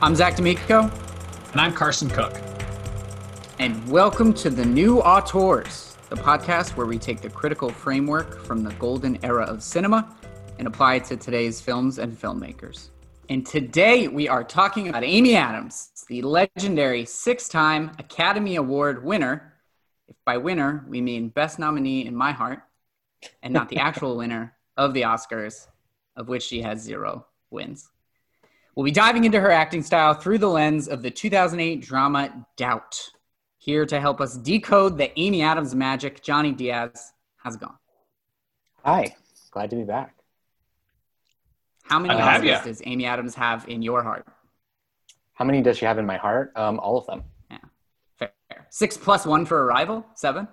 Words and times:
I'm 0.00 0.14
Zach 0.14 0.36
D'Amico, 0.36 0.90
And 1.52 1.60
I'm 1.60 1.72
Carson 1.72 2.08
Cook. 2.08 2.34
and 3.58 3.88
welcome 3.90 4.32
to 4.34 4.50
the 4.50 4.64
New 4.64 5.00
Auteurs, 5.02 5.96
the 6.08 6.16
podcast 6.16 6.76
where 6.76 6.86
we 6.86 6.98
take 6.98 7.20
the 7.20 7.28
critical 7.30 7.68
framework 7.70 8.40
from 8.44 8.62
the 8.62 8.72
golden 8.74 9.18
era 9.24 9.44
of 9.44 9.62
cinema 9.62 10.16
and 10.58 10.68
apply 10.68 10.96
it 10.96 11.04
to 11.06 11.16
today's 11.16 11.60
films 11.60 11.98
and 11.98 12.16
filmmakers. 12.16 12.90
And 13.28 13.44
today 13.44 14.08
we 14.08 14.28
are 14.28 14.44
talking 14.44 14.88
about 14.88 15.04
Amy 15.04 15.34
Adams, 15.36 15.90
the 16.08 16.22
legendary 16.22 17.04
six 17.04 17.48
time 17.48 17.90
Academy 17.98 18.56
Award 18.56 19.04
winner. 19.04 19.54
If 20.06 20.16
by 20.24 20.36
winner, 20.38 20.84
we 20.88 21.00
mean 21.00 21.28
best 21.28 21.58
nominee 21.58 22.06
in 22.06 22.14
my 22.14 22.32
heart, 22.32 22.60
and 23.42 23.52
not 23.52 23.68
the 23.68 23.78
actual 23.78 24.16
winner 24.22 24.54
of 24.76 24.94
the 24.94 25.02
Oscars, 25.02 25.66
of 26.16 26.28
which 26.28 26.44
she 26.44 26.62
has 26.62 26.80
zero 26.80 27.26
wins. 27.50 27.90
We'll 28.78 28.84
be 28.84 28.92
diving 28.92 29.24
into 29.24 29.40
her 29.40 29.50
acting 29.50 29.82
style 29.82 30.14
through 30.14 30.38
the 30.38 30.46
lens 30.46 30.86
of 30.86 31.02
the 31.02 31.10
2008 31.10 31.80
drama 31.80 32.46
Doubt. 32.56 33.10
Here 33.56 33.84
to 33.84 33.98
help 33.98 34.20
us 34.20 34.36
decode 34.36 34.96
the 34.96 35.10
Amy 35.18 35.42
Adams 35.42 35.74
magic, 35.74 36.22
Jonny 36.22 36.52
Diaz 36.52 37.12
has 37.42 37.56
gone. 37.56 37.74
Hi, 38.84 39.16
glad 39.50 39.70
to 39.70 39.76
be 39.76 39.82
back. 39.82 40.14
How 41.82 41.98
many 41.98 42.14
Glad 42.14 42.40
to 42.40 42.46
have 42.52 42.60
Oscars 42.62 42.64
does 42.66 42.82
Amy 42.86 43.04
Adams 43.04 43.34
have 43.34 43.68
in 43.68 43.82
your 43.82 44.04
heart? 44.04 44.28
How 45.34 45.44
many 45.44 45.60
does 45.60 45.76
she 45.76 45.84
have 45.84 45.98
in 45.98 46.06
my 46.06 46.16
heart? 46.16 46.52
Um, 46.54 46.78
all 46.78 46.98
of 46.98 47.06
them. 47.06 47.24
Yeah, 47.50 47.58
fair. 48.16 48.30
Six 48.70 48.96
plus 48.96 49.26
one 49.26 49.44
for 49.44 49.64
Arrival? 49.64 50.06
Seven? 50.14 50.46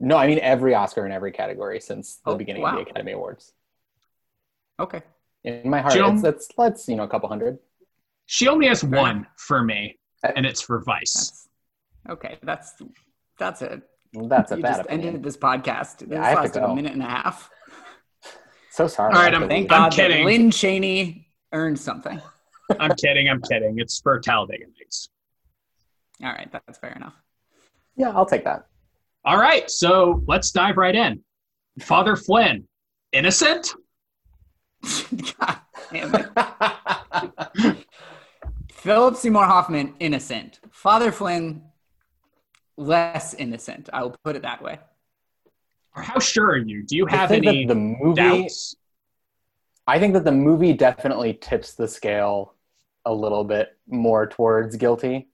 No, 0.00 0.18
I 0.18 0.26
mean 0.26 0.38
every 0.40 0.74
Oscar 0.74 1.06
in 1.06 1.12
every 1.12 1.32
category 1.32 1.80
since 1.80 2.16
the 2.16 2.32
Oh, 2.32 2.36
beginning 2.36 2.60
wow. 2.60 2.78
of 2.78 2.84
the 2.84 2.90
Academy 2.90 3.12
Awards. 3.12 3.54
Okay. 4.78 5.00
In 5.44 5.68
my 5.68 5.80
heart, 5.80 5.94
Jim? 5.94 6.14
it's, 6.14 6.22
that's 6.22 6.48
let's 6.56 6.88
you 6.88 6.96
know 6.96 7.02
a 7.04 7.08
couple 7.08 7.28
hundred. 7.28 7.58
She 8.26 8.48
only 8.48 8.66
has 8.68 8.80
Fair 8.80 8.90
one 8.90 9.26
for 9.36 9.62
me, 9.62 9.98
uh, 10.24 10.32
and 10.36 10.46
it's 10.46 10.62
for 10.62 10.82
Vice. 10.82 11.48
That's 12.06 12.18
okay. 12.18 12.38
That's 12.42 12.74
that's 13.38 13.62
it. 13.62 13.82
That's 14.14 14.52
a 14.52 14.56
you 14.56 14.62
bad 14.62 14.76
just 14.76 14.80
opinion. 14.86 15.06
ended 15.08 15.22
this 15.22 15.36
podcast. 15.36 15.98
This 15.98 16.08
Yeah, 16.10 16.22
I 16.22 16.28
have 16.30 16.34
to 16.36 16.40
lasted 16.42 16.62
a 16.62 16.74
minute 16.74 16.92
and 16.92 17.02
a 17.02 17.06
half. 17.06 17.50
So 18.70 18.88
sorry. 18.88 19.14
All 19.14 19.20
right, 19.20 19.28
I 19.32 19.34
have 19.34 19.34
I'm- 19.34 19.42
to 19.42 19.48
Thank 19.48 19.70
leave. 19.70 19.72
I'm 19.72 19.82
God 19.84 19.92
that 19.92 19.96
kidding. 20.10 20.24
Lynne 20.26 20.50
Cheney 20.50 21.28
earned 21.52 21.78
something. 21.78 22.20
I'm 22.80 22.90
kidding. 22.96 23.28
I'm 23.28 23.40
kidding. 23.40 23.78
It's 23.78 24.00
for 24.00 24.18
Talladega 24.18 24.64
Nights. 24.64 25.10
All 26.24 26.30
right, 26.32 26.50
that's 26.50 26.78
fair 26.80 26.90
enough. 26.90 27.14
Yeah, 27.96 28.10
I'll 28.10 28.26
take 28.26 28.42
that. 28.46 28.66
All 29.24 29.38
right, 29.38 29.70
so 29.70 30.24
let's 30.26 30.50
dive 30.50 30.76
right 30.76 30.96
in. 30.96 31.22
Father 31.82 32.16
Flynn, 32.16 32.66
innocent? 33.12 33.72
God 35.38 35.58
damn 35.92 36.14
it. 36.14 37.86
Philip 38.72 39.16
Seymour 39.16 39.44
Hoffman, 39.44 39.94
innocent. 40.00 40.60
Father 40.70 41.10
Flynn, 41.10 41.62
less 42.76 43.34
innocent. 43.34 43.88
I 43.92 44.02
will 44.02 44.16
put 44.24 44.36
it 44.36 44.42
that 44.42 44.62
way. 44.62 44.78
Or 45.96 46.02
how 46.02 46.18
sure 46.18 46.50
are 46.50 46.56
you? 46.58 46.82
Do 46.82 46.96
you 46.96 47.06
have 47.06 47.30
any 47.30 47.66
the 47.66 47.74
movie. 47.74 48.14
doubts? 48.20 48.76
I 49.86 49.98
think 49.98 50.14
that 50.14 50.24
the 50.24 50.32
movie 50.32 50.72
definitely 50.72 51.34
tips 51.34 51.74
the 51.74 51.86
scale 51.86 52.54
a 53.04 53.12
little 53.14 53.44
bit 53.44 53.76
more 53.86 54.26
towards 54.26 54.76
guilty. 54.76 55.28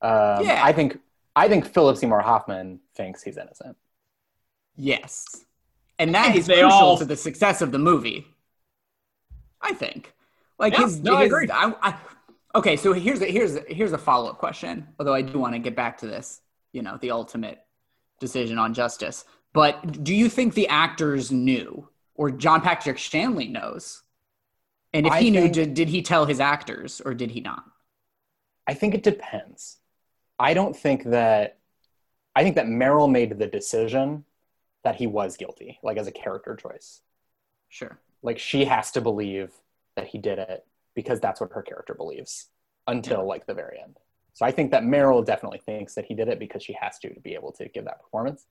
Um, 0.00 0.44
Yeah. 0.44 0.60
I 0.64 0.72
think 0.72 0.98
I 1.36 1.48
think 1.48 1.66
Philip 1.66 1.96
Seymour 1.96 2.20
Hoffman 2.22 2.80
thinks 2.96 3.22
he's 3.22 3.36
innocent. 3.36 3.76
Yes. 4.76 5.44
And 5.98 6.14
that 6.14 6.34
is 6.34 6.46
they 6.46 6.60
crucial 6.60 6.70
all- 6.78 6.98
to 6.98 7.04
the 7.04 7.16
success 7.16 7.60
of 7.62 7.70
the 7.72 7.78
movie. 7.78 8.26
I 9.60 9.72
think. 9.72 10.12
Like 10.58 10.72
Yeah, 10.74 10.84
his, 10.84 11.00
no, 11.00 11.16
I 11.16 11.24
his- 11.24 11.32
agree. 11.32 11.48
I, 11.50 11.74
I, 11.82 11.94
okay, 12.54 12.76
so 12.76 12.92
here's 12.92 13.20
a, 13.22 13.26
here's 13.26 13.56
a, 13.56 13.64
here's 13.68 13.92
a 13.92 13.98
follow 13.98 14.30
up 14.30 14.38
question. 14.38 14.88
Although 14.98 15.14
I 15.14 15.22
do 15.22 15.38
want 15.38 15.54
to 15.54 15.58
get 15.58 15.74
back 15.76 15.98
to 15.98 16.06
this, 16.06 16.40
you 16.72 16.82
know, 16.82 16.98
the 17.00 17.10
ultimate 17.10 17.60
decision 18.20 18.58
on 18.58 18.74
justice. 18.74 19.24
But 19.52 20.04
do 20.04 20.14
you 20.14 20.28
think 20.28 20.54
the 20.54 20.68
actors 20.68 21.32
knew, 21.32 21.88
or 22.14 22.30
John 22.30 22.60
Patrick 22.60 22.98
Shanley 22.98 23.48
knows? 23.48 24.02
And 24.92 25.06
if 25.06 25.12
I 25.12 25.20
he 25.22 25.30
knew, 25.30 25.48
did, 25.48 25.74
did 25.74 25.88
he 25.88 26.02
tell 26.02 26.26
his 26.26 26.40
actors, 26.40 27.00
or 27.04 27.14
did 27.14 27.30
he 27.30 27.40
not? 27.40 27.64
I 28.66 28.74
think 28.74 28.94
it 28.94 29.02
depends. 29.02 29.78
I 30.38 30.54
don't 30.54 30.76
think 30.76 31.04
that 31.04 31.58
I 32.36 32.42
think 32.42 32.56
that 32.56 32.66
Meryl 32.66 33.10
made 33.10 33.38
the 33.38 33.46
decision 33.46 34.24
that 34.84 34.96
he 34.96 35.06
was 35.06 35.36
guilty, 35.36 35.78
like 35.82 35.96
as 35.96 36.06
a 36.06 36.12
character 36.12 36.56
choice. 36.56 37.00
Sure. 37.68 37.98
Like 38.22 38.38
she 38.38 38.64
has 38.64 38.90
to 38.92 39.00
believe 39.00 39.52
that 39.96 40.06
he 40.08 40.18
did 40.18 40.38
it 40.38 40.64
because 40.94 41.20
that's 41.20 41.40
what 41.40 41.52
her 41.52 41.62
character 41.62 41.94
believes 41.94 42.48
until 42.86 43.26
like 43.26 43.46
the 43.46 43.54
very 43.54 43.78
end. 43.82 43.96
So 44.32 44.44
I 44.46 44.50
think 44.50 44.70
that 44.70 44.82
Meryl 44.84 45.24
definitely 45.24 45.58
thinks 45.58 45.94
that 45.94 46.04
he 46.04 46.14
did 46.14 46.28
it 46.28 46.38
because 46.38 46.62
she 46.62 46.72
has 46.74 46.98
to 47.00 47.12
to 47.12 47.20
be 47.20 47.34
able 47.34 47.52
to 47.52 47.68
give 47.68 47.84
that 47.84 48.00
performance. 48.02 48.46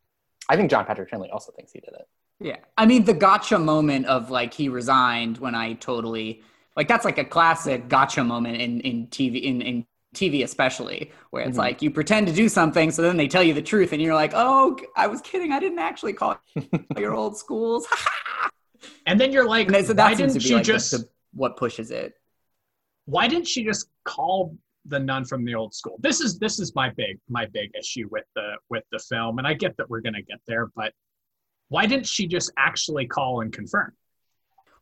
I 0.50 0.56
think 0.56 0.69
John 0.69 0.85
Patrick 0.85 1.09
Shanley 1.09 1.29
also 1.29 1.52
thinks 1.52 1.72
he 1.72 1.79
did 1.79 1.94
it. 1.94 2.08
Yeah. 2.40 2.58
I 2.78 2.85
mean, 2.85 3.03
the 3.03 3.13
gotcha 3.13 3.59
moment 3.59 4.06
of 4.08 4.29
like 4.31 4.53
he 4.53 4.69
resigned 4.69 5.38
when 5.38 5.56
I 5.56 5.74
totally 5.74 6.41
like 6.75 6.88
that's 6.88 7.06
like 7.06 7.18
a 7.18 7.25
classic 7.25 7.88
gotcha 7.90 8.24
moment 8.24 8.62
in 8.62 8.81
in 8.81 9.08
TV 9.08 9.41
in 9.44 9.62
in 9.62 9.85
TV 10.16 10.44
especially 10.44 11.12
where 11.29 11.44
it's 11.44 11.56
Mhm. 11.56 11.59
like 11.59 11.81
you 11.84 11.91
pretend 11.91 12.25
to 12.28 12.34
do 12.34 12.50
something 12.50 12.90
so 12.90 13.03
then 13.03 13.16
they 13.18 13.28
tell 13.28 13.44
you 13.44 13.53
the 13.53 13.62
truth 13.62 13.94
and 13.94 14.02
you're 14.02 14.16
like, 14.16 14.31
"Oh, 14.34 14.75
I 14.96 15.06
was 15.08 15.22
kidding. 15.22 15.52
I 15.52 15.59
didn't 15.59 15.79
actually 15.79 16.13
call 16.13 16.40
your 16.97 17.13
old 17.13 17.38
schools." 17.38 17.88
And 19.06 19.19
then 19.19 19.31
you're 19.31 19.47
like, 19.47 19.67
and 19.67 19.85
so 19.85 19.94
why 19.94 20.13
didn't 20.13 20.40
she 20.40 20.56
like 20.56 20.63
just? 20.63 20.91
the, 20.91 21.09
what 21.34 21.57
pushes 21.57 21.91
it. 21.91 22.13
why 23.06 23.28
didn't 23.28 23.47
she 23.47 23.63
just 23.63 23.90
call 24.03 24.56
the 24.85 25.00
nun 25.00 25.25
from 25.25 25.45
the 25.45 25.56
old 25.56 25.73
school? 25.73 25.97
This 26.00 26.22
is 26.22 26.40
this 26.40 26.59
is 26.59 26.73
my 26.75 26.90
big 26.90 27.19
my 27.28 27.45
big 27.47 27.72
issue 27.78 28.07
with 28.09 28.25
the 28.35 28.53
with 28.69 28.84
the 28.91 29.00
film, 29.00 29.38
and 29.38 29.47
I 29.47 29.53
get 29.53 29.78
that 29.78 29.90
we're 29.90 30.01
gonna 30.01 30.22
get 30.22 30.40
there, 30.47 30.67
but 30.75 30.94
why 31.69 31.85
didn't 31.85 32.07
she 32.07 32.28
just 32.28 32.51
actually 32.57 33.06
call 33.06 33.41
and 33.41 33.53
confirm? 33.53 33.94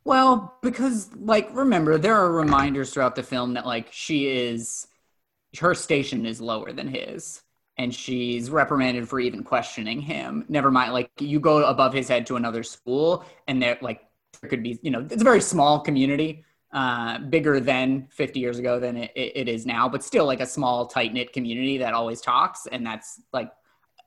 Well, 0.04 0.56
because 0.62 1.10
like 1.16 1.48
remember, 1.52 1.98
there 1.98 2.16
are 2.16 2.32
reminders 2.32 2.92
throughout 2.92 3.14
the 3.14 3.22
film 3.22 3.54
that 3.54 3.66
like 3.66 3.88
she 3.92 4.28
is 4.28 4.86
her 5.60 5.74
station 5.74 6.24
is 6.26 6.40
lower 6.40 6.72
than 6.72 6.88
his 6.88 7.42
and 7.78 7.94
she's 7.94 8.50
reprimanded 8.50 9.08
for 9.08 9.20
even 9.20 9.44
questioning 9.44 10.00
him. 10.00 10.44
Never 10.48 10.70
mind 10.70 10.92
like 10.92 11.10
you 11.18 11.38
go 11.38 11.64
above 11.64 11.92
his 11.92 12.08
head 12.08 12.26
to 12.26 12.36
another 12.36 12.62
school 12.64 13.24
and 13.46 13.62
there 13.62 13.78
like 13.80 14.02
there 14.40 14.50
could 14.50 14.62
be, 14.62 14.78
you 14.82 14.90
know, 14.90 15.00
it's 15.00 15.22
a 15.22 15.24
very 15.24 15.40
small 15.40 15.80
community. 15.80 16.44
Uh, 16.70 17.18
bigger 17.18 17.60
than 17.60 18.06
50 18.10 18.40
years 18.40 18.58
ago 18.58 18.78
than 18.78 18.98
it, 18.98 19.10
it, 19.16 19.32
it 19.34 19.48
is 19.48 19.64
now, 19.64 19.88
but 19.88 20.04
still 20.04 20.26
like 20.26 20.40
a 20.40 20.46
small, 20.46 20.86
tight 20.86 21.14
knit 21.14 21.32
community 21.32 21.78
that 21.78 21.94
always 21.94 22.20
talks. 22.20 22.66
And 22.66 22.84
that's 22.84 23.22
like, 23.32 23.50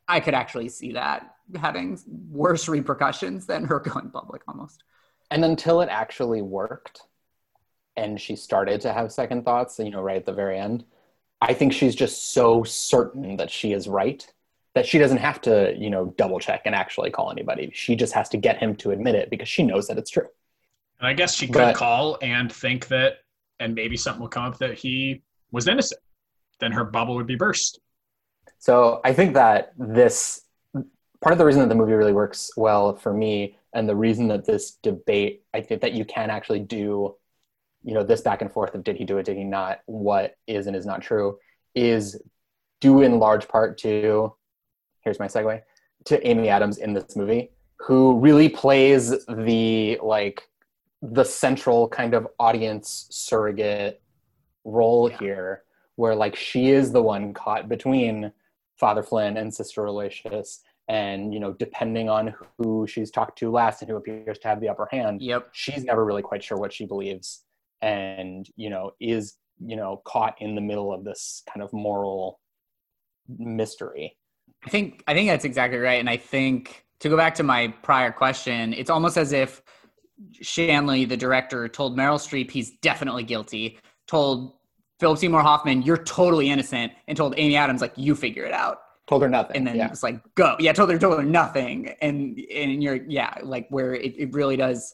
I 0.08 0.20
could 0.20 0.36
actually 0.36 0.70
see 0.70 0.92
that 0.92 1.38
having 1.60 1.98
worse 2.30 2.68
repercussions 2.68 3.48
than 3.48 3.64
her 3.66 3.80
going 3.84 4.12
public 4.12 4.44
almost. 4.48 4.84
And 5.32 5.44
until 5.44 5.82
it 5.82 5.90
actually 5.90 6.44
worked 6.44 7.02
and 7.98 8.22
she 8.22 8.36
started 8.36 8.80
to 8.82 8.94
have 8.94 9.12
second 9.12 9.44
thoughts, 9.44 9.80
you 9.80 9.90
know, 9.90 10.02
right 10.02 10.18
at 10.18 10.28
the 10.28 10.34
very 10.34 10.60
end, 10.60 10.86
I 11.42 11.54
think 11.54 11.74
she's 11.74 11.96
just 11.96 12.34
so 12.34 12.64
certain 12.64 13.38
that 13.38 13.50
she 13.50 13.74
is 13.74 13.88
right 13.88 14.26
that 14.74 14.86
she 14.86 14.98
doesn't 14.98 15.18
have 15.18 15.42
to, 15.42 15.76
you 15.78 15.90
know, 15.90 16.14
double 16.18 16.40
check 16.40 16.62
and 16.66 16.74
actually 16.74 17.10
call 17.10 17.30
anybody. 17.30 17.72
She 17.74 17.96
just 17.96 18.14
has 18.14 18.30
to 18.30 18.38
get 18.38 18.58
him 18.58 18.76
to 18.78 18.92
admit 18.92 19.16
it 19.16 19.30
because 19.30 19.50
she 19.50 19.64
knows 19.64 19.88
that 19.88 19.98
it's 19.98 20.10
true. 20.10 20.28
And 21.00 21.08
I 21.08 21.14
guess 21.14 21.36
she 21.36 21.48
could 21.48 21.56
But- 21.56 21.76
call 21.76 22.18
and 22.22 22.50
think 22.52 22.88
that, 22.88 23.18
and 23.60 23.76
maybe 23.76 23.98
something 23.98 24.22
will 24.22 24.30
come 24.30 24.46
up 24.46 24.60
that 24.60 24.76
he 24.78 25.24
was 25.52 25.68
innocent. 25.68 26.00
Then 26.60 26.72
her 26.72 26.86
bubble 26.86 27.16
would 27.16 27.28
be 27.28 27.36
burst. 27.36 27.80
So 28.60 29.02
I 29.04 29.12
think 29.14 29.34
that 29.34 29.74
this 29.78 30.46
part 31.20 31.34
of 31.34 31.38
the 31.38 31.46
reason 31.46 31.62
that 31.62 31.70
the 31.70 31.76
movie 31.76 31.94
really 31.94 32.14
works 32.14 32.52
well 32.56 32.96
for 32.96 33.14
me, 33.14 33.58
and 33.74 33.90
the 33.90 33.96
reason 33.96 34.28
that 34.30 34.46
this 34.46 34.72
debate, 34.72 35.44
I 35.54 35.62
think 35.62 35.82
that 35.82 35.94
you 35.94 36.06
can 36.06 36.30
actually 36.30 36.60
do, 36.60 37.16
you 37.84 37.94
know, 37.94 38.04
this 38.04 38.22
back 38.22 38.42
and 38.42 38.52
forth 38.52 38.76
of 38.76 38.84
did 38.84 38.96
he 38.96 39.06
do 39.06 39.18
it, 39.18 39.26
did 39.26 39.38
he 39.38 39.44
not, 39.44 39.80
what 39.86 40.36
is 40.48 40.68
and 40.68 40.76
is 40.76 40.86
not 40.86 41.02
true, 41.02 41.38
is 41.76 42.22
due 42.80 43.02
in 43.02 43.20
large 43.20 43.48
part 43.48 43.78
to, 43.80 44.34
here's 45.04 45.20
my 45.20 45.28
segue, 45.28 45.62
to 46.06 46.28
Amy 46.28 46.50
Adams 46.50 46.78
in 46.78 46.94
this 46.94 47.16
movie, 47.16 47.52
who 47.80 48.20
really 48.20 48.50
plays 48.50 49.26
the 49.28 50.00
like 50.04 50.48
the 51.02 51.24
central 51.24 51.88
kind 51.88 52.14
of 52.14 52.28
audience 52.40 53.08
surrogate 53.10 54.02
role 54.64 55.10
Yeah. 55.10 55.18
here, 55.18 55.64
where 55.96 56.14
like 56.16 56.36
she 56.36 56.70
is 56.70 56.92
the 56.92 57.02
one 57.02 57.34
caught 57.34 57.68
between 57.68 58.32
Father 58.80 59.02
Flynn 59.04 59.38
and 59.38 59.52
Sister 59.54 59.86
Aloysius, 59.86 60.62
and 60.88 61.34
you 61.34 61.40
know, 61.40 61.54
depending 61.54 62.10
on 62.10 62.34
who 62.58 62.86
she's 62.88 63.10
talked 63.12 63.38
to 63.40 63.50
last 63.52 63.82
and 63.82 63.90
who 63.90 63.98
appears 63.98 64.38
to 64.40 64.48
have 64.48 64.60
the 64.62 64.70
upper 64.70 64.88
hand, 64.92 65.22
Yep. 65.22 65.50
she's 65.52 65.84
never 65.84 66.06
really 66.06 66.22
quite 66.22 66.44
sure 66.44 66.58
what 66.58 66.74
she 66.74 66.86
believes, 66.86 67.44
and 67.82 68.48
you 68.56 68.70
know, 68.70 68.92
is 69.00 69.38
you 69.60 69.76
know 69.76 70.02
caught 70.06 70.36
in 70.40 70.56
the 70.56 70.62
middle 70.62 70.94
of 70.94 71.04
this 71.04 71.44
kind 71.52 71.62
of 71.62 71.72
moral 71.74 72.40
mystery. 73.28 74.18
I 74.66 74.70
think 74.70 75.04
I 75.08 75.14
think 75.14 75.30
that's 75.30 75.46
exactly 75.46 75.80
right, 75.80 76.00
and 76.00 76.10
I 76.10 76.18
think 76.18 76.86
to 77.00 77.10
go 77.10 77.18
back 77.18 77.36
to 77.36 77.44
my 77.44 77.68
prior 77.82 78.12
question, 78.12 78.74
it's 78.74 78.90
almost 78.90 79.18
as 79.18 79.34
if 79.34 79.62
Shanley, 80.42 81.06
the 81.06 81.18
director, 81.18 81.68
told 81.68 81.98
Meryl 81.98 82.20
Streep 82.20 82.52
he's 82.52 82.72
definitely 82.82 83.24
guilty. 83.24 83.80
Told 84.08 84.54
Philip 85.00 85.18
Seymour 85.18 85.42
Hoffman 85.42 85.82
you're 85.82 86.04
totally 86.04 86.50
innocent, 86.50 86.92
and 87.08 87.18
told 87.18 87.34
Amy 87.38 87.56
Adams 87.56 87.82
like 87.82 87.94
you 87.96 88.16
figure 88.16 88.46
it 88.46 88.54
out. 88.54 88.80
Told 89.08 89.24
her 89.24 89.30
nothing. 89.30 89.58
And 89.58 89.68
then 89.68 89.76
yeah. 89.76 89.88
it's 89.88 90.04
like 90.04 90.22
go. 90.36 90.56
Yeah, 90.60 90.74
told 90.74 90.90
her 90.92 90.98
told 91.00 91.18
her 91.20 91.26
nothing. 91.26 91.90
And 92.02 92.40
and 92.54 92.84
you're 92.84 93.04
yeah 93.08 93.34
like 93.44 93.68
where 93.70 93.94
it, 93.94 94.16
it 94.18 94.34
really 94.34 94.56
does. 94.56 94.94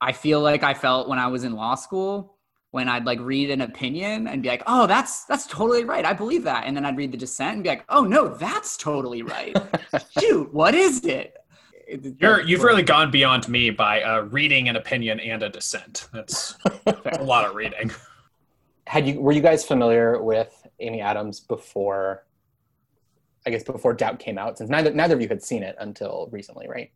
I 0.00 0.12
feel 0.12 0.40
like 0.40 0.62
I 0.62 0.74
felt 0.74 1.08
when 1.08 1.18
I 1.18 1.28
was 1.28 1.44
in 1.44 1.54
law 1.54 1.74
school 1.74 2.36
when 2.76 2.90
I'd 2.90 3.06
like 3.06 3.18
read 3.20 3.50
an 3.50 3.62
opinion 3.62 4.28
and 4.28 4.42
be 4.42 4.50
like, 4.50 4.62
"Oh, 4.66 4.86
that's 4.86 5.24
that's 5.24 5.46
totally 5.46 5.84
right. 5.84 6.04
I 6.04 6.12
believe 6.12 6.44
that." 6.44 6.64
And 6.66 6.76
then 6.76 6.84
I'd 6.84 6.96
read 6.96 7.10
the 7.10 7.16
dissent 7.16 7.54
and 7.54 7.62
be 7.62 7.70
like, 7.70 7.84
"Oh 7.88 8.02
no, 8.02 8.28
that's 8.28 8.76
totally 8.76 9.22
right." 9.22 9.56
Shoot, 10.20 10.52
what 10.52 10.74
is 10.74 11.04
it? 11.04 11.38
You're 12.20 12.42
you've 12.42 12.62
really 12.62 12.82
gone 12.82 13.10
beyond 13.10 13.48
me 13.48 13.70
by 13.70 14.02
uh, 14.02 14.22
reading 14.24 14.68
an 14.68 14.76
opinion 14.76 15.20
and 15.20 15.42
a 15.42 15.48
dissent. 15.48 16.08
That's 16.12 16.56
a 16.86 17.22
lot 17.22 17.46
of 17.46 17.54
reading. 17.54 17.92
Had 18.86 19.06
you 19.08 19.20
were 19.22 19.32
you 19.32 19.40
guys 19.40 19.64
familiar 19.64 20.20
with 20.22 20.66
Amy 20.80 21.00
Adams 21.00 21.40
before? 21.40 22.26
I 23.46 23.50
guess 23.50 23.62
before 23.62 23.94
Doubt 23.94 24.18
came 24.18 24.36
out, 24.36 24.58
since 24.58 24.68
neither 24.68 24.92
neither 24.92 25.14
of 25.14 25.22
you 25.22 25.28
had 25.28 25.42
seen 25.42 25.62
it 25.62 25.76
until 25.78 26.28
recently, 26.30 26.68
right? 26.68 26.90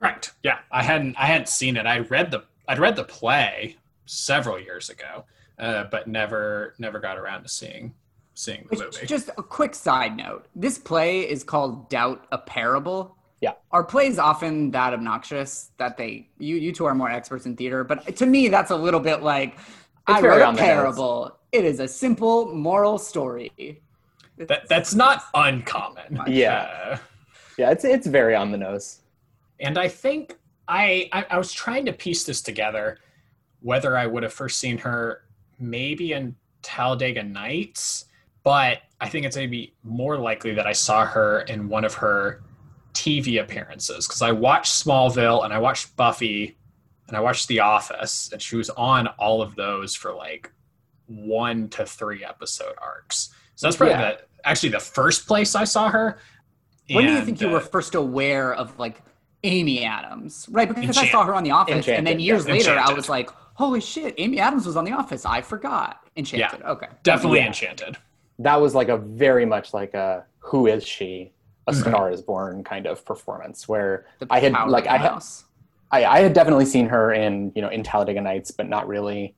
Correct. 0.00 0.32
Yeah, 0.42 0.58
I 0.70 0.82
hadn't 0.82 1.16
I 1.18 1.26
hadn't 1.26 1.48
seen 1.48 1.76
it. 1.76 1.86
I 1.86 2.00
read 2.00 2.30
the 2.30 2.44
I'd 2.68 2.78
read 2.78 2.96
the 2.96 3.04
play 3.04 3.76
several 4.06 4.58
years 4.58 4.90
ago, 4.90 5.24
uh, 5.58 5.84
but 5.84 6.06
never 6.08 6.74
never 6.78 6.98
got 6.98 7.18
around 7.18 7.42
to 7.42 7.48
seeing 7.48 7.94
seeing 8.34 8.66
the 8.70 8.78
movie. 8.78 9.06
Just 9.06 9.28
a 9.36 9.42
quick 9.42 9.74
side 9.74 10.16
note: 10.16 10.46
this 10.56 10.78
play 10.78 11.20
is 11.20 11.44
called 11.44 11.88
Doubt 11.90 12.26
a 12.32 12.38
Parable. 12.38 13.16
Yeah. 13.40 13.52
Are 13.72 13.84
plays 13.84 14.18
often 14.18 14.70
that 14.72 14.92
obnoxious 14.92 15.70
that 15.78 15.96
they 15.96 16.28
you 16.38 16.56
you 16.56 16.72
two 16.72 16.84
are 16.86 16.94
more 16.94 17.10
experts 17.10 17.46
in 17.46 17.56
theater, 17.56 17.84
but 17.84 18.16
to 18.16 18.26
me 18.26 18.48
that's 18.48 18.70
a 18.70 18.76
little 18.76 19.00
bit 19.00 19.22
like 19.22 19.58
I 20.06 20.20
very 20.20 20.38
wrote 20.38 20.46
on 20.46 20.54
a 20.54 20.56
the 20.56 20.62
parable. 20.62 21.38
It 21.52 21.64
is 21.64 21.80
a 21.80 21.88
simple 21.88 22.54
moral 22.54 22.96
story. 22.98 23.80
That 24.38 24.68
that's 24.68 24.94
not 24.94 25.24
uncommon. 25.34 26.20
Yeah. 26.26 26.62
Uh, 26.92 26.98
Yeah, 27.58 27.70
it's 27.70 27.84
it's 27.84 28.06
very 28.06 28.34
on 28.34 28.50
the 28.52 28.58
nose. 28.58 29.00
And 29.60 29.78
I 29.78 29.88
think 29.88 30.36
I, 30.68 31.08
I 31.12 31.26
I 31.30 31.38
was 31.38 31.52
trying 31.52 31.84
to 31.86 31.92
piece 31.92 32.24
this 32.24 32.40
together, 32.42 32.98
whether 33.60 33.96
I 33.96 34.06
would 34.06 34.22
have 34.22 34.32
first 34.32 34.58
seen 34.58 34.78
her 34.78 35.22
maybe 35.58 36.12
in 36.12 36.36
Talladega 36.62 37.22
Nights, 37.22 38.06
but 38.42 38.78
I 39.00 39.08
think 39.08 39.26
it's 39.26 39.36
maybe 39.36 39.74
more 39.82 40.16
likely 40.18 40.54
that 40.54 40.66
I 40.66 40.72
saw 40.72 41.04
her 41.06 41.40
in 41.42 41.68
one 41.68 41.84
of 41.84 41.94
her 41.94 42.42
TV 42.94 43.40
appearances 43.40 44.06
because 44.06 44.22
I 44.22 44.32
watched 44.32 44.72
Smallville 44.84 45.44
and 45.44 45.52
I 45.52 45.58
watched 45.58 45.94
Buffy 45.96 46.56
and 47.08 47.16
I 47.16 47.20
watched 47.20 47.48
The 47.48 47.60
Office, 47.60 48.30
and 48.32 48.40
she 48.40 48.56
was 48.56 48.70
on 48.70 49.08
all 49.18 49.42
of 49.42 49.56
those 49.56 49.94
for 49.96 50.14
like 50.14 50.52
one 51.06 51.68
to 51.70 51.84
three 51.84 52.24
episode 52.24 52.74
arcs. 52.80 53.30
So 53.56 53.66
that's 53.66 53.76
probably 53.76 53.94
Yeah. 53.94 54.12
the 54.12 54.20
actually 54.48 54.68
the 54.70 54.80
first 54.80 55.26
place 55.26 55.54
I 55.54 55.64
saw 55.64 55.90
her. 55.90 56.18
When 56.88 57.04
do 57.04 57.10
you 57.10 57.16
And, 57.18 57.26
think 57.26 57.40
you 57.40 57.48
uh, 57.48 57.52
were 57.52 57.60
first 57.60 57.94
aware 57.96 58.54
of 58.54 58.78
like 58.78 59.02
Amy 59.44 59.84
Adams? 59.84 60.46
Right, 60.50 60.68
because 60.68 60.98
I 60.98 61.08
saw 61.08 61.24
her 61.24 61.34
on 61.34 61.44
The 61.44 61.50
Office, 61.52 61.88
and 61.88 62.06
then 62.06 62.20
years 62.20 62.46
yeah. 62.46 62.52
later 62.52 62.78
I 62.78 62.92
was 62.92 63.08
like, 63.08 63.30
"Holy 63.54 63.80
shit, 63.80 64.14
Amy 64.18 64.38
Adams 64.38 64.66
was 64.66 64.76
on 64.76 64.84
The 64.84 64.92
Office! 64.92 65.24
I 65.24 65.40
forgot." 65.40 66.00
Enchanted. 66.16 66.62
Okay. 66.62 66.88
definitely 67.02 67.38
Yeah. 67.40 67.46
enchanted? 67.46 67.96
That 68.38 68.60
was 68.60 68.74
like 68.74 68.88
a 68.88 68.96
very 68.96 69.46
much 69.46 69.72
like 69.74 69.94
a 69.94 70.24
who 70.38 70.66
is 70.66 70.86
she? 70.86 71.32
A 71.66 71.72
Mhm. 71.72 71.80
star 71.88 72.10
is 72.10 72.22
born 72.22 72.64
kind 72.64 72.86
of 72.86 73.04
performance 73.04 73.68
where 73.68 74.06
The 74.18 74.26
I 74.30 74.40
had 74.40 74.52
like 74.68 74.86
I 74.86 74.96
had. 74.98 75.22
I, 75.92 76.04
I 76.04 76.20
had 76.20 76.32
definitely 76.32 76.64
seen 76.66 76.88
her 76.88 77.12
in 77.12 77.52
you 77.54 77.62
know 77.62 77.68
in 77.68 77.82
Talladega 77.82 78.20
Nights, 78.20 78.50
but 78.50 78.68
not 78.68 78.86
really, 78.88 79.34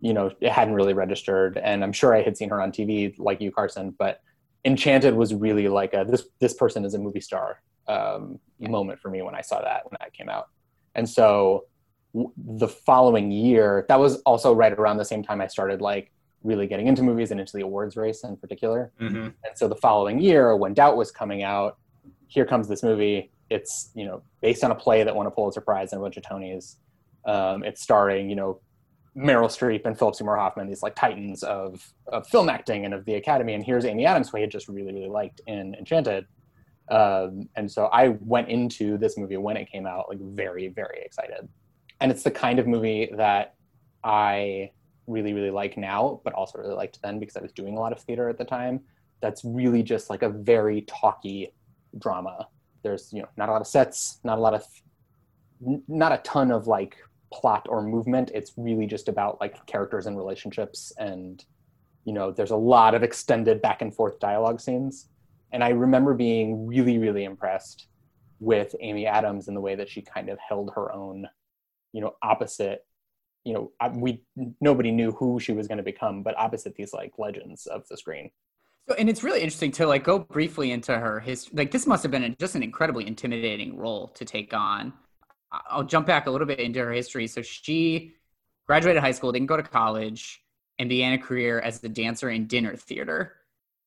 you 0.00 0.12
know, 0.12 0.30
it 0.40 0.50
hadn't 0.52 0.74
really 0.74 0.92
registered. 0.94 1.58
And 1.58 1.82
I'm 1.84 1.92
sure 1.92 2.14
I 2.14 2.22
had 2.22 2.36
seen 2.36 2.48
her 2.50 2.60
on 2.60 2.72
TV 2.72 3.14
like 3.18 3.40
you, 3.40 3.52
Carson. 3.52 3.94
But 3.98 4.20
Enchanted 4.64 5.14
was 5.14 5.34
really 5.34 5.68
like 5.68 5.94
a 5.94 6.04
this 6.08 6.24
this 6.40 6.54
person 6.54 6.84
is 6.84 6.94
a 6.94 6.98
movie 6.98 7.20
star 7.20 7.60
um, 7.88 8.38
moment 8.58 9.00
for 9.00 9.10
me 9.10 9.22
when 9.22 9.34
I 9.34 9.40
saw 9.40 9.60
that 9.60 9.84
when 9.84 9.96
that 10.00 10.12
came 10.12 10.28
out. 10.28 10.48
And 10.94 11.08
so 11.08 11.66
w- 12.14 12.32
the 12.36 12.68
following 12.68 13.30
year, 13.30 13.86
that 13.88 13.98
was 13.98 14.20
also 14.22 14.54
right 14.54 14.72
around 14.72 14.98
the 14.98 15.04
same 15.04 15.22
time 15.22 15.40
I 15.40 15.46
started 15.46 15.80
like 15.80 16.12
really 16.42 16.66
getting 16.66 16.86
into 16.86 17.02
movies 17.02 17.30
and 17.30 17.40
into 17.40 17.56
the 17.56 17.62
awards 17.62 17.96
race 17.96 18.24
in 18.24 18.36
particular. 18.36 18.92
Mm-hmm. 19.00 19.16
And 19.16 19.56
so 19.56 19.68
the 19.68 19.76
following 19.76 20.20
year, 20.20 20.56
when 20.56 20.74
Doubt 20.74 20.96
was 20.96 21.10
coming 21.10 21.42
out, 21.42 21.78
here 22.26 22.44
comes 22.44 22.68
this 22.68 22.82
movie. 22.82 23.30
It's 23.50 23.90
you 23.94 24.06
know 24.06 24.22
based 24.40 24.64
on 24.64 24.70
a 24.70 24.74
play 24.74 25.04
that 25.04 25.14
won 25.14 25.26
a 25.26 25.30
Pulitzer 25.30 25.60
Prize 25.60 25.92
and 25.92 26.00
a 26.00 26.02
bunch 26.02 26.16
of 26.16 26.22
Tonys. 26.22 26.76
Um, 27.24 27.62
it's 27.62 27.82
starring 27.82 28.30
you 28.30 28.36
know 28.36 28.60
Meryl 29.16 29.48
Streep 29.48 29.84
and 29.84 29.98
Philip 29.98 30.14
Seymour 30.14 30.36
Hoffman, 30.36 30.68
these 30.68 30.82
like 30.82 30.94
titans 30.94 31.42
of 31.42 31.92
of 32.06 32.26
film 32.28 32.48
acting 32.48 32.84
and 32.84 32.94
of 32.94 33.04
the 33.04 33.14
Academy. 33.14 33.52
And 33.54 33.64
here's 33.64 33.84
Amy 33.84 34.06
Adams, 34.06 34.30
who 34.30 34.38
I 34.38 34.40
had 34.40 34.50
just 34.50 34.68
really 34.68 34.92
really 34.92 35.08
liked 35.08 35.42
in 35.46 35.74
Enchanted. 35.74 36.26
Um, 36.90 37.48
and 37.56 37.70
so 37.70 37.86
I 37.86 38.08
went 38.20 38.48
into 38.48 38.98
this 38.98 39.16
movie 39.16 39.36
when 39.36 39.56
it 39.56 39.70
came 39.70 39.86
out 39.86 40.08
like 40.08 40.20
very 40.20 40.68
very 40.68 41.00
excited. 41.04 41.48
And 42.00 42.10
it's 42.10 42.22
the 42.22 42.30
kind 42.30 42.58
of 42.58 42.66
movie 42.66 43.10
that 43.16 43.54
I 44.02 44.70
really 45.06 45.32
really 45.32 45.50
like 45.50 45.76
now, 45.76 46.20
but 46.24 46.32
also 46.32 46.58
really 46.58 46.74
liked 46.74 47.00
then 47.02 47.18
because 47.18 47.36
I 47.36 47.42
was 47.42 47.52
doing 47.52 47.76
a 47.76 47.80
lot 47.80 47.92
of 47.92 48.00
theater 48.00 48.28
at 48.28 48.38
the 48.38 48.44
time. 48.44 48.80
That's 49.20 49.44
really 49.44 49.82
just 49.82 50.10
like 50.10 50.22
a 50.22 50.28
very 50.28 50.82
talky 50.82 51.52
drama. 51.98 52.48
There's 52.82 53.12
you 53.12 53.22
know 53.22 53.28
not 53.36 53.48
a 53.48 53.52
lot 53.52 53.60
of 53.60 53.66
sets, 53.66 54.18
not 54.24 54.38
a 54.38 54.40
lot 54.40 54.54
of, 54.54 54.64
not 55.88 56.12
a 56.12 56.18
ton 56.18 56.50
of 56.50 56.66
like 56.66 56.96
plot 57.32 57.66
or 57.68 57.82
movement. 57.82 58.30
It's 58.34 58.52
really 58.56 58.86
just 58.86 59.08
about 59.08 59.40
like 59.40 59.64
characters 59.66 60.06
and 60.06 60.16
relationships, 60.16 60.92
and 60.98 61.44
you 62.04 62.12
know 62.12 62.30
there's 62.30 62.50
a 62.50 62.56
lot 62.56 62.94
of 62.94 63.02
extended 63.02 63.62
back 63.62 63.82
and 63.82 63.94
forth 63.94 64.18
dialogue 64.18 64.60
scenes. 64.60 65.08
And 65.52 65.62
I 65.62 65.70
remember 65.70 66.14
being 66.14 66.66
really 66.66 66.98
really 66.98 67.24
impressed 67.24 67.86
with 68.40 68.74
Amy 68.80 69.06
Adams 69.06 69.48
in 69.48 69.54
the 69.54 69.60
way 69.60 69.76
that 69.76 69.88
she 69.88 70.02
kind 70.02 70.28
of 70.28 70.38
held 70.38 70.72
her 70.74 70.92
own, 70.92 71.28
you 71.92 72.00
know, 72.00 72.16
opposite. 72.22 72.84
You 73.44 73.54
know, 73.54 73.72
we 73.94 74.22
nobody 74.60 74.90
knew 74.90 75.12
who 75.12 75.40
she 75.40 75.52
was 75.52 75.68
going 75.68 75.78
to 75.78 75.84
become, 75.84 76.22
but 76.22 76.36
opposite 76.38 76.74
these 76.74 76.92
like 76.92 77.12
legends 77.18 77.66
of 77.66 77.86
the 77.88 77.96
screen. 77.96 78.30
So, 78.88 78.96
and 78.96 79.08
it's 79.08 79.22
really 79.22 79.40
interesting 79.40 79.70
to 79.72 79.86
like 79.86 80.04
go 80.04 80.18
briefly 80.18 80.72
into 80.72 80.98
her 80.98 81.20
history. 81.20 81.56
Like 81.56 81.70
this 81.70 81.86
must 81.86 82.02
have 82.02 82.10
been 82.10 82.34
just 82.38 82.54
an 82.56 82.62
incredibly 82.62 83.06
intimidating 83.06 83.76
role 83.76 84.08
to 84.08 84.24
take 84.24 84.52
on. 84.52 84.92
I'll 85.68 85.84
jump 85.84 86.06
back 86.06 86.26
a 86.26 86.30
little 86.30 86.46
bit 86.46 86.58
into 86.58 86.80
her 86.80 86.92
history. 86.92 87.26
So 87.26 87.42
she 87.42 88.14
graduated 88.66 89.02
high 89.02 89.12
school, 89.12 89.32
didn't 89.32 89.46
go 89.46 89.56
to 89.56 89.62
college, 89.62 90.42
and 90.78 90.88
began 90.88 91.12
a 91.12 91.18
career 91.18 91.60
as 91.60 91.82
a 91.84 91.88
dancer 91.88 92.30
in 92.30 92.46
dinner 92.46 92.74
theater. 92.74 93.34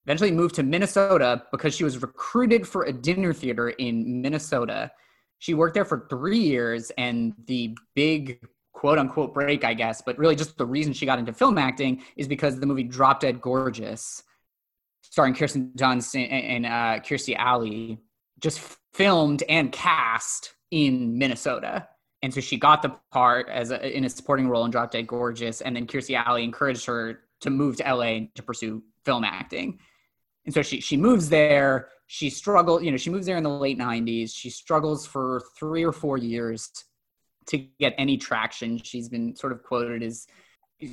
Eventually 0.05 0.31
moved 0.31 0.55
to 0.55 0.63
Minnesota 0.63 1.43
because 1.51 1.75
she 1.75 1.83
was 1.83 2.01
recruited 2.01 2.67
for 2.67 2.83
a 2.83 2.93
dinner 2.93 3.33
theater 3.33 3.69
in 3.69 4.21
Minnesota. 4.21 4.91
She 5.39 5.53
worked 5.53 5.74
there 5.74 5.85
for 5.85 6.07
three 6.09 6.39
years, 6.39 6.91
and 6.97 7.33
the 7.47 7.75
big 7.95 8.39
quote 8.74 9.00
unquote 9.00 9.33
break, 9.33 9.63
I 9.63 9.74
guess, 9.74 10.01
but 10.01 10.17
really 10.17 10.35
just 10.35 10.57
the 10.57 10.65
reason 10.65 10.93
she 10.93 11.05
got 11.05 11.17
into 11.17 11.33
film 11.33 11.57
acting 11.57 12.03
is 12.17 12.27
because 12.27 12.59
the 12.59 12.65
movie 12.65 12.83
Drop 12.83 13.19
Dead 13.19 13.41
Gorgeous 13.41 14.24
starring 15.15 15.33
Kirsten 15.33 15.71
Dunst 15.77 16.13
and, 16.29 16.65
uh, 16.65 17.00
Kirstie 17.00 17.38
Alley, 17.38 18.00
just 18.39 18.59
filmed 18.93 19.43
and 19.47 19.71
cast 19.71 20.53
in 20.71 21.17
Minnesota. 21.17 21.88
And 22.21 22.33
so 22.33 22.41
she 22.41 22.57
got 22.57 22.81
the 22.81 22.97
part 23.12 23.47
as 23.47 23.71
a, 23.71 23.95
in 23.95 24.03
a 24.03 24.09
supporting 24.09 24.50
role 24.50 24.65
in 24.65 24.71
Drop 24.71 24.91
Dead 24.91 25.07
Gorgeous, 25.07 25.62
and 25.62 25.75
then 25.75 25.88
Kirstie 25.88 26.21
Alley 26.21 26.43
encouraged 26.43 26.85
her 26.88 27.21
to 27.41 27.50
move 27.50 27.77
to 27.77 27.83
LA 27.83 28.27
to 28.35 28.43
pursue 28.43 28.83
film 29.05 29.24
acting. 29.24 29.79
And 30.45 30.53
so 30.53 30.61
she 30.61 30.79
she 30.81 30.97
moves 30.97 31.29
there. 31.29 31.89
She 32.07 32.29
struggled, 32.29 32.83
you 32.83 32.91
know, 32.91 32.97
she 32.97 33.09
moves 33.09 33.25
there 33.25 33.37
in 33.37 33.43
the 33.43 33.49
late 33.49 33.77
'90s. 33.77 34.35
She 34.35 34.49
struggles 34.49 35.05
for 35.05 35.41
three 35.59 35.83
or 35.83 35.91
four 35.91 36.17
years 36.17 36.69
to 37.47 37.57
get 37.79 37.93
any 37.97 38.17
traction. 38.17 38.77
She's 38.81 39.09
been 39.09 39.35
sort 39.35 39.53
of 39.53 39.63
quoted 39.63 40.03
as 40.03 40.27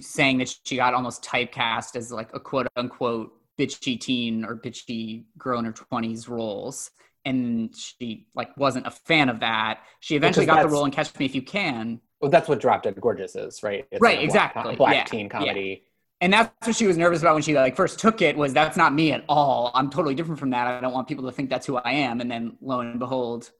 saying 0.00 0.38
that 0.38 0.54
she 0.64 0.76
got 0.76 0.94
almost 0.94 1.25
typecast 1.25 1.97
as 1.97 2.12
like 2.12 2.30
a 2.35 2.40
quote 2.40 2.68
unquote 2.76 3.32
bitchy 3.59 4.00
teen 4.00 4.44
or 4.44 4.56
bitchy 4.56 5.25
girl 5.37 5.59
in 5.59 5.64
her 5.64 5.73
20s 5.73 6.28
roles 6.28 6.90
and 7.25 7.75
she 7.76 8.26
like 8.35 8.56
wasn't 8.56 8.87
a 8.87 8.90
fan 8.90 9.28
of 9.28 9.40
that 9.40 9.80
she 10.00 10.16
eventually 10.16 10.47
got 10.47 10.62
the 10.62 10.68
role 10.68 10.85
in 10.85 10.90
catch 10.90 11.16
me 11.18 11.26
if 11.26 11.35
you 11.35 11.42
can 11.42 12.00
Well, 12.21 12.30
that's 12.30 12.49
what 12.49 12.61
Drop 12.61 12.82
Dead 12.82 12.99
Gorgeous 13.00 13.35
is, 13.35 13.62
right? 13.62 13.85
It's 13.90 14.00
Right, 14.00 14.14
a 14.14 14.26
black, 14.26 14.54
exactly. 14.54 14.76
Black 14.76 14.94
Yeah, 14.97 15.04
teen 15.04 15.28
comedy. 15.28 15.85
And 16.23 16.33
that's 16.33 16.67
what 16.67 16.76
she 16.76 16.87
was 16.87 16.97
nervous 16.97 17.21
about 17.21 17.35
when 17.35 17.43
she 17.43 17.55
like 17.55 17.75
first 17.75 17.99
took 17.99 18.23
it 18.23 18.37
was 18.37 18.55
that's 18.55 18.76
not 18.76 18.95
me 18.95 19.12
at 19.12 19.25
all. 19.29 19.73
I'm 19.75 19.91
totally 19.91 20.14
different 20.14 20.38
from 20.38 20.50
that. 20.50 20.69
I 20.69 20.81
don't 20.81 20.93
want 20.93 21.09
people 21.09 21.25
to 21.25 21.33
think 21.33 21.50
that's 21.50 21.67
who 21.67 21.76
i 21.76 21.91
am. 21.91 22.21
And 22.21 22.31
then 22.31 22.57
lo 22.62 22.81
and 22.81 22.99
behold 22.99 23.50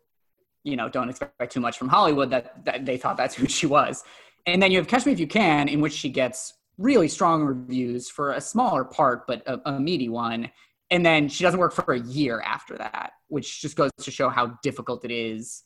you 0.65 0.77
know 0.77 0.89
don't 0.89 1.09
expect 1.11 1.53
too 1.53 1.59
much 1.59 1.77
from 1.77 1.89
hollywood 1.89 2.31
that, 2.31 2.65
that 2.65 2.87
they 2.87 2.97
thought 2.97 3.17
that's 3.17 3.35
who 3.41 3.47
she 3.47 3.67
was. 3.67 4.05
And 4.47 4.63
then 4.63 4.71
you 4.71 4.79
have 4.79 4.87
catch 4.87 5.05
me 5.05 5.13
if 5.13 5.21
you 5.21 5.27
can 5.27 5.69
in 5.69 5.81
which 5.81 5.93
she 5.93 6.09
gets 6.09 6.55
really 6.79 7.09
strong 7.09 7.45
reviews 7.45 8.09
for 8.09 8.33
a 8.33 8.41
smaller 8.41 8.85
part 8.85 9.27
but 9.27 9.43
a, 9.47 9.61
a 9.69 9.81
meaty 9.81 10.09
one. 10.09 10.51
And 10.91 11.05
then 11.05 11.29
she 11.29 11.43
doesn't 11.43 11.59
work 11.59 11.73
for 11.73 11.93
a 11.93 12.01
year 12.01 12.41
after 12.41 12.79
that 12.79 13.13
which 13.27 13.63
just 13.63 13.77
goes 13.77 13.91
to 13.99 14.11
show 14.11 14.29
how 14.29 14.59
difficult 14.63 15.05
it 15.07 15.11
is. 15.11 15.63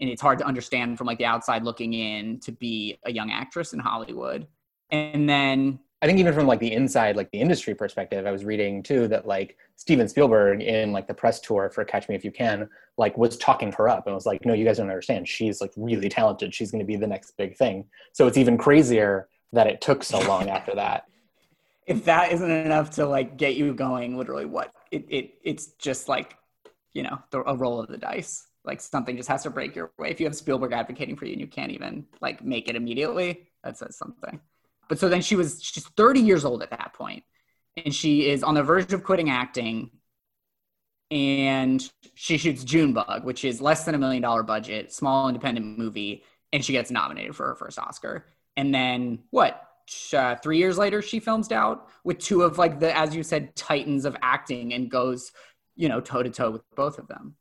And 0.00 0.10
it's 0.10 0.20
hard 0.20 0.40
to 0.40 0.44
understand 0.44 0.98
from 0.98 1.06
like 1.06 1.18
the 1.18 1.24
outside 1.24 1.62
looking 1.62 1.94
in 1.94 2.40
to 2.40 2.50
be 2.50 2.98
a 3.04 3.12
young 3.12 3.30
actress 3.30 3.72
in 3.72 3.78
Hollywood. 3.78 4.48
And 4.90 5.28
then 5.28 5.78
I 6.04 6.06
think 6.06 6.18
even 6.18 6.34
from 6.34 6.46
like 6.46 6.60
the 6.60 6.70
inside, 6.70 7.16
like 7.16 7.30
the 7.30 7.40
industry 7.40 7.74
perspective, 7.74 8.26
I 8.26 8.30
was 8.30 8.44
reading 8.44 8.82
too 8.82 9.08
that 9.08 9.26
like 9.26 9.56
Steven 9.76 10.06
Spielberg 10.06 10.60
in 10.60 10.92
like 10.92 11.08
the 11.08 11.14
press 11.14 11.40
tour 11.40 11.70
for 11.70 11.82
Catch 11.82 12.10
Me 12.10 12.14
If 12.14 12.26
You 12.26 12.30
Can, 12.30 12.68
like 12.98 13.16
was 13.16 13.38
talking 13.38 13.72
her 13.72 13.88
up 13.88 14.06
and 14.06 14.14
was 14.14 14.26
like, 14.26 14.44
no, 14.44 14.52
you 14.52 14.66
guys 14.66 14.76
don't 14.76 14.90
understand. 14.90 15.26
She's 15.26 15.62
like 15.62 15.72
really 15.78 16.10
talented. 16.10 16.54
She's 16.54 16.70
going 16.70 16.80
to 16.80 16.86
be 16.86 16.96
the 16.96 17.06
next 17.06 17.30
big 17.38 17.56
thing. 17.56 17.86
So 18.12 18.26
it's 18.26 18.36
even 18.36 18.58
crazier 18.58 19.30
that 19.54 19.66
it 19.66 19.80
took 19.80 20.04
so 20.04 20.20
long 20.28 20.50
after 20.50 20.74
that. 20.74 21.06
If 21.86 22.06
that 22.06 22.32
isn't 22.32 22.50
enough 22.50 22.92
to 22.92 23.04
like 23.04 23.36
get 23.36 23.56
you 23.56 23.74
going, 23.74 24.16
literally 24.16 24.46
what 24.46 24.72
it, 24.90 25.04
it 25.10 25.34
it's 25.42 25.66
just 25.78 26.08
like, 26.08 26.34
you 26.94 27.02
know, 27.02 27.18
the, 27.30 27.42
a 27.42 27.54
roll 27.54 27.78
of 27.78 27.88
the 27.88 27.98
dice. 27.98 28.46
Like 28.64 28.80
something 28.80 29.18
just 29.18 29.28
has 29.28 29.42
to 29.42 29.50
break 29.50 29.76
your 29.76 29.92
way. 29.98 30.08
If 30.10 30.18
you 30.18 30.24
have 30.24 30.34
Spielberg 30.34 30.72
advocating 30.72 31.14
for 31.14 31.26
you 31.26 31.32
and 31.32 31.42
you 31.42 31.46
can't 31.46 31.72
even 31.72 32.06
like 32.22 32.42
make 32.42 32.70
it 32.70 32.76
immediately, 32.76 33.48
that 33.62 33.76
says 33.76 33.98
something. 33.98 34.40
But 34.88 34.98
so 34.98 35.08
then 35.08 35.22
she 35.22 35.36
was 35.36 35.62
she's 35.62 35.86
30 35.86 36.20
years 36.20 36.44
old 36.44 36.62
at 36.62 36.70
that 36.70 36.92
point, 36.94 37.24
and 37.76 37.94
she 37.94 38.28
is 38.28 38.42
on 38.42 38.54
the 38.54 38.62
verge 38.62 38.92
of 38.92 39.04
quitting 39.04 39.30
acting. 39.30 39.90
And 41.10 41.86
she 42.14 42.38
shoots 42.38 42.64
Junebug, 42.64 43.24
which 43.24 43.44
is 43.44 43.60
less 43.60 43.84
than 43.84 43.94
a 43.94 43.98
million 43.98 44.22
dollar 44.22 44.42
budget, 44.42 44.92
small 44.92 45.28
independent 45.28 45.78
movie, 45.78 46.24
and 46.52 46.64
she 46.64 46.72
gets 46.72 46.90
nominated 46.90 47.36
for 47.36 47.46
her 47.46 47.54
first 47.54 47.78
Oscar. 47.78 48.26
And 48.56 48.74
then 48.74 49.20
what? 49.30 49.60
Uh, 50.14 50.34
three 50.36 50.56
years 50.58 50.78
later, 50.78 51.02
she 51.02 51.20
films 51.20 51.46
Doubt 51.46 51.88
with 52.04 52.18
two 52.18 52.42
of 52.42 52.56
like 52.56 52.80
the, 52.80 52.96
as 52.96 53.14
you 53.14 53.22
said, 53.22 53.54
titans 53.54 54.06
of 54.06 54.16
acting, 54.22 54.72
and 54.72 54.90
goes, 54.90 55.30
you 55.76 55.88
know, 55.88 56.00
toe 56.00 56.22
to 56.22 56.30
toe 56.30 56.50
with 56.50 56.62
both 56.74 56.98
of 56.98 57.06
them 57.06 57.36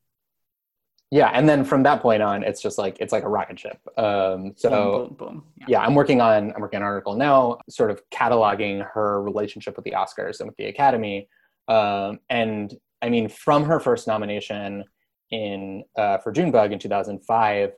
yeah 1.13 1.29
and 1.35 1.47
then 1.47 1.63
from 1.63 1.83
that 1.83 2.01
point 2.01 2.23
on 2.23 2.41
it's 2.43 2.59
just 2.59 2.79
like 2.79 2.97
it's 2.99 3.13
like 3.13 3.23
a 3.23 3.29
rocket 3.29 3.59
ship 3.59 3.77
um, 3.97 4.53
so 4.55 4.69
boom, 4.69 5.07
boom, 5.07 5.15
boom. 5.15 5.43
Yeah. 5.57 5.65
yeah. 5.69 5.79
i'm 5.81 5.93
working 5.93 6.19
on 6.19 6.51
i'm 6.55 6.61
working 6.61 6.77
on 6.77 6.81
an 6.81 6.87
article 6.87 7.15
now 7.15 7.59
sort 7.69 7.91
of 7.91 8.01
cataloging 8.09 8.83
her 8.93 9.21
relationship 9.21 9.75
with 9.75 9.85
the 9.85 9.91
oscars 9.91 10.39
and 10.39 10.49
with 10.49 10.57
the 10.57 10.65
academy 10.65 11.29
um, 11.67 12.19
and 12.31 12.75
i 13.03 13.09
mean 13.09 13.29
from 13.29 13.63
her 13.63 13.79
first 13.79 14.07
nomination 14.07 14.83
in 15.29 15.83
uh, 15.97 16.17
for 16.17 16.31
junebug 16.31 16.71
in 16.71 16.79
2005 16.79 17.73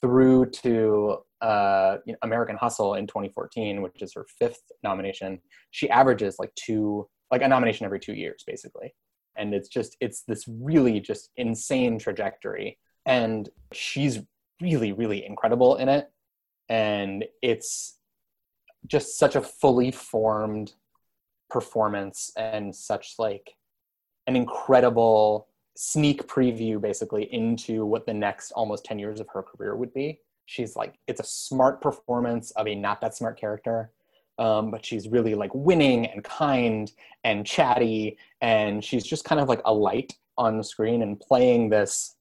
through 0.00 0.46
to 0.46 1.18
uh, 1.42 1.98
you 2.06 2.12
know, 2.12 2.18
american 2.22 2.56
hustle 2.56 2.94
in 2.94 3.06
2014 3.06 3.82
which 3.82 4.02
is 4.02 4.12
her 4.14 4.26
fifth 4.40 4.62
nomination 4.82 5.38
she 5.70 5.88
averages 5.90 6.36
like 6.40 6.52
two 6.56 7.08
like 7.30 7.42
a 7.42 7.46
nomination 7.46 7.86
every 7.86 8.00
two 8.00 8.14
years 8.14 8.42
basically 8.44 8.92
and 9.36 9.54
it's 9.54 9.68
just 9.68 9.96
it's 10.00 10.22
this 10.22 10.44
really 10.48 11.00
just 11.00 11.30
insane 11.36 11.98
trajectory. 11.98 12.78
And 13.06 13.48
she's 13.72 14.20
really 14.60 14.92
really 14.92 15.24
incredible 15.24 15.76
in 15.76 15.88
it. 15.88 16.10
And 16.68 17.24
it's 17.42 17.98
just 18.86 19.18
such 19.18 19.36
a 19.36 19.40
fully 19.40 19.90
formed 19.90 20.74
performance 21.50 22.32
and 22.36 22.74
such 22.74 23.14
like 23.18 23.54
an 24.26 24.36
incredible 24.36 25.48
sneak 25.76 26.26
preview 26.26 26.80
basically 26.80 27.24
into 27.32 27.84
what 27.84 28.06
the 28.06 28.14
next 28.14 28.52
almost 28.52 28.84
10 28.84 28.98
years 28.98 29.20
of 29.20 29.28
her 29.32 29.42
career 29.42 29.76
would 29.76 29.92
be. 29.92 30.20
She's 30.46 30.76
like 30.76 30.98
it's 31.06 31.20
a 31.20 31.24
smart 31.24 31.80
performance 31.80 32.50
of 32.52 32.66
a 32.66 32.74
not 32.74 33.00
that 33.00 33.16
smart 33.16 33.38
character 33.38 33.90
um, 34.38 34.70
but 34.70 34.84
she's 34.84 35.08
really 35.08 35.34
like 35.34 35.50
winning 35.54 36.06
and 36.06 36.24
kind 36.24 36.92
and 37.24 37.46
chatty 37.46 38.18
and 38.40 38.84
she's 38.84 39.04
just 39.04 39.24
kind 39.24 39.40
of 39.40 39.48
like 39.48 39.62
a 39.64 39.72
light 39.72 40.12
on 40.36 40.58
the 40.58 40.64
screen 40.64 41.02
and 41.02 41.20
playing 41.20 41.70
this 41.70 42.16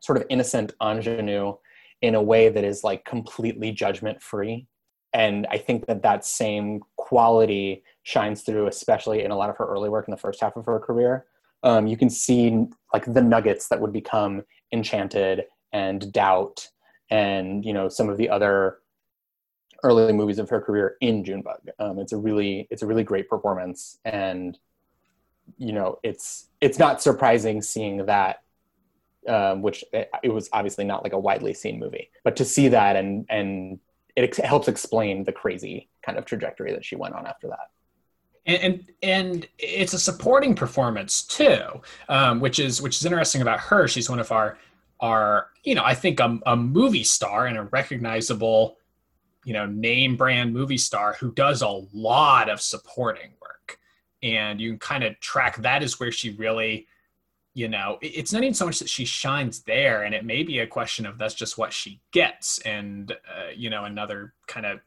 sort 0.00 0.16
of 0.16 0.24
innocent 0.30 0.72
ingenue 0.80 1.54
in 2.00 2.14
a 2.14 2.22
way 2.22 2.48
that 2.48 2.64
is 2.64 2.84
like 2.84 3.04
completely 3.04 3.72
judgment 3.72 4.22
free 4.22 4.66
and 5.12 5.46
i 5.50 5.58
think 5.58 5.86
that 5.86 6.02
that 6.02 6.24
same 6.24 6.80
quality 6.96 7.82
shines 8.02 8.42
through 8.42 8.66
especially 8.66 9.22
in 9.22 9.30
a 9.30 9.36
lot 9.36 9.50
of 9.50 9.56
her 9.56 9.66
early 9.66 9.88
work 9.88 10.06
in 10.06 10.12
the 10.12 10.16
first 10.16 10.40
half 10.40 10.56
of 10.56 10.64
her 10.66 10.80
career. 10.80 11.26
Um, 11.62 11.86
you 11.86 11.96
can 11.96 12.10
see 12.10 12.66
like 12.92 13.04
the 13.12 13.22
nuggets 13.22 13.68
that 13.68 13.80
would 13.80 13.92
become 13.92 14.42
enchanted 14.72 15.44
and 15.72 16.12
doubt 16.12 16.68
and 17.10 17.64
you 17.64 17.72
know 17.72 17.88
some 17.88 18.08
of 18.08 18.16
the 18.16 18.28
other 18.28 18.78
early 19.82 20.12
movies 20.12 20.38
of 20.38 20.48
her 20.48 20.60
career 20.60 20.96
in 21.00 21.24
Junebug. 21.24 21.60
Um, 21.78 21.98
it's 21.98 22.12
a 22.12 22.16
really 22.16 22.68
it's 22.70 22.82
a 22.82 22.86
really 22.86 23.04
great 23.04 23.28
performance, 23.28 23.98
and 24.04 24.58
you 25.58 25.72
know 25.72 25.98
it's 26.02 26.48
it's 26.60 26.78
not 26.78 27.02
surprising 27.02 27.62
seeing 27.62 28.06
that, 28.06 28.42
um, 29.28 29.62
which 29.62 29.84
it, 29.92 30.10
it, 30.22 30.28
was 30.28 30.48
obviously 30.52 30.84
not 30.84 31.02
like 31.02 31.12
a 31.12 31.18
widely 31.18 31.54
seen 31.54 31.78
movie, 31.78 32.10
but 32.24 32.36
to 32.36 32.44
see 32.44 32.68
that 32.68 32.96
and 32.96 33.26
and 33.28 33.78
it 34.14 34.24
ex- 34.24 34.38
helps 34.38 34.68
explain 34.68 35.24
the 35.24 35.32
crazy 35.32 35.88
kind 36.02 36.18
of 36.18 36.24
trajectory 36.24 36.72
that 36.72 36.84
she 36.84 36.96
went 36.96 37.14
on 37.14 37.26
after 37.26 37.48
that. 37.48 37.70
And, 38.44 38.58
and, 38.62 38.92
and 39.02 39.48
it's 39.58 39.94
a 39.94 39.98
supporting 39.98 40.54
performance 40.54 41.22
too, 41.22 41.62
um, 42.08 42.40
which 42.40 42.58
is 42.58 42.82
which 42.82 42.96
is 42.96 43.04
interesting 43.04 43.42
about 43.42 43.60
her. 43.60 43.88
She's 43.88 44.10
one 44.10 44.20
of 44.20 44.30
our 44.32 44.58
our 45.00 45.48
you 45.64 45.74
know 45.74 45.82
I 45.84 45.94
think 45.94 46.20
a, 46.20 46.38
a 46.46 46.56
movie 46.56 47.04
star 47.04 47.46
and 47.46 47.58
a 47.58 47.62
recognizable 47.64 48.76
you 49.44 49.52
know 49.52 49.66
name 49.66 50.16
brand 50.16 50.52
movie 50.52 50.78
star 50.78 51.14
who 51.14 51.32
does 51.32 51.62
a 51.62 51.82
lot 51.92 52.48
of 52.48 52.60
supporting 52.60 53.32
work. 53.40 53.78
And 54.22 54.60
you 54.60 54.70
can 54.70 54.78
kind 54.78 55.04
of 55.04 55.18
track 55.20 55.56
that 55.58 55.82
is 55.82 55.98
where 55.98 56.12
she 56.12 56.30
really 56.30 56.86
you 57.54 57.68
know 57.68 57.98
it's 58.00 58.32
not 58.32 58.42
even 58.42 58.54
so 58.54 58.66
much 58.66 58.78
that 58.78 58.88
she 58.88 59.04
shines 59.04 59.62
there 59.62 60.04
and 60.04 60.14
it 60.14 60.24
may 60.24 60.42
be 60.42 60.60
a 60.60 60.66
question 60.66 61.04
of 61.04 61.18
that's 61.18 61.34
just 61.34 61.58
what 61.58 61.72
she 61.72 62.00
gets 62.10 62.58
and 62.60 63.12
uh, 63.12 63.50
you 63.54 63.68
know 63.68 63.84
another 63.84 64.32
kind 64.46 64.64
of 64.64 64.80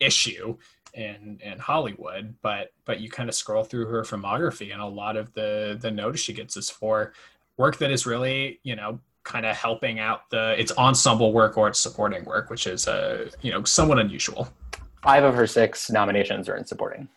issue 0.00 0.56
in 0.94 1.38
in 1.42 1.58
hollywood. 1.58 2.34
But 2.40 2.72
but 2.84 3.00
you 3.00 3.10
kind 3.10 3.28
of 3.28 3.34
scroll 3.34 3.64
through 3.64 3.86
her 3.86 4.02
filmography 4.02 4.72
and 4.72 4.80
a 4.80 4.86
lot 4.86 5.16
of 5.16 5.32
the 5.34 5.76
the 5.80 5.90
notice 5.90 6.20
she 6.20 6.32
gets 6.32 6.56
is 6.56 6.70
for 6.70 7.12
work 7.56 7.78
that 7.78 7.90
is 7.90 8.06
really 8.06 8.60
you 8.62 8.76
know 8.76 9.00
kind 9.24 9.44
of 9.44 9.56
helping 9.56 9.98
out 9.98 10.30
the 10.30 10.58
its 10.58 10.72
ensemble 10.78 11.32
work 11.32 11.56
or 11.56 11.68
its 11.68 11.78
supporting 11.78 12.24
work, 12.24 12.50
which 12.50 12.66
is 12.66 12.88
uh, 12.88 13.30
you 13.42 13.50
know 13.50 13.64
somewhat 13.64 13.98
unusual. 13.98 14.48
Five 15.02 15.24
of 15.24 15.34
her 15.34 15.46
six 15.46 15.90
nominations 15.90 16.48
are 16.48 16.56
in 16.56 16.64
supporting. 16.64 17.08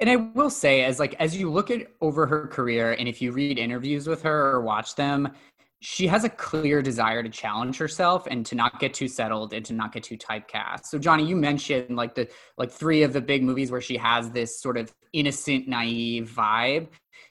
And 0.00 0.10
I 0.10 0.16
will 0.16 0.50
say, 0.50 0.84
as 0.84 0.98
like 0.98 1.14
as 1.18 1.36
you 1.36 1.50
look 1.50 1.70
at 1.70 1.86
over 2.00 2.26
her 2.26 2.46
career, 2.48 2.92
and 2.92 3.08
if 3.08 3.22
you 3.22 3.32
read 3.32 3.58
interviews 3.58 4.06
with 4.06 4.22
her 4.22 4.50
or 4.50 4.60
watch 4.60 4.96
them, 4.96 5.32
she 5.80 6.06
has 6.06 6.24
a 6.24 6.30
clear 6.30 6.80
desire 6.80 7.22
to 7.22 7.28
challenge 7.28 7.76
herself 7.76 8.26
and 8.26 8.44
to 8.46 8.54
not 8.54 8.80
get 8.80 8.94
too 8.94 9.06
settled 9.06 9.52
and 9.52 9.64
to 9.66 9.74
not 9.74 9.92
get 9.92 10.02
too 10.02 10.16
typecast. 10.16 10.86
So 10.86 10.98
Jonny, 10.98 11.26
you 11.26 11.36
mentioned 11.36 11.94
like 11.94 12.14
the 12.14 12.26
like 12.56 12.70
three 12.70 13.02
of 13.02 13.12
the 13.12 13.20
big 13.20 13.42
movies 13.42 13.70
where 13.70 13.82
she 13.82 13.98
has 13.98 14.30
this 14.30 14.60
sort 14.60 14.78
of 14.78 14.92
innocent, 15.12 15.68
naive 15.68 16.32
vibe. 16.34 16.88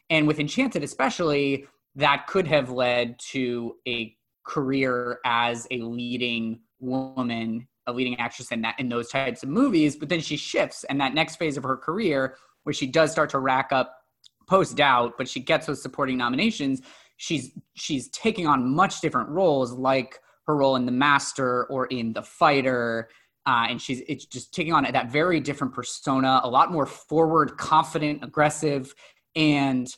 And 0.09 0.27
with 0.27 0.39
Enchanted, 0.39 0.83
especially, 0.83 1.65
that 1.95 2.27
could 2.27 2.47
have 2.47 2.69
led 2.69 3.19
to 3.19 3.75
a 3.87 4.15
career 4.45 5.19
as 5.25 5.67
a 5.71 5.77
leading 5.77 6.59
woman, 6.79 7.67
a 7.87 7.93
leading 7.93 8.19
actress 8.19 8.51
in 8.51 8.61
that 8.61 8.79
in 8.79 8.89
those 8.89 9.09
types 9.09 9.43
of 9.43 9.49
movies. 9.49 9.95
But 9.95 10.09
then 10.09 10.21
she 10.21 10.37
shifts, 10.37 10.83
and 10.85 10.99
that 11.01 11.13
next 11.13 11.37
phase 11.37 11.57
of 11.57 11.63
her 11.63 11.77
career, 11.77 12.35
where 12.63 12.73
she 12.73 12.87
does 12.87 13.11
start 13.11 13.29
to 13.31 13.39
rack 13.39 13.71
up 13.71 13.97
post 14.47 14.75
doubt, 14.75 15.13
but 15.17 15.27
she 15.27 15.39
gets 15.39 15.67
those 15.67 15.81
supporting 15.81 16.17
nominations. 16.17 16.81
She's 17.17 17.51
she's 17.75 18.09
taking 18.09 18.47
on 18.47 18.73
much 18.73 19.01
different 19.01 19.29
roles, 19.29 19.71
like 19.71 20.19
her 20.47 20.55
role 20.55 20.75
in 20.75 20.85
The 20.85 20.91
Master 20.91 21.65
or 21.65 21.85
in 21.87 22.13
The 22.13 22.23
Fighter. 22.23 23.09
Uh, 23.45 23.67
and 23.69 23.81
she's 23.81 24.01
it's 24.07 24.25
just 24.25 24.53
taking 24.53 24.73
on 24.73 24.83
that 24.83 25.11
very 25.11 25.39
different 25.39 25.73
persona, 25.73 26.41
a 26.43 26.49
lot 26.49 26.71
more 26.71 26.85
forward, 26.85 27.57
confident, 27.57 28.23
aggressive, 28.23 28.93
and 29.35 29.95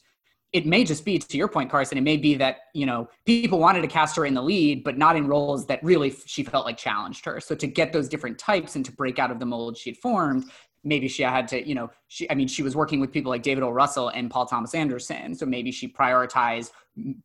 it 0.56 0.66
may 0.66 0.86
just 0.86 1.04
be 1.04 1.20
to 1.20 1.38
your 1.38 1.50
point 1.50 1.70
carson 1.70 1.98
it 1.98 2.02
may 2.02 2.16
be 2.16 2.34
that 2.34 2.60
you 2.74 2.86
know 2.86 3.10
people 3.26 3.60
wanted 3.60 3.82
to 3.82 3.88
cast 3.88 4.16
her 4.16 4.26
in 4.26 4.34
the 4.34 4.42
lead 4.42 4.86
but 4.86 4.98
not 4.98 5.18
in 5.18 5.28
roles 5.28 5.66
that 5.66 5.84
really 5.84 6.16
she 6.26 6.44
felt 6.44 6.66
like 6.66 6.78
challenged 6.78 7.26
her. 7.26 7.42
So 7.42 7.54
to 7.56 7.68
get 7.68 7.92
those 7.92 8.08
different 8.08 8.40
types 8.40 8.78
and 8.78 8.86
to 8.86 8.92
break 8.94 9.20
out 9.20 9.32
of 9.32 9.40
the 9.40 9.46
mold 9.46 9.78
she 9.78 9.90
had 9.90 9.98
formed 9.98 10.46
maybe 10.86 11.10
she 11.10 11.24
had 11.24 11.48
to 11.50 11.68
you 11.68 11.76
know 11.76 11.92
she 12.08 12.30
i 12.32 12.36
mean 12.36 12.48
she 12.48 12.64
was 12.64 12.74
working 12.74 13.02
with 13.02 13.12
people 13.12 13.30
like 13.30 13.44
david 13.44 13.64
o 13.64 13.70
russell 13.70 14.10
and 14.10 14.32
paul 14.32 14.46
thomas 14.46 14.74
anderson. 14.74 15.36
So 15.36 15.46
maybe 15.46 15.72
she 15.72 15.90
prioritized 15.90 16.72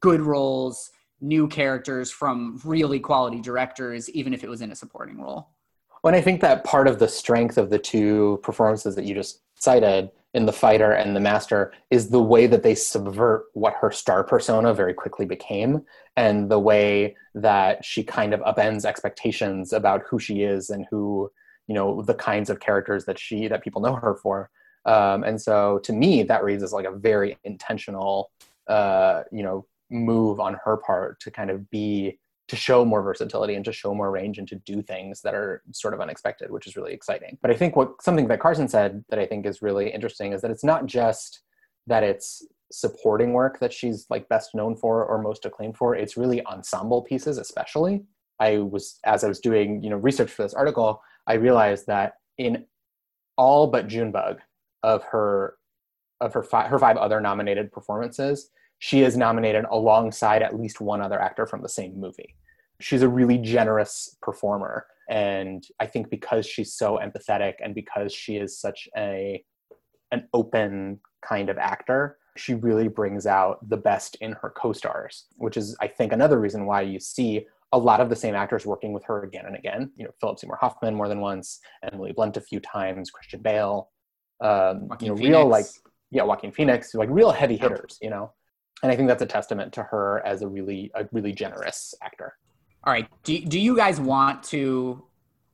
good 0.01 0.21
roles 0.21 0.91
new 1.21 1.47
characters 1.47 2.11
from 2.11 2.61
really 2.65 2.99
quality 2.99 3.41
directors 3.41 4.11
even 4.11 4.35
if 4.35 4.43
it 4.43 4.51
was 4.51 4.61
in 4.61 4.73
a 4.73 4.75
supporting 4.75 5.21
role. 5.21 5.51
Well, 6.03 6.15
and 6.15 6.21
I 6.21 6.25
think 6.25 6.41
that 6.41 6.65
part 6.65 6.89
of 6.89 6.99
the 6.99 7.09
strength 7.09 7.59
of 7.59 7.71
the 7.71 7.79
two 7.79 8.41
performances 8.43 8.97
that 8.97 9.05
you 9.05 9.15
just 9.15 9.43
cited 9.55 10.11
in 10.33 10.47
the 10.47 10.53
fighter 10.53 10.93
and 10.93 11.17
the 11.17 11.21
master 11.21 11.73
is 11.91 12.11
the 12.11 12.23
way 12.23 12.47
that 12.47 12.63
they 12.63 12.75
subvert 12.75 13.47
what 13.55 13.75
her 13.75 13.91
star 13.91 14.23
persona 14.23 14.73
very 14.73 14.95
quickly 14.95 15.27
became 15.27 15.85
and 16.17 16.51
the 16.51 16.59
way 16.59 17.17
that 17.35 17.85
she 17.85 18.05
kind 18.05 18.33
of 18.33 18.41
upends 18.41 18.85
expectations 18.85 19.73
about 19.73 20.03
who 20.09 20.19
she 20.19 20.43
is 20.43 20.71
and 20.71 20.87
who 20.91 21.31
you 21.67 21.75
know 21.75 22.03
the 22.03 22.15
kinds 22.15 22.51
of 22.51 22.61
characters 22.61 23.05
that 23.05 23.19
she 23.19 23.49
that 23.49 23.63
people 23.63 23.81
know 23.81 23.95
her 23.95 24.17
for. 24.17 24.51
Um, 24.87 25.25
and 25.25 25.41
so 25.41 25.79
to 25.85 25.93
me 25.93 26.23
that 26.25 26.45
reads 26.45 26.63
as 26.63 26.73
like 26.73 26.87
a 26.87 26.97
very 26.97 27.37
intentional 27.45 28.31
uh, 28.69 29.23
you 29.33 29.43
know 29.43 29.67
move 29.91 30.39
on 30.39 30.57
her 30.65 30.77
part 30.77 31.19
to 31.21 31.31
kind 31.31 31.51
of 31.51 31.69
be 31.71 32.19
to 32.51 32.57
show 32.57 32.85
more 32.85 33.03
versatility 33.03 33.55
and 33.55 33.65
to 33.65 33.73
show 33.73 33.95
more 33.95 34.11
range 34.11 34.39
and 34.39 34.49
to 34.49 34.57
do 34.57 34.83
things 34.83 35.23
that 35.23 35.35
are 35.35 35.63
sort 35.71 35.95
of 35.95 36.01
unexpected, 36.01 36.51
which 36.51 36.67
is 36.67 36.77
really 36.77 36.93
exciting. 36.93 37.39
But 37.41 37.53
I 37.53 37.55
think 37.55 37.77
what 37.77 38.03
something 38.03 38.27
that 38.27 38.41
Carson 38.41 38.67
said 38.67 39.05
that 39.09 39.21
I 39.21 39.27
think 39.27 39.47
is 39.47 39.63
really 39.63 39.89
interesting 39.89 40.33
is 40.33 40.43
that 40.43 40.51
it's 40.51 40.65
not 40.65 40.87
just 40.87 41.43
that 41.87 42.03
it's 42.03 42.45
supporting 42.73 43.33
work 43.33 43.61
that 43.61 43.73
she's 43.73 44.07
like 44.11 44.29
best 44.29 44.53
known 44.53 44.75
for 44.75 45.05
or 45.05 45.23
most 45.23 45.47
acclaimed 45.47 45.77
for. 45.77 45.95
It's 45.95 46.17
really 46.17 46.45
ensemble 46.47 47.03
pieces, 47.03 47.39
especially. 47.39 48.03
I 48.41 48.59
was 48.59 48.99
as 49.05 49.23
I 49.23 49.29
was 49.29 49.39
doing 49.39 49.83
you 49.83 49.91
know 49.91 49.97
research 49.97 50.31
for 50.33 50.43
this 50.43 50.55
article, 50.55 51.01
I 51.29 51.35
realized 51.35 51.87
that 51.87 52.15
in 52.37 52.65
all 53.37 53.69
but 53.69 53.87
Junebug 53.87 54.41
of 54.83 55.05
her 55.05 55.55
of 56.21 56.35
her 56.35 56.43
five, 56.43 56.69
her 56.69 56.79
five 56.81 56.97
other 56.97 57.21
nominated 57.21 57.71
performances, 57.71 58.51
she 58.81 59.03
is 59.03 59.17
nominated 59.17 59.67
alongside 59.71 60.43
at 60.43 60.59
least 60.59 60.81
one 60.81 61.03
other 61.03 61.21
actor 61.21 61.47
from 61.47 61.63
the 61.63 61.69
same 61.69 62.01
movie. 62.01 62.35
She's 62.81 63.03
a 63.03 63.09
really 63.09 63.37
generous 63.37 64.17
performer, 64.23 64.87
and 65.09 65.63
I 65.79 65.87
think 65.87 66.09
because 66.09 66.47
she's 66.47 66.73
so 66.73 66.99
empathetic 66.99 67.55
and 67.63 67.75
because 67.75 68.13
she 68.13 68.37
is 68.37 68.59
such 68.59 68.89
a 68.97 69.45
an 70.13 70.27
open 70.33 70.99
kind 71.23 71.51
of 71.51 71.59
actor, 71.59 72.17
she 72.39 72.55
really 72.55 72.89
brings 72.89 73.27
out 73.27 73.69
the 73.69 73.77
best 73.77 74.17
in 74.23 74.33
her 74.33 74.51
co-stars, 74.51 75.27
which 75.37 75.59
is 75.59 75.77
I 75.81 75.87
think 75.87 76.13
another 76.13 76.41
reason 76.41 76.65
why 76.65 76.81
you 76.81 76.99
see 76.99 77.47
a 77.73 77.79
lot 77.79 78.01
of 78.01 78.09
the 78.09 78.17
same 78.17 78.35
actors 78.35 78.65
working 78.65 78.95
with 78.95 79.05
her 79.05 79.23
again 79.25 79.45
and 79.45 79.57
again. 79.57 79.93
You 79.95 80.07
know, 80.07 80.11
Philip 80.23 80.39
Seymour 80.39 80.59
Hoffman 80.59 80.95
more 80.95 81.07
than 81.07 81.21
once, 81.21 81.61
Emily 81.93 82.13
Blunt 82.13 82.39
a 82.39 82.41
few 82.41 82.61
times, 82.61 83.11
Christian 83.11 83.43
Bale. 83.43 83.91
Um, 84.41 84.89
you 85.01 85.09
know, 85.09 85.17
Phoenix. 85.17 85.21
real 85.21 85.47
like 85.47 85.67
yeah, 86.11 86.23
Joaquin 86.23 86.51
Phoenix, 86.51 86.95
like 86.95 87.11
real 87.11 87.31
heavy 87.31 87.59
hitters. 87.59 87.99
You 88.01 88.09
know, 88.09 88.33
and 88.83 88.91
I 88.91 88.97
think 88.97 89.09
that's 89.09 89.23
a 89.23 89.27
testament 89.27 89.73
to 89.75 89.83
her 89.83 90.25
as 90.27 90.43
a 90.43 90.49
really 90.49 90.91
a 90.95 91.07
really 91.13 91.33
generous 91.33 91.95
actor. 92.03 92.37
All 92.85 92.93
right, 92.93 93.09
do 93.25 93.39
do 93.45 93.61
you 93.61 93.77
guys 93.77 94.01
want 94.01 94.43
to? 94.45 95.05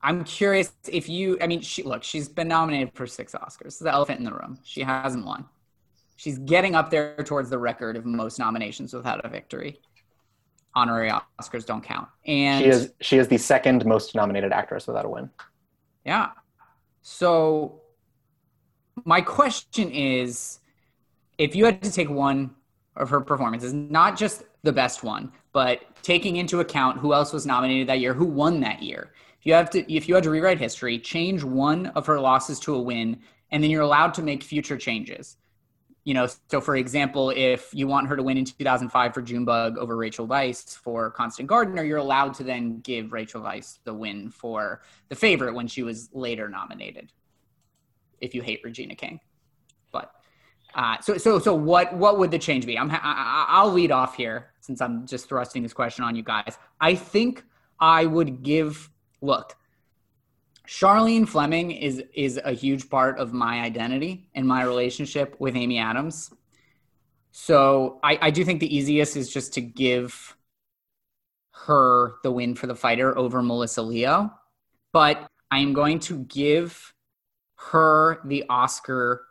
I'm 0.02 0.23
curious 0.25 0.73
if 0.88 1.09
you. 1.09 1.38
I 1.40 1.47
mean, 1.47 1.61
she 1.61 1.83
look, 1.83 2.04
she's 2.04 2.28
been 2.28 2.49
nominated 2.49 2.92
for 2.95 3.06
six 3.06 3.33
Oscars. 3.35 3.78
The 3.78 3.92
elephant 3.92 4.18
in 4.18 4.25
the 4.25 4.33
room. 4.33 4.59
She 4.62 4.83
hasn't 4.83 5.26
won. 5.26 5.47
She's 6.16 6.38
getting 6.38 6.75
up 6.75 6.90
there 6.90 7.16
towards 7.25 7.50
the 7.50 7.59
record 7.59 7.97
of 7.97 8.06
most 8.06 8.38
nominations 8.38 8.95
without 8.95 9.25
a 9.25 9.28
victory. 9.28 9.80
Honorary 10.75 11.11
Oscars 11.40 11.66
don't 11.66 11.83
count. 11.83 12.09
And 12.26 12.62
she 12.62 12.71
is 12.71 12.92
she 13.00 13.18
is 13.18 13.28
the 13.28 13.38
second 13.38 13.85
most 13.85 14.14
nominated 14.14 14.52
actress 14.52 14.87
without 14.87 15.04
a 15.04 15.09
win. 15.09 15.30
Yeah. 16.04 16.30
So 17.02 17.80
my 19.04 19.21
question 19.21 19.90
is 19.90 20.61
if 21.38 21.54
you 21.56 21.64
had 21.64 21.83
to 21.83 21.92
take 21.92 22.09
one 22.09 22.54
of 22.97 23.11
her 23.11 23.21
performances, 23.21 23.73
not 23.73 24.17
just 24.17 24.45
the 24.62 24.73
best 24.73 25.03
one, 25.03 25.33
but 25.53 25.83
taking 26.03 26.37
into 26.37 26.61
account 26.61 26.99
who 26.99 27.12
else 27.12 27.33
was 27.33 27.47
nominated 27.47 27.88
that 27.88 28.00
year, 28.00 28.15
who 28.15 28.25
won 28.25 28.61
that 28.61 28.83
year. 28.83 29.12
If 29.38 29.47
you 29.47 29.53
have 29.55 29.71
to 29.71 29.93
if 29.93 30.09
you 30.09 30.15
had 30.15 30.25
to 30.25 30.31
rewrite 30.31 30.59
history, 30.59 30.99
change 30.99 31.43
one 31.45 31.87
of 31.88 32.07
her 32.07 32.21
losses 32.21 32.59
to 32.61 32.75
a 32.75 32.81
win, 32.81 33.21
and 33.50 33.62
then 33.62 33.71
you're 33.71 33.83
allowed 33.83 34.15
to 34.15 34.23
make 34.23 34.43
future 34.43 34.76
changes 34.76 35.37
you 36.07 36.15
know, 36.15 36.29
so 36.49 36.61
for 36.61 36.76
example, 36.76 37.31
if 37.31 37.69
you 37.75 37.88
want 37.88 38.07
her 38.07 38.17
to 38.17 38.23
win 38.23 38.38
in 38.38 38.45
2005 38.45 39.12
for 39.12 39.21
Junebug 39.21 39.76
over 39.76 39.97
Rachel 39.97 40.26
Weisz 40.26 40.79
for 40.79 41.11
Constant 41.11 41.49
Gardener, 41.49 41.83
you're 41.83 41.99
allowed 41.99 42.33
to 42.35 42.45
then 42.45 42.79
give 42.79 43.12
Rachel 43.12 43.43
Weisz 43.43 43.81
the 43.83 43.93
win 43.93 44.31
for 44.31 44.83
The 45.09 45.17
Favorite 45.17 45.53
when 45.53 45.67
she 45.67 45.83
was 45.83 46.09
later 46.12 46.49
nominated. 46.49 47.12
If 48.21 48.37
you 48.37 48.43
hate 48.43 48.61
Regina 48.62 48.95
King, 48.95 49.19
uh, 50.76 51.00
so 51.00 51.16
so 51.16 51.38
so 51.38 51.54
what 51.54 51.95
what 51.95 52.18
would 52.18 52.30
the 52.30 52.38
change 52.38 52.66
be? 52.66 52.78
I'm 52.78 52.90
I, 52.90 53.47
I'll 53.49 53.73
lead 53.73 53.90
off 53.90 54.16
here 54.16 54.52
since 54.61 54.80
I'm 54.80 55.06
just 55.06 55.28
thrusting 55.28 55.62
this 55.62 55.73
question 55.73 56.04
on 56.04 56.14
you 56.14 56.23
guys. 56.23 56.59
I 56.80 56.95
think 56.95 57.42
I 57.80 58.06
would 58.06 58.42
give 58.42 58.90
look 59.21 59.56
Charlene 60.66 61.28
Fleming 61.28 61.71
is 61.71 62.02
is 62.12 62.40
a 62.45 62.52
huge 62.52 62.90
part 62.90 63.18
of 63.18 63.33
my 63.33 63.61
identity 63.61 64.28
and 64.35 64.47
my 64.47 64.64
relationship 64.64 65.37
with 65.38 65.57
Amy 65.57 65.79
Adams. 65.79 66.33
So 67.31 68.01
I, 68.03 68.18
I 68.20 68.31
do 68.31 68.44
think 68.44 68.61
the 68.61 68.74
easiest 68.74 69.16
is 69.16 69.33
just 69.33 69.55
to 69.55 69.61
give 69.61 70.37
her 71.53 72.14
the 72.22 72.33
win 72.33 72.55
for 72.55 72.66
the 72.66 72.74
fighter 72.74 73.16
over 73.16 73.42
Melissa 73.42 73.83
Leo. 73.83 74.33
But 74.92 75.29
I 75.51 75.59
am 75.59 75.72
going 75.72 76.01
to 76.01 76.18
give 76.24 76.94
her 77.57 78.20
the 78.24 78.44
Oscar 78.48 79.24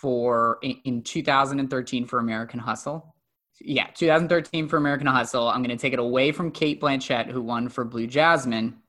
for 0.00 0.58
in 0.62 1.02
2013 1.02 2.06
for 2.06 2.18
American 2.18 2.60
Hustle. 2.60 3.14
Yeah, 3.60 3.88
2013 3.94 4.68
for 4.68 4.76
American 4.76 5.08
Hustle. 5.08 5.48
I'm 5.48 5.62
going 5.62 5.76
to 5.76 5.80
take 5.80 5.92
it 5.92 5.98
away 5.98 6.30
from 6.30 6.52
Cate 6.52 6.80
Blanchett, 6.80 7.30
who 7.30 7.42
won 7.42 7.68
for 7.68 7.84
Blue 7.84 8.06
Jasmine 8.06 8.80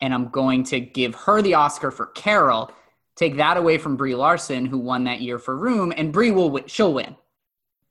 and 0.00 0.12
I'm 0.12 0.28
going 0.28 0.64
to 0.64 0.80
give 0.80 1.14
her 1.14 1.40
the 1.40 1.54
Oscar 1.54 1.90
for 1.90 2.06
Carol. 2.06 2.70
Take 3.16 3.36
that 3.36 3.56
away 3.56 3.78
from 3.78 3.96
Brie 3.96 4.14
Larson, 4.14 4.66
who 4.66 4.78
won 4.78 5.04
that 5.04 5.20
year 5.20 5.38
for 5.38 5.56
Room, 5.56 5.92
and 5.96 6.12
Brie 6.12 6.30
will 6.30 6.50
win. 6.50 6.64
she'll 6.66 6.92
win. 6.92 7.16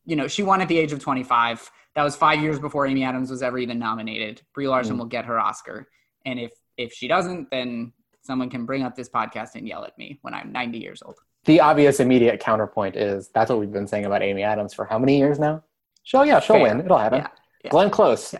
You 0.05 0.15
know, 0.15 0.27
she 0.27 0.43
won 0.43 0.61
at 0.61 0.67
the 0.67 0.77
age 0.77 0.91
of 0.91 0.99
25. 0.99 1.71
That 1.95 2.03
was 2.03 2.15
five 2.15 2.41
years 2.41 2.59
before 2.59 2.85
Amy 2.85 3.03
Adams 3.03 3.31
was 3.31 3.41
ever 3.41 3.57
even 3.57 3.79
nominated. 3.79 4.41
Brie 4.53 4.67
Larson 4.67 4.95
mm. 4.95 4.99
will 4.99 5.05
get 5.05 5.25
her 5.25 5.39
Oscar, 5.39 5.87
and 6.25 6.39
if 6.39 6.51
if 6.77 6.93
she 6.93 7.07
doesn't, 7.07 7.49
then 7.49 7.93
someone 8.21 8.49
can 8.49 8.65
bring 8.65 8.83
up 8.83 8.95
this 8.95 9.09
podcast 9.09 9.55
and 9.55 9.67
yell 9.67 9.85
at 9.85 9.97
me 9.97 10.19
when 10.21 10.33
I'm 10.33 10.51
90 10.51 10.77
years 10.79 11.01
old. 11.03 11.19
The 11.45 11.59
obvious 11.59 11.99
immediate 11.99 12.39
counterpoint 12.39 12.95
is 12.95 13.29
that's 13.29 13.49
what 13.49 13.59
we've 13.59 13.71
been 13.71 13.87
saying 13.87 14.05
about 14.05 14.21
Amy 14.21 14.43
Adams 14.43 14.73
for 14.73 14.85
how 14.85 14.97
many 14.97 15.17
years 15.17 15.39
now? 15.39 15.63
She'll 16.03 16.25
yeah, 16.25 16.39
she'll 16.39 16.55
Fair. 16.55 16.75
win. 16.75 16.85
It'll 16.85 16.97
happen. 16.97 17.19
Yeah, 17.19 17.27
yeah. 17.65 17.71
Glenn 17.71 17.89
Close. 17.89 18.33
Yeah 18.33 18.39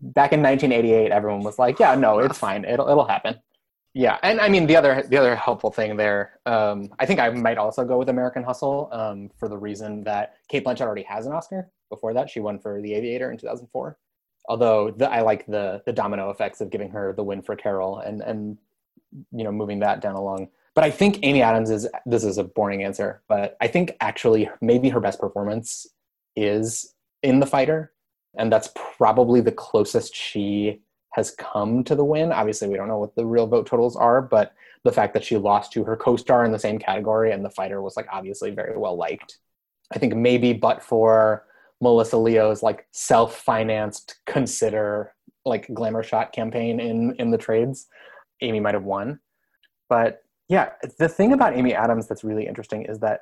back 0.00 0.32
in 0.32 0.42
1988 0.42 1.10
everyone 1.10 1.42
was 1.42 1.58
like 1.58 1.78
yeah 1.78 1.94
no 1.94 2.18
it's 2.18 2.38
fine 2.38 2.64
it'll 2.64 2.88
it'll 2.88 3.06
happen 3.06 3.36
yeah 3.94 4.18
and 4.22 4.40
i 4.40 4.48
mean 4.48 4.66
the 4.66 4.76
other 4.76 5.04
the 5.08 5.16
other 5.16 5.34
helpful 5.34 5.70
thing 5.70 5.96
there 5.96 6.38
um, 6.46 6.88
i 6.98 7.06
think 7.06 7.18
i 7.18 7.28
might 7.30 7.58
also 7.58 7.84
go 7.84 7.98
with 7.98 8.08
american 8.08 8.42
hustle 8.42 8.88
um, 8.92 9.30
for 9.36 9.48
the 9.48 9.56
reason 9.56 10.04
that 10.04 10.34
Cate 10.48 10.64
blanchett 10.64 10.82
already 10.82 11.02
has 11.02 11.26
an 11.26 11.32
oscar 11.32 11.70
before 11.88 12.14
that 12.14 12.30
she 12.30 12.40
won 12.40 12.58
for 12.58 12.80
the 12.80 12.94
aviator 12.94 13.30
in 13.30 13.38
2004 13.38 13.98
although 14.46 14.90
the, 14.90 15.10
i 15.10 15.20
like 15.20 15.46
the 15.46 15.82
the 15.86 15.92
domino 15.92 16.30
effects 16.30 16.60
of 16.60 16.70
giving 16.70 16.90
her 16.90 17.12
the 17.12 17.24
win 17.24 17.42
for 17.42 17.56
carol 17.56 17.98
and 17.98 18.20
and 18.22 18.58
you 19.32 19.44
know 19.44 19.52
moving 19.52 19.80
that 19.80 20.00
down 20.00 20.14
along 20.14 20.48
but 20.74 20.84
i 20.84 20.90
think 20.90 21.18
amy 21.22 21.42
adams 21.42 21.70
is 21.70 21.88
this 22.06 22.24
is 22.24 22.38
a 22.38 22.44
boring 22.44 22.82
answer 22.82 23.22
but 23.28 23.56
i 23.60 23.66
think 23.66 23.96
actually 24.00 24.48
maybe 24.60 24.88
her 24.88 25.00
best 25.00 25.18
performance 25.18 25.86
is 26.36 26.94
in 27.22 27.40
the 27.40 27.46
fighter 27.46 27.92
and 28.36 28.50
that's 28.50 28.70
probably 28.96 29.40
the 29.40 29.52
closest 29.52 30.14
she 30.14 30.80
has 31.12 31.30
come 31.32 31.84
to 31.84 31.94
the 31.94 32.04
win. 32.04 32.32
Obviously, 32.32 32.68
we 32.68 32.76
don't 32.76 32.88
know 32.88 32.98
what 32.98 33.14
the 33.14 33.24
real 33.24 33.46
vote 33.46 33.66
totals 33.66 33.96
are, 33.96 34.20
but 34.20 34.54
the 34.84 34.92
fact 34.92 35.14
that 35.14 35.24
she 35.24 35.36
lost 35.36 35.72
to 35.72 35.84
her 35.84 35.96
co-star 35.96 36.44
in 36.44 36.52
the 36.52 36.58
same 36.58 36.78
category 36.78 37.32
and 37.32 37.44
the 37.44 37.50
fighter 37.50 37.80
was 37.80 37.96
like 37.96 38.06
obviously 38.10 38.50
very 38.50 38.76
well 38.76 38.96
liked. 38.96 39.38
I 39.92 39.98
think 39.98 40.14
maybe 40.14 40.52
but 40.52 40.82
for 40.82 41.44
Melissa 41.80 42.16
Leo's 42.16 42.62
like 42.62 42.86
self-financed 42.92 44.20
consider 44.26 45.14
like 45.44 45.72
glamour 45.74 46.02
shot 46.02 46.32
campaign 46.32 46.80
in 46.80 47.14
in 47.16 47.30
the 47.30 47.38
trades, 47.38 47.86
Amy 48.40 48.60
might 48.60 48.74
have 48.74 48.84
won. 48.84 49.20
But 49.88 50.22
yeah, 50.52 50.72
the 50.98 51.08
thing 51.08 51.32
about 51.32 51.56
Amy 51.56 51.72
Adams 51.72 52.06
that's 52.06 52.24
really 52.24 52.46
interesting 52.46 52.84
is 52.84 52.98
that 52.98 53.20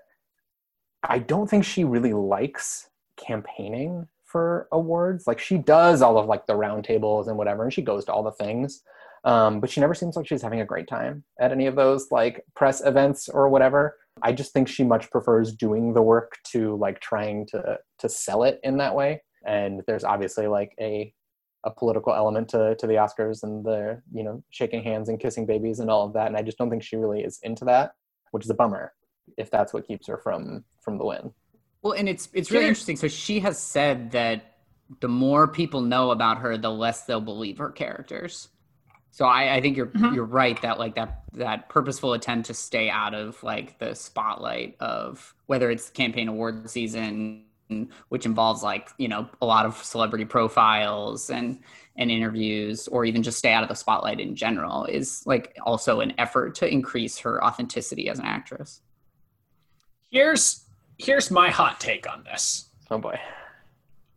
I 1.05 1.21
don't 1.21 1.49
think 1.49 1.65
she 1.65 1.85
really 1.85 2.13
likes 2.13 2.89
campaigning 3.17 4.09
for 4.25 4.67
awards. 4.73 5.29
Like 5.29 5.39
she 5.39 5.57
does 5.57 6.03
all 6.03 6.19
of 6.19 6.27
like 6.27 6.49
the 6.49 6.55
roundtables 6.55 7.29
and 7.29 7.39
whatever, 7.39 7.63
and 7.63 7.73
she 7.73 7.83
goes 7.83 8.05
to 8.07 8.13
all 8.13 8.25
the 8.25 8.33
things. 8.33 8.83
Um, 9.23 9.61
but 9.61 9.71
she 9.71 9.81
never 9.81 9.95
seems 9.95 10.17
like 10.17 10.27
she's 10.27 10.43
having 10.43 10.61
a 10.61 10.65
great 10.65 10.89
time 10.89 11.23
at 11.39 11.53
any 11.53 11.69
of 11.69 11.77
those 11.77 12.11
like 12.11 12.45
press 12.57 12.85
events 12.85 13.29
or 13.29 13.49
whatever. 13.49 13.97
I 14.23 14.33
just 14.33 14.53
think 14.53 14.67
she 14.67 14.83
much 14.83 15.09
prefers 15.13 15.55
doing 15.55 15.95
the 15.95 16.03
work 16.03 16.37
to 16.49 16.75
like 16.79 16.99
trying 16.99 17.47
to 17.53 17.79
to 18.01 18.09
sell 18.09 18.43
it 18.43 18.59
in 18.65 18.79
that 18.79 18.97
way. 18.97 19.23
And 19.47 19.83
there's 19.87 20.03
obviously 20.03 20.49
like 20.49 20.75
a 20.81 21.15
a 21.65 21.71
political 21.71 22.15
element 22.15 22.49
to 22.51 22.75
to 22.77 22.87
the 22.87 22.95
Oscars 22.95 23.43
and 23.43 23.65
the 23.65 24.01
you 24.13 24.23
know 24.23 24.43
shaking 24.51 24.83
hands 24.83 25.09
and 25.09 25.21
kissing 25.21 25.47
babies 25.47 25.81
and 25.81 25.91
all 25.91 26.07
of 26.07 26.13
that. 26.15 26.29
And 26.29 26.37
I 26.37 26.43
just 26.43 26.59
don't 26.59 26.71
think 26.71 26.83
she 26.83 26.97
really 26.97 27.21
is 27.21 27.39
into 27.43 27.65
that, 27.67 27.93
which 28.31 28.45
is 28.45 28.51
a 28.51 28.55
bummer 28.55 28.93
if 29.37 29.51
that's 29.51 29.73
what 29.73 29.87
keeps 29.87 30.07
her 30.07 30.19
from 30.19 30.65
from 30.81 30.99
the 30.99 31.05
win. 31.05 31.33
Well, 31.83 31.95
and 31.95 32.09
it's 32.09 32.29
it's 32.33 32.51
really 32.51 32.67
interesting. 32.67 32.97
So 32.97 33.09
she 33.09 33.41
has 33.41 33.59
said 33.59 34.11
that 34.13 34.57
the 35.01 35.09
more 35.09 35.47
people 35.47 35.81
know 35.81 36.11
about 36.11 36.39
her, 36.39 36.57
the 36.57 36.71
less 36.71 37.05
they'll 37.05 37.21
believe 37.21 37.59
her 37.59 37.71
characters. 37.71 38.49
So 39.13 39.25
I, 39.25 39.57
I 39.57 39.61
think 39.61 39.77
you're 39.77 39.87
mm-hmm. 39.87 40.15
you're 40.15 40.25
right 40.25 40.61
that 40.63 40.79
like 40.79 40.95
that 40.95 41.23
that 41.33 41.69
purposeful 41.69 42.13
attempt 42.13 42.47
to 42.47 42.55
stay 42.55 42.91
out 42.91 43.15
of 43.15 43.43
like 43.43 43.79
the 43.79 43.95
spotlight 43.95 44.77
of 44.81 45.35
whether 45.47 45.71
it's 45.71 45.91
campaign 45.91 46.29
award 46.29 46.69
season, 46.71 47.45
which 48.09 48.27
involves 48.27 48.63
like 48.63 48.91
you 48.99 49.09
know 49.09 49.29
a 49.41 49.47
lot 49.47 49.67
of 49.67 49.77
celebrity 49.83 50.25
profiles 50.25 51.31
and 51.31 51.61
and 51.97 52.11
interviews, 52.11 52.89
or 52.89 53.05
even 53.05 53.23
just 53.23 53.39
stay 53.39 53.53
out 53.53 53.63
of 53.63 53.69
the 53.69 53.75
spotlight 53.75 54.21
in 54.21 54.35
general, 54.35 54.85
is 54.85 55.23
like 55.27 55.57
also 55.65 56.01
an 56.01 56.15
effort 56.19 56.55
to 56.57 56.69
increase 56.69 57.19
her 57.19 57.45
authenticity 57.45 58.09
as 58.09 58.19
an 58.19 58.25
actress. 58.25 58.81
Here's 60.11 60.65
here's 60.99 61.31
my 61.31 61.51
hot 61.51 61.81
take 61.81 62.11
on 62.11 62.25
this. 62.25 62.69
Oh 62.91 62.99
boy. 62.99 63.19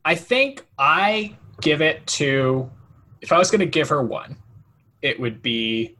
I 0.05 0.15
think 0.15 0.65
I 0.77 1.37
give 1.61 1.81
it 1.81 2.05
to 2.07 2.69
if 3.21 3.31
I 3.31 3.37
was 3.37 3.49
going 3.49 3.59
to 3.59 3.65
give 3.65 3.89
her 3.89 4.03
one, 4.03 4.35
it 5.01 5.19
would 5.19 5.41
be 5.41 5.95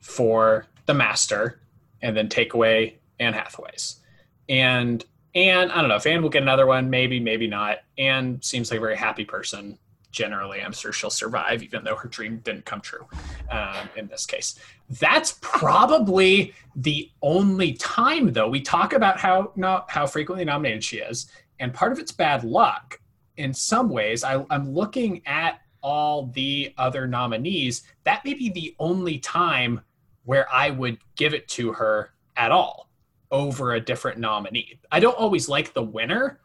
for 0.00 0.66
the 0.86 0.94
master, 0.94 1.60
and 2.02 2.16
then 2.16 2.28
take 2.28 2.54
away 2.54 2.98
Anne 3.18 3.32
Hathaway's. 3.32 4.00
And 4.48 5.04
and 5.34 5.72
I 5.72 5.80
don't 5.80 5.88
know 5.88 5.96
if 5.96 6.06
Anne 6.06 6.22
will 6.22 6.30
get 6.30 6.42
another 6.42 6.66
one, 6.66 6.90
maybe, 6.90 7.18
maybe 7.18 7.46
not. 7.46 7.78
Anne 7.98 8.40
seems 8.40 8.70
like 8.70 8.78
a 8.78 8.80
very 8.80 8.96
happy 8.96 9.24
person. 9.24 9.78
Generally, 10.12 10.62
I'm 10.62 10.72
sure 10.72 10.92
she'll 10.92 11.10
survive, 11.10 11.64
even 11.64 11.82
though 11.82 11.96
her 11.96 12.08
dream 12.08 12.38
didn't 12.44 12.64
come 12.64 12.80
true 12.80 13.04
um, 13.50 13.88
in 13.96 14.06
this 14.06 14.26
case. 14.26 14.60
That's 14.88 15.38
probably 15.40 16.54
the 16.76 17.10
only 17.20 17.72
time, 17.72 18.32
though. 18.32 18.48
We 18.48 18.60
talk 18.60 18.92
about 18.92 19.18
how 19.18 19.50
not 19.56 19.90
how 19.90 20.06
frequently 20.06 20.44
nominated 20.44 20.84
she 20.84 20.98
is, 20.98 21.26
and 21.58 21.74
part 21.74 21.90
of 21.90 21.98
it's 21.98 22.12
bad 22.12 22.44
luck. 22.44 23.00
In 23.38 23.52
some 23.52 23.90
ways, 23.90 24.22
I, 24.22 24.46
I'm 24.50 24.70
looking 24.70 25.20
at 25.26 25.60
all 25.80 26.26
the 26.26 26.72
other 26.78 27.08
nominees. 27.08 27.82
That 28.04 28.24
may 28.24 28.34
be 28.34 28.50
the 28.50 28.76
only 28.78 29.18
time 29.18 29.80
where 30.24 30.46
I 30.52 30.70
would 30.70 30.98
give 31.16 31.34
it 31.34 31.48
to 31.48 31.72
her 31.72 32.10
at 32.36 32.52
all 32.52 32.88
over 33.30 33.74
a 33.74 33.80
different 33.80 34.18
nominee. 34.18 34.78
I 34.92 35.00
don't 35.00 35.16
always 35.16 35.48
like 35.48 35.72
the 35.74 35.82
winner, 35.82 36.40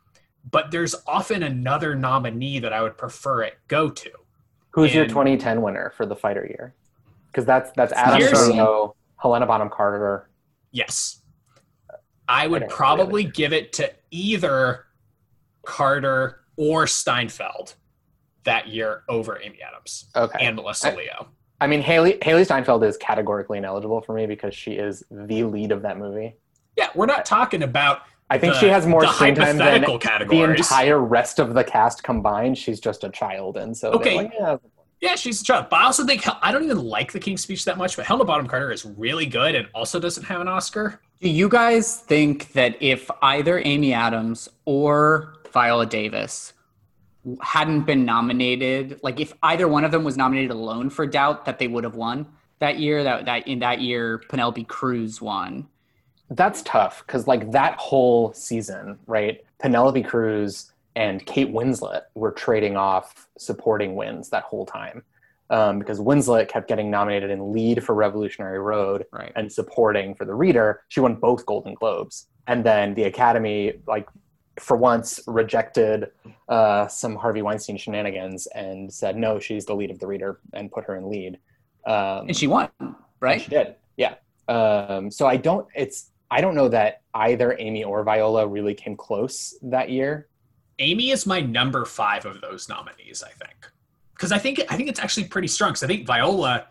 but 0.49 0.71
there's 0.71 0.95
often 1.07 1.43
another 1.43 1.95
nominee 1.95 2.59
that 2.59 2.73
I 2.73 2.81
would 2.81 2.97
prefer 2.97 3.43
it 3.43 3.57
go 3.67 3.89
to. 3.89 4.11
Who's 4.71 4.93
your 4.93 5.05
2010 5.07 5.61
winner 5.61 5.91
for 5.97 6.05
the 6.05 6.15
fighter 6.15 6.45
year? 6.45 6.75
Because 7.27 7.45
that's 7.45 7.71
that's 7.75 7.91
Adam 7.93 8.19
Here's- 8.21 8.49
Helena 9.17 9.45
Bonham 9.45 9.69
Carter. 9.69 10.29
Yes. 10.71 11.21
I 12.27 12.43
I 12.43 12.47
would 12.47 12.59
don't 12.61 12.71
probably 12.71 13.23
really. 13.23 13.33
give 13.33 13.53
it 13.53 13.73
to 13.73 13.91
either 14.11 14.85
Carter 15.65 16.41
or 16.55 16.85
Steinfeld 16.85 17.73
that 18.43 18.67
year 18.67 19.03
over 19.09 19.39
Amy 19.41 19.59
Adams 19.61 20.05
Okay. 20.15 20.45
and 20.45 20.55
Melissa 20.55 20.93
I- 20.93 20.95
Leo. 20.95 21.27
I 21.61 21.67
mean, 21.67 21.83
Hailee 21.83 22.19
Hailee 22.19 22.45
Steinfeld 22.45 22.83
is 22.85 22.95
categorically 22.97 23.57
ineligible 23.57 23.99
for 24.01 24.13
me 24.13 24.25
because 24.25 24.55
she 24.55 24.73
is 24.73 25.03
the 25.11 25.43
lead 25.43 25.71
of 25.73 25.81
that 25.81 25.97
movie. 25.97 26.35
Yeah, 26.79 26.87
we're 26.95 27.05
not 27.07 27.25
talking 27.25 27.61
about 27.61 28.03
I 28.29 28.37
think 28.37 28.53
the- 28.53 28.59
she 28.61 28.67
has 28.67 28.87
more 28.87 29.05
screen 29.07 29.35
time 29.35 29.57
than 29.57 29.83
hypothetical 29.83 30.37
the 30.37 30.43
entire 30.43 30.99
rest 30.99 31.39
of 31.39 31.53
the 31.53 31.63
cast 31.63 32.03
combined. 32.03 32.57
She's 32.57 32.79
just 32.79 33.03
a 33.03 33.09
child, 33.09 33.57
and 33.57 33.75
so 33.75 33.91
Okay. 33.91 34.15
like, 34.15 34.31
yeah, 34.39 34.57
Yeah, 35.01 35.15
she's 35.15 35.41
a 35.41 35.43
child. 35.45 35.67
But 35.69 35.77
I 35.77 35.83
also 35.85 36.05
think 36.05 36.25
I 36.41 36.51
don't 36.51 36.63
even 36.63 36.79
like 36.83 37.11
the 37.13 37.19
King's 37.19 37.41
Speech 37.41 37.63
that 37.65 37.77
much, 37.77 37.95
but 37.97 38.05
Helena 38.05 38.25
Bonham 38.25 38.47
Carter 38.47 38.71
is 38.71 38.85
really 38.85 39.25
good 39.25 39.55
and 39.55 39.67
also 39.73 39.97
doesn't 39.99 40.23
have 40.25 40.41
an 40.41 40.47
Oscar. 40.49 40.99
Do 41.21 41.29
you 41.29 41.47
guys 41.49 41.97
think 41.97 42.51
that 42.53 42.75
if 42.81 43.09
either 43.21 43.61
Amy 43.63 43.93
Adams 43.93 44.47
or 44.65 45.35
Viola 45.53 45.85
Davis 45.85 46.53
hadn't 47.41 47.81
been 47.81 48.03
nominated, 48.05 48.99
like 49.03 49.19
if 49.19 49.33
either 49.43 49.67
one 49.67 49.83
of 49.85 49.91
them 49.91 50.03
was 50.03 50.15
nominated 50.17 50.51
alone 50.51 50.89
for 50.89 51.05
Doubt, 51.07 51.45
that 51.45 51.59
they 51.59 51.67
would 51.67 51.83
have 51.85 51.95
won 51.95 52.25
that 52.59 52.77
year? 52.79 53.03
That 53.03 53.25
that 53.25 53.47
in 53.47 53.59
that 53.59 53.79
year, 53.81 54.17
Penelope 54.29 54.63
Cruz 54.65 55.21
won. 55.21 55.67
That's 56.29 56.61
tough 56.63 57.03
because 57.05 57.27
like 57.27 57.51
that 57.51 57.75
whole 57.77 58.33
season, 58.33 58.99
right? 59.07 59.43
Penelope 59.59 60.03
Cruz 60.03 60.71
and 60.95 61.25
Kate 61.25 61.51
Winslet 61.51 62.01
were 62.15 62.31
trading 62.31 62.77
off 62.77 63.27
supporting 63.37 63.95
wins 63.95 64.29
that 64.29 64.43
whole 64.43 64.65
time 64.65 65.03
um, 65.49 65.79
because 65.79 65.99
Winslet 65.99 66.47
kept 66.47 66.67
getting 66.67 66.91
nominated 66.91 67.29
in 67.31 67.51
lead 67.51 67.83
for 67.83 67.95
Revolutionary 67.95 68.59
Road 68.59 69.05
Right. 69.11 69.31
and 69.35 69.51
supporting 69.51 70.13
for 70.15 70.25
the 70.25 70.33
reader. 70.33 70.81
She 70.89 70.99
won 70.99 71.15
both 71.15 71.45
Golden 71.45 71.73
Globes, 71.73 72.27
and 72.47 72.63
then 72.63 72.93
the 72.93 73.03
Academy, 73.03 73.73
like 73.87 74.07
for 74.59 74.75
once, 74.77 75.19
rejected 75.25 76.11
uh, 76.49 76.87
some 76.87 77.15
Harvey 77.15 77.41
Weinstein 77.41 77.77
shenanigans 77.77 78.47
and 78.47 78.91
said 78.93 79.15
no, 79.15 79.39
she's 79.39 79.65
the 79.65 79.73
lead 79.75 79.89
of 79.91 79.99
the 79.99 80.07
reader 80.07 80.39
and 80.53 80.71
put 80.71 80.83
her 80.85 80.95
in 80.95 81.09
lead. 81.09 81.39
Um, 81.87 82.27
And 82.27 82.35
she 82.37 82.47
won, 82.47 82.69
right? 83.19 83.41
She 83.41 83.49
did. 83.49 83.75
Yeah. 83.97 84.15
Um, 84.47 85.09
so 85.11 85.27
I 85.27 85.37
don't. 85.37 85.67
It's. 85.75 86.11
I 86.31 86.41
don't 86.41 86.55
know 86.55 86.69
that 86.69 87.01
either 87.13 87.55
Amy 87.59 87.83
or 87.83 88.03
Viola 88.03 88.47
really 88.47 88.73
came 88.73 88.95
close 88.95 89.57
that 89.63 89.89
year. 89.89 90.27
Amy 90.79 91.09
is 91.11 91.25
my 91.25 91.41
number 91.41 91.85
five 91.85 92.25
of 92.25 92.39
those 92.41 92.69
nominees, 92.69 93.23
I 93.23 93.31
think, 93.31 93.69
because 94.13 94.31
I 94.31 94.37
think 94.37 94.61
I 94.69 94.75
think 94.75 94.89
it's 94.89 94.99
actually 94.99 95.25
pretty 95.25 95.47
strong. 95.47 95.71
Because 95.71 95.83
I 95.83 95.87
think 95.87 96.05
Viola 96.05 96.67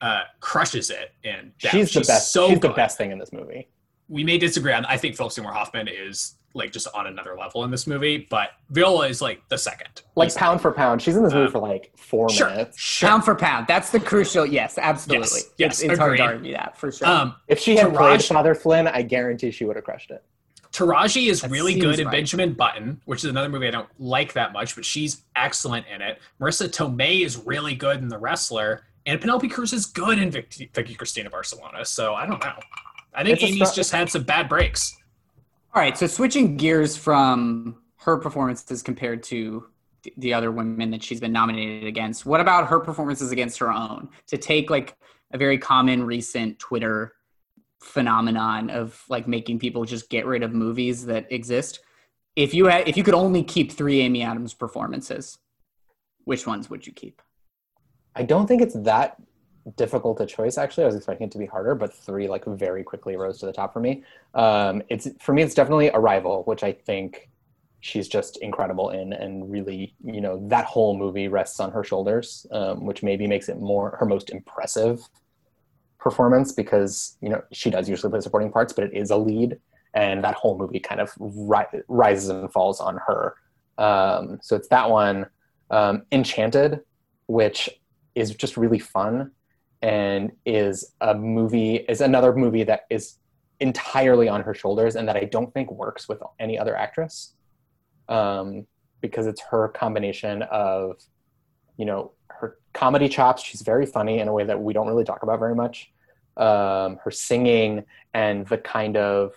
uh, 0.00 0.22
crushes 0.40 0.90
it, 0.90 1.12
and 1.24 1.52
she's 1.56 1.92
the 1.92 2.00
best. 2.00 2.32
So 2.32 2.48
she's 2.48 2.60
the 2.60 2.70
best 2.70 2.96
thing 2.96 3.10
in 3.10 3.18
this 3.18 3.32
movie. 3.32 3.68
We 4.08 4.24
may 4.24 4.38
disagree 4.38 4.72
on. 4.72 4.84
I 4.84 4.96
think 4.96 5.16
Philip 5.16 5.32
Seymour 5.32 5.52
Hoffman 5.52 5.88
is 5.88 6.34
like 6.54 6.72
just 6.72 6.88
on 6.94 7.06
another 7.06 7.36
level 7.38 7.64
in 7.64 7.70
this 7.70 7.86
movie, 7.86 8.26
but 8.30 8.50
Viola 8.70 9.08
is 9.08 9.22
like 9.22 9.40
the 9.48 9.56
second. 9.58 10.02
Like 10.16 10.26
Easily. 10.28 10.40
pound 10.40 10.60
for 10.60 10.72
pound, 10.72 11.00
she's 11.02 11.16
in 11.16 11.22
this 11.22 11.32
movie 11.32 11.46
Um, 11.46 11.52
for 11.52 11.58
like 11.60 11.92
four 11.96 12.28
Sure, 12.28 12.48
minutes. 12.50 12.78
sure. 12.80 13.08
Pound 13.08 13.24
for 13.24 13.34
pound. 13.34 13.66
That's 13.68 13.90
the 13.90 14.00
crucial. 14.00 14.44
Yes, 14.44 14.78
absolutely. 14.78 15.26
Yes, 15.28 15.50
yes, 15.58 15.82
it's, 15.82 15.92
it's 15.92 15.98
hard 15.98 16.16
to 16.16 16.22
argue 16.24 16.52
that 16.54 16.76
for 16.76 16.90
sure. 16.90 17.06
Um, 17.08 17.36
If 17.48 17.58
she 17.60 17.76
had 17.76 17.88
Taraj- 17.88 17.96
played 17.96 18.24
Father 18.24 18.54
Flynn, 18.54 18.88
I 18.88 19.02
guarantee 19.02 19.50
she 19.50 19.64
would 19.64 19.76
have 19.76 19.84
crushed 19.84 20.10
it. 20.10 20.24
Taraji 20.72 21.28
is 21.28 21.40
That 21.42 21.50
really 21.50 21.72
seems 21.72 21.84
good 21.84 22.00
in. 22.00 22.10
Benjamin 22.10 22.52
Button, 22.54 23.00
which 23.04 23.24
is 23.24 23.30
another 23.30 23.48
movie 23.48 23.66
I 23.66 23.72
don't 23.72 23.88
like 23.98 24.32
that 24.34 24.52
much, 24.52 24.74
but 24.76 24.84
she's 24.84 25.22
excellent 25.34 25.86
in 25.92 26.00
it. 26.00 26.18
Marisa 26.40 26.68
Tomei 26.68 27.24
is 27.24 27.36
really 27.38 27.74
good 27.74 27.98
in 27.98 28.08
The 28.08 28.18
Wrestler, 28.18 28.82
and 29.06 29.20
Penelope 29.20 29.48
Cruz 29.48 29.72
is 29.72 29.86
good 29.86 30.18
in 30.18 30.30
Vicky, 30.30 30.70
Vicky 30.72 30.94
Cristina 30.94 31.28
Barcelona. 31.30 31.84
So 31.84 32.14
I 32.14 32.24
don't 32.26 32.40
know. 32.44 32.52
I 33.14 33.24
think 33.24 33.42
It's 33.42 33.50
Amy's 33.50 33.68
str- 33.70 33.76
just 33.76 33.90
had 33.90 34.08
some 34.10 34.22
bad 34.22 34.48
breaks. 34.48 34.96
All 35.72 35.80
right, 35.80 35.96
so 35.96 36.08
switching 36.08 36.56
gears 36.56 36.96
from 36.96 37.76
her 37.98 38.16
performances 38.16 38.82
compared 38.82 39.22
to 39.24 39.66
the 40.16 40.34
other 40.34 40.50
women 40.50 40.90
that 40.90 41.02
she's 41.02 41.20
been 41.20 41.30
nominated 41.30 41.84
against, 41.84 42.26
what 42.26 42.40
about 42.40 42.66
her 42.66 42.80
performances 42.80 43.30
against 43.30 43.58
her 43.58 43.70
own? 43.70 44.08
To 44.28 44.36
take 44.36 44.68
like 44.68 44.96
a 45.30 45.38
very 45.38 45.58
common 45.58 46.02
recent 46.02 46.58
Twitter 46.58 47.12
phenomenon 47.80 48.68
of 48.68 49.00
like 49.08 49.28
making 49.28 49.60
people 49.60 49.84
just 49.84 50.10
get 50.10 50.26
rid 50.26 50.42
of 50.42 50.52
movies 50.52 51.06
that 51.06 51.30
exist. 51.30 51.80
If 52.34 52.52
you 52.52 52.66
had, 52.66 52.88
if 52.88 52.96
you 52.96 53.04
could 53.04 53.14
only 53.14 53.44
keep 53.44 53.70
three 53.70 54.00
Amy 54.00 54.22
Adams 54.22 54.54
performances, 54.54 55.38
which 56.24 56.48
ones 56.48 56.68
would 56.68 56.86
you 56.86 56.92
keep? 56.92 57.22
I 58.16 58.24
don't 58.24 58.46
think 58.46 58.60
it's 58.60 58.74
that 58.80 59.16
difficult 59.76 60.20
a 60.20 60.26
choice. 60.26 60.58
Actually, 60.58 60.84
I 60.84 60.86
was 60.86 60.96
expecting 60.96 61.26
it 61.26 61.30
to 61.32 61.38
be 61.38 61.46
harder, 61.46 61.74
but 61.74 61.94
three 61.94 62.28
like 62.28 62.44
very 62.44 62.82
quickly 62.82 63.16
rose 63.16 63.38
to 63.40 63.46
the 63.46 63.52
top 63.52 63.72
for 63.72 63.80
me. 63.80 64.02
Um, 64.34 64.82
it's 64.88 65.08
for 65.20 65.32
me, 65.32 65.42
it's 65.42 65.54
definitely 65.54 65.90
Arrival, 65.90 66.42
which 66.44 66.62
I 66.62 66.72
think 66.72 67.28
she's 67.80 68.08
just 68.08 68.36
incredible 68.38 68.90
in, 68.90 69.12
and 69.12 69.50
really, 69.50 69.94
you 70.04 70.20
know, 70.20 70.46
that 70.48 70.64
whole 70.64 70.96
movie 70.96 71.28
rests 71.28 71.60
on 71.60 71.70
her 71.72 71.82
shoulders, 71.82 72.46
um, 72.52 72.84
which 72.84 73.02
maybe 73.02 73.26
makes 73.26 73.48
it 73.48 73.58
more 73.60 73.96
her 73.98 74.06
most 74.06 74.30
impressive 74.30 75.00
performance 75.98 76.52
because 76.52 77.18
you 77.20 77.28
know 77.28 77.42
she 77.52 77.68
does 77.68 77.88
usually 77.88 78.10
play 78.10 78.20
supporting 78.20 78.50
parts, 78.50 78.72
but 78.72 78.84
it 78.84 78.94
is 78.94 79.10
a 79.10 79.16
lead, 79.16 79.58
and 79.94 80.24
that 80.24 80.34
whole 80.34 80.56
movie 80.56 80.80
kind 80.80 81.00
of 81.00 81.12
ri- 81.18 81.82
rises 81.88 82.28
and 82.28 82.50
falls 82.52 82.80
on 82.80 82.98
her. 83.06 83.34
Um, 83.78 84.38
so 84.42 84.56
it's 84.56 84.68
that 84.68 84.90
one. 84.90 85.26
Um, 85.70 86.02
Enchanted, 86.10 86.80
which 87.28 87.70
is 88.16 88.34
just 88.34 88.56
really 88.56 88.80
fun 88.80 89.30
and 89.82 90.30
is 90.44 90.92
a 91.00 91.14
movie 91.14 91.76
is 91.88 92.00
another 92.00 92.34
movie 92.34 92.64
that 92.64 92.82
is 92.90 93.16
entirely 93.60 94.28
on 94.28 94.42
her 94.42 94.54
shoulders 94.54 94.96
and 94.96 95.06
that 95.08 95.16
I 95.16 95.24
don't 95.24 95.52
think 95.52 95.70
works 95.70 96.08
with 96.08 96.22
any 96.38 96.58
other 96.58 96.76
actress 96.76 97.34
um, 98.08 98.66
because 99.00 99.26
it's 99.26 99.40
her 99.42 99.68
combination 99.68 100.42
of 100.42 101.00
you 101.76 101.84
know 101.84 102.12
her 102.28 102.58
comedy 102.74 103.08
chops. 103.08 103.42
She's 103.42 103.62
very 103.62 103.86
funny 103.86 104.20
in 104.20 104.28
a 104.28 104.32
way 104.32 104.44
that 104.44 104.60
we 104.60 104.72
don't 104.72 104.86
really 104.86 105.04
talk 105.04 105.22
about 105.22 105.38
very 105.38 105.54
much. 105.54 105.92
Um, 106.36 106.98
her 107.04 107.10
singing 107.10 107.84
and 108.14 108.46
the 108.46 108.58
kind 108.58 108.96
of 108.96 109.34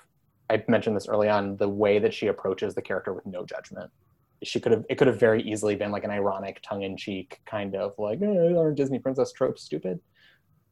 I 0.49 0.63
mentioned 0.67 0.95
this 0.95 1.07
early 1.07 1.29
on 1.29 1.57
the 1.57 1.67
way 1.69 1.99
that 1.99 2.13
she 2.13 2.27
approaches 2.27 2.75
the 2.75 2.81
character 2.81 3.13
with 3.13 3.25
no 3.25 3.45
judgment. 3.45 3.89
She 4.43 4.59
could 4.59 4.71
have 4.73 4.85
it 4.89 4.95
could 4.95 5.07
have 5.07 5.19
very 5.19 5.41
easily 5.41 5.75
been 5.75 5.91
like 5.91 6.03
an 6.03 6.11
ironic 6.11 6.61
tongue-in-cheek 6.63 7.39
kind 7.45 7.75
of 7.75 7.93
like 7.97 8.21
eh, 8.21 8.71
disney 8.75 8.99
princess 8.99 9.31
tropes 9.31 9.63
stupid 9.63 9.99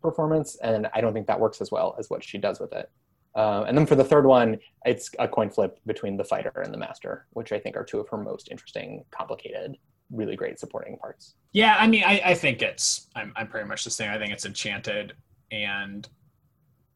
performance 0.02 0.58
and 0.64 0.88
i 0.94 1.02
don't 1.02 1.14
think 1.14 1.28
that 1.28 1.40
works 1.40 1.62
as 1.62 1.72
well 1.72 1.96
as 2.00 2.10
what 2.10 2.24
she 2.24 2.38
does 2.38 2.60
with 2.60 2.74
it 2.74 2.90
um, 3.34 3.64
and 3.64 3.78
then 3.78 3.86
for 3.86 3.96
the 3.96 4.04
third 4.04 4.26
one 4.26 4.58
it's 4.86 5.10
a 5.20 5.28
coin 5.28 5.50
flip 5.50 5.80
between 5.86 6.18
the 6.18 6.24
fighter 6.24 6.62
and 6.64 6.74
the 6.74 6.78
master 6.78 7.26
which 7.32 7.52
i 7.52 7.60
think 7.60 7.76
are 7.76 7.84
two 7.84 8.00
of 8.00 8.10
her 8.10 8.18
most 8.18 8.50
interesting 8.52 9.04
complicated 9.12 9.78
really 10.12 10.36
great 10.36 10.60
supporting 10.60 10.98
parts 10.98 11.36
Yeah, 11.54 11.76
I 11.80 11.88
mean, 11.88 12.04
I, 12.06 12.22
I 12.26 12.34
think 12.34 12.62
it's 12.62 13.08
I'm 13.16 13.34
I'm 13.36 13.48
pretty 13.48 13.68
much 13.68 13.84
the 13.84 13.90
same. 13.90 14.12
I 14.12 14.18
think 14.18 14.32
it's 14.32 14.46
Enchanted 14.46 15.14
and 15.52 16.08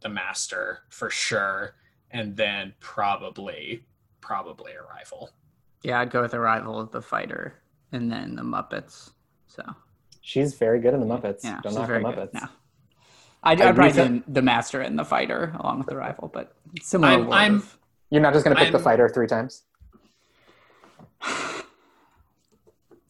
The 0.01 0.09
Master 0.09 0.79
for 0.89 1.09
sure, 1.09 1.75
and 2.11 2.35
then 2.35 2.73
probably 2.79 3.85
probably 4.21 4.73
Arrival. 4.73 5.29
Yeah, 5.83 5.99
I'd 5.99 6.09
go 6.09 6.21
with 6.21 6.33
Arrival 6.33 6.79
of 6.79 6.91
the 6.91 7.01
Fighter 7.01 7.61
and 7.91 8.11
then 8.11 8.35
the 8.35 8.43
Muppets. 8.43 9.11
So 9.47 9.63
she's 10.21 10.53
very 10.53 10.79
good 10.79 10.93
in 10.93 10.99
the 10.99 11.05
muppets 11.05 11.43
yeah, 11.43 11.59
don't 11.61 11.71
she's 11.71 11.75
knock 11.75 11.87
the 11.87 11.93
very 11.93 12.03
muppets 12.03 12.31
good. 12.31 12.41
No. 12.41 12.47
I'd, 13.45 13.61
I 13.61 13.69
I'd 13.69 13.75
probably 13.75 13.91
recent- 14.01 14.33
the 14.33 14.41
Master 14.41 14.81
and 14.81 14.97
the 14.97 15.05
Fighter 15.05 15.55
along 15.59 15.77
with 15.79 15.87
the 15.87 15.95
rival, 15.95 16.29
but 16.33 16.53
similar. 16.81 17.11
I'm- 17.13 17.31
I'm- 17.31 17.55
of- 17.57 17.77
you're 18.09 18.21
not 18.21 18.33
just 18.33 18.43
going 18.45 18.55
to 18.55 18.61
pick 18.61 18.71
the 18.71 18.77
I'm- 18.77 18.83
fighter 18.83 19.09
three 19.09 19.27
times 19.27 19.63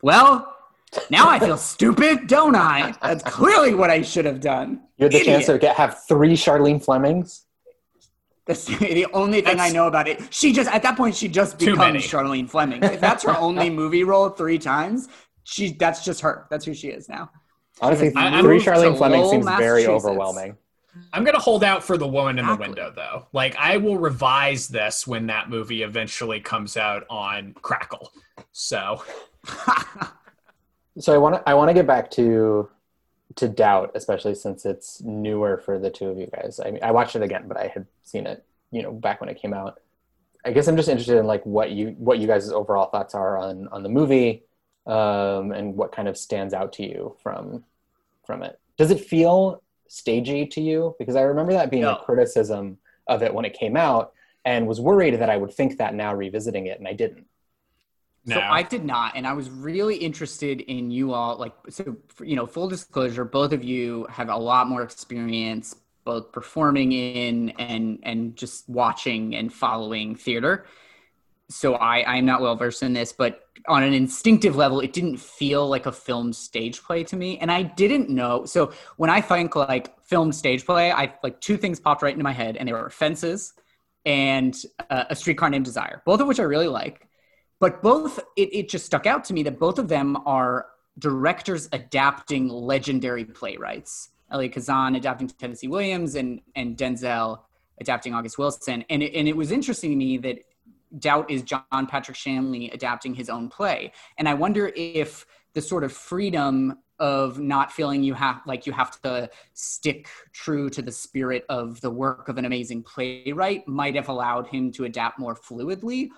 well, 0.01 0.53
now 1.09 1.27
I 1.29 1.39
feel 1.39 1.57
stupid, 1.57 2.27
don't 2.27 2.55
I? 2.55 2.93
That's 3.01 3.23
clearly 3.23 3.73
what 3.73 3.89
I 3.89 4.01
should 4.01 4.25
have 4.25 4.39
done. 4.39 4.81
You 4.97 5.05
had 5.05 5.11
the 5.11 5.23
chance 5.23 5.45
to 5.47 5.57
get 5.57 5.75
have 5.75 6.03
three 6.07 6.33
Charlene 6.33 6.83
Flemings. 6.83 7.45
That's 8.45 8.65
the 8.65 9.07
only 9.11 9.41
thing 9.41 9.59
I 9.59 9.69
know 9.69 9.87
about 9.87 10.07
it. 10.07 10.21
She 10.33 10.53
just 10.53 10.69
at 10.71 10.83
that 10.83 10.95
point 10.95 11.15
she 11.15 11.27
just 11.27 11.57
becomes. 11.57 12.03
Charlene 12.05 12.49
Fleming. 12.49 12.83
If 12.83 13.01
that's 13.01 13.23
her 13.23 13.35
only 13.37 13.69
movie 13.69 14.03
role 14.03 14.29
three 14.29 14.59
times, 14.59 15.09
she 15.43 15.73
that's 15.73 16.05
just 16.05 16.21
her. 16.21 16.45
That's 16.49 16.63
who 16.63 16.73
she 16.73 16.89
is 16.89 17.09
now. 17.09 17.31
Honestly, 17.81 18.11
I- 18.15 18.37
I 18.37 18.41
three 18.41 18.55
moved 18.55 18.65
Charlene 18.65 18.97
Fleming 18.97 19.29
seems 19.29 19.45
very 19.45 19.85
overwhelming. 19.87 20.57
I'm 21.11 21.23
gonna 21.25 21.39
hold 21.39 21.63
out 21.63 21.83
for 21.83 21.97
the 21.97 22.07
woman 22.07 22.39
in 22.39 22.45
the 22.45 22.53
Exactly. 22.53 22.67
window 22.69 22.93
though. 22.95 23.25
Like 23.33 23.55
I 23.57 23.77
will 23.77 23.97
revise 23.97 24.69
this 24.69 25.05
when 25.05 25.27
that 25.27 25.49
movie 25.49 25.83
eventually 25.83 26.39
comes 26.39 26.77
out 26.77 27.05
on 27.09 27.53
Crackle. 27.61 28.11
So 28.53 29.03
So 30.97 31.13
I 31.13 31.17
want 31.17 31.35
to 31.35 31.49
I 31.49 31.53
want 31.55 31.69
to 31.69 31.73
get 31.73 31.85
back 31.85 32.09
to 32.11 32.69
to 33.35 33.49
Doubt, 33.49 33.91
especially 33.95 34.33
since 34.35 34.65
it's 34.65 35.01
newer 35.01 35.57
for 35.57 35.77
the 35.77 35.89
two 35.89 36.07
of 36.07 36.17
you 36.17 36.27
guys. 36.27 36.61
I 36.63 36.71
mean, 36.71 36.81
I 36.81 36.91
watched 36.91 37.17
it 37.17 37.21
again, 37.21 37.49
but 37.49 37.57
I 37.57 37.67
had 37.67 37.85
seen 38.03 38.25
it, 38.25 38.45
you 38.71 38.81
know, 38.81 38.93
back 38.93 39.19
when 39.19 39.29
it 39.29 39.41
came 39.41 39.53
out. 39.53 39.81
I 40.45 40.51
guess 40.51 40.69
I'm 40.69 40.77
just 40.77 40.87
interested 40.87 41.17
in 41.17 41.25
like 41.27 41.45
what 41.45 41.71
you 41.71 41.95
what 41.97 42.19
you 42.19 42.27
guys' 42.27 42.49
overall 42.49 42.89
thoughts 42.89 43.13
are 43.13 43.37
on 43.37 43.67
on 43.73 43.83
the 43.83 43.89
movie, 43.89 44.43
um, 44.85 45.51
and 45.51 45.75
what 45.75 45.91
kind 45.91 46.07
of 46.07 46.17
stands 46.17 46.53
out 46.53 46.73
to 46.73 46.83
you 46.83 47.15
from 47.23 47.63
from 48.25 48.43
it. 48.43 48.59
Does 48.77 48.91
it 48.91 48.99
feel 48.99 49.61
stagey 49.87 50.47
to 50.47 50.61
you? 50.61 50.95
Because 50.99 51.15
I 51.15 51.21
remember 51.21 51.53
that 51.53 51.69
being 51.71 51.83
No. 51.83 51.95
a 51.95 52.03
criticism 52.03 52.77
of 53.07 53.21
it 53.21 53.33
when 53.33 53.45
it 53.45 53.53
came 53.53 53.77
out, 53.77 54.13
and 54.43 54.67
was 54.67 54.81
worried 54.81 55.19
that 55.19 55.29
I 55.29 55.37
would 55.37 55.53
think 55.53 55.77
that 55.77 55.93
now 55.93 56.13
revisiting 56.13 56.65
it, 56.67 56.79
and 56.79 56.87
I 56.87 56.93
didn't. 56.93 57.27
no. 58.25 58.35
So 58.35 58.41
I 58.41 58.63
did 58.63 58.83
not, 58.83 59.15
and 59.15 59.27
I 59.27 59.33
was 59.33 59.49
really 59.49 59.95
interested 59.97 60.61
in 60.61 60.89
you 60.89 61.13
all. 61.13 61.37
Like, 61.37 61.53
so 61.69 61.97
you 62.23 62.35
know, 62.35 62.47
full 62.47 62.67
disclosure, 62.67 63.25
both 63.25 63.53
of 63.53 63.63
you 63.63 64.07
have 64.09 64.29
a 64.29 64.37
lot 64.37 64.67
more 64.67 64.81
experience, 64.81 65.75
both 66.03 66.31
performing 66.31 66.91
in 66.91 67.49
and 67.51 67.99
and 68.03 68.35
just 68.35 68.67
watching 68.67 69.35
and 69.35 69.53
following 69.53 70.15
theater. 70.15 70.65
So 71.49 71.75
I 71.75 71.99
I 71.99 72.17
am 72.17 72.25
not 72.25 72.41
well 72.41 72.55
versed 72.55 72.83
in 72.83 72.93
this, 72.93 73.13
but 73.13 73.41
on 73.67 73.83
an 73.83 73.93
instinctive 73.93 74.55
level, 74.55 74.79
it 74.79 74.93
didn't 74.93 75.17
feel 75.17 75.67
like 75.67 75.85
a 75.85 75.91
film 75.91 76.33
stage 76.33 76.83
play 76.83 77.03
to 77.03 77.15
me, 77.15 77.37
and 77.39 77.51
I 77.51 77.63
didn't 77.63 78.09
know. 78.09 78.45
So 78.45 78.73
when 78.97 79.09
I 79.09 79.21
think 79.21 79.55
like 79.55 79.99
film 80.01 80.31
stage 80.31 80.65
play, 80.65 80.91
I 80.91 81.13
like 81.23 81.41
two 81.41 81.57
things 81.57 81.79
popped 81.79 82.01
right 82.01 82.13
into 82.13 82.23
my 82.23 82.31
head, 82.31 82.57
and 82.57 82.67
they 82.67 82.73
were 82.73 82.89
Fences 82.89 83.53
and 84.05 84.55
uh, 84.89 85.05
A 85.09 85.15
Streetcar 85.15 85.49
Named 85.49 85.65
Desire, 85.65 86.01
both 86.05 86.19
of 86.21 86.27
which 86.27 86.39
I 86.39 86.43
really 86.43 86.67
like. 86.67 87.07
But 87.59 87.81
both 87.81 88.19
it, 88.35 88.53
it 88.53 88.69
just 88.69 88.85
stuck 88.85 89.05
out 89.05 89.23
to 89.25 89.33
me 89.33 89.43
that 89.43 89.59
both 89.59 89.79
of 89.79 89.87
them 89.87 90.17
are 90.25 90.67
directors 90.99 91.67
adapting 91.71 92.47
legendary 92.47 93.25
playwrights. 93.25 94.09
Elia 94.31 94.49
Kazan 94.49 94.95
adapting 94.95 95.27
Tennessee 95.27 95.67
Williams 95.67 96.15
and 96.15 96.41
and 96.55 96.77
Denzel 96.77 97.39
adapting 97.79 98.13
August 98.13 98.37
Wilson. 98.37 98.85
And 98.89 99.03
it, 99.03 99.13
and 99.13 99.27
it 99.27 99.35
was 99.35 99.51
interesting 99.51 99.91
to 99.91 99.95
me 99.97 100.17
that 100.19 100.39
Doubt 100.99 101.29
is 101.29 101.41
John 101.43 101.87
Patrick 101.87 102.17
Shanley 102.17 102.69
adapting 102.71 103.13
his 103.13 103.29
own 103.29 103.49
play 103.49 103.91
and 104.17 104.27
I 104.27 104.33
wonder 104.33 104.71
if 104.75 105.25
the 105.53 105.61
sort 105.61 105.83
of 105.83 105.91
freedom 105.91 106.79
of 106.99 107.39
not 107.39 107.71
feeling 107.71 108.03
you 108.03 108.13
have 108.13 108.41
like 108.45 108.65
you 108.65 108.71
have 108.71 109.01
to 109.01 109.29
stick 109.53 110.07
true 110.31 110.69
to 110.69 110.81
the 110.81 110.91
spirit 110.91 111.45
of 111.49 111.81
the 111.81 111.89
work 111.89 112.29
of 112.29 112.37
an 112.37 112.45
amazing 112.45 112.83
playwright 112.83 113.67
might 113.67 113.95
have 113.95 114.07
allowed 114.07 114.47
him 114.47 114.71
to 114.71 114.85
adapt 114.85 115.19
more 115.19 115.35
fluidly 115.35 116.09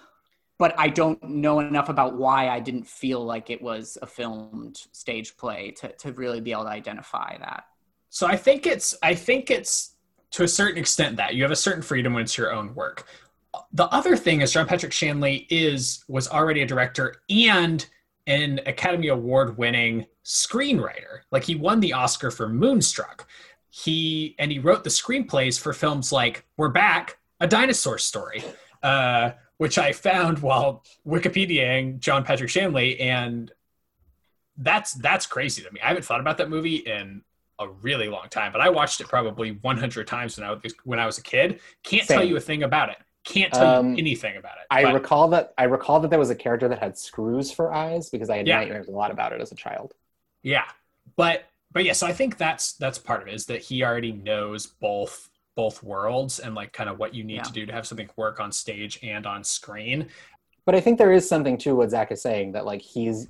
but 0.58 0.73
I 0.77 0.88
don't 0.89 1.21
know 1.23 1.60
enough 1.60 1.89
about 1.89 2.17
why 2.17 2.49
I 2.49 2.60
didn't 2.60 2.88
feel 2.88 3.23
like 3.23 3.49
it 3.49 3.62
was 3.62 3.97
a 4.01 4.08
filmed 4.08 4.82
stage 4.91 5.38
play 5.38 5.71
to, 5.77 5.89
to 5.89 6.12
really 6.13 6.41
be 6.41 6.51
able 6.51 6.63
to 6.63 6.69
identify 6.69 7.38
that. 7.38 7.65
So 8.10 8.25
I 8.25 8.38
think 8.38 8.65
it's 8.65 8.95
I 9.03 9.13
think 9.13 9.51
it's 9.51 9.95
to 10.32 10.43
a 10.43 10.47
certain 10.47 10.77
extent 10.77 11.17
that 11.17 11.36
you 11.36 11.43
have 11.43 11.51
a 11.51 11.56
certain 11.56 11.82
freedom 11.82 12.13
when 12.13 12.23
it's 12.23 12.38
your 12.38 12.51
own 12.51 12.73
work. 12.73 13.08
The 13.74 13.86
other 13.86 14.16
thing 14.16 14.42
is 14.42 14.52
John 14.52 14.68
Patrick 14.68 14.92
Shanley 14.92 15.48
is 15.50 16.04
was 16.08 16.28
already 16.28 16.62
a 16.62 16.66
director 16.66 17.16
and 17.30 17.86
an 18.28 18.60
Academy 18.66 19.08
Award 19.08 19.58
winning 19.58 20.06
screenwriter. 20.24 21.22
Like 21.32 21.44
he 21.44 21.56
won 21.56 21.80
the 21.80 21.94
Oscar 21.94 22.30
for 22.30 22.48
Moonstruck. 22.48 23.28
He 23.70 24.36
and 24.40 24.52
he 24.52 24.60
wrote 24.60 24.84
the 24.84 24.90
screenplays 24.90 25.60
for 25.60 25.74
films 25.74 26.12
like 26.12 26.46
We're 26.58 26.70
Back, 26.70 27.18
A 27.40 27.48
Dinosaur 27.48 27.98
Story, 27.98 28.44
uh, 28.84 29.32
which 29.58 29.78
I 29.78 29.94
found 29.94 30.40
while 30.40 30.84
Wikipediaing 31.06 32.00
John 32.00 32.24
Patrick 32.24 32.50
Shanley, 32.50 33.00
and 33.00 33.52
that's 34.58 34.94
that's 34.94 35.26
crazy 35.26 35.62
to 35.64 35.72
me. 35.72 35.80
I 35.82 35.88
haven't 35.88 36.04
thought 36.04 36.20
about 36.20 36.38
that 36.40 36.50
movie 36.50 36.78
in 36.78 37.22
a 37.60 37.68
really 37.68 38.08
long 38.08 38.28
time, 38.30 38.52
but 38.52 38.62
I 38.62 38.70
watched 38.70 39.02
it 39.02 39.08
probably 39.08 39.52
100 39.52 40.08
times 40.08 40.38
when 40.38 40.48
I 40.48 40.52
was 40.52 40.74
when 40.84 41.00
I 41.00 41.06
was 41.06 41.18
a 41.18 41.24
kid. 41.24 41.60
Can't 41.84 42.08
tell 42.08 42.24
you 42.24 42.38
a 42.38 42.42
thing 42.42 42.64
about 42.64 42.90
it. 42.90 42.98
Can't 43.28 43.54
tell 43.54 43.80
Um, 43.80 43.92
you 43.92 43.98
anything 43.98 44.38
about 44.38 44.58
it. 44.58 44.68
I 44.72 44.84
But- 44.84 44.94
recall 44.94 45.28
that 45.30 45.54
I 45.58 45.66
recall 45.66 46.00
that 46.00 46.10
there 46.10 46.20
was 46.20 46.30
a 46.30 46.36
character 46.36 46.68
that 46.70 46.80
had 46.80 46.98
screws 46.98 47.52
for 47.52 47.74
eyes 47.74 48.10
because 48.10 48.30
I 48.30 48.38
had 48.38 48.48
Yeah. 48.48 48.60
nightmares 48.60 48.88
a 48.88 48.92
lot 48.92 49.12
about 49.12 49.34
it 49.34 49.42
as 49.42 49.52
a 49.52 49.56
child. 49.56 49.94
Yeah, 50.44 50.63
but 51.16 51.46
but 51.72 51.84
yeah, 51.84 51.92
so 51.94 52.08
I 52.08 52.13
think 52.13 52.38
that's 52.38 52.74
that's 52.74 52.98
part 52.98 53.22
of 53.22 53.28
it 53.28 53.34
is 53.34 53.46
that 53.48 53.62
he 53.62 53.84
already 53.84 54.13
knows 54.13 54.66
both 54.66 55.30
both 55.56 55.84
worlds 55.84 56.40
and 56.40 56.56
like 56.56 56.72
kind 56.72 56.90
of 56.90 57.00
what 57.00 57.13
you 57.13 57.24
need 57.24 57.36
Yeah. 57.38 57.44
to 57.44 57.52
do 57.52 57.66
to 57.66 57.74
have 57.74 57.86
something 57.86 58.10
work 58.16 58.40
on 58.40 58.52
stage 58.52 59.00
and 59.04 59.26
on 59.26 59.44
screen. 59.44 60.08
But 60.66 60.76
I 60.76 60.80
think 60.82 60.98
there 60.98 61.12
is 61.12 61.28
something 61.28 61.58
to 61.60 61.76
what 61.76 61.90
Zach 61.90 62.12
is 62.12 62.22
saying 62.22 62.54
that 62.54 62.66
like 62.66 62.82
he's 62.82 63.28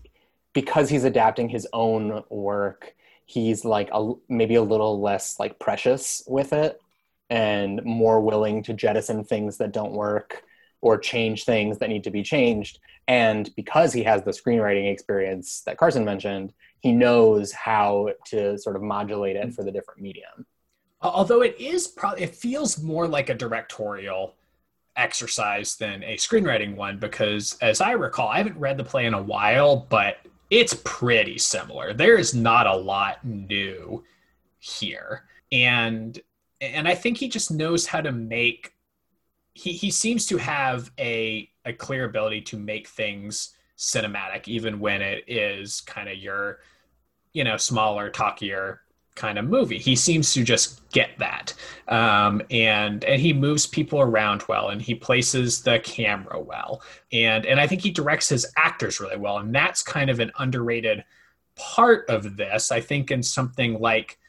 because 0.54 0.90
he's 0.90 1.04
adapting 1.06 1.50
his 1.50 1.68
own 1.74 2.24
work, 2.30 2.96
he's 3.26 3.64
like 3.66 3.90
a, 3.94 4.14
maybe 4.28 4.56
a 4.56 4.62
little 4.62 5.00
less 5.02 5.40
like 5.40 5.58
precious 5.60 6.24
with 6.28 6.54
it 6.54 6.82
and 7.30 7.84
more 7.84 8.22
willing 8.22 8.64
to 8.64 8.74
jettison 8.74 9.24
things 9.24 9.58
that 9.58 9.74
don't 9.74 9.92
work 9.92 10.44
or 10.82 10.98
change 10.98 11.44
things 11.44 11.78
that 11.80 11.90
need 11.90 12.04
to 12.04 12.12
be 12.12 12.24
changed. 12.24 12.80
And 13.08 13.54
because 13.56 13.94
he 13.94 14.04
has 14.04 14.24
the 14.24 14.32
screenwriting 14.32 14.92
experience 14.92 15.62
that 15.66 15.78
Carson 15.78 16.06
mentioned, 16.06 16.54
he 16.80 16.92
knows 16.92 17.52
how 17.52 18.10
to 18.26 18.58
sort 18.58 18.76
of 18.76 18.82
modulate 18.82 19.36
it 19.36 19.54
for 19.54 19.64
the 19.64 19.72
different 19.72 20.02
medium. 20.02 20.46
Although 21.02 21.42
it 21.42 21.60
is 21.60 21.88
probably 21.88 22.24
it 22.24 22.36
feels 22.36 22.82
more 22.82 23.08
like 23.08 23.30
a 23.30 23.36
directorial 23.36 24.36
exercise 24.96 25.76
than 25.76 26.04
a 26.04 26.16
screenwriting 26.16 26.76
one 26.76 26.98
because 26.98 27.58
as 27.62 27.82
I 27.82 27.92
recall, 27.92 28.30
I 28.30 28.38
haven't 28.38 28.58
read 28.58 28.78
the 28.78 28.84
play 28.84 29.06
in 29.06 29.14
a 29.14 29.22
while, 29.22 29.88
but 29.90 30.18
it's 30.50 30.74
pretty 30.84 31.38
similar. 31.38 31.94
There 31.94 32.18
is 32.18 32.34
not 32.34 32.68
a 32.68 32.76
lot 32.76 33.24
new 33.24 34.04
here. 34.60 35.24
And 35.52 36.20
and 36.62 36.88
I 36.88 36.96
think 36.96 37.18
he 37.18 37.28
just 37.28 37.52
knows 37.52 37.86
how 37.86 38.02
to 38.02 38.12
make 38.12 38.74
he, 39.54 39.72
he 39.74 39.90
seems 39.90 40.26
to 40.28 40.38
have 40.38 40.92
a 41.00 41.50
a 41.66 41.74
clear 41.74 42.06
ability 42.06 42.42
to 42.42 42.58
make 42.58 42.88
things 42.88 43.54
cinematic 43.78 44.48
even 44.48 44.80
when 44.80 45.02
it 45.02 45.24
is 45.28 45.82
kind 45.82 46.10
of 46.10 46.18
your 46.18 46.60
you 47.34 47.44
know 47.44 47.58
smaller 47.58 48.10
talkier 48.10 48.80
kind 49.16 49.40
of 49.40 49.46
movie. 49.46 49.80
He 49.80 49.96
seems 49.96 50.32
to 50.36 50.44
just 50.44 50.88
get 50.92 51.10
that. 51.18 51.54
Um, 51.88 52.42
and 52.52 53.04
and 53.04 53.20
he 53.20 53.34
moves 53.34 53.66
people 53.66 54.00
around 54.00 54.44
well 54.48 54.70
and 54.70 54.80
he 54.80 54.94
places 54.94 55.64
the 55.64 55.80
camera 55.80 56.40
well. 56.40 56.82
And 57.12 57.46
and 57.46 57.60
i 57.60 57.68
think 57.68 57.82
he 57.82 57.92
directs 57.92 58.30
his 58.30 58.46
actors 58.58 59.00
really 59.00 59.18
well 59.18 59.40
and 59.40 59.54
that's 59.54 59.82
kind 59.82 60.10
of 60.10 60.20
an 60.20 60.32
underrated 60.38 61.04
part 61.56 62.08
of 62.10 62.38
this 62.38 62.72
i 62.72 62.80
think 62.80 63.10
in 63.10 63.24
something 63.24 63.80
like 63.80 64.20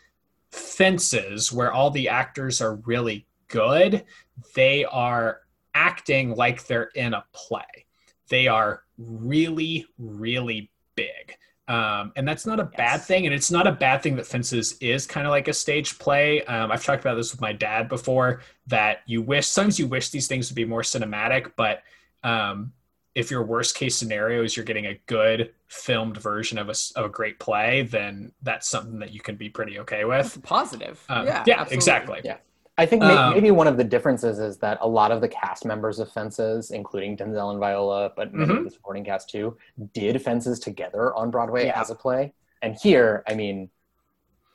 fences 0.51 1.53
where 1.53 1.73
all 1.73 1.91
the 1.91 2.09
actors 2.09 2.61
are 2.61 2.77
really 2.77 3.27
good 3.49 4.05
they 4.55 4.85
are 4.85 5.41
acting 5.75 6.35
like 6.35 6.67
they're 6.67 6.91
in 6.95 7.15
a 7.15 7.25
play. 7.33 7.87
They 8.29 8.49
are 8.49 8.83
really 8.99 9.87
really 9.99 10.71
big. 10.97 11.37
Um, 11.69 12.13
and 12.17 12.27
that's 12.27 12.47
not 12.47 12.61
a 12.61 12.65
bad 12.65 13.03
thing 13.03 13.27
and 13.27 13.35
it's 13.35 13.51
not 13.51 13.67
a 13.67 13.73
bad 13.73 14.03
thing 14.03 14.17
that 14.17 14.27
fences 14.27 14.77
is 14.81 15.07
kind 15.07 15.27
of 15.27 15.31
like 15.31 15.49
a 15.49 15.53
stage 15.53 15.99
play. 15.99 16.43
Um, 16.45 16.73
i've 16.73 16.83
talked 16.83 17.03
about 17.03 17.17
this 17.17 17.31
with 17.31 17.43
my 17.43 17.53
dad 17.53 17.89
before 17.89 18.41
that 18.67 19.01
you 19.07 19.21
wish 19.21 19.47
sometimes 19.47 19.79
you 19.79 19.87
wish 19.87 20.09
these 20.09 20.27
things 20.27 20.49
would 20.49 20.57
be 20.57 20.65
more 20.65 20.81
cinematic 20.81 21.53
but 21.57 21.83
um, 22.25 22.73
if 23.19 23.31
your 23.33 23.43
worst 23.43 23.75
case 23.75 23.97
scenario 23.97 24.45
is 24.45 24.57
you're 24.57 24.65
getting 24.65 24.87
a 24.87 24.95
good 25.07 25.53
filmed 25.67 26.17
version 26.17 26.57
of 26.57 26.69
a, 26.69 26.71
s- 26.71 26.93
of 26.97 27.05
a 27.07 27.09
great 27.09 27.39
play 27.41 27.83
then 27.83 28.31
that's 28.43 28.69
something 28.69 28.99
that 29.01 29.13
you 29.13 29.21
can 29.21 29.35
be 29.35 29.49
pretty 29.49 29.79
okay 29.81 30.03
That's 30.09 30.37
with 30.37 30.45
positive. 30.45 31.03
um, 31.09 31.27
yeah, 31.27 31.43
yeah 31.47 31.55
absolutely. 31.55 31.75
exactly 31.75 32.21
Yeah. 32.25 32.37
I 32.79 32.87
think 32.87 33.03
may- 33.03 33.17
Um, 33.17 33.35
maybe 33.35 33.51
one 33.51 33.67
of 33.67 33.77
the 33.77 33.83
differences 33.83 34.39
is 34.39 34.57
that 34.59 34.79
a 34.81 34.89
lot 34.89 35.11
of 35.11 35.21
the 35.21 35.27
cast 35.29 35.65
members 35.65 35.99
of 35.99 36.13
Fences, 36.13 36.71
including 36.71 37.17
Denzel 37.17 37.51
and 37.51 37.59
Viola, 37.59 38.13
but 38.17 38.33
many 38.33 38.53
of 38.53 38.61
Mhm. 38.61 38.65
the 38.67 38.71
supporting 38.71 39.05
cast 39.05 39.29
too, 39.29 39.57
did 39.95 40.23
Fences 40.23 40.61
together 40.61 41.13
on 41.17 41.33
Broadway 41.33 41.67
Yeah. 41.67 41.81
as 41.81 41.91
a 41.91 41.97
play. 41.97 42.33
And 42.63 42.77
here, 42.81 43.25
I 43.27 43.35
mean, 43.35 43.69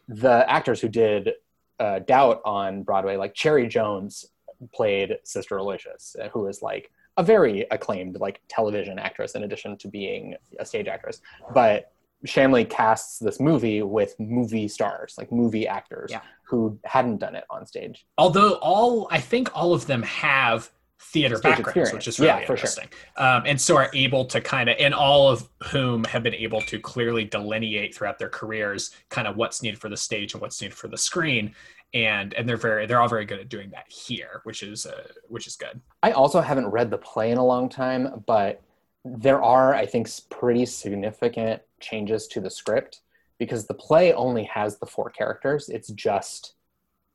the 0.07 0.49
actors 0.49 0.79
who 0.79 0.87
did 0.87 1.33
uh, 1.79 1.99
Doubt 1.99 2.39
on 2.45 2.83
Broadway, 2.83 3.17
like 3.17 3.33
Cherry 3.33 3.67
Jones, 3.67 4.25
played 4.73 5.17
Sister 5.25 5.57
Aloysius, 5.57 6.15
uh, 6.21 6.29
who 6.29 6.47
is 6.47 6.61
like 6.61 6.91
a 7.17 7.23
very 7.23 7.65
acclaimed 7.71 8.17
like 8.19 8.41
television 8.49 8.97
actress 8.99 9.35
in 9.35 9.43
addition 9.43 9.77
to 9.77 9.87
being 9.87 10.35
a 10.59 10.65
stage 10.65 10.87
actress. 10.87 11.21
But 11.53 11.91
Shanley 12.25 12.65
casts 12.65 13.19
this 13.19 13.39
movie 13.39 13.81
with 13.83 14.15
movie 14.19 14.67
stars, 14.67 15.15
like 15.17 15.31
movie 15.31 15.67
actors 15.67 16.09
Yeah. 16.11 16.21
who 16.47 16.79
hadn't 16.85 17.17
done 17.17 17.35
it 17.35 17.43
on 17.49 17.65
stage. 17.65 18.05
Although 18.17 18.53
all, 18.61 19.07
I 19.11 19.19
think 19.19 19.49
all 19.53 19.73
of 19.73 19.85
them 19.87 20.03
have 20.03 20.71
theater 21.01 21.35
Stage 21.35 21.43
backgrounds, 21.57 21.67
experience. 21.67 21.93
which 21.93 22.07
is 22.07 22.19
really 22.19 22.29
Yeah, 22.31 22.39
for 22.39 22.45
sure. 22.45 22.55
interesting. 22.55 22.87
Um, 23.17 23.43
and 23.45 23.59
so 23.59 23.75
are 23.75 23.89
able 23.93 24.23
to 24.25 24.39
kind 24.39 24.69
of, 24.69 24.77
and 24.79 24.93
all 24.93 25.27
of 25.29 25.49
whom 25.63 26.05
have 26.05 26.23
been 26.23 26.33
able 26.33 26.61
to 26.61 26.79
clearly 26.79 27.25
delineate 27.25 27.93
throughout 27.93 28.17
their 28.19 28.29
careers 28.29 28.91
kind 29.09 29.27
of 29.27 29.35
what's 29.35 29.61
needed 29.61 29.79
for 29.81 29.89
the 29.89 29.97
stage 29.97 30.33
and 30.33 30.41
what's 30.41 30.61
needed 30.61 30.75
for 30.75 30.87
the 30.87 30.97
screen. 30.97 31.53
And 31.93 32.33
and 32.33 32.49
they're 32.49 32.57
very 32.57 32.85
they're 32.87 32.99
all 32.99 33.07
very 33.07 33.25
good 33.25 33.39
at 33.39 33.49
doing 33.49 33.69
that 33.71 33.85
here, 33.87 34.41
which 34.45 34.63
is 34.63 34.85
uh, 34.85 35.07
which 35.27 35.45
is 35.45 35.55
good. 35.55 35.79
I 36.01 36.11
also 36.11 36.41
haven't 36.41 36.67
read 36.67 36.89
the 36.89 36.97
play 36.97 37.29
in 37.31 37.37
a 37.37 37.45
long 37.45 37.69
time, 37.69 38.23
but 38.25 38.61
there 39.05 39.43
are, 39.43 39.75
I 39.75 39.85
think, 39.85 40.09
pretty 40.29 40.65
significant 40.65 41.61
changes 41.79 42.25
to 42.29 42.39
the 42.41 42.49
script 42.49 43.01
because 43.37 43.67
the 43.67 43.73
play 43.73 44.13
only 44.13 44.45
has 44.45 44.77
the 44.79 44.85
four 44.85 45.09
characters. 45.11 45.69
It's 45.69 45.89
just 45.89 46.53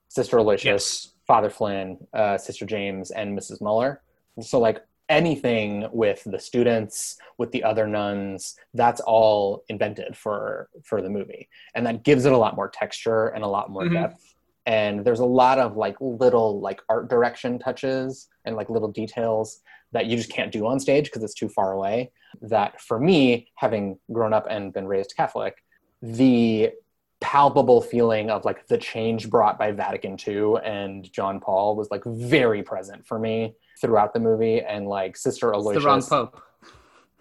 Sister 0.09 0.37
Aloysius, 0.39 0.65
Yes. 0.65 1.13
Father 1.27 1.51
Flynn, 1.51 1.99
uh, 2.13 2.39
Sister 2.39 2.65
James, 2.67 3.11
and 3.11 3.37
Mrs. 3.37 3.61
Muller. 3.61 4.01
So, 4.41 4.61
like 4.61 4.85
anything 5.09 5.89
with 5.91 6.23
the 6.25 6.39
students, 6.39 7.17
with 7.39 7.51
the 7.51 7.65
other 7.65 7.87
nuns, 7.87 8.57
that's 8.75 9.01
all 9.01 9.65
invented 9.69 10.17
for 10.17 10.69
for 10.85 11.03
the 11.03 11.09
movie, 11.11 11.49
and 11.75 11.85
that 11.87 12.05
gives 12.05 12.27
it 12.27 12.33
a 12.33 12.39
lot 12.39 12.55
more 12.55 12.69
texture 12.69 13.29
and 13.29 13.43
a 13.43 13.49
lot 13.49 13.71
more 13.71 13.85
Mhm. 13.85 13.95
depth. 13.95 14.28
And 14.69 15.03
there's 15.05 15.21
a 15.21 15.25
lot 15.43 15.59
of 15.59 15.77
like 15.79 15.97
little 16.01 16.61
like 16.61 16.81
art 16.91 17.09
direction 17.09 17.59
touches 17.59 18.29
and 18.45 18.55
like 18.55 18.69
little 18.69 18.93
details 18.93 19.63
that 19.93 20.05
you 20.07 20.17
just 20.19 20.31
can't 20.31 20.53
do 20.53 20.67
on 20.67 20.79
stage 20.79 21.07
because 21.07 21.23
it's 21.23 21.33
too 21.33 21.49
far 21.49 21.73
away. 21.73 22.13
That 22.43 22.79
for 22.79 23.01
me, 23.01 23.49
having 23.55 23.99
grown 24.13 24.35
up 24.35 24.47
and 24.51 24.71
been 24.73 24.87
raised 24.87 25.15
Catholic, 25.17 25.55
the 26.03 26.71
palpable 27.21 27.81
feeling 27.81 28.29
of 28.31 28.45
like 28.45 28.67
the 28.69 28.77
change 28.77 29.31
brought 29.31 29.59
by 29.59 29.73
Vatican 29.73 30.19
II 30.29 30.57
and 30.63 31.11
John 31.13 31.41
Paul 31.41 31.75
was 31.75 31.91
like 31.91 32.05
very 32.05 32.63
present 32.63 33.07
for 33.07 33.19
me 33.19 33.55
throughout 33.81 34.13
the 34.13 34.21
movie. 34.21 34.61
And 34.61 34.87
like 34.87 35.17
Sister 35.17 35.49
It's 35.49 35.57
Aloysius, 35.65 35.83
the 35.83 35.89
wrong 35.89 36.03
pope. 36.03 36.43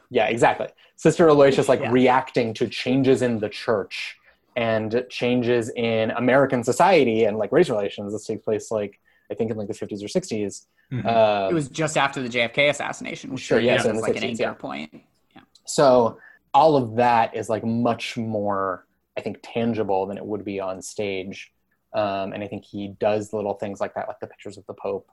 yeah, 0.09 0.25
exactly. 0.27 0.67
Sister 0.97 1.29
Aloysius 1.29 1.69
like 1.69 1.79
Yeah. 1.83 1.91
reacting 1.91 2.53
to 2.55 2.67
changes 2.67 3.21
in 3.21 3.39
the 3.39 3.47
church 3.49 4.16
and 4.57 5.05
changes 5.09 5.69
in 5.75 6.11
American 6.11 6.63
society 6.63 7.23
and 7.25 7.37
like 7.37 7.51
race 7.53 7.69
relations. 7.69 8.11
This 8.11 8.25
takes 8.25 8.43
place 8.43 8.69
like 8.71 8.99
I 9.31 9.33
think 9.35 9.51
in 9.51 9.57
like 9.57 9.67
the 9.67 9.73
50s 9.73 10.03
or 10.03 10.07
60s. 10.07 10.65
Mhm. 10.91 11.05
Um, 11.05 11.51
It 11.51 11.53
was 11.53 11.69
just 11.69 11.95
after 11.97 12.21
the 12.21 12.29
JFK 12.29 12.69
assassination, 12.69 13.31
which 13.31 13.41
Sure, 13.41 13.59
yeah, 13.59 13.75
yeah, 13.75 13.81
so 13.83 13.89
in 13.91 13.95
was 13.97 14.05
the 14.05 14.11
like 14.11 14.17
an 14.23 14.23
60s, 14.29 14.29
anchor 14.31 14.43
yeah. 14.43 14.53
point. 14.53 15.01
so 15.65 16.17
all 16.53 16.75
of 16.77 16.95
that 16.95 17.35
is 17.35 17.49
like 17.49 17.63
much 17.65 18.17
more 18.17 18.85
i 19.17 19.21
think 19.21 19.37
tangible 19.43 20.05
than 20.07 20.17
it 20.17 20.25
would 20.25 20.45
be 20.45 20.59
on 20.61 20.81
stage 20.81 21.51
um, 21.93 22.31
and 22.33 22.41
i 22.41 22.47
think 22.47 22.63
he 22.63 22.83
does 22.99 23.33
little 23.33 23.53
things 23.55 23.79
like 23.81 23.93
that 23.93 24.07
like 24.07 24.19
the 24.21 24.27
pictures 24.27 24.57
of 24.57 24.65
the 24.65 24.73
pope 24.73 25.07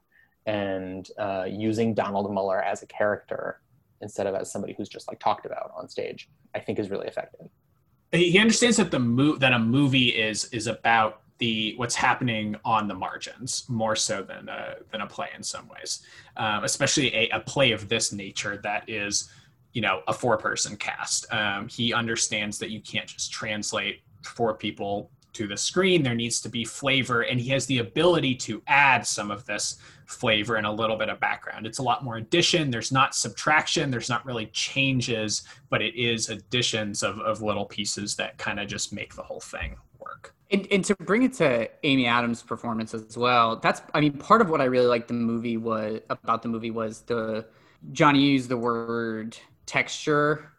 and 0.47 1.11
uh, 1.19 1.45
using 1.49 1.93
donald 1.93 2.33
muller 2.33 2.63
as 2.63 2.83
a 2.83 2.87
character 2.87 3.61
instead 4.01 4.27
of 4.29 4.35
as 4.37 4.51
somebody 4.53 4.75
who's 4.77 4.89
just 4.89 5.09
like 5.09 5.19
talked 5.19 5.45
about 5.45 5.73
on 5.77 5.89
stage 5.89 6.29
i 6.55 6.61
think 6.61 6.79
is 6.79 6.89
really 6.89 7.09
effective 7.09 7.49
he 8.15 8.39
understands 8.39 8.77
that 8.77 8.91
the 8.91 8.99
mo- 8.99 9.37
that 9.37 9.53
a 9.53 9.59
movie 9.59 10.09
is 10.09 10.45
is 10.47 10.67
about 10.67 11.23
the 11.39 11.75
what's 11.77 11.95
happening 11.95 12.57
on 12.65 12.87
the 12.87 12.95
margins 12.95 13.65
more 13.69 13.97
so 13.97 14.23
than 14.23 14.49
a, 14.49 14.77
than 14.91 15.01
a 15.01 15.07
play 15.07 15.29
in 15.37 15.43
some 15.43 15.69
ways, 15.69 16.03
um, 16.37 16.63
especially 16.65 17.15
a, 17.15 17.29
a 17.31 17.41
play 17.41 17.73
of 17.73 17.89
this 17.89 18.13
nature 18.13 18.61
that 18.63 18.89
is 18.89 19.31
you 19.73 19.83
know 19.83 20.03
a 20.07 20.13
four 20.13 20.37
person 20.37 20.77
cast. 20.77 21.33
Um, 21.33 21.69
he 21.69 21.93
understands 21.93 22.59
that 22.59 22.71
you 22.71 22.81
can't 22.81 23.07
just 23.07 23.33
translate 23.33 24.03
four 24.23 24.55
people 24.55 25.11
to 25.35 25.47
the 25.47 25.57
screen. 25.57 26.03
There 26.03 26.15
needs 26.15 26.41
to 26.41 26.49
be 26.49 26.65
flavor, 26.65 27.23
and 27.23 27.39
he 27.41 27.51
has 27.51 27.67
the 27.67 27.79
ability 27.79 28.35
to 28.37 28.63
add 28.67 29.07
some 29.07 29.31
of 29.31 29.45
this 29.45 29.77
flavor 30.07 30.57
and 30.57 30.67
a 30.67 30.73
little 30.73 30.97
bit 30.97 31.09
of 31.09 31.21
background. 31.21 31.67
It's 31.67 31.79
a 31.79 31.83
lot 31.83 32.05
more 32.05 32.17
addition. 32.17 32.71
There's 32.71 32.93
not 32.93 33.15
subtraction. 33.15 33.91
There's 33.91 34.09
not 34.09 34.25
really 34.27 34.47
changes, 34.47 35.45
but 35.71 35.83
it 35.83 35.95
is 35.95 36.29
additions 36.29 37.03
of, 37.03 37.19
of 37.21 37.43
little 37.43 37.65
pieces 37.65 38.15
that 38.17 38.39
kind 38.39 38.61
of 38.61 38.69
just 38.69 38.93
make 38.93 39.15
the 39.15 39.23
whole 39.23 39.41
thing 39.41 39.77
work. 39.99 40.35
And, 40.51 40.67
and 40.71 40.85
to 40.85 40.95
bring 40.97 41.23
it 41.23 41.33
to 41.35 41.69
Amy 41.85 42.07
Adams' 42.07 42.43
performance 42.43 42.95
as 42.95 43.17
well, 43.17 43.57
that's 43.57 43.83
I 43.95 44.01
mean 44.01 44.13
part 44.13 44.41
of 44.41 44.51
what 44.51 44.61
I 44.61 44.65
really 44.65 44.87
liked 44.87 45.09
the 45.09 45.15
movie 45.15 45.57
was 45.57 46.01
about 46.11 46.43
the 46.43 46.49
movie 46.49 46.71
was 46.71 47.01
the 47.01 47.47
Jonny 47.93 48.21
used 48.21 48.49
the 48.49 48.57
word 48.57 49.37
texture 49.67 50.53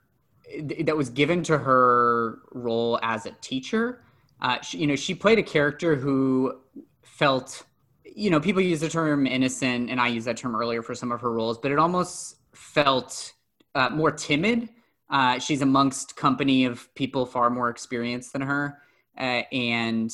eh, 0.51 0.83
that 0.83 0.97
was 0.97 1.09
given 1.09 1.43
to 1.43 1.57
her 1.57 2.39
role 2.51 2.99
as 3.03 3.25
a 3.25 3.31
teacher. 3.41 4.01
Uh, 4.41 4.61
she, 4.61 4.77
you 4.79 4.87
know, 4.87 4.95
she 4.95 5.15
played 5.15 5.39
a 5.39 5.43
character 5.43 5.95
who 5.95 6.59
felt, 7.01 7.63
you 8.03 8.29
know, 8.29 8.39
people 8.39 8.61
use 8.61 8.81
the 8.81 8.89
term 8.89 9.25
innocent, 9.25 9.89
and 9.89 9.99
I 9.99 10.07
used 10.07 10.27
that 10.27 10.37
term 10.37 10.55
earlier 10.55 10.81
for 10.81 10.93
some 10.93 11.11
of 11.11 11.21
her 11.21 11.31
roles, 11.31 11.57
but 11.57 11.71
it 11.71 11.79
almost 11.79 12.37
felt 12.53 13.33
uh, 13.73 13.89
more 13.89 14.11
timid. 14.11 14.69
Uh, 15.09 15.39
she's 15.39 15.61
amongst 15.61 16.15
company 16.15 16.65
of 16.65 16.93
people 16.95 17.25
far 17.25 17.49
more 17.49 17.69
experienced 17.69 18.33
than 18.33 18.41
her, 18.41 18.79
uh, 19.17 19.43
and 19.51 20.11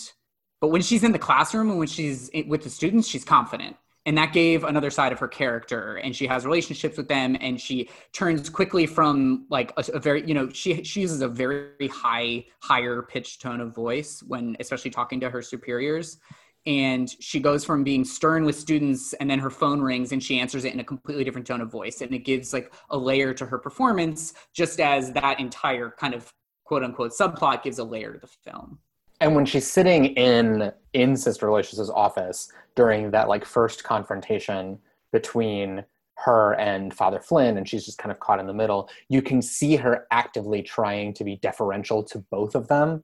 but 0.60 0.68
when 0.68 0.82
she's 0.82 1.04
in 1.04 1.12
the 1.12 1.20
classroom 1.20 1.70
and 1.72 1.80
when 1.80 1.88
she's 1.88 2.30
with 2.48 2.64
the 2.64 2.70
students, 2.70 3.08
she's 3.08 3.26
confident. 3.26 3.76
And 4.08 4.18
that 4.18 4.34
gave 4.34 4.64
another 4.64 4.90
side 4.90 5.12
of 5.12 5.20
her 5.20 5.28
character, 5.28 5.98
and 5.98 6.16
she 6.16 6.26
has 6.26 6.44
relationships 6.44 6.98
with 6.98 7.08
them, 7.08 7.38
and 7.40 7.62
she 7.62 7.88
turns 8.14 8.50
quickly 8.50 8.88
from 8.88 9.46
like 9.50 9.72
a, 9.78 9.86
a 9.94 10.00
very, 10.00 10.28
you 10.28 10.34
know, 10.34 10.50
she 10.50 10.84
she 10.84 11.02
uses 11.02 11.22
a 11.22 11.28
very 11.28 11.88
high, 11.88 12.46
higher 12.62 13.04
pitched 13.04 13.42
tone 13.42 13.62
of 13.62 13.76
voice 13.76 14.24
when, 14.26 14.58
especially 14.60 14.90
talking 14.90 15.20
to 15.20 15.30
her 15.30 15.44
superiors, 15.44 16.18
and 16.66 17.10
she 17.20 17.40
goes 17.40 17.64
from 17.64 17.84
being 17.84 18.04
stern 18.04 18.44
with 18.44 18.56
students, 18.56 19.14
and 19.14 19.30
then 19.30 19.38
her 19.38 19.52
phone 19.52 19.82
rings, 19.82 20.12
and 20.12 20.24
she 20.24 20.40
answers 20.40 20.66
it 20.66 20.74
in 20.74 20.80
a 20.80 20.84
completely 20.84 21.24
different 21.24 21.46
tone 21.46 21.62
of 21.62 21.72
voice, 21.72 22.02
and 22.02 22.12
it 22.12 22.26
gives 22.26 22.54
like 22.54 22.74
a 22.90 22.98
layer 22.98 23.36
to 23.36 23.46
her 23.46 23.60
performance, 23.60 24.34
just 24.52 24.80
as 24.80 25.12
that 25.14 25.40
entire 25.40 25.92
kind 25.92 26.16
of 26.16 26.34
quote 26.66 26.84
unquote 26.84 27.12
subplot 27.12 27.62
gives 27.62 27.78
a 27.78 27.84
layer 27.84 28.14
to 28.14 28.20
the 28.20 28.28
film. 28.28 28.80
And 29.22 29.36
when 29.36 29.46
she's 29.46 29.70
sitting 29.70 30.06
in 30.06 30.74
in 30.94 31.16
sister 31.16 31.48
aloysius's 31.48 31.90
office 31.90 32.52
during 32.76 33.12
that 33.12 33.30
like 33.30 33.46
first 33.46 33.84
confrontation 33.86 34.78
between 35.14 35.86
her 36.18 36.54
and 36.56 36.94
father 36.94 37.22
flynn 37.22 37.58
and 37.58 37.70
she's 37.70 37.86
just 37.86 37.98
kind 37.98 38.12
of 38.12 38.20
caught 38.20 38.40
in 38.40 38.48
the 38.48 38.54
middle 38.54 38.90
you 39.08 39.22
can 39.22 39.42
see 39.42 39.78
her 39.78 40.08
actively 40.12 40.62
trying 40.62 41.14
to 41.14 41.24
be 41.24 41.38
deferential 41.38 42.04
to 42.04 42.20
both 42.30 42.56
of 42.56 42.68
them. 42.68 43.04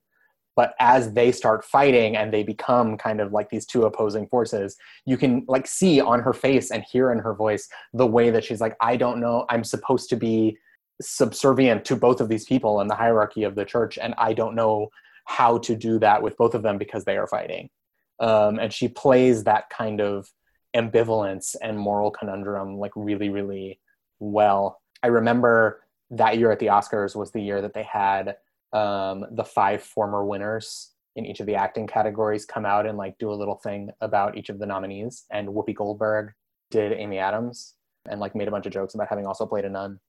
But 0.56 0.74
as 0.80 1.14
they 1.14 1.32
start 1.32 1.64
fighting 1.64 2.18
and 2.18 2.34
they 2.34 2.42
become 2.42 2.98
kind 2.98 3.22
of 3.22 3.32
like 3.32 3.52
these 3.52 3.68
two 3.68 3.86
opposing 3.86 4.28
forces 4.28 4.76
you 5.06 5.16
can 5.16 5.46
like 5.48 5.68
see 5.68 6.02
on 6.02 6.20
her 6.20 6.34
face 6.34 6.72
and 6.72 6.84
hear 6.84 7.12
in 7.12 7.20
her 7.20 7.36
voice 7.36 7.70
the 7.94 8.08
way 8.08 8.32
that 8.32 8.44
she's 8.44 8.62
like 8.62 8.76
i 8.82 8.98
don't 8.98 9.20
know. 9.20 9.46
I'm 9.50 9.64
supposed 9.64 10.10
to 10.10 10.16
be 10.16 10.58
subservient 11.00 11.86
to 11.86 11.96
both 11.96 12.20
of 12.22 12.28
these 12.28 12.46
people 12.46 12.82
in 12.82 12.88
the 12.88 12.96
hierarchy 12.96 13.44
of 13.44 13.54
the 13.54 13.64
church 13.64 14.00
and 14.00 14.16
i 14.18 14.34
don't 14.34 14.56
know 14.56 14.90
how 15.28 15.58
to 15.60 15.76
do 15.76 16.00
that 16.00 16.24
with 16.24 16.38
both 16.38 16.56
of 16.56 16.64
them 16.64 16.78
because 16.78 17.04
they 17.06 17.18
are 17.18 17.28
fighting. 17.28 17.70
Um, 18.20 18.60
and 18.60 18.74
she 18.74 18.88
plays 18.88 19.44
that 19.44 19.70
kind 19.70 20.02
of 20.02 20.28
ambivalence 20.76 21.56
and 21.62 21.78
moral 21.78 22.12
conundrum 22.12 22.78
like 22.78 22.94
really, 22.96 23.30
really 23.30 23.80
well. 24.20 24.82
I 25.04 25.08
remember 25.08 25.84
that 26.12 26.38
year 26.38 26.52
at 26.52 26.60
the 26.60 26.68
Oscars 26.68 27.16
was 27.16 27.32
the 27.32 27.42
year 27.42 27.62
that 27.62 27.74
they 27.74 27.84
had 27.84 28.38
um, 28.74 29.26
the 29.32 29.44
five 29.44 29.84
former 29.84 30.26
winners 30.26 30.92
in 31.16 31.26
each 31.26 31.40
of 31.40 31.46
the 31.46 31.56
acting 31.56 31.88
categories 31.88 32.46
come 32.46 32.66
out 32.66 32.86
and 32.86 32.98
like 32.98 33.18
do 33.18 33.32
a 33.32 33.36
little 33.36 33.56
thing 33.56 33.90
about 34.02 34.38
each 34.38 34.50
of 34.50 34.60
the 34.60 34.66
nominees. 34.66 35.26
And 35.32 35.50
Whoopi 35.50 35.76
Goldberg 35.76 36.32
did 36.72 36.94
Amy 36.94 37.18
Adams 37.18 37.74
and 38.10 38.20
like 38.20 38.36
made 38.36 38.48
a 38.48 38.52
bunch 38.52 38.66
of 38.66 38.72
jokes 38.72 38.96
about 38.96 39.10
having 39.10 39.26
also 39.26 39.46
played 39.46 39.66
a 39.66 39.70
nun 39.70 40.00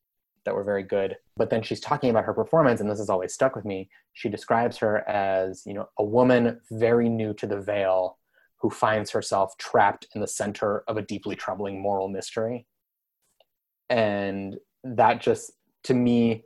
that 0.44 0.54
were 0.54 0.64
very 0.64 0.82
good. 0.82 1.16
But 1.36 1.50
then 1.50 1.62
she's 1.62 1.80
talking 1.80 2.10
about 2.10 2.24
her 2.24 2.34
performance, 2.34 2.80
and 2.80 2.90
this 2.90 2.98
has 2.98 3.10
always 3.10 3.34
stuck 3.34 3.54
with 3.54 3.64
me. 3.64 3.88
She 4.12 4.28
describes 4.28 4.78
her 4.78 5.08
as, 5.08 5.64
you 5.66 5.74
know, 5.74 5.88
a 5.98 6.04
woman 6.04 6.60
very 6.70 7.08
new 7.08 7.34
to 7.34 7.46
the 7.46 7.60
veil 7.60 8.18
who 8.56 8.70
finds 8.70 9.10
herself 9.10 9.56
trapped 9.58 10.06
in 10.14 10.20
the 10.20 10.26
center 10.26 10.84
of 10.88 10.96
a 10.96 11.02
deeply 11.02 11.36
troubling 11.36 11.80
moral 11.80 12.08
mystery. 12.08 12.66
And 13.88 14.56
that 14.84 15.20
just, 15.20 15.52
to 15.84 15.94
me, 15.94 16.44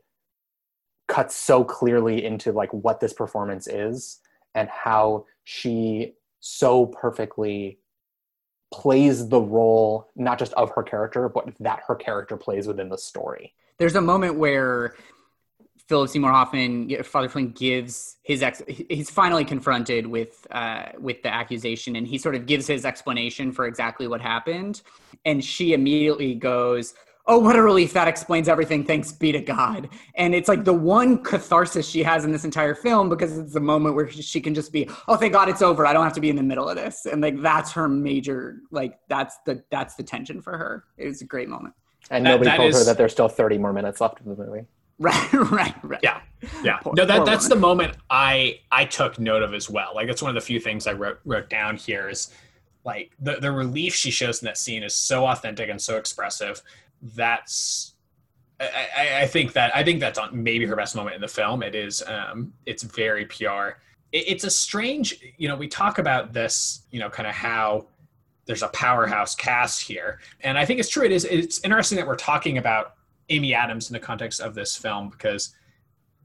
cuts 1.09 1.35
so 1.35 1.65
clearly 1.65 2.25
into 2.25 2.53
like 2.53 2.73
what 2.73 3.01
this 3.01 3.13
performance 3.13 3.67
is 3.67 4.21
and 4.55 4.69
how 4.69 5.27
she 5.45 6.15
so 6.41 6.87
perfectly 6.87 7.79
plays 8.73 9.29
the 9.29 9.41
role 9.41 10.09
not 10.17 10.39
just 10.39 10.55
of 10.55 10.71
her 10.71 10.83
character 10.83 11.29
but 11.29 11.47
that 11.61 11.83
her 11.87 11.95
character 11.95 12.37
plays 12.37 12.67
within 12.67 12.89
the 12.89 12.97
story 12.97 13.55
there's 13.79 13.97
a 13.97 14.01
moment 14.01 14.37
where 14.37 14.95
Philip 15.89 16.09
Seymour 16.09 16.31
Hoffman, 16.31 17.03
Father 17.03 17.29
Flynn, 17.29 17.51
gives 17.51 18.17
his 18.23 18.43
ex. 18.43 18.63
He's 18.67 19.11
finally 19.11 19.45
confronted 19.45 20.07
with 20.07 20.47
uh, 20.51 20.87
with 20.99 21.23
the 21.23 21.33
accusation, 21.33 21.97
and 21.97 22.07
he 22.07 22.19
sort 22.19 22.35
of 22.35 22.47
gives 22.47 22.67
his 22.67 22.85
explanation 22.85 23.53
for 23.53 23.67
exactly 23.67 24.07
what 24.07 24.21
happened. 24.21 24.83
And 25.25 25.45
she 25.45 25.73
immediately 25.73 26.35
goes, 26.35 26.95
oh, 27.27 27.39
what 27.39 27.57
a 27.57 27.63
relief. 27.63 27.93
That 27.93 28.09
explains 28.09 28.49
everything. 28.49 28.85
Thanks 28.85 29.13
be 29.13 29.33
to 29.33 29.41
God. 29.41 29.89
And 30.15 30.35
it's 30.35 30.49
like 30.49 30.65
the 30.65 30.73
one 30.73 31.23
catharsis 31.23 31.89
she 31.89 32.03
has 32.03 32.25
in 32.25 32.33
this 32.33 32.45
entire 32.45 32.75
film 32.75 33.09
because 33.09 33.39
it's 33.39 33.53
the 33.53 33.61
moment 33.61 33.95
where 33.95 34.11
she 34.11 34.41
can 34.41 34.55
just 34.55 34.73
be, 34.73 34.89
oh, 35.09 35.17
thank 35.17 35.33
God 35.33 35.49
it's 35.49 35.63
over. 35.63 35.87
I 35.87 35.93
don't 35.93 36.05
have 36.05 36.15
to 36.15 36.21
be 36.21 36.31
in 36.31 36.37
the 36.37 36.43
middle 36.43 36.69
of 36.69 36.77
this. 36.77 37.07
And 37.07 37.21
like 37.23 37.41
that's 37.41 37.73
her 37.73 37.89
major, 37.89 38.61
like 38.71 38.99
that's 39.09 39.37
the 39.47 39.63
that's 39.71 39.95
the 39.95 40.03
tension 40.03 40.41
for 40.41 40.57
her. 40.57 40.85
It 40.97 41.07
was 41.07 41.23
a 41.23 41.27
great 41.27 41.49
moment. 41.49 41.75
And 42.11 42.25
That- 42.27 42.31
nobody 42.31 42.51
that 42.51 42.57
told 42.57 42.71
is- 42.71 42.79
her 42.79 42.85
that 42.85 42.99
there's 42.99 43.13
still 43.13 43.29
30 43.29 43.59
more 43.59 43.73
minutes 43.73 44.01
left 44.01 44.21
of 44.21 44.27
the 44.27 44.37
movie. 44.45 44.67
Right, 44.99 45.33
right, 45.33 45.75
right. 45.83 46.01
Yeah. 46.03 46.21
Yeah. 46.63 46.77
Poor- 46.77 46.93
no, 46.95 47.05
that 47.05 47.25
that's 47.25 47.45
woman. 47.47 47.49
the 47.49 47.61
moment 47.61 47.97
I 48.09 48.61
I 48.71 48.85
took 48.85 49.19
note 49.19 49.43
of 49.43 49.53
as 49.53 49.69
well. 49.69 49.93
Like 49.97 50.07
that's 50.07 50.23
one 50.23 50.29
of 50.29 50.37
the 50.37 50.41
few 50.47 50.61
things 50.61 50.87
I 50.87 50.93
wrote 50.93 51.19
wrote 51.25 51.49
down 51.51 51.77
here 51.77 52.09
is 52.09 52.31
like 52.85 53.11
the 53.19 53.37
the 53.37 53.51
relief 53.51 53.95
she 53.97 54.13
shows 54.13 54.43
in 54.43 54.47
that 54.47 54.59
scene 54.59 54.85
is 54.85 54.95
so 54.95 55.27
authentic 55.27 55.69
and 55.71 55.81
so 55.81 55.97
expressive. 55.97 56.63
That's 57.17 57.95
I, 58.61 58.69
I, 58.97 59.21
I 59.23 59.27
think 59.27 59.55
that 59.55 59.75
I 59.75 59.83
think 59.83 59.99
that's 59.99 60.19
on 60.19 60.41
maybe 60.41 60.67
her 60.67 60.77
best 60.77 60.95
moment 60.95 61.17
in 61.17 61.21
the 61.21 61.27
film. 61.29 61.63
It 61.65 61.75
is 61.75 62.03
um 62.07 62.53
it's 62.67 62.83
very 62.85 63.25
PR. 63.25 63.79
It, 64.13 64.25
it's 64.29 64.45
a 64.45 64.51
strange 64.51 65.19
you 65.37 65.49
know 65.49 65.57
we 65.57 65.67
talk 65.67 65.99
about 65.99 66.33
this 66.33 66.83
you 66.93 67.01
know 67.01 67.09
kind 67.11 67.27
of 67.29 67.35
how 67.35 67.87
there's 68.47 68.63
a 68.63 68.69
powerhouse 68.69 69.35
cast 69.35 69.83
here, 69.83 70.21
and 70.41 70.59
I 70.59 70.65
think 70.65 70.81
it's 70.81 70.89
true. 70.89 71.05
It 71.05 71.13
is 71.13 71.25
it's 71.25 71.61
interesting 71.65 71.97
that 71.97 72.07
we're 72.07 72.17
talking 72.17 72.59
about 72.59 72.95
Amy 73.29 73.55
Adams 73.55 73.89
in 73.89 73.95
the 73.95 74.01
context 74.01 74.41
of 74.41 74.55
this 74.55 74.77
film 74.77 75.09
because 75.09 75.55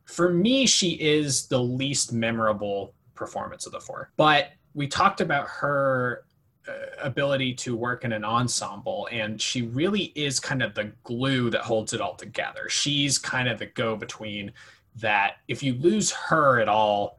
for 0.06 0.32
me, 0.32 0.66
she 0.66 0.92
is 0.92 1.48
the 1.48 1.62
least 1.62 2.14
memorable 2.14 2.94
performance 3.14 3.66
of 3.66 3.74
the 3.74 3.80
four. 3.80 4.12
But 4.16 4.52
we 4.74 4.88
talked 4.88 5.22
about 5.22 5.48
her 5.48 6.24
uh, 6.68 6.72
ability 7.02 7.54
to 7.56 7.76
work 7.76 8.06
in 8.06 8.14
an 8.14 8.24
ensemble, 8.24 9.08
and 9.12 9.40
she 9.42 9.64
really 9.64 10.14
is 10.16 10.40
kind 10.40 10.64
of 10.64 10.74
the 10.74 10.92
glue 11.04 11.50
that 11.50 11.62
holds 11.62 11.94
it 11.94 12.02
all 12.02 12.16
together. 12.16 12.70
She's 12.70 13.18
kind 13.18 13.50
of 13.50 13.60
the 13.60 13.66
go 13.68 13.96
between 13.96 14.52
that 14.96 15.38
if 15.48 15.62
you 15.62 15.74
lose 15.74 16.12
her, 16.12 16.60
at 16.60 16.70
all 16.70 17.17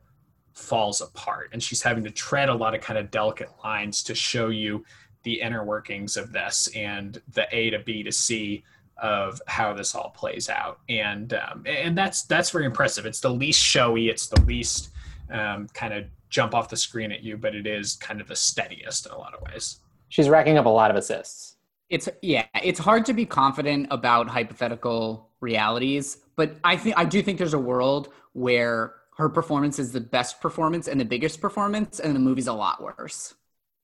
falls 0.58 1.00
apart. 1.00 1.50
And 1.52 1.62
she's 1.62 1.82
having 1.82 2.04
to 2.04 2.10
tread 2.10 2.48
a 2.48 2.54
lot 2.54 2.74
of 2.74 2.80
kind 2.80 2.98
of 2.98 3.10
delicate 3.10 3.50
lines 3.64 4.02
to 4.04 4.14
show 4.14 4.48
you 4.48 4.84
the 5.22 5.40
inner 5.40 5.64
workings 5.64 6.16
of 6.16 6.32
this 6.32 6.68
and 6.74 7.20
the 7.32 7.46
A 7.50 7.70
to 7.70 7.78
B 7.80 8.02
to 8.02 8.12
C 8.12 8.64
of 9.00 9.40
how 9.46 9.72
this 9.72 9.94
all 9.94 10.10
plays 10.10 10.48
out 10.48 10.80
and 10.88 11.34
um, 11.34 11.62
and 11.66 11.96
that's 11.96 12.24
that's 12.24 12.50
very 12.50 12.64
impressive 12.64 13.06
it's 13.06 13.20
the 13.20 13.30
least 13.30 13.60
showy 13.60 14.08
it's 14.08 14.26
the 14.26 14.40
least 14.40 14.88
um, 15.30 15.68
kind 15.72 15.94
of 15.94 16.04
jump 16.30 16.52
off 16.52 16.68
the 16.68 16.76
screen 16.76 17.12
at 17.12 17.22
you 17.22 17.36
but 17.36 17.54
it 17.54 17.64
is 17.64 17.94
kind 17.94 18.20
of 18.20 18.26
the 18.26 18.34
steadiest 18.34 19.06
in 19.06 19.12
a 19.12 19.16
lot 19.16 19.32
of 19.34 19.40
ways 19.42 19.78
She's 20.08 20.28
racking 20.28 20.56
up 20.56 20.66
a 20.66 20.70
lot 20.70 20.90
of 20.90 20.96
assists. 20.96 21.56
It's 21.90 22.08
yeah, 22.22 22.46
it's 22.62 22.78
hard 22.78 23.06
to 23.06 23.14
be 23.14 23.24
confident 23.24 23.88
about 23.90 24.28
hypothetical 24.28 25.30
realities, 25.40 26.18
but 26.36 26.56
I 26.64 26.76
think 26.76 26.98
I 26.98 27.04
do 27.04 27.22
think 27.22 27.38
there's 27.38 27.54
a 27.54 27.58
world 27.58 28.12
where 28.32 28.94
her 29.18 29.28
performance 29.28 29.78
is 29.80 29.92
the 29.92 30.00
best 30.00 30.40
performance 30.40 30.86
and 30.86 31.00
the 31.00 31.04
biggest 31.04 31.40
performance, 31.40 31.98
and 31.98 32.14
the 32.14 32.20
movie's 32.20 32.46
a 32.46 32.52
lot 32.52 32.80
worse. 32.80 33.34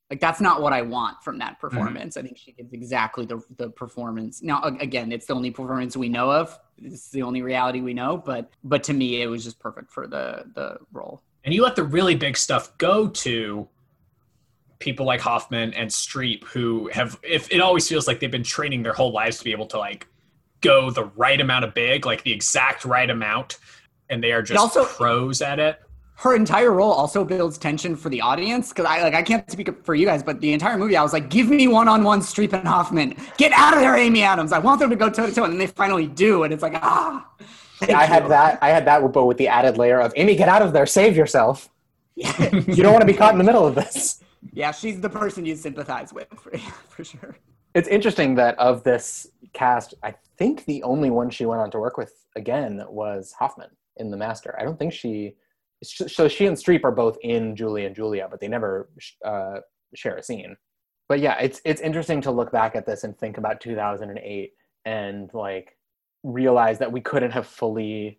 Like 0.09 0.20
that's 0.20 0.41
not 0.41 0.62
what 0.62 0.72
I 0.72 0.82
want 0.82 1.22
from 1.24 1.39
that 1.39 1.55
mm-hmm. 1.55 1.68
performance. 1.68 2.16
I 2.16 2.22
think 2.22 2.39
she 2.39 2.53
gives 2.53 2.72
exactly 2.72 3.26
the 3.26 3.43
the 3.57 3.70
performance. 3.70 4.43
Now 4.43 4.62
again, 4.62 5.11
it's 5.11 5.26
the 5.26 5.35
only 5.35 5.51
performance 5.51 5.97
we 5.97 6.09
know 6.09 6.30
of. 6.30 6.57
It's 6.78 7.11
the 7.11 7.22
only 7.22 7.43
reality 7.43 7.80
we 7.80 7.95
know, 7.95 8.16
but 8.16 8.51
but 8.62 8.85
to 8.85 8.93
me 8.93 9.22
it 9.22 9.26
was 9.26 9.43
just 9.43 9.59
perfect 9.59 9.91
for 9.91 10.07
the 10.07 10.45
the 10.55 10.78
role. 10.93 11.22
and 11.45 11.53
you 11.53 11.62
let 11.62 11.76
the 11.76 11.85
really 11.85 12.14
big 12.14 12.37
stuff 12.37 12.76
go 12.78 13.09
to 13.09 13.68
people 14.78 15.07
like 15.07 15.20
Hoffman 15.20 15.74
and 15.74 15.91
Streep 15.91 16.45
who 16.45 16.89
have 16.93 17.18
if 17.22 17.51
it 17.51 17.61
always 17.61 17.89
feels 17.89 18.07
like 18.07 18.20
they've 18.20 18.30
been 18.30 18.45
training 18.45 18.82
their 18.82 18.93
whole 18.93 19.12
lives 19.12 19.39
to 19.39 19.45
be 19.45 19.53
able 19.53 19.66
to 19.66 19.78
like 19.78 20.07
go 20.61 20.91
the 20.91 21.05
right 21.16 21.41
amount 21.41 21.64
of 21.64 21.74
big 21.74 22.07
like 22.07 22.22
the 22.22 22.32
exact 22.32 22.85
right 22.85 23.11
amount 23.11 23.59
and 24.11 24.22
they 24.22 24.32
are 24.32 24.42
just 24.42 24.59
also- 24.59 24.84
pros 24.84 25.42
at 25.42 25.59
it 25.59 25.80
her 26.16 26.34
entire 26.36 26.70
role 26.70 26.92
also 26.92 27.24
builds 27.24 27.59
tension 27.59 27.96
for 27.96 28.09
the 28.09 28.20
audience 28.20 28.68
because 28.68 28.86
I 28.86 29.02
like 29.02 29.14
I 29.14 29.22
can't 29.22 29.50
speak 29.50 29.84
for 29.84 29.94
you 29.94 30.07
guys, 30.07 30.22
but 30.22 30.40
the 30.40 30.52
entire 30.52 30.78
movie 30.78 30.96
I 30.96 31.02
was 31.02 31.12
like, 31.12 31.28
give 31.28 31.48
me 31.48 31.68
one 31.68 31.88
on 31.88 32.05
one 32.05 32.20
Streep 32.20 32.52
and 32.52 32.66
Hoffman, 32.66 33.16
get 33.36 33.52
out 33.52 33.74
of 33.74 33.80
there, 33.80 33.96
Amy 33.96 34.22
Adams. 34.22 34.52
I 34.52 34.59
want 34.59 34.80
them 34.80 34.90
to 34.90 34.96
go 34.96 35.11
toe 35.11 35.26
to 35.26 35.34
toe, 35.34 35.44
and 35.44 35.52
then 35.52 35.59
they 35.59 35.66
finally 35.66 36.07
do, 36.07 36.44
and 36.44 36.52
it's 36.52 36.62
like 36.62 36.74
ah. 36.76 37.26
thank 37.78 37.92
I 37.92 38.05
had 38.05 38.28
that. 38.28 38.59
I 38.62 38.70
had 38.70 38.86
that, 38.86 39.12
but 39.12 39.26
with 39.26 39.38
the 39.38 39.48
added 39.48 39.76
layer 39.76 40.00
of 40.00 40.12
Amy, 40.16 40.36
get 40.36 40.48
out 40.48 40.62
of 40.62 40.72
there, 40.72 40.86
save 40.86 41.16
yourself. 41.16 41.68
You 42.16 42.76
don't 42.76 42.92
want 42.92 43.00
to 43.00 43.07
be 43.07 43.12
caught 43.12 43.32
in 43.32 43.38
the 43.38 43.44
middle 43.44 43.66
of 43.66 43.74
this. 43.74 44.22
yeah, 44.52 44.70
she's 44.70 45.00
the 45.00 45.11
person 45.11 45.44
you 45.44 45.57
sympathize 45.57 46.12
with 46.12 46.28
for, 46.38 46.57
for 46.88 47.05
sure. 47.05 47.36
It's 47.74 47.88
interesting 47.88 48.36
that 48.36 48.57
of 48.61 48.84
this 48.84 49.26
cast, 49.52 49.94
I 50.05 50.14
think 50.38 50.64
the 50.66 50.80
only 50.84 51.11
one 51.11 51.28
she 51.28 51.44
went 51.44 51.61
on 51.61 51.72
to 51.72 51.80
work 51.80 51.96
with 51.98 52.12
again 52.36 52.84
was 52.88 53.32
Hoffman 53.32 53.70
in 53.97 54.11
The 54.11 54.16
Master. 54.16 54.55
I 54.59 54.64
don't 54.64 54.78
think 54.78 54.92
she. 54.92 55.34
So 55.82 56.28
she 56.28 56.47
and 56.47 56.57
Streep 56.57 56.84
are 56.84 56.92
both 56.92 57.18
in 57.22 57.55
Julie 57.55 57.84
and 57.84 57.95
Julia, 57.95 58.26
but 58.30 58.40
they 58.40 58.49
never 58.49 58.88
uh, 59.24 59.57
share 59.95 60.16
a 60.16 60.22
scene. 60.22 60.57
But 61.09 61.20
yeah, 61.20 61.38
it's 61.38 61.61
it's 61.64 61.80
interesting 61.80 62.20
to 62.22 62.30
look 62.30 62.51
back 62.51 62.74
at 62.74 62.86
this 62.86 63.05
and 63.05 63.16
think 63.18 63.36
about 63.36 63.61
2008 63.61 64.53
and 64.86 65.30
like 65.34 65.76
realize 66.22 66.78
that 66.78 66.90
we 66.90 67.01
couldn't 67.01 67.32
have 67.32 67.47
fully 67.47 68.18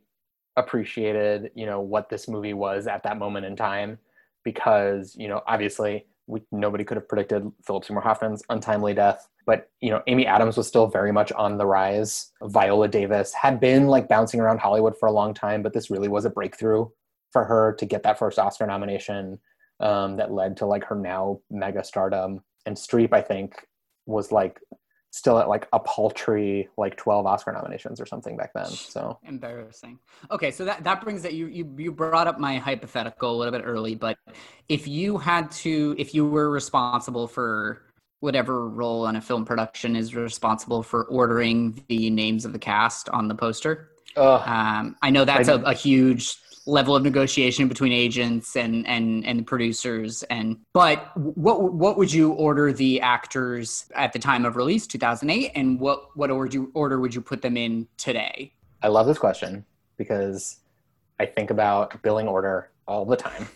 appreciated, 0.57 1.51
you 1.55 1.65
know, 1.65 1.81
what 1.81 2.09
this 2.09 2.27
movie 2.27 2.53
was 2.53 2.87
at 2.87 3.03
that 3.03 3.17
moment 3.17 3.45
in 3.45 3.55
time 3.55 3.97
because, 4.43 5.15
you 5.17 5.27
know, 5.27 5.41
obviously 5.47 6.05
we, 6.27 6.41
nobody 6.51 6.83
could 6.83 6.97
have 6.97 7.09
predicted 7.09 7.51
Philip 7.65 7.83
Seymour 7.83 8.03
Hoffman's 8.03 8.43
untimely 8.49 8.93
death. 8.93 9.27
But 9.45 9.69
you 9.81 9.91
know, 9.91 10.01
Amy 10.07 10.25
Adams 10.25 10.57
was 10.57 10.67
still 10.67 10.87
very 10.87 11.11
much 11.11 11.31
on 11.33 11.57
the 11.57 11.65
rise. 11.65 12.31
Viola 12.41 12.87
Davis 12.87 13.33
had 13.33 13.59
been 13.59 13.87
like 13.87 14.07
bouncing 14.07 14.39
around 14.39 14.59
Hollywood 14.59 14.97
for 14.97 15.07
a 15.07 15.11
long 15.11 15.33
time, 15.33 15.61
but 15.61 15.73
this 15.73 15.89
really 15.89 16.07
was 16.07 16.25
a 16.25 16.29
breakthrough 16.29 16.87
for 17.31 17.43
her 17.43 17.73
to 17.79 17.85
get 17.85 18.03
that 18.03 18.17
first 18.17 18.39
Oscar 18.39 18.65
nomination 18.65 19.39
um, 19.79 20.17
that 20.17 20.31
led 20.31 20.57
to 20.57 20.65
like 20.65 20.83
her 20.85 20.95
now 20.95 21.39
mega 21.51 21.83
stardom. 21.83 22.41
And 22.65 22.75
Streep, 22.75 23.13
I 23.13 23.21
think, 23.21 23.67
was 24.05 24.31
like 24.31 24.59
still 25.15 25.39
at 25.39 25.47
like 25.47 25.65
a 25.71 25.79
paltry 25.79 26.67
like 26.77 26.97
12 26.97 27.25
Oscar 27.25 27.53
nominations 27.53 28.01
or 28.01 28.05
something 28.05 28.35
back 28.35 28.51
then. 28.53 28.65
So 28.65 29.17
Embarrassing. 29.23 29.97
Okay, 30.29 30.51
so 30.51 30.65
that, 30.65 30.83
that 30.83 31.01
brings 31.01 31.21
that 31.21 31.33
you, 31.33 31.47
you 31.47 31.73
you 31.77 31.91
brought 31.91 32.27
up 32.27 32.37
my 32.37 32.57
hypothetical 32.57 33.33
a 33.33 33.37
little 33.37 33.53
bit 33.53 33.63
early, 33.65 33.95
but 33.95 34.17
if 34.67 34.89
you 34.89 35.17
had 35.17 35.49
to 35.51 35.95
if 35.97 36.13
you 36.13 36.25
were 36.27 36.49
responsible 36.49 37.27
for 37.27 37.83
whatever 38.19 38.67
role 38.69 39.05
on 39.05 39.15
a 39.15 39.21
film 39.21 39.45
production 39.45 39.95
is 39.95 40.15
responsible 40.15 40.83
for 40.83 41.05
ordering 41.05 41.83
the 41.87 42.09
names 42.09 42.45
of 42.45 42.53
the 42.53 42.59
cast 42.59 43.09
on 43.09 43.27
the 43.27 43.35
poster. 43.35 43.89
Ugh. 44.15 44.47
Um, 44.47 44.95
I 45.01 45.09
know 45.09 45.25
that's 45.25 45.49
a, 45.49 45.55
a 45.61 45.73
huge 45.73 46.37
level 46.67 46.95
of 46.95 47.03
negotiation 47.03 47.67
between 47.67 47.91
agents 47.91 48.55
and 48.55 48.87
and 48.87 49.23
and 49.23 49.45
producers 49.45 50.23
and 50.31 50.57
but 50.73 51.15
what 51.15 51.73
what 51.73 51.95
would 51.95 52.11
you 52.11 52.31
order 52.31 52.73
the 52.73 52.99
actors 53.01 53.85
at 53.93 54.11
the 54.13 54.17
time 54.17 54.45
of 54.45 54.55
release 54.55 54.87
2008 54.87 55.51
and 55.53 55.79
what 55.79 56.17
what 56.17 56.31
order 56.31 56.51
you 56.51 56.71
order 56.73 56.99
would 56.99 57.13
you 57.13 57.21
put 57.21 57.43
them 57.43 57.55
in 57.55 57.87
today 57.97 58.51
I 58.81 58.87
love 58.87 59.05
this 59.05 59.17
question 59.17 59.63
because 59.97 60.57
I 61.19 61.25
think 61.25 61.49
about 61.49 62.01
billing 62.01 62.27
order 62.27 62.69
all 62.87 63.05
the 63.05 63.15
time. 63.15 63.47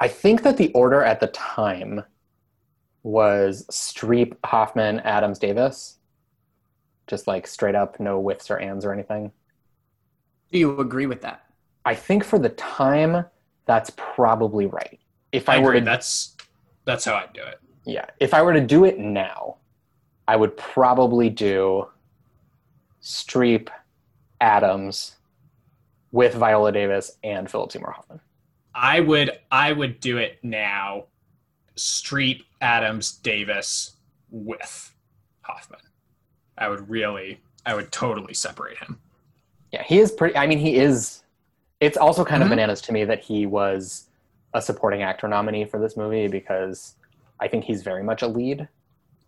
I 0.00 0.08
think 0.08 0.42
that 0.42 0.56
the 0.56 0.70
order 0.72 1.02
at 1.02 1.20
the 1.20 1.28
time 1.28 2.04
was 3.06 3.64
Streep, 3.70 4.34
Hoffman, 4.44 4.98
Adams, 5.00 5.38
Davis. 5.38 5.98
Just 7.06 7.28
like 7.28 7.46
straight 7.46 7.76
up, 7.76 8.00
no 8.00 8.20
whiffs 8.20 8.50
or 8.50 8.58
ands 8.58 8.84
or 8.84 8.92
anything. 8.92 9.30
do 10.50 10.58
you 10.58 10.80
agree 10.80 11.06
with 11.06 11.20
that 11.22 11.42
I 11.84 11.94
think 11.94 12.24
for 12.24 12.38
the 12.38 12.48
time, 12.48 13.24
that's 13.64 13.90
probably 13.90 14.66
right. 14.66 14.98
If 15.30 15.48
I, 15.48 15.56
I 15.56 15.58
were 15.58 15.70
agree. 15.70 15.80
to, 15.80 15.84
That's 15.84 16.34
that's 16.84 17.04
how 17.04 17.14
I'd 17.14 17.32
do 17.32 17.42
it. 17.42 17.60
yeah, 17.84 18.06
if 18.18 18.34
I 18.34 18.42
were 18.42 18.52
to 18.52 18.60
do 18.60 18.84
it 18.84 18.98
now, 18.98 19.58
I 20.26 20.34
would 20.34 20.56
probably 20.56 21.30
do 21.30 21.86
Streep, 23.00 23.68
Adams, 24.40 25.14
with 26.10 26.34
Viola 26.34 26.72
Davis 26.72 27.12
and 27.22 27.48
Philip 27.48 27.70
Seymour 27.70 27.92
Hoffman. 27.92 28.20
I 28.74 28.98
would 29.00 29.38
I 29.52 29.70
would 29.72 30.00
do 30.00 30.18
it 30.18 30.38
now. 30.42 31.04
Streep, 31.76 32.42
Adams, 32.60 33.12
Davis 33.12 33.96
with 34.30 34.94
Hoffman. 35.42 35.80
I 36.58 36.68
would 36.68 36.88
really 36.88 37.40
I 37.64 37.74
would 37.74 37.90
totally 37.92 38.32
separate 38.34 38.78
him. 38.78 39.00
Yeah, 39.72 39.82
he 39.82 39.98
is 39.98 40.12
pretty. 40.12 40.36
I 40.36 40.46
mean, 40.46 40.58
he 40.58 40.76
is. 40.76 41.22
It's 41.80 41.96
also 41.96 42.24
kind 42.24 42.42
of 42.42 42.46
Mhm. 42.46 42.52
bananas 42.52 42.80
to 42.82 42.92
me 42.92 43.04
that 43.04 43.20
he 43.22 43.44
was 43.46 44.08
a 44.54 44.62
supporting 44.62 45.02
actor 45.02 45.26
nominee 45.28 45.64
for 45.64 45.78
this 45.80 45.96
movie 45.96 46.28
because 46.28 46.94
I 47.40 47.48
think 47.48 47.64
he's 47.64 47.82
very 47.82 48.02
much 48.02 48.22
a 48.22 48.28
lead. 48.28 48.68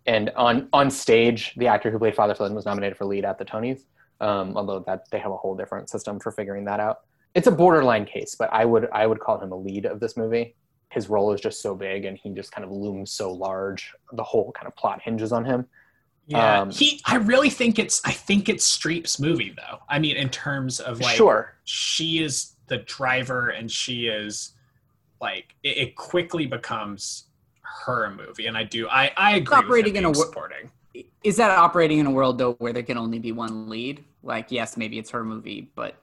And 0.07 0.31
on 0.35 0.69
on 0.73 0.89
stage, 0.89 1.53
the 1.55 1.67
actor 1.67 1.91
who 1.91 1.99
played 1.99 2.15
Father 2.15 2.33
Flynn 2.33 2.55
was 2.55 2.65
nominated 2.65 2.97
for 2.97 3.05
lead 3.05 3.25
at 3.25 3.37
the 3.37 3.45
Tonys. 3.45 3.81
Um, 4.21 4.57
although 4.57 4.79
that 4.79 5.09
they 5.11 5.19
have 5.19 5.31
a 5.31 5.37
whole 5.37 5.55
different 5.55 5.89
system 5.89 6.19
for 6.19 6.31
figuring 6.31 6.65
that 6.65 6.79
out. 6.79 7.01
It's 7.35 7.47
a 7.47 7.51
borderline 7.51 8.05
case, 8.05 8.35
but 8.35 8.51
I 8.51 8.65
would 8.65 8.89
I 8.91 9.05
would 9.05 9.19
call 9.19 9.39
him 9.39 9.51
a 9.51 9.55
lead 9.55 9.85
of 9.85 9.99
this 9.99 10.17
movie. 10.17 10.55
His 10.89 11.09
role 11.09 11.31
is 11.33 11.39
just 11.41 11.61
so 11.61 11.75
big, 11.75 12.05
and 12.05 12.17
he 12.17 12.29
just 12.31 12.51
kind 12.51 12.65
of 12.65 12.71
looms 12.71 13.11
so 13.11 13.31
large. 13.31 13.93
The 14.13 14.23
whole 14.23 14.51
kind 14.51 14.67
of 14.67 14.75
plot 14.75 15.01
hinges 15.01 15.31
on 15.31 15.45
him. 15.45 15.67
Yeah, 16.27 16.61
Um, 16.61 16.71
he. 16.71 17.01
I 17.05 17.15
really 17.17 17.49
think 17.49 17.79
it's. 17.79 18.01
I 18.05 18.11
think 18.11 18.49
it's 18.49 18.77
Streep's 18.77 19.19
movie, 19.19 19.53
though. 19.55 19.79
I 19.87 19.99
mean, 19.99 20.15
in 20.15 20.29
terms 20.29 20.79
of 20.79 20.99
like, 20.99 21.15
sure. 21.15 21.55
she 21.63 22.23
is 22.23 22.55
the 22.67 22.79
driver, 22.79 23.49
and 23.49 23.71
she 23.71 24.07
is 24.07 24.53
like, 25.21 25.55
it, 25.63 25.77
it 25.77 25.95
quickly 25.95 26.45
becomes 26.45 27.25
her 27.85 28.09
movie, 28.11 28.47
and 28.47 28.57
I 28.57 28.63
do. 28.63 28.87
I 28.89 29.11
I 29.17 29.37
agree. 29.37 29.57
operating 29.57 29.93
with 29.93 30.03
in 30.03 30.09
a 30.11 30.15
supporting. 30.15 30.71
Is 31.23 31.37
that 31.37 31.51
operating 31.51 31.99
in 31.99 32.05
a 32.07 32.11
world 32.11 32.37
though 32.37 32.53
where 32.53 32.73
there 32.73 32.83
can 32.83 32.97
only 32.97 33.19
be 33.19 33.31
one 33.31 33.69
lead? 33.69 34.03
Like, 34.23 34.51
yes, 34.51 34.75
maybe 34.77 34.97
it's 34.97 35.09
her 35.11 35.23
movie, 35.23 35.71
but 35.75 35.95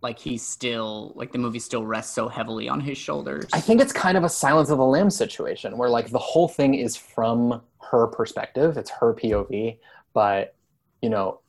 like 0.00 0.18
he's 0.18 0.46
still 0.46 1.12
like 1.16 1.32
the 1.32 1.38
movie 1.38 1.58
still 1.58 1.84
rests 1.84 2.14
so 2.14 2.28
heavily 2.28 2.68
on 2.68 2.80
his 2.80 2.96
shoulders. 2.96 3.46
I 3.52 3.60
think 3.60 3.80
it's 3.80 3.92
kind 3.92 4.16
of 4.16 4.24
a 4.24 4.28
Silence 4.28 4.70
of 4.70 4.78
the 4.78 4.84
Lambs 4.84 5.16
situation 5.16 5.76
where 5.76 5.90
like 5.90 6.10
the 6.10 6.18
whole 6.18 6.48
thing 6.48 6.74
is 6.74 6.96
from 6.96 7.60
her 7.90 8.06
perspective. 8.06 8.76
It's 8.76 8.90
her 8.90 9.14
POV, 9.14 9.78
but 10.14 10.54
you 11.02 11.10
know, 11.10 11.40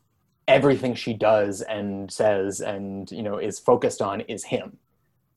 everything 0.48 0.96
she 0.96 1.14
does 1.14 1.62
and 1.62 2.12
says 2.12 2.62
and 2.62 3.10
you 3.12 3.22
know 3.22 3.38
is 3.38 3.60
focused 3.60 4.02
on 4.02 4.22
is 4.22 4.44
him. 4.44 4.78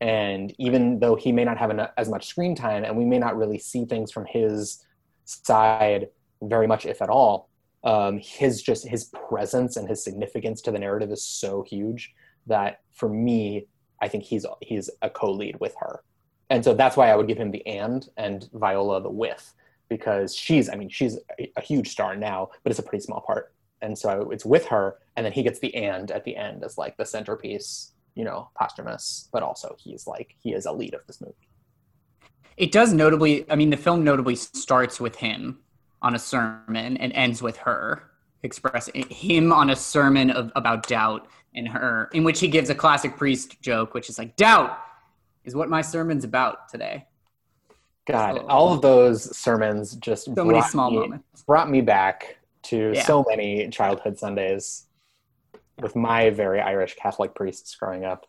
And 0.00 0.52
even 0.58 0.98
though 0.98 1.14
he 1.14 1.30
may 1.30 1.44
not 1.44 1.58
have 1.58 1.70
eno- 1.70 1.90
as 1.96 2.08
much 2.08 2.26
screen 2.26 2.56
time, 2.56 2.82
and 2.82 2.96
we 2.96 3.04
may 3.04 3.18
not 3.18 3.36
really 3.36 3.58
see 3.58 3.84
things 3.84 4.10
from 4.10 4.24
his 4.26 4.84
side 5.26 6.08
very 6.42 6.66
much, 6.66 6.86
if 6.86 7.00
at 7.02 7.08
all, 7.08 7.50
um, 7.84 8.18
his 8.18 8.62
just 8.62 8.88
his 8.88 9.04
presence 9.28 9.76
and 9.76 9.86
his 9.86 10.02
significance 10.02 10.62
to 10.62 10.70
the 10.70 10.78
narrative 10.78 11.12
is 11.12 11.22
so 11.22 11.62
huge 11.62 12.14
that 12.46 12.80
for 12.92 13.08
me, 13.08 13.66
I 14.00 14.08
think 14.08 14.24
he's 14.24 14.44
he's 14.60 14.90
a 15.00 15.10
co-lead 15.10 15.60
with 15.60 15.74
her 15.78 16.02
and 16.52 16.62
so 16.62 16.74
that's 16.74 16.98
why 16.98 17.10
I 17.10 17.16
would 17.16 17.26
give 17.26 17.38
him 17.38 17.50
the 17.50 17.66
and 17.66 18.06
and 18.18 18.46
Viola 18.52 19.00
the 19.00 19.08
with 19.08 19.54
because 19.88 20.34
she's 20.34 20.68
I 20.68 20.74
mean 20.74 20.90
she's 20.90 21.18
a, 21.56 21.60
huge 21.62 21.88
star 21.88 22.14
now, 22.14 22.50
but 22.62 22.70
it's 22.70 22.78
a 22.78 22.82
pretty 22.82 23.02
small 23.02 23.22
part, 23.22 23.54
and 23.80 23.96
so 23.96 24.30
it's 24.30 24.44
with 24.44 24.66
her, 24.66 24.98
and 25.16 25.24
then 25.24 25.32
he 25.32 25.42
gets 25.42 25.60
the 25.60 25.74
and 25.74 26.10
at 26.10 26.24
the 26.24 26.36
end 26.36 26.62
as 26.62 26.76
like 26.76 26.98
the 26.98 27.06
centerpiece, 27.06 27.92
you 28.14 28.24
know, 28.24 28.50
posthumous, 28.54 29.30
but 29.32 29.42
also 29.42 29.74
he's 29.78 30.06
like 30.06 30.36
he 30.42 30.52
is 30.52 30.66
a 30.66 30.72
lead 30.72 30.92
of 30.92 31.00
this 31.06 31.22
movie. 31.22 31.34
It 32.58 32.70
does 32.70 32.92
notably, 32.92 33.50
I 33.50 33.56
mean, 33.56 33.70
the 33.70 33.78
film 33.78 34.04
notably 34.04 34.36
starts 34.36 35.00
with 35.00 35.16
him 35.16 35.58
on 36.02 36.14
a 36.14 36.18
sermon 36.18 36.98
and 36.98 37.14
ends 37.14 37.40
with 37.40 37.56
her 37.56 38.10
expressing 38.42 39.08
him 39.08 39.52
on 39.52 39.70
a 39.70 39.76
sermon 39.76 40.30
of, 40.30 40.52
about 40.54 40.86
doubt 40.86 41.28
and 41.54 41.68
her, 41.68 42.08
in 42.12 42.24
which 42.24 42.40
he 42.40 42.48
gives 42.48 42.70
a 42.70 42.74
classic 42.74 43.16
priest 43.16 43.60
joke, 43.60 43.94
which 43.94 44.08
is 44.08 44.18
like, 44.18 44.36
doubt 44.36 44.78
is 45.44 45.54
what 45.54 45.68
my 45.68 45.82
sermon's 45.82 46.24
about 46.24 46.68
today. 46.68 47.06
God, 48.06 48.36
So- 48.38 48.46
all 48.48 48.72
of 48.72 48.80
those 48.82 49.36
sermons 49.36 49.94
just 49.96 50.24
So 50.24 50.32
many 50.44 50.58
brought 50.58 50.70
small 50.70 50.90
me, 50.90 50.98
moments. 50.98 51.42
brought 51.42 51.70
me 51.70 51.80
back 51.80 52.38
to 52.64 52.92
Yeah. 52.94 53.02
so 53.04 53.24
many 53.28 53.68
childhood 53.70 54.18
Sundays 54.18 54.86
with 55.80 55.94
my 55.96 56.30
very 56.30 56.60
Irish 56.60 56.94
Catholic 56.96 57.34
priests 57.34 57.74
growing 57.76 58.04
up. 58.04 58.26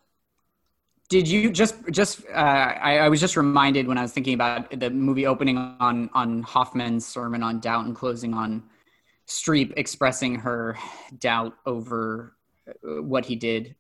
Did 1.10 1.28
you 1.28 1.52
just 1.52 1.76
just? 1.92 2.22
Uh, 2.28 2.32
I, 2.34 3.00
I 3.00 3.10
was 3.10 3.20
just 3.20 3.36
reminded 3.38 3.88
when 3.88 3.98
I 3.98 4.02
was 4.02 4.12
thinking 4.14 4.34
about 4.34 4.72
the 4.80 4.90
movie 4.90 5.28
opening 5.28 5.58
on 5.58 6.10
on 6.14 6.42
Hoffman's 6.42 7.06
sermon 7.06 7.44
on 7.44 7.60
doubt 7.60 7.86
and 7.86 7.96
closing 7.96 8.34
on 8.34 8.64
Streep 9.28 9.74
expressing 9.78 10.36
her 10.36 10.76
doubt 11.20 11.54
over 11.66 12.36
what 12.84 13.26
he 13.26 13.36
did. 13.36 13.76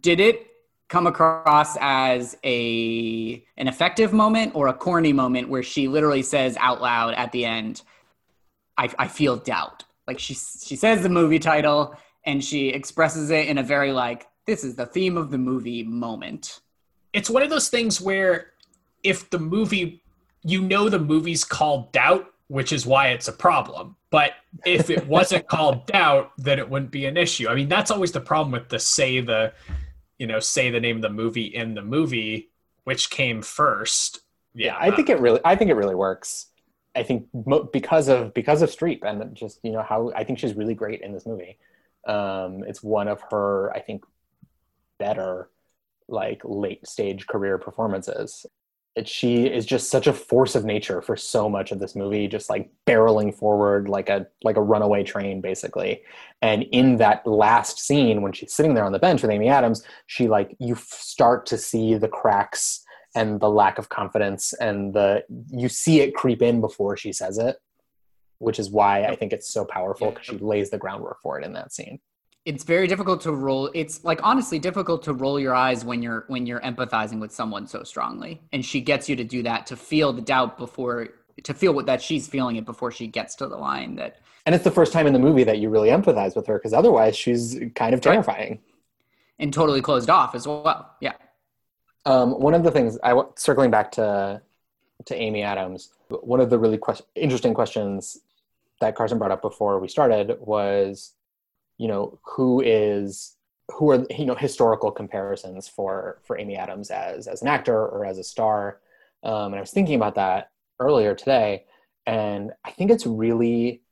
Did 0.00 0.20
it 0.20 0.46
come 0.88 1.06
across 1.06 1.76
as 1.80 2.36
a 2.44 3.44
an 3.56 3.68
effective 3.68 4.12
moment 4.12 4.54
or 4.54 4.66
a 4.68 4.74
corny 4.74 5.12
moment 5.12 5.48
where 5.48 5.62
she 5.62 5.88
literally 5.88 6.22
says 6.22 6.56
out 6.60 6.82
loud 6.82 7.14
at 7.14 7.32
the 7.32 7.44
end, 7.44 7.82
"I, 8.76 8.90
I 8.98 9.08
feel 9.08 9.36
doubt." 9.36 9.84
Like 10.06 10.18
she 10.18 10.34
she 10.34 10.76
says 10.76 11.02
the 11.02 11.08
movie 11.08 11.38
title 11.38 11.94
and 12.24 12.44
she 12.44 12.68
expresses 12.68 13.30
it 13.30 13.48
in 13.48 13.58
a 13.58 13.62
very 13.62 13.92
like 13.92 14.26
this 14.46 14.64
is 14.64 14.74
the 14.74 14.86
theme 14.86 15.16
of 15.16 15.30
the 15.30 15.38
movie 15.38 15.82
moment. 15.82 16.60
It's 17.12 17.30
one 17.30 17.42
of 17.42 17.50
those 17.50 17.68
things 17.68 18.00
where 18.00 18.52
if 19.02 19.30
the 19.30 19.38
movie, 19.38 20.02
you 20.42 20.60
know, 20.60 20.88
the 20.88 20.98
movie's 20.98 21.44
called 21.44 21.92
Doubt, 21.92 22.29
which 22.50 22.72
is 22.72 22.84
why 22.84 23.08
it's 23.08 23.28
a 23.28 23.32
problem. 23.32 23.96
But 24.10 24.32
if 24.66 24.90
it 24.90 25.06
wasn't 25.06 25.46
called 25.46 25.86
Doubt, 25.96 26.32
then 26.36 26.58
it 26.58 26.68
wouldn't 26.68 26.90
be 26.90 27.06
an 27.06 27.16
issue. 27.16 27.48
I 27.48 27.54
mean, 27.54 27.68
that's 27.68 27.90
always 27.90 28.12
the 28.12 28.20
problem 28.20 28.50
with 28.52 28.68
the 28.68 28.78
say 28.78 29.20
the, 29.20 29.52
you 30.18 30.26
know, 30.26 30.40
say 30.40 30.70
the 30.70 30.80
name 30.80 30.96
of 30.96 31.02
the 31.02 31.10
movie 31.10 31.46
in 31.46 31.74
the 31.74 31.82
movie, 31.82 32.50
which 32.84 33.08
came 33.10 33.40
first. 33.42 34.20
yeah 34.54 34.76
i 34.80 34.90
think 34.90 35.08
it 35.08 35.20
really 35.20 35.40
i 35.44 35.54
think 35.54 35.70
it 35.70 35.74
really 35.82 35.94
works 35.94 36.46
i 36.96 37.02
think 37.04 37.28
mo- 37.46 37.68
because 37.72 38.08
of 38.08 38.34
because 38.34 38.62
of 38.62 38.68
streep 38.68 39.00
and 39.04 39.18
just 39.42 39.60
you 39.62 39.70
know 39.70 39.82
how 39.90 40.10
i 40.16 40.24
think 40.24 40.40
she's 40.40 40.56
really 40.60 40.74
great 40.74 41.00
in 41.02 41.12
this 41.12 41.24
movie 41.24 41.54
um 42.08 42.64
it's 42.66 42.82
one 42.82 43.06
of 43.06 43.20
her 43.30 43.70
i 43.78 43.80
think 43.86 44.00
better 44.98 45.48
like 46.08 46.40
late 46.44 46.84
stage 46.94 47.28
career 47.32 47.58
performances 47.58 48.44
it, 48.96 49.08
she 49.08 49.46
is 49.46 49.64
just 49.64 49.90
such 49.90 50.06
a 50.06 50.12
force 50.12 50.54
of 50.54 50.64
nature 50.64 51.00
for 51.00 51.16
so 51.16 51.48
much 51.48 51.70
of 51.70 51.78
this 51.78 51.94
movie 51.94 52.26
just 52.26 52.50
like 52.50 52.70
barreling 52.86 53.34
forward 53.34 53.88
like 53.88 54.08
a 54.08 54.26
like 54.42 54.56
a 54.56 54.62
runaway 54.62 55.02
train 55.04 55.40
basically. 55.40 56.02
And 56.42 56.64
in 56.72 56.96
that 56.96 57.26
last 57.26 57.78
scene 57.78 58.22
when 58.22 58.32
she's 58.32 58.52
sitting 58.52 58.74
there 58.74 58.84
on 58.84 58.92
the 58.92 58.98
bench 58.98 59.22
with 59.22 59.30
amy 59.30 59.48
adams 59.48 59.84
she 60.06 60.28
like 60.28 60.56
you 60.58 60.74
f- 60.74 60.82
start 60.82 61.46
to 61.46 61.58
see 61.58 61.94
the 61.94 62.08
cracks 62.08 62.84
and 63.14 63.40
the 63.40 63.50
lack 63.50 63.78
of 63.78 63.88
confidence 63.88 64.52
and 64.54 64.94
the 64.94 65.24
you 65.50 65.68
see 65.68 66.00
it 66.00 66.14
creep 66.14 66.42
in 66.42 66.60
before 66.60 66.96
she 66.96 67.12
says 67.12 67.38
it 67.38 67.56
which 68.38 68.58
is 68.58 68.70
why 68.70 69.04
i 69.04 69.16
think 69.16 69.32
it's 69.32 69.52
so 69.52 69.64
powerful 69.64 70.10
because 70.10 70.26
she 70.26 70.38
lays 70.38 70.70
the 70.70 70.78
groundwork 70.78 71.20
for 71.22 71.38
it 71.38 71.44
in 71.44 71.52
that 71.52 71.72
scene 71.72 72.00
It's 72.46 72.64
very 72.64 72.86
difficult 72.86 73.20
to 73.22 73.32
roll. 73.32 73.70
It's 73.74 74.02
like 74.02 74.20
honestly 74.22 74.58
difficult 74.58 75.02
to 75.04 75.12
roll 75.12 75.38
your 75.38 75.54
eyes 75.54 75.84
when 75.84 76.02
you're 76.02 76.24
when 76.28 76.46
you're 76.46 76.60
empathizing 76.60 77.20
with 77.20 77.32
someone 77.32 77.66
so 77.66 77.82
strongly, 77.82 78.40
and 78.52 78.64
she 78.64 78.80
gets 78.80 79.08
you 79.08 79.16
to 79.16 79.24
do 79.24 79.42
that 79.42 79.66
to 79.66 79.76
feel 79.76 80.12
the 80.12 80.22
doubt 80.22 80.56
before 80.56 81.08
to 81.42 81.54
feel 81.54 81.72
what 81.72 81.86
that 81.86 82.02
she's 82.02 82.28
feeling 82.28 82.56
it 82.56 82.64
before 82.64 82.90
she 82.90 83.06
gets 83.06 83.34
to 83.36 83.46
the 83.46 83.56
line 83.56 83.96
that 83.96 84.20
and 84.46 84.54
it's 84.54 84.64
the 84.64 84.70
first 84.70 84.92
time 84.92 85.06
in 85.06 85.12
the 85.12 85.18
movie 85.18 85.44
that 85.44 85.58
you 85.58 85.68
really 85.68 85.88
empathize 85.88 86.34
with 86.36 86.46
her 86.46 86.58
because 86.58 86.72
otherwise 86.72 87.16
she's 87.16 87.58
kind 87.74 87.94
of 87.94 88.00
terrifying 88.00 88.58
and 89.38 89.52
totally 89.52 89.80
closed 89.80 90.10
off 90.10 90.34
as 90.34 90.46
well. 90.46 90.94
Yeah. 91.00 91.14
um, 92.04 92.38
one 92.40 92.54
of 92.54 92.62
the 92.62 92.70
things 92.70 92.98
i 93.02 93.18
circling 93.36 93.70
back 93.70 93.92
to 93.92 94.40
to 95.06 95.14
amy 95.14 95.42
adams 95.42 95.90
one 96.08 96.40
of 96.40 96.50
the 96.50 96.58
really 96.58 96.78
quest- 96.78 97.02
interesting 97.14 97.54
questions 97.54 98.18
that 98.80 98.94
carson 98.94 99.18
brought 99.18 99.30
up 99.30 99.42
before 99.42 99.78
we 99.78 99.88
started 99.88 100.36
was 100.40 101.12
you 101.80 101.88
know 101.88 102.18
who 102.22 102.60
is 102.60 103.36
who 103.72 103.90
are 103.90 104.04
you 104.10 104.26
know 104.26 104.34
historical 104.34 104.90
comparisons 104.90 105.66
for 105.66 106.20
for 106.24 106.38
amy 106.38 106.54
adams 106.54 106.90
as 106.90 107.26
as 107.26 107.40
an 107.40 107.48
actor 107.48 107.86
or 107.86 108.04
as 108.04 108.18
a 108.18 108.24
star. 108.24 108.80
Um, 109.22 109.46
and 109.52 109.56
i 109.56 109.60
was 109.60 109.70
thinking 109.70 109.96
about 109.96 110.14
that 110.14 110.50
earlier 110.78 111.14
today 111.14 111.64
and 112.06 112.52
i 112.64 112.70
think 112.70 112.90
it's 112.90 113.06
really 113.06 113.82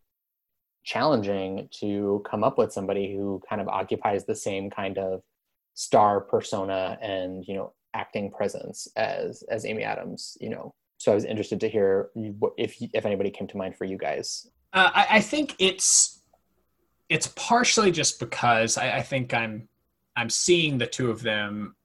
challenging 0.85 1.69
to 1.81 2.23
come 2.31 2.45
up 2.45 2.57
with 2.57 2.73
somebody 2.73 3.15
who 3.15 3.43
kind 3.49 3.61
of 3.61 3.69
occupies 3.69 4.25
the 4.25 4.35
same 4.35 4.71
kind 4.71 4.97
of 4.99 5.23
star 5.75 6.21
persona 6.21 6.99
and 7.01 7.45
you 7.47 7.55
know 7.55 7.73
acting 7.95 8.31
presence 8.31 8.89
as 8.97 9.43
as 9.51 9.65
amy 9.65 9.83
adams 9.83 10.37
you 10.41 10.51
know. 10.51 10.75
So 10.99 11.13
i 11.13 11.15
was 11.15 11.25
interested 11.25 11.61
to 11.61 11.69
hear 11.69 12.11
if 12.59 12.77
if 12.81 13.07
anybody 13.07 13.31
came 13.31 13.49
to 13.49 13.57
mind 13.57 13.77
for 13.77 13.85
you 13.85 13.97
guys. 13.97 14.47
Uh, 14.75 14.91
I, 14.93 15.07
I 15.17 15.21
think 15.21 15.55
it's 15.59 16.18
it's 17.09 17.29
partially 17.29 17.91
just 17.91 18.21
because 18.21 18.77
I, 18.77 18.99
I 18.99 19.03
think 19.03 19.33
I'm 19.35 19.69
I'm 20.17 20.31
seeing 20.31 20.79
the 20.79 20.87
two 20.87 21.11
of 21.11 21.23
them, 21.23 21.77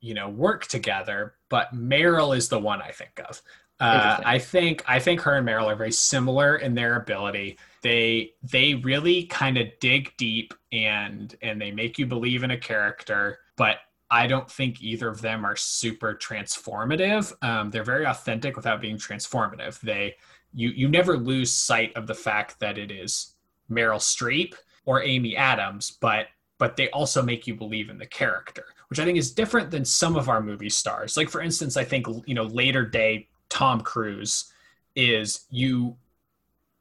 you 0.00 0.14
know, 0.14 0.28
work 0.28 0.66
together. 0.66 1.34
But 1.48 1.74
Meryl 1.74 2.36
is 2.36 2.48
the 2.48 2.58
one 2.58 2.82
I 2.82 2.90
think 2.90 3.20
of. 3.28 3.42
Uh, 3.80 4.20
I 4.26 4.38
think 4.38 4.84
I 4.86 4.98
think 4.98 5.22
her 5.22 5.36
and 5.36 5.48
Meryl 5.48 5.64
are 5.66 5.74
very 5.74 5.90
similar 5.90 6.56
in 6.56 6.74
their 6.74 6.96
ability. 6.96 7.58
They 7.82 8.32
they 8.42 8.74
really 8.74 9.24
kind 9.24 9.56
of 9.56 9.68
dig 9.80 10.14
deep 10.18 10.52
and 10.70 11.34
and 11.40 11.60
they 11.60 11.70
make 11.70 11.98
you 11.98 12.06
believe 12.06 12.42
in 12.42 12.50
a 12.50 12.58
character, 12.58 13.38
but 13.56 13.78
I 14.10 14.26
don't 14.26 14.50
think 14.50 14.82
either 14.82 15.08
of 15.08 15.22
them 15.22 15.46
are 15.46 15.56
super 15.56 16.14
transformative. 16.14 17.32
Um, 17.42 17.70
they're 17.70 17.84
very 17.84 18.04
authentic 18.04 18.54
without 18.54 18.82
being 18.82 18.98
transformative. 18.98 19.80
They 19.80 20.16
you 20.52 20.68
you 20.68 20.88
never 20.88 21.16
lose 21.16 21.50
sight 21.50 21.96
of 21.96 22.06
the 22.06 22.14
fact 22.14 22.60
that 22.60 22.76
it 22.76 22.90
is 22.90 23.34
Meryl 23.70 23.98
Streep 23.98 24.54
or 24.84 25.02
Amy 25.02 25.36
Adams, 25.36 25.96
but 26.00 26.26
but 26.58 26.76
they 26.76 26.90
also 26.90 27.22
make 27.22 27.46
you 27.46 27.54
believe 27.54 27.88
in 27.88 27.98
the 27.98 28.06
character, 28.06 28.66
which 28.88 28.98
I 28.98 29.04
think 29.04 29.16
is 29.16 29.32
different 29.32 29.70
than 29.70 29.84
some 29.84 30.14
of 30.14 30.28
our 30.28 30.42
movie 30.42 30.68
stars. 30.68 31.16
Like 31.16 31.30
for 31.30 31.40
instance, 31.40 31.76
I 31.76 31.84
think 31.84 32.06
you 32.26 32.34
know 32.34 32.44
later 32.44 32.84
day 32.84 33.28
Tom 33.48 33.80
Cruise 33.80 34.52
is 34.94 35.46
you 35.50 35.96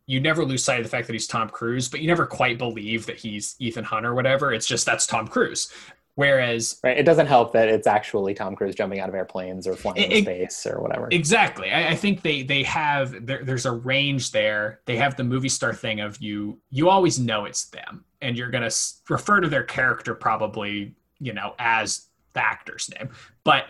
you 0.05 0.19
never 0.19 0.43
lose 0.43 0.63
sight 0.63 0.79
of 0.79 0.85
the 0.85 0.89
fact 0.89 1.05
that 1.05 1.13
he's 1.13 1.27
Tom 1.27 1.49
Cruise, 1.49 1.87
but 1.87 2.01
you 2.01 2.07
never 2.07 2.25
quite 2.25 2.57
believe 2.57 3.05
that 3.05 3.17
he's 3.17 3.55
Ethan 3.59 3.83
Hunt 3.83 4.07
or 4.07 4.15
whatever. 4.15 4.51
It's 4.51 4.65
just 4.65 4.85
that's 4.85 5.05
Tom 5.05 5.27
Cruise. 5.27 5.71
Whereas, 6.19 6.81
right, 6.83 6.97
it 6.97 7.03
doesn't 7.03 7.27
help 7.27 7.53
that 7.53 7.69
it's 7.69 7.87
actually 7.87 8.33
Tom 8.33 8.53
Cruise 8.53 8.75
jumping 8.75 8.99
out 8.99 9.07
of 9.07 9.15
airplanes 9.15 9.65
or 9.65 9.77
flying 9.77 10.01
It- 10.03 10.11
in 10.11 10.23
space 10.23 10.65
or 10.67 10.81
whatever. 10.81 11.07
Exactly. 11.11 11.71
I, 11.71 11.91
I 11.91 11.95
think 11.95 12.23
they 12.23 12.43
they 12.43 12.63
have 12.63 13.25
there, 13.25 13.41
there's 13.45 13.65
a 13.65 13.71
range 13.71 14.31
there. 14.31 14.81
They 14.85 14.97
have 14.97 15.15
the 15.15 15.23
movie 15.23 15.47
star 15.47 15.73
thing 15.73 16.01
of 16.01 16.21
you 16.21 16.59
you 16.71 16.89
always 16.89 17.19
know 17.19 17.45
it's 17.45 17.67
them, 17.69 18.03
and 18.21 18.35
you're 18.37 18.49
gonna 18.49 18.65
s- 18.65 18.99
refer 19.09 19.39
to 19.39 19.47
their 19.47 19.63
character 19.63 20.13
probably 20.13 20.93
you 21.19 21.31
know 21.31 21.55
as 21.57 22.07
the 22.33 22.43
actor's 22.45 22.89
name, 22.99 23.11
but 23.45 23.67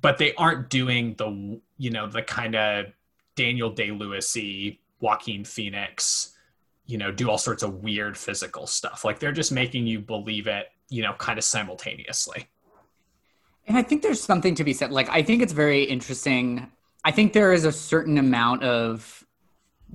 but 0.00 0.18
they 0.18 0.34
aren't 0.36 0.70
doing 0.70 1.14
the 1.18 1.60
you 1.78 1.90
know 1.90 2.06
the 2.06 2.22
kind 2.22 2.54
of 2.54 2.86
Daniel 3.34 3.70
Day 3.70 3.88
Lewisy, 3.88 4.78
Joaquin 5.00 5.44
Phoenix, 5.44 6.32
you 6.86 6.96
know, 6.96 7.10
do 7.10 7.28
all 7.28 7.38
sorts 7.38 7.64
of 7.64 7.82
weird 7.82 8.16
physical 8.16 8.68
stuff. 8.68 9.04
Like 9.04 9.18
they're 9.18 9.32
just 9.32 9.50
making 9.50 9.88
you 9.88 9.98
believe 9.98 10.46
it, 10.46 10.68
you 10.88 11.02
know, 11.02 11.14
kind 11.14 11.38
of 11.38 11.44
simultaneously. 11.44 12.48
And 13.66 13.76
I 13.76 13.82
think 13.82 14.02
there's 14.02 14.22
something 14.22 14.54
to 14.54 14.64
be 14.64 14.72
said. 14.72 14.92
Like, 14.92 15.08
I 15.08 15.22
think 15.22 15.42
it's 15.42 15.52
very 15.52 15.82
interesting. 15.82 16.70
I 17.04 17.10
think 17.10 17.32
there 17.32 17.52
is 17.52 17.64
a 17.64 17.72
certain 17.72 18.18
amount 18.18 18.62
of 18.62 19.24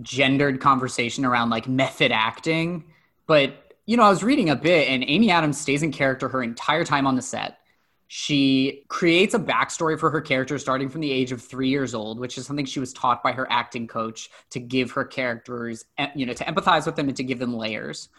gendered 0.01 0.59
conversation 0.59 1.25
around 1.25 1.49
like 1.49 1.67
method 1.67 2.11
acting. 2.11 2.85
But, 3.27 3.75
you 3.85 3.97
know, 3.97 4.03
I 4.03 4.09
was 4.09 4.23
reading 4.23 4.49
a 4.49 4.55
bit, 4.55 4.89
and 4.89 5.03
Amy 5.07 5.31
Adams 5.31 5.59
stays 5.59 5.83
in 5.83 5.91
character 5.91 6.27
her 6.29 6.43
entire 6.43 6.83
time 6.83 7.07
on 7.07 7.15
the 7.15 7.21
set. 7.21 7.59
She 8.07 8.83
creates 8.89 9.33
a 9.33 9.39
backstory 9.39 9.97
for 9.97 10.09
her 10.09 10.19
character 10.19 10.59
starting 10.59 10.89
from 10.89 10.99
the 10.99 11.11
age 11.11 11.31
of 11.31 11.41
three 11.41 11.69
years 11.69 11.95
old, 11.95 12.19
which 12.19 12.37
is 12.37 12.45
something 12.45 12.65
she 12.65 12.81
was 12.81 12.91
taught 12.91 13.23
by 13.23 13.31
her 13.31 13.49
acting 13.49 13.87
coach 13.87 14.29
to 14.49 14.59
give 14.59 14.91
her 14.91 15.05
characters, 15.05 15.85
eh, 15.97 16.09
you 16.13 16.25
know, 16.25 16.33
to 16.33 16.43
empathize 16.43 16.85
with 16.85 16.97
them 16.97 17.07
and 17.07 17.15
to 17.15 17.23
give 17.23 17.39
them 17.39 17.55
layers. 17.55 18.09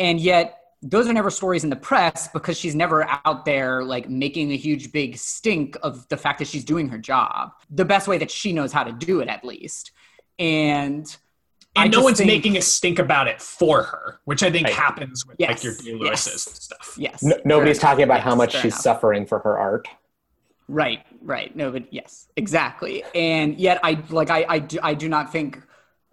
And 0.00 0.20
yet, 0.20 0.58
those 0.82 1.08
are 1.08 1.12
never 1.12 1.30
stories 1.30 1.64
in 1.64 1.70
the 1.70 1.76
press 1.76 2.28
because 2.28 2.56
she's 2.56 2.74
never 2.74 3.04
out 3.24 3.44
there 3.44 3.82
like 3.82 4.08
making 4.08 4.52
a 4.52 4.56
huge 4.56 4.92
big 4.92 5.16
stink 5.16 5.76
of 5.82 6.06
the 6.08 6.16
fact 6.16 6.38
that 6.38 6.46
she's 6.46 6.64
doing 6.64 6.88
her 6.88 6.98
job 6.98 7.50
the 7.70 7.84
best 7.84 8.06
way 8.06 8.16
that 8.18 8.30
she 8.30 8.52
knows 8.52 8.72
how 8.72 8.84
to 8.84 8.92
do 8.92 9.20
it 9.20 9.28
at 9.28 9.44
least 9.44 9.90
and 10.38 11.16
And 11.76 11.84
I 11.94 11.96
no 11.96 12.02
one's 12.02 12.18
think- 12.18 12.28
making 12.28 12.56
a 12.56 12.62
stink 12.62 12.98
about 12.98 13.26
it 13.28 13.42
for 13.42 13.82
her, 13.82 14.20
which 14.24 14.42
I 14.42 14.50
think 14.50 14.66
Right. 14.66 14.74
happens 14.74 15.26
with 15.26 15.38
like 15.40 15.62
your 15.64 15.74
Day 15.74 15.94
Lewis's 15.94 16.46
yes. 16.46 16.62
stuff. 16.64 16.94
yes 16.96 17.22
No, 17.22 17.36
nobody's 17.44 17.80
fair 17.80 17.90
talking 17.90 18.04
about 18.04 18.16
enough. 18.20 18.24
how 18.24 18.34
much 18.36 18.52
she's 18.52 18.64
enough. 18.66 18.80
suffering 18.80 19.26
for 19.26 19.40
her 19.40 19.58
art. 19.58 19.88
right 20.68 21.04
right 21.22 21.56
no 21.56 21.70
but 21.72 21.92
yes 21.92 22.28
exactly 22.36 23.02
and 23.14 23.58
yet 23.58 23.80
i 23.82 23.92
like 24.10 24.30
i 24.30 24.44
i 24.48 24.58
do, 24.58 24.78
I 24.82 24.94
do 24.94 25.08
not 25.08 25.32
think 25.32 25.60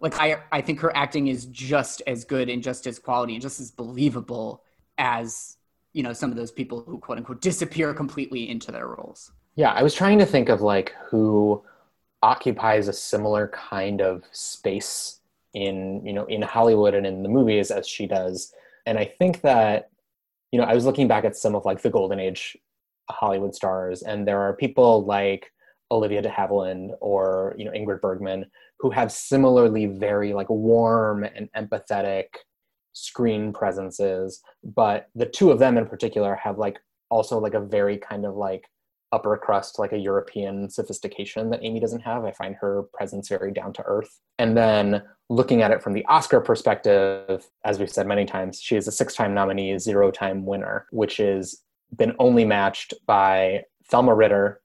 like 0.00 0.18
i 0.20 0.38
i 0.52 0.60
think 0.60 0.80
her 0.80 0.94
acting 0.96 1.28
is 1.28 1.46
just 1.46 2.02
as 2.06 2.24
good 2.24 2.48
and 2.48 2.62
just 2.62 2.86
as 2.86 2.98
quality 2.98 3.34
and 3.34 3.42
just 3.42 3.60
as 3.60 3.70
believable 3.70 4.62
as 4.98 5.56
you 5.96 6.02
know 6.02 6.12
some 6.12 6.30
of 6.30 6.36
those 6.36 6.52
people 6.52 6.84
who 6.86 6.98
quote 6.98 7.16
unquote 7.16 7.40
disappear 7.40 7.94
completely 7.94 8.50
into 8.50 8.70
their 8.70 8.86
roles. 8.86 9.32
Yeah, 9.54 9.72
I 9.72 9.82
was 9.82 9.94
trying 9.94 10.18
to 10.18 10.26
think 10.26 10.50
of 10.50 10.60
like 10.60 10.94
who 11.08 11.64
occupies 12.22 12.88
a 12.88 12.92
similar 12.92 13.48
kind 13.48 14.02
of 14.02 14.22
space 14.30 15.20
in 15.54 16.04
you 16.04 16.12
know 16.12 16.26
in 16.26 16.42
Hollywood 16.42 16.94
and 16.94 17.06
in 17.06 17.22
the 17.22 17.30
movies 17.30 17.70
as 17.70 17.88
she 17.88 18.06
does, 18.06 18.52
and 18.84 18.98
I 18.98 19.06
think 19.06 19.40
that 19.40 19.88
you 20.52 20.60
know 20.60 20.66
I 20.66 20.74
was 20.74 20.84
looking 20.84 21.08
back 21.08 21.24
at 21.24 21.34
some 21.34 21.54
of 21.54 21.64
like 21.64 21.80
the 21.80 21.90
golden 21.90 22.20
age 22.20 22.58
Hollywood 23.10 23.54
stars, 23.54 24.02
and 24.02 24.28
there 24.28 24.40
are 24.40 24.52
people 24.52 25.06
like 25.06 25.50
Olivia 25.90 26.20
de 26.20 26.28
Havilland 26.28 26.90
or 27.00 27.54
you 27.56 27.64
know 27.64 27.70
Ingrid 27.70 28.02
Bergman 28.02 28.44
who 28.78 28.90
have 28.90 29.10
similarly 29.10 29.86
very 29.86 30.32
like 30.34 30.50
warm 30.50 31.24
and 31.24 31.48
empathetic 31.56 32.26
screen 32.92 33.52
presences, 33.52 34.42
but 34.64 35.08
the 35.14 35.26
two 35.26 35.50
of 35.50 35.58
them 35.58 35.76
in 35.76 35.86
particular 35.86 36.34
have 36.34 36.58
like 36.58 36.78
also 37.10 37.38
like 37.38 37.54
a 37.54 37.60
very 37.60 37.98
kind 37.98 38.24
of 38.24 38.34
like 38.34 38.64
upper 39.12 39.36
crust, 39.36 39.78
like 39.78 39.92
a 39.92 39.98
European 39.98 40.68
sophistication 40.68 41.50
that 41.50 41.60
Amy 41.62 41.80
doesn't 41.80 42.00
have. 42.00 42.24
I 42.24 42.32
find 42.32 42.54
her 42.56 42.84
presence 42.92 43.28
very 43.28 43.52
down 43.52 43.72
to 43.74 43.82
earth. 43.86 44.20
And 44.38 44.56
then 44.56 45.02
looking 45.28 45.62
at 45.62 45.70
it 45.70 45.82
from 45.82 45.92
the 45.92 46.04
Oscar 46.06 46.40
perspective, 46.40 47.48
as 47.64 47.78
we've 47.78 47.90
said 47.90 48.06
many 48.06 48.24
times, 48.24 48.60
she 48.60 48.76
is 48.76 48.88
a 48.88 48.92
six 48.92 49.14
time 49.14 49.32
nominee, 49.32 49.78
zero 49.78 50.10
time 50.10 50.44
winner, 50.44 50.86
which 50.90 51.18
has 51.18 51.62
been 51.96 52.14
only 52.18 52.44
matched 52.44 52.94
by 53.06 53.62
Thelma 53.88 54.14
Ritter, 54.14 54.60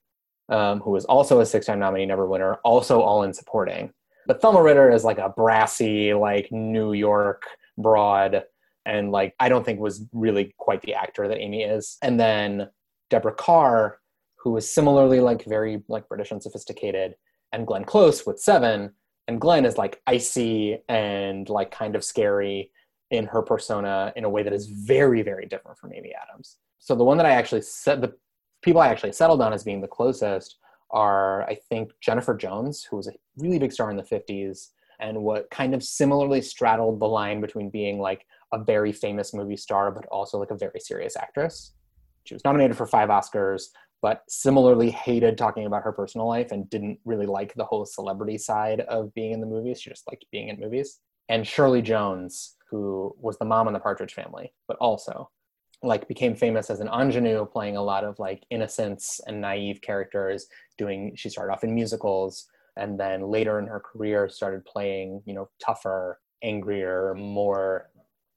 um, 0.50 0.80
who 0.82 0.92
was 0.92 1.06
also 1.06 1.40
a 1.40 1.46
six 1.46 1.66
time 1.66 1.80
nominee, 1.80 2.06
never 2.06 2.28
winner, 2.28 2.56
also 2.64 3.02
all 3.02 3.24
in 3.24 3.34
supporting. 3.34 3.94
But 4.32 4.42
Thelma 4.42 4.64
Ritter 4.64 4.90
is 4.90 5.04
like 5.04 5.18
a 5.18 5.28
brassy, 5.28 6.14
like 6.14 6.54
New 6.54 6.94
York 6.94 7.44
broad, 7.78 8.44
and 8.86 9.12
like 9.12 9.36
I 9.42 9.50
don't 9.50 9.66
think 9.66 9.82
was 9.82 10.06
really 10.14 10.56
quite 10.58 10.82
the 10.84 10.94
actor 10.94 11.28
that 11.28 11.38
Amy 11.38 11.64
is. 11.64 11.98
And 12.02 12.18
then 12.18 12.70
Deborah 13.10 13.36
Kerr, 13.36 14.00
who 14.42 14.56
is 14.56 14.74
similarly 14.74 15.20
like 15.20 15.44
very 15.44 15.84
like 15.90 16.08
British 16.08 16.32
and 16.32 16.42
sophisticated, 16.42 17.16
and 17.52 17.68
Glenn 17.68 17.84
Close 17.84 18.26
with 18.26 18.40
Seven, 18.40 18.94
and 19.28 19.42
Glenn 19.42 19.66
is 19.66 19.78
like 19.78 20.02
icy 20.08 20.78
and 20.88 21.50
like 21.50 21.72
kind 21.72 21.98
of 21.98 22.02
scary 22.02 22.72
in 23.10 23.26
her 23.26 23.42
persona 23.42 24.14
in 24.16 24.24
a 24.24 24.30
way 24.30 24.44
that 24.44 24.54
is 24.54 24.68
very 24.68 25.24
very 25.24 25.46
different 25.46 25.78
from 25.78 25.92
Amy 25.94 26.14
Adams. 26.14 26.56
So 26.80 26.96
the 26.96 27.04
one 27.04 27.18
that 27.18 27.26
I 27.26 27.32
actually 27.32 27.64
said 27.64 28.00
the 28.00 28.14
people 28.62 28.80
I 28.80 28.88
actually 28.88 29.12
settled 29.12 29.42
on 29.42 29.52
as 29.52 29.66
being 29.66 29.82
the 29.82 29.90
closest 29.90 30.56
are 30.92 31.44
I 31.44 31.56
think 31.70 31.92
Jennifer 32.02 32.36
Jones, 32.36 32.84
who 32.84 32.98
was 32.98 33.08
a 33.08 33.14
really 33.38 33.60
big 33.60 33.72
star 33.72 33.90
in 33.90 33.98
the 33.98 34.04
50s 34.04 34.68
and 35.00 35.24
what 35.24 35.50
kind 35.50 35.74
of 35.74 35.84
similarly 35.84 36.42
straddled 36.42 37.00
the 37.00 37.08
line 37.08 37.42
between 37.42 37.70
being 37.70 38.00
like 38.00 38.26
a 38.54 38.64
very 38.64 38.92
famous 38.92 39.34
movie 39.34 39.58
star 39.58 39.92
but 39.92 40.06
also 40.08 40.38
like 40.38 40.52
a 40.52 40.58
very 40.58 40.80
serious 40.80 41.16
actress. 41.16 41.74
She 42.24 42.36
was 42.36 42.44
nominated 42.46 42.78
for 42.78 42.86
five 42.86 43.10
Oscars, 43.10 43.64
but 44.02 44.24
similarly 44.30 44.92
hated 44.92 45.38
talking 45.38 45.66
about 45.66 45.84
her 45.84 45.92
personal 45.92 46.28
life 46.28 46.52
and 46.52 46.70
didn't 46.70 47.00
really 47.06 47.26
like 47.26 47.54
the 47.56 47.66
whole 47.66 47.86
celebrity 47.86 48.38
side 48.38 48.82
of 48.82 49.14
being 49.14 49.32
in 49.32 49.42
the 49.42 49.48
movies. 49.48 49.82
She 49.82 49.90
just 49.90 50.08
liked 50.10 50.26
being 50.32 50.50
in 50.50 50.60
movies. 50.60 51.00
And 51.30 51.48
Shirley 51.48 51.82
Jones, 51.82 52.58
who 52.70 53.16
was 53.20 53.38
the 53.38 53.46
mom 53.46 53.68
in 53.68 53.74
the 53.74 53.80
Partridge 53.80 54.14
Family, 54.14 54.54
but 54.68 54.78
also 54.78 55.30
like 55.84 56.08
became 56.08 56.36
famous 56.36 56.70
as 56.70 56.80
an 56.80 56.90
ingenue 56.90 57.46
playing 57.46 57.76
a 57.76 57.82
lot 57.82 58.04
of 58.04 58.20
like 58.20 58.44
innocence 58.52 59.20
and 59.26 59.42
naive 59.42 59.82
characters 59.82 60.48
doing 60.82 61.14
she 61.16 61.30
started 61.30 61.52
off 61.54 61.64
in 61.64 61.74
musicals 61.82 62.34
and 62.78 63.00
then 63.00 63.18
later 63.38 63.60
in 63.60 63.68
her 63.68 63.80
career 63.80 64.30
started 64.30 64.64
playing 64.66 65.22
you 65.26 65.34
know 65.34 65.50
tougher 65.66 66.20
angrier 66.44 67.14
more 67.16 67.90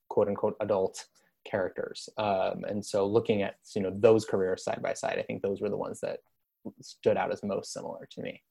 quote 0.09 0.29
unquote 0.29 0.57
adult 0.61 1.07
characters. 1.51 2.09
Um, 2.17 2.65
and 2.71 2.85
so 2.85 3.07
looking 3.07 3.43
at 3.43 3.57
you 3.75 3.83
know 3.83 3.93
those 4.09 4.25
careers 4.25 4.65
side 4.65 4.81
by 4.83 4.95
side 4.95 5.19
i 5.19 5.23
think 5.23 5.43
those 5.43 5.61
were 5.61 5.69
the 5.69 5.83
ones 5.87 6.01
that 6.01 6.21
stood 6.81 7.17
out 7.17 7.33
as 7.33 7.43
most 7.43 7.73
similar 7.73 8.09
to 8.11 8.23
me. 8.23 8.43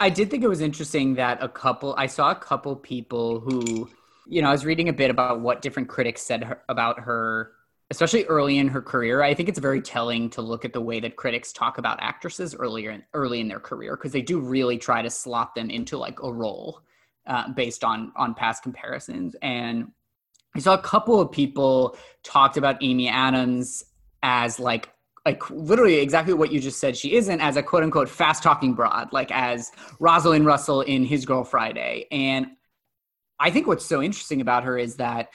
I 0.00 0.10
did 0.10 0.30
think 0.30 0.42
it 0.42 0.48
was 0.48 0.60
interesting 0.60 1.14
that 1.14 1.42
a 1.42 1.48
couple, 1.48 1.94
I 1.96 2.06
saw 2.06 2.30
a 2.30 2.34
couple 2.34 2.74
people 2.76 3.40
who, 3.40 3.88
you 4.26 4.42
know, 4.42 4.48
I 4.48 4.52
was 4.52 4.64
reading 4.64 4.88
a 4.88 4.92
bit 4.92 5.10
about 5.10 5.40
what 5.40 5.62
different 5.62 5.88
critics 5.88 6.22
said 6.22 6.44
her, 6.44 6.60
about 6.68 7.00
her, 7.00 7.52
especially 7.90 8.24
early 8.24 8.58
in 8.58 8.68
her 8.68 8.82
career. 8.82 9.22
I 9.22 9.34
think 9.34 9.48
it's 9.48 9.58
very 9.58 9.80
telling 9.80 10.30
to 10.30 10.42
look 10.42 10.64
at 10.64 10.72
the 10.72 10.80
way 10.80 11.00
that 11.00 11.16
critics 11.16 11.52
talk 11.52 11.78
about 11.78 11.98
actresses 12.00 12.54
earlier 12.54 12.90
in, 12.90 13.02
early 13.12 13.40
in 13.40 13.48
their 13.48 13.60
career 13.60 13.96
because 13.96 14.12
they 14.12 14.22
do 14.22 14.40
really 14.40 14.78
try 14.78 15.02
to 15.02 15.10
slot 15.10 15.54
them 15.54 15.70
into 15.70 15.98
like 15.98 16.22
a 16.22 16.32
role 16.32 16.80
uh, 17.26 17.52
based 17.52 17.84
on 17.84 18.12
on 18.16 18.34
past 18.34 18.62
comparisons. 18.62 19.36
And 19.42 19.88
I 20.56 20.60
saw 20.60 20.74
a 20.74 20.82
couple 20.82 21.20
of 21.20 21.30
people 21.32 21.96
talked 22.22 22.56
about 22.56 22.82
Amy 22.82 23.08
Adams 23.08 23.84
as 24.22 24.58
like 24.58 24.90
like 25.24 25.48
literally 25.50 25.96
exactly 25.96 26.34
what 26.34 26.52
you 26.52 26.60
just 26.60 26.78
said. 26.78 26.96
She 26.96 27.14
isn't 27.14 27.40
as 27.40 27.56
a 27.56 27.62
quote 27.62 27.82
unquote 27.82 28.08
fast 28.08 28.42
talking 28.42 28.74
broad, 28.74 29.12
like 29.12 29.30
as 29.30 29.72
Rosalind 30.00 30.46
Russell 30.46 30.82
in 30.82 31.04
His 31.04 31.24
Girl 31.24 31.44
Friday. 31.44 32.06
And 32.10 32.48
I 33.40 33.50
think 33.50 33.66
what's 33.66 33.86
so 33.86 34.02
interesting 34.02 34.40
about 34.40 34.64
her 34.64 34.78
is 34.78 34.96
that 34.96 35.30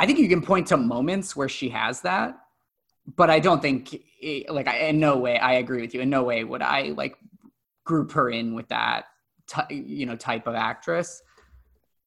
I 0.00 0.06
think 0.06 0.18
you 0.18 0.30
can 0.30 0.40
point 0.40 0.68
to 0.68 0.78
moments 0.78 1.36
where 1.36 1.48
she 1.48 1.68
has 1.68 2.00
that, 2.00 2.34
but 3.16 3.28
I 3.28 3.38
don't 3.38 3.60
think 3.60 4.00
it, 4.18 4.48
like 4.48 4.66
I, 4.66 4.78
in 4.88 4.98
no 4.98 5.18
way 5.18 5.38
I 5.38 5.54
agree 5.54 5.82
with 5.82 5.92
you. 5.92 6.00
In 6.00 6.08
no 6.08 6.22
way 6.22 6.42
would 6.42 6.62
I 6.62 6.94
like 6.96 7.18
group 7.84 8.10
her 8.12 8.30
in 8.30 8.54
with 8.54 8.66
that 8.68 9.04
ty- 9.46 9.66
you 9.68 10.06
know 10.06 10.16
type 10.16 10.46
of 10.46 10.54
actress. 10.54 11.20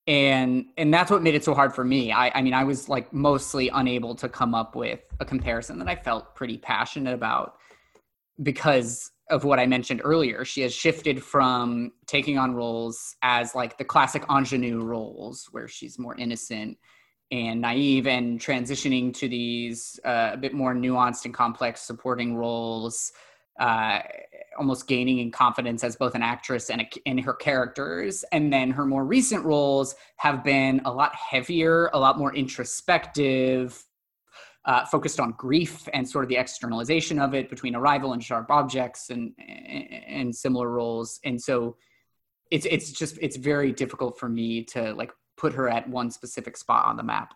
And 0.08 0.66
and 0.76 0.92
that's 0.92 1.12
what 1.12 1.22
made 1.22 1.36
it 1.36 1.44
so 1.44 1.54
hard 1.54 1.76
for 1.76 1.86
me. 1.86 2.12
I, 2.12 2.32
I 2.34 2.42
mean 2.42 2.56
i 2.56 2.64
was 2.64 2.90
like 2.90 3.14
mostly 3.14 3.70
unable 3.70 4.16
to 4.16 4.28
come 4.28 4.56
up 4.56 4.76
with 4.76 5.02
a 5.20 5.26
comparison 5.26 5.78
that 5.78 5.88
i 5.88 5.96
felt 5.96 6.34
pretty 6.34 6.58
passionate 6.58 7.14
about 7.14 7.58
because 8.42 9.12
of 9.30 9.44
what 9.44 9.60
i 9.60 9.68
mentioned 9.68 10.02
earlier. 10.04 10.44
She 10.46 10.62
has 10.62 10.74
shifted 10.74 11.24
from 11.24 11.92
taking 12.08 12.40
on 12.40 12.56
roles 12.56 13.16
as 13.22 13.54
like 13.54 13.78
the 13.78 13.86
classic 13.86 14.24
ingenue 14.32 14.82
roles 14.82 15.48
where 15.52 15.68
she's 15.68 16.00
more 16.00 16.16
innocent 16.16 16.80
and 17.34 17.62
naive 17.62 18.06
and 18.06 18.40
transitioning 18.40 19.12
to 19.12 19.28
these 19.28 20.00
uh, 20.06 20.30
a 20.34 20.38
bit 20.38 20.54
more 20.54 20.76
nuanced 20.76 21.26
and 21.26 21.34
complex 21.34 21.82
supporting 21.82 22.36
roles 22.36 23.12
uh, 23.60 24.00
almost 24.58 24.88
gaining 24.88 25.18
in 25.18 25.32
confidence 25.32 25.84
as 25.84 25.96
both 25.96 26.14
an 26.14 26.22
actress 26.22 26.70
and 26.70 26.82
a, 26.82 26.90
in 27.06 27.18
her 27.18 27.34
characters. 27.34 28.24
And 28.32 28.54
then 28.54 28.70
her 28.70 28.86
more 28.86 29.04
recent 29.04 29.44
roles 29.46 29.96
have 30.18 30.44
been 30.44 30.82
a 30.86 30.94
lot 30.94 31.16
heavier, 31.16 31.90
a 31.94 32.00
lot 32.00 32.20
more 32.20 32.36
introspective, 32.36 33.84
uh, 34.66 34.86
focused 34.86 35.20
on 35.20 35.32
grief 35.32 35.88
and 35.92 36.08
sort 36.08 36.24
of 36.24 36.30
the 36.30 36.38
externalization 36.38 37.20
of 37.20 37.34
it 37.34 37.50
between 37.50 37.76
arrival 37.76 38.14
and 38.14 38.24
sharp 38.24 38.50
objects 38.52 39.10
and 39.10 39.34
and 40.08 40.36
similar 40.36 40.70
roles. 40.70 41.20
And 41.24 41.42
so 41.42 41.78
it's 42.52 42.66
it's 42.68 42.92
just 42.92 43.18
it's 43.22 43.38
very 43.38 43.72
difficult 43.72 44.20
for 44.20 44.30
me 44.30 44.64
to 44.66 44.94
like 44.94 45.12
put 45.38 45.54
her 45.54 45.70
at 45.70 45.90
one 45.90 46.12
specific 46.12 46.58
spot 46.58 46.86
on 46.86 46.98
the 46.98 47.04
map. 47.04 47.34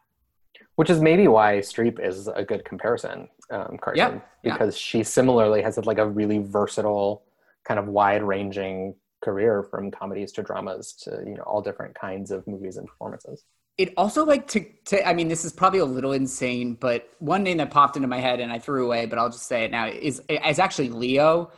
Which 0.75 0.89
is 0.89 1.01
maybe 1.01 1.27
why 1.27 1.57
Streep 1.57 1.99
is 1.99 2.27
a 2.27 2.43
good 2.43 2.63
comparison, 2.65 3.29
um, 3.49 3.77
Carson, 3.81 3.97
Yep, 4.13 4.29
yeah. 4.43 4.53
because 4.53 4.77
she 4.77 5.03
similarly 5.03 5.61
has 5.61 5.77
like 5.85 5.97
a 5.97 6.07
really 6.07 6.37
versatile, 6.39 7.23
kind 7.65 7.79
of 7.79 7.87
wide-ranging 7.87 8.95
career 9.23 9.63
from 9.63 9.89
comedies 9.89 10.31
to 10.31 10.43
dramas 10.43 10.93
to 10.93 11.23
you 11.25 11.33
know 11.35 11.43
all 11.43 11.61
different 11.61 11.95
kinds 11.95 12.29
of 12.29 12.45
movies 12.47 12.77
and 12.77 12.87
performances. 12.87 13.45
it 13.79 13.91
also 13.97 14.23
like 14.23 14.47
to, 14.47 14.63
to 14.85 15.05
i 15.07 15.11
mean 15.11 15.27
this 15.27 15.43
is 15.43 15.51
probably 15.51 15.79
a 15.79 15.85
little 15.85 16.11
insane 16.11 16.75
but 16.79 17.09
one 17.17 17.41
name 17.41 17.57
that 17.57 17.71
popped 17.71 17.95
into 17.95 18.07
my 18.07 18.19
head 18.19 18.39
and 18.39 18.51
i 18.51 18.59
threw 18.59 18.85
away 18.85 19.07
but 19.07 19.17
i'll 19.17 19.29
just 19.29 19.47
say 19.47 19.63
it 19.63 19.71
now 19.71 19.87
is 19.87 20.21
is 20.29 20.59
actually 20.59 20.89
leo 20.89 21.51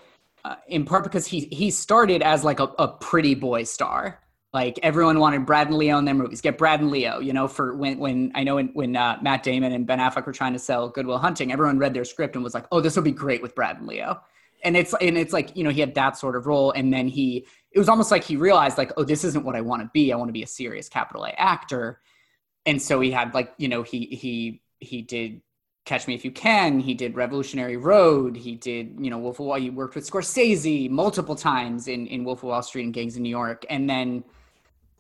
uh, 0.46 0.56
in 0.70 0.86
part 0.86 1.04
because 1.04 1.28
he 1.28 1.42
he 1.52 1.70
started 1.70 2.22
as 2.22 2.46
like 2.46 2.62
a, 2.62 2.72
a 2.80 2.88
pretty 2.88 3.36
boy 3.36 3.62
star 3.64 4.22
like 4.54 4.80
everyone 4.82 5.20
wanted 5.20 5.46
brad 5.46 5.68
and 5.68 5.78
leo 5.78 5.98
in 5.98 6.06
their 6.06 6.16
movies. 6.16 6.42
Get 6.42 6.58
brad 6.58 6.80
and 6.80 6.92
leo 6.92 7.20
you 7.20 7.34
know 7.34 7.48
for 7.48 7.76
when 7.76 8.00
when 8.00 8.32
i 8.36 8.44
know 8.44 8.56
when, 8.56 8.70
when 8.70 8.96
uh, 8.96 9.18
matt 9.22 9.44
damon 9.44 9.72
and 9.74 9.86
ben 9.86 10.00
affleck 10.00 10.26
were 10.26 10.34
trying 10.34 10.54
to 10.54 10.60
sell 10.60 10.90
goodwill 10.90 11.18
hunting 11.18 11.52
everyone 11.52 11.78
read 11.78 11.94
their 11.94 12.06
script 12.06 12.36
and 12.36 12.44
was 12.44 12.54
like 12.54 12.66
oh 12.72 12.82
this 12.82 12.96
will 12.96 13.04
be 13.04 13.12
great 13.12 13.42
with 13.42 13.56
brad 13.56 13.78
and 13.78 13.88
leo. 13.88 14.22
And 14.64 14.76
it's 14.76 14.94
and 15.00 15.18
it's 15.18 15.32
like 15.32 15.56
you 15.56 15.64
know 15.64 15.70
he 15.70 15.80
had 15.80 15.96
that 15.96 16.18
sort 16.18 16.36
of 16.36 16.46
role 16.46 16.72
and 16.72 16.92
then 16.92 17.08
he 17.08 17.48
it 17.72 17.80
was 17.80 17.88
almost 17.88 18.12
like 18.12 18.24
he 18.24 18.36
realized 18.36 18.78
like 18.78 18.92
oh 18.98 19.04
this 19.04 19.24
isn't 19.24 19.46
what 19.46 19.56
i 19.56 19.62
want 19.62 19.82
to 19.82 19.90
be. 19.94 20.12
I 20.12 20.18
want 20.18 20.30
to 20.30 20.34
be 20.34 20.44
a 20.44 20.48
serious 20.48 20.90
capital 20.90 21.24
a 21.26 21.30
actor. 21.30 22.02
And 22.66 22.82
so 22.82 23.00
he 23.00 23.10
had 23.10 23.34
like 23.34 23.54
you 23.58 23.70
know 23.70 23.84
he 23.84 24.06
he 24.08 24.62
he 24.80 25.02
did 25.02 25.42
catch 25.86 26.08
me 26.08 26.14
if 26.14 26.24
you 26.24 26.32
can 26.32 26.80
he 26.80 26.94
did 26.94 27.16
revolutionary 27.16 27.78
road 27.78 28.36
he 28.36 28.54
did 28.54 28.96
you 29.00 29.10
know 29.10 29.18
wolf 29.18 29.40
of 29.40 29.46
wall 29.48 29.56
he 29.56 29.72
worked 29.72 29.96
with 29.96 30.08
scorsese 30.08 30.88
multiple 30.88 31.36
times 31.36 31.88
in 31.88 32.06
in 32.08 32.24
wolf 32.24 32.40
of 32.40 32.50
wall 32.50 32.62
street 32.62 32.84
and 32.84 32.94
gangs 32.94 33.18
in 33.18 33.24
new 33.24 33.30
york 33.30 33.66
and 33.72 33.90
then 33.90 34.24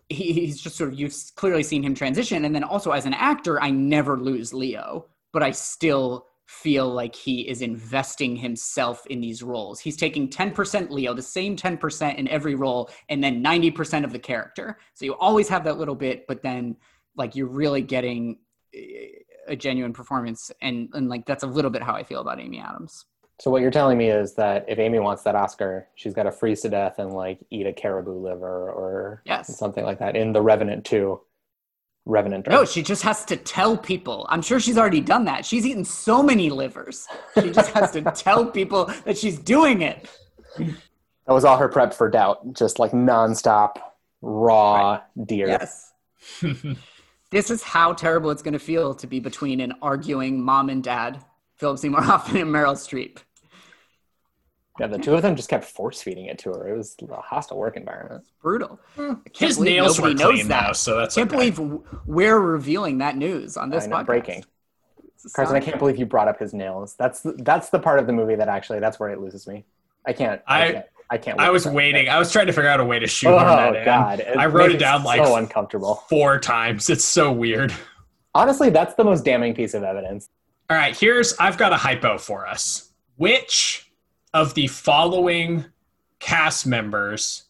he, 0.09 0.33
he's 0.33 0.59
just 0.59 0.75
sort 0.75 0.91
of 0.91 0.99
you've 0.99 1.15
clearly 1.35 1.63
seen 1.63 1.83
him 1.83 1.95
transition. 1.95 2.45
And 2.45 2.53
then 2.53 2.63
also 2.63 2.91
as 2.91 3.05
an 3.05 3.13
actor 3.13 3.61
i 3.61 3.69
never 3.69 4.17
lose 4.17 4.53
leo 4.53 5.05
but 5.31 5.43
i 5.43 5.51
still 5.51 6.25
feel 6.49 6.89
like 6.89 7.13
he 7.13 7.47
is 7.47 7.61
investing 7.61 8.35
himself 8.35 9.05
in 9.05 9.21
these 9.21 9.43
roles. 9.43 9.79
He's 9.79 9.95
taking 9.95 10.27
10% 10.27 10.89
leo 10.89 11.13
the 11.13 11.21
same 11.21 11.55
10% 11.55 12.15
in 12.15 12.27
every 12.27 12.55
role 12.55 12.89
and 13.07 13.23
then 13.23 13.43
90% 13.43 14.03
of 14.03 14.11
the 14.11 14.17
character. 14.17 14.79
So 14.95 15.05
you 15.05 15.13
always 15.13 15.47
have 15.47 15.63
that 15.65 15.77
little 15.77 15.93
bit 15.93 16.25
but 16.27 16.41
then 16.41 16.75
like 17.15 17.35
you're 17.35 17.45
really 17.45 17.83
getting 17.83 18.39
eh, 18.73 19.09
a 19.47 19.55
genuine 19.55 19.93
performance. 19.93 20.51
And 20.63 20.89
and 20.93 21.07
like 21.07 21.27
that's 21.27 21.43
a 21.43 21.47
little 21.47 21.69
bit 21.69 21.83
how 21.83 21.93
i 21.93 22.01
feel 22.01 22.21
about 22.21 22.39
amy 22.39 22.59
adams 22.59 23.05
So 23.39 23.49
what 23.49 23.61
you're 23.61 23.71
telling 23.71 23.97
me 23.97 24.09
is 24.09 24.33
that 24.35 24.65
if 24.67 24.79
Amy 24.79 24.99
wants 24.99 25.23
that 25.23 25.33
Oscar, 25.35 25.87
she's 25.95 26.13
got 26.13 26.23
to 26.23 26.31
freeze 26.31 26.61
to 26.61 26.69
death 26.69 26.99
and 26.99 27.13
like 27.13 27.39
eat 27.49 27.65
a 27.65 27.73
caribou 27.73 28.11
liver 28.19 28.69
or 28.71 29.21
Yes. 29.25 29.57
something 29.57 29.85
like 29.85 29.99
that 29.99 30.15
in 30.15 30.33
The 30.33 30.41
Revenant 30.41 30.85
2. 30.85 31.19
Revenant. 32.05 32.47
no 32.49 32.65
she 32.65 32.81
just 32.81 33.03
has 33.03 33.23
to 33.25 33.35
tell 33.35 33.77
people 33.77 34.25
i'm 34.29 34.41
sure 34.41 34.59
she's 34.59 34.79
already 34.79 35.01
done 35.01 35.25
that 35.25 35.45
she's 35.45 35.63
eaten 35.63 35.85
so 35.85 36.23
many 36.23 36.49
livers 36.49 37.05
she 37.39 37.51
just 37.51 37.69
has 37.71 37.91
to 37.91 38.01
tell 38.15 38.47
people 38.47 38.85
that 39.05 39.15
she's 39.15 39.37
doing 39.37 39.83
it 39.83 40.09
That 40.57 40.73
was 41.27 41.45
all 41.45 41.57
her 41.57 41.67
prep 41.67 41.93
for 41.93 42.09
doubt, 42.09 42.53
just 42.53 42.79
like 42.79 42.93
nonstop 42.93 43.75
raw 44.23 45.01
deer. 45.25 45.47
yes 45.49 45.91
this 47.29 47.51
is 47.51 47.61
how 47.61 47.93
terrible 47.93 48.31
it's 48.31 48.41
going 48.41 48.53
to 48.53 48.59
feel 48.59 48.95
to 48.95 49.05
be 49.05 49.19
between 49.19 49.59
an 49.59 49.73
arguing 49.83 50.41
mom 50.41 50.69
and 50.69 50.83
dad 50.83 51.23
philip 51.57 51.77
seymour 51.77 52.01
hoffman 52.01 52.41
and 52.41 52.49
meryl 52.51 52.73
streep 52.73 53.17
Yeah, 54.79 54.87
the 54.87 54.97
two 54.97 55.13
of 55.13 55.21
them 55.21 55.35
just 55.35 55.49
kept 55.49 55.65
force 55.65 56.01
feeding 56.01 56.25
it 56.25 56.39
to 56.39 56.51
her. 56.51 56.67
It 56.67 56.77
was 56.77 56.95
a 57.09 57.21
hostile 57.21 57.57
work 57.57 57.75
environment. 57.75 58.21
It's 58.21 58.31
brutal 58.41 58.79
hmm. 58.95 59.13
I 59.25 59.29
His 59.37 59.59
nails 59.59 59.99
were 59.99 60.09
nobody 60.09 60.23
knows 60.23 60.33
clean 60.33 60.47
that. 60.49 60.67
though, 60.67 60.73
so 60.73 60.97
that's 60.97 61.17
I 61.17 61.21
can't 61.21 61.33
okay. 61.33 61.49
believe 61.51 61.81
we're 62.05 62.39
revealing 62.39 62.99
that 62.99 63.17
news 63.17 63.57
on 63.57 63.69
this 63.69 63.85
I 63.85 63.87
know, 63.87 63.95
podcast. 63.97 64.05
breaking. 64.05 64.45
Carson, 65.33 65.55
I 65.57 65.59
can't 65.59 65.77
believe 65.77 65.97
you 65.97 66.05
brought 66.05 66.29
up 66.29 66.39
his 66.39 66.53
nails. 66.53 66.95
That's 66.97 67.21
the, 67.21 67.33
that's 67.33 67.69
the 67.69 67.79
part 67.79 67.99
of 67.99 68.07
the 68.07 68.13
movie 68.13 68.35
that 68.35 68.47
actually 68.47 68.79
that's 68.79 68.99
where 68.99 69.09
it 69.09 69.19
loses 69.19 69.47
me. 69.47 69.65
I 70.05 70.13
can't. 70.13 70.41
I, 70.47 70.63
I- 70.63 70.71
can't. 70.71 70.85
I 71.11 71.17
can't. 71.17 71.39
I 71.39 71.49
was 71.49 71.65
at 71.65 71.71
that. 71.71 71.75
waiting. 71.75 72.07
I 72.07 72.19
was 72.19 72.31
trying 72.31 72.45
to 72.45 72.53
figure 72.53 72.69
out 72.69 72.79
a 72.79 72.85
way 72.85 72.99
to 72.99 73.07
shoot. 73.07 73.29
Oh 73.29 73.39
that 73.39 73.75
in. 73.75 73.83
God! 73.83 74.23
I 74.37 74.45
wrote 74.45 74.71
it 74.71 74.77
down 74.77 75.03
like 75.03 75.25
so 75.25 75.37
uncomfortable. 75.37 76.03
four 76.07 76.39
times. 76.39 76.87
It's 76.89 77.03
so 77.03 77.31
weird. 77.31 77.73
Honestly, 78.35 78.69
that's 78.69 78.93
the 78.93 79.03
most 79.03 79.25
damning 79.25 79.55
piece 79.55 79.73
of 79.73 79.81
evidence. 79.81 80.29
All 80.69 80.77
right, 80.77 80.95
here's 80.95 81.35
I've 81.39 81.57
got 81.57 81.73
a 81.73 81.77
hypo 81.77 82.19
for 82.19 82.45
us. 82.45 82.91
Which 83.17 83.88
of 84.33 84.53
the 84.53 84.67
following 84.67 85.65
cast 86.19 86.67
members 86.67 87.43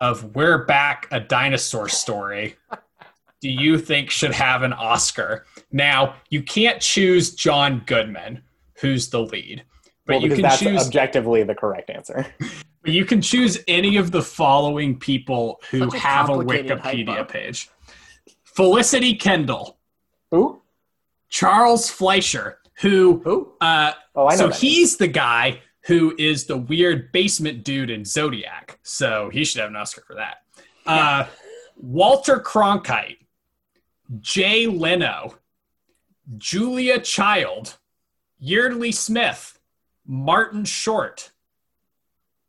of 0.00 0.34
We're 0.34 0.64
Back 0.64 1.06
a 1.10 1.20
Dinosaur 1.20 1.88
Story 1.88 2.56
do 3.40 3.48
you 3.48 3.78
think 3.78 4.10
should 4.10 4.32
have 4.32 4.62
an 4.62 4.74
Oscar? 4.74 5.46
Now, 5.72 6.16
you 6.28 6.42
can't 6.42 6.78
choose 6.78 7.34
John 7.34 7.82
Goodman, 7.86 8.42
who's 8.82 9.08
the 9.08 9.20
lead. 9.20 9.64
But 10.04 10.16
Well, 10.16 10.22
you 10.22 10.30
can 10.34 10.42
that's 10.42 10.58
choose 10.58 10.86
objectively 10.86 11.42
the 11.42 11.54
correct 11.54 11.88
answer. 11.88 12.26
but 12.82 12.92
you 12.92 13.06
can 13.06 13.22
choose 13.22 13.58
any 13.66 13.96
of 13.96 14.10
the 14.10 14.20
following 14.20 14.98
people 14.98 15.58
who 15.70 15.88
a 15.88 15.96
have 15.96 16.28
a 16.28 16.32
Wikipedia 16.34 17.26
page. 17.26 17.70
Felicity 18.44 19.14
Kendal, 19.14 19.78
Who? 20.30 20.60
Charles 21.30 21.88
Fleischer, 21.88 22.58
who 22.80 23.22
Who? 23.24 23.52
uh, 23.62 23.92
Oh, 24.14 24.26
I 24.26 24.32
know. 24.32 24.36
so 24.36 24.48
that 24.48 24.56
he's 24.56 24.98
the 24.98 25.06
guy 25.08 25.60
who 25.82 26.14
is 26.18 26.44
the 26.44 26.56
weird 26.56 27.10
basement 27.12 27.64
dude 27.64 27.90
in 27.90 28.04
Zodiac. 28.04 28.78
So 28.82 29.30
he 29.32 29.44
should 29.44 29.60
have 29.60 29.70
an 29.70 29.76
Oscar 29.76 30.02
for 30.06 30.14
that. 30.14 30.42
Uh, 30.86 31.26
Walter 31.76 32.38
Cronkite, 32.38 33.18
Jay 34.20 34.66
Leno, 34.66 35.38
Julia 36.36 37.00
Child, 37.00 37.78
Yeardley 38.38 38.92
Smith, 38.92 39.58
Martin 40.06 40.64
Short, 40.64 41.30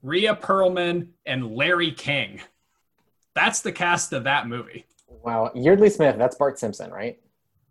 Rhea 0.02 0.36
Perlman, 0.36 1.10
and 1.26 1.56
Larry 1.56 1.92
King. 1.92 2.42
That's 3.34 3.62
the 3.62 3.72
cast 3.72 4.14
of 4.14 4.24
that 4.26 4.48
movie. 4.48 4.86
Wow, 5.08 5.52
Yeardley 5.56 5.90
Smith. 5.90 6.18
That's 6.18 6.36
Bart 6.36 6.60
Simpson, 6.60 6.92
right? 6.92 7.20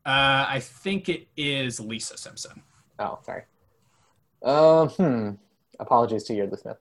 Uh, 0.06 0.46
I 0.48 0.60
think 0.60 1.08
it 1.08 1.26
is 1.36 1.80
Lisa 1.80 2.16
Simpson. 2.16 2.62
Oh, 2.98 3.18
sorry. 3.22 3.42
Uh, 4.42 4.86
hmm. 4.86 5.30
Apologies 5.80 6.24
to 6.24 6.34
Yeardley 6.34 6.58
Smith. 6.58 6.76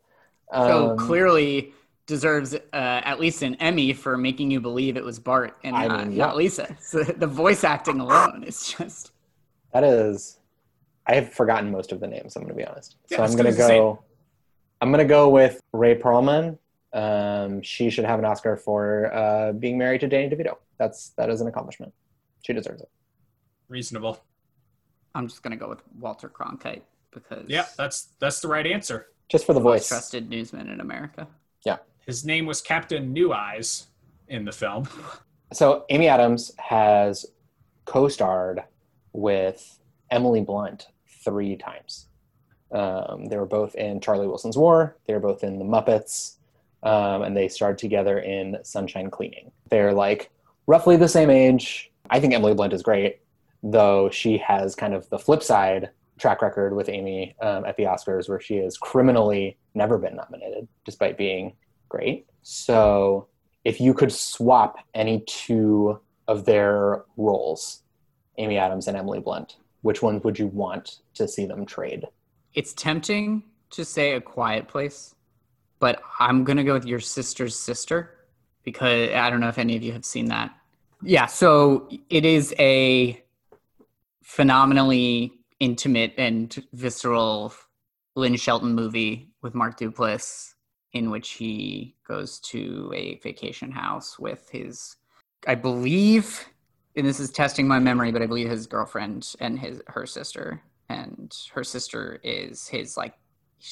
So 0.53 0.91
Um, 0.91 0.97
clearly 0.97 1.73
deserves 2.05 2.55
uh, 2.55 2.59
at 2.73 3.19
least 3.19 3.41
an 3.43 3.55
Emmy 3.55 3.93
for 3.93 4.17
making 4.17 4.49
you 4.51 4.59
believe 4.59 4.97
it 4.97 5.03
was 5.03 5.19
Bart 5.19 5.55
and 5.63 5.75
I 5.75 5.87
not, 5.87 6.07
mean, 6.07 6.17
yeah. 6.17 6.25
not 6.25 6.35
Lisa. 6.37 6.75
So 6.81 7.03
the 7.03 7.27
voice 7.27 7.63
acting 7.63 7.99
alone 7.99 8.43
is 8.43 8.75
just 8.77 9.11
That 9.73 9.83
is, 9.83 10.39
I 11.05 11.15
have 11.15 11.31
forgotten 11.33 11.71
most 11.71 11.91
of 11.91 11.99
the 11.99 12.07
names. 12.07 12.35
I'm 12.35 12.43
going 12.43 12.53
to 12.55 12.57
be 12.57 12.65
honest. 12.65 12.95
Yeah, 13.09 13.17
so 13.17 13.23
it's 13.23 13.33
I'm 13.33 13.37
going 13.37 13.51
to 13.53 13.57
good 13.57 13.67
to 13.67 13.73
go. 13.73 14.03
I'm 14.81 14.91
going 14.91 15.05
to 15.05 15.09
go 15.09 15.29
with 15.29 15.61
Rhea 15.73 15.95
Perlman. 15.95 16.57
Um, 16.93 17.61
she 17.61 17.89
should 17.91 18.05
have 18.05 18.17
an 18.17 18.25
Oscar 18.25 18.57
for 18.57 19.13
uh, 19.13 19.51
being 19.53 19.77
married 19.77 20.01
to 20.01 20.07
Danny 20.07 20.29
DeVito. 20.35 20.55
That's 20.79 21.09
that 21.09 21.29
is 21.29 21.41
an 21.41 21.47
accomplishment. 21.47 21.93
She 22.41 22.53
deserves 22.53 22.81
it. 22.81 22.89
Reasonable. 23.67 24.19
I'm 25.13 25.27
just 25.27 25.43
gonna 25.43 25.57
go 25.57 25.69
with 25.69 25.81
Walter 25.99 26.29
Cronkite 26.29 26.81
because 27.11 27.45
Yeah, 27.47 27.65
that's 27.77 28.09
that's 28.19 28.39
the 28.41 28.47
right 28.47 28.65
answer. 28.65 29.07
Just 29.27 29.45
for 29.45 29.53
the 29.53 29.59
most 29.59 29.81
voice. 29.81 29.87
trusted 29.87 30.29
newsman 30.29 30.69
in 30.69 30.79
America. 30.79 31.27
Yeah. 31.65 31.77
His 32.05 32.25
name 32.25 32.45
was 32.45 32.61
Captain 32.61 33.13
Neweyes 33.13 33.85
in 34.27 34.45
the 34.45 34.51
film. 34.51 34.87
So 35.51 35.85
Amy 35.89 36.07
Adams 36.07 36.51
has 36.59 37.25
co-starred 37.85 38.63
with 39.13 39.79
Emily 40.11 40.41
Blunt 40.41 40.89
three 41.25 41.55
times. 41.55 42.05
Um, 42.71 43.25
they 43.25 43.35
were 43.35 43.47
both 43.47 43.73
in 43.73 43.99
Charlie 43.99 44.27
Wilson's 44.27 44.57
War. 44.57 44.95
They 45.07 45.13
were 45.15 45.19
both 45.19 45.43
in 45.43 45.57
The 45.57 45.65
Muppets, 45.65 46.35
um, 46.83 47.23
and 47.23 47.35
they 47.35 47.47
starred 47.47 47.79
together 47.79 48.19
in 48.19 48.57
Sunshine 48.61 49.09
Cleaning. 49.09 49.51
They're 49.71 49.91
like 49.91 50.29
roughly 50.67 50.97
the 50.97 51.07
same 51.07 51.31
age. 51.31 51.91
I 52.11 52.19
think 52.19 52.35
Emily 52.35 52.53
Blunt 52.53 52.73
is 52.73 52.83
great, 52.83 53.21
though 53.63 54.11
she 54.11 54.37
has 54.37 54.75
kind 54.75 54.93
of 54.93 55.09
the 55.09 55.17
flip 55.17 55.41
side 55.41 55.89
track 56.19 56.41
record 56.41 56.75
with 56.75 56.89
Amy 56.89 57.35
um, 57.41 57.65
at 57.65 57.77
the 57.77 57.83
Oscars, 57.83 58.29
where 58.29 58.39
she 58.39 58.57
has 58.57 58.77
criminally 58.77 59.57
never 59.73 59.97
been 59.97 60.15
nominated, 60.15 60.67
despite 60.85 61.17
being 61.17 61.53
great. 61.87 62.27
So 62.41 63.27
if 63.63 63.81
you 63.81 63.93
could 63.93 64.11
swap 64.11 64.77
any 64.93 65.23
two 65.27 65.99
of 66.27 66.45
their 66.45 67.03
roles, 67.17 67.83
Amy 68.37 68.57
Adams 68.57 68.87
and 68.87 68.95
Emily 68.95 69.19
Blunt, 69.19 69.57
which 69.81 70.01
ones 70.01 70.23
would 70.23 70.37
you 70.37 70.47
want 70.47 70.99
to 71.15 71.27
see 71.27 71.45
them 71.45 71.65
trade? 71.65 72.05
It's 72.53 72.73
tempting 72.73 73.43
to 73.71 73.85
say 73.85 74.13
a 74.13 74.21
quiet 74.21 74.67
place, 74.67 75.15
but 75.79 76.01
I'm 76.19 76.43
gonna 76.43 76.63
go 76.63 76.73
with 76.73 76.85
your 76.85 76.99
sister's 76.99 77.57
sister 77.57 78.15
because 78.63 79.09
I 79.11 79.29
don't 79.29 79.39
know 79.39 79.47
if 79.47 79.57
any 79.57 79.75
of 79.75 79.83
you 79.83 79.93
have 79.93 80.05
seen 80.05 80.25
that. 80.25 80.51
Yeah, 81.01 81.27
so 81.27 81.89
it 82.09 82.25
is 82.25 82.53
a 82.59 83.23
phenomenally 84.23 85.38
intimate 85.59 86.13
and 86.17 86.65
visceral 86.73 87.53
Lynn 88.15 88.35
Shelton 88.35 88.73
movie 88.73 89.29
with 89.41 89.55
Mark 89.55 89.79
Duplass, 89.79 90.53
in 90.93 91.09
which 91.09 91.31
he 91.31 91.95
goes 92.07 92.39
to 92.39 92.91
a 92.95 93.19
vacation 93.19 93.71
house 93.71 94.17
with 94.17 94.49
his, 94.49 94.95
I 95.47 95.55
believe, 95.55 96.47
and 96.95 97.05
this 97.05 97.19
is 97.19 97.29
testing 97.29 97.67
my 97.67 97.79
memory, 97.79 98.11
but 98.11 98.21
I 98.21 98.25
believe 98.25 98.49
his 98.49 98.67
girlfriend 98.67 99.35
and 99.39 99.59
his 99.59 99.81
her 99.87 100.05
sister, 100.05 100.61
and 100.89 101.35
her 101.53 101.63
sister 101.63 102.19
is 102.23 102.67
his 102.67 102.97
like 102.97 103.13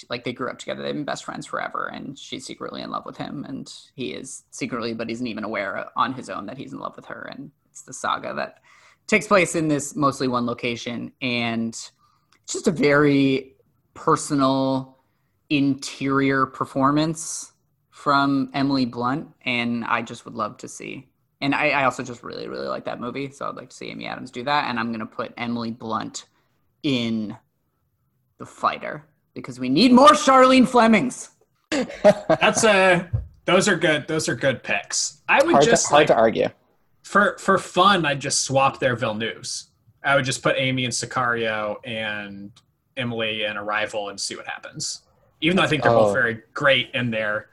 like 0.09 0.23
they 0.23 0.33
grew 0.33 0.49
up 0.49 0.59
together. 0.59 0.83
They've 0.83 0.93
been 0.93 1.05
best 1.05 1.25
friends 1.25 1.45
forever 1.45 1.89
and 1.93 2.17
she's 2.17 2.45
secretly 2.45 2.81
in 2.81 2.91
love 2.91 3.05
with 3.05 3.17
him 3.17 3.45
and 3.47 3.71
he 3.95 4.11
is 4.11 4.43
secretly 4.51 4.93
but 4.93 5.09
isn't 5.09 5.27
even 5.27 5.43
aware 5.43 5.77
uh, 5.77 5.89
on 5.95 6.13
his 6.13 6.29
own 6.29 6.45
that 6.47 6.57
he's 6.57 6.73
in 6.73 6.79
love 6.79 6.95
with 6.95 7.05
her. 7.05 7.29
And 7.31 7.51
it's 7.69 7.83
the 7.83 7.93
saga 7.93 8.33
that 8.35 8.59
takes 9.07 9.27
place 9.27 9.55
in 9.55 9.67
this 9.67 9.95
mostly 9.95 10.27
one 10.27 10.45
location 10.45 11.11
and 11.21 11.69
it's 12.43 12.53
just 12.53 12.67
a 12.67 12.71
very 12.71 13.55
personal 13.93 14.97
interior 15.49 16.45
performance 16.45 17.53
from 17.89 18.49
emily 18.53 18.85
blunt 18.85 19.27
and 19.45 19.83
i 19.85 20.01
just 20.01 20.25
would 20.25 20.35
love 20.35 20.57
to 20.57 20.67
see 20.67 21.07
and 21.39 21.53
I, 21.53 21.69
I 21.69 21.83
also 21.85 22.03
just 22.03 22.23
really 22.23 22.47
really 22.47 22.67
like 22.67 22.85
that 22.85 22.99
movie 22.99 23.31
so 23.31 23.47
i'd 23.47 23.55
like 23.55 23.69
to 23.69 23.75
see 23.75 23.89
amy 23.89 24.05
adams 24.05 24.29
do 24.29 24.43
that 24.43 24.69
and 24.69 24.79
i'm 24.79 24.87
going 24.87 24.99
to 24.99 25.05
put 25.05 25.33
emily 25.37 25.71
blunt 25.71 26.25
in 26.83 27.35
the 28.37 28.45
fighter 28.45 29.03
because 29.33 29.59
we 29.59 29.69
need 29.69 29.91
more 29.91 30.09
Charlene 30.09 30.67
Flemings. 30.67 31.29
That's 31.69 32.63
a. 32.63 33.09
Those 33.45 33.67
are 33.67 33.77
good. 33.77 34.07
Those 34.07 34.27
are 34.27 34.35
good 34.35 34.63
picks. 34.63 35.21
I 35.29 35.43
would 35.43 35.53
hard 35.53 35.65
just 35.65 35.85
to, 35.85 35.89
hard 35.89 35.99
like, 36.01 36.07
to 36.07 36.15
argue. 36.15 36.49
For 37.07 37.37
for 37.39 37.57
fun. 37.57 38.05
I'd 38.05 38.19
just 38.19 38.43
swap 38.43 38.79
their 38.79 38.95
Villeneuves. 38.95 39.69
I 40.03 40.15
would 40.15 40.25
just 40.25 40.41
put 40.43 40.55
Amy 40.57 40.85
and 40.85 40.93
Sicario 40.93 41.77
and 41.85 42.51
Emily 42.95 43.43
in 43.43 43.57
Arrival 43.57 44.09
and 44.09 44.19
see 44.19 44.35
what 44.35 44.47
happens. 44.47 45.01
Even 45.41 45.57
though 45.57 45.63
I 45.63 45.67
think 45.67 45.83
they're 45.83 45.91
Oh. 45.91 46.05
both 46.05 46.13
very 46.13 46.41
great 46.53 46.89
in 46.93 47.11
their 47.11 47.49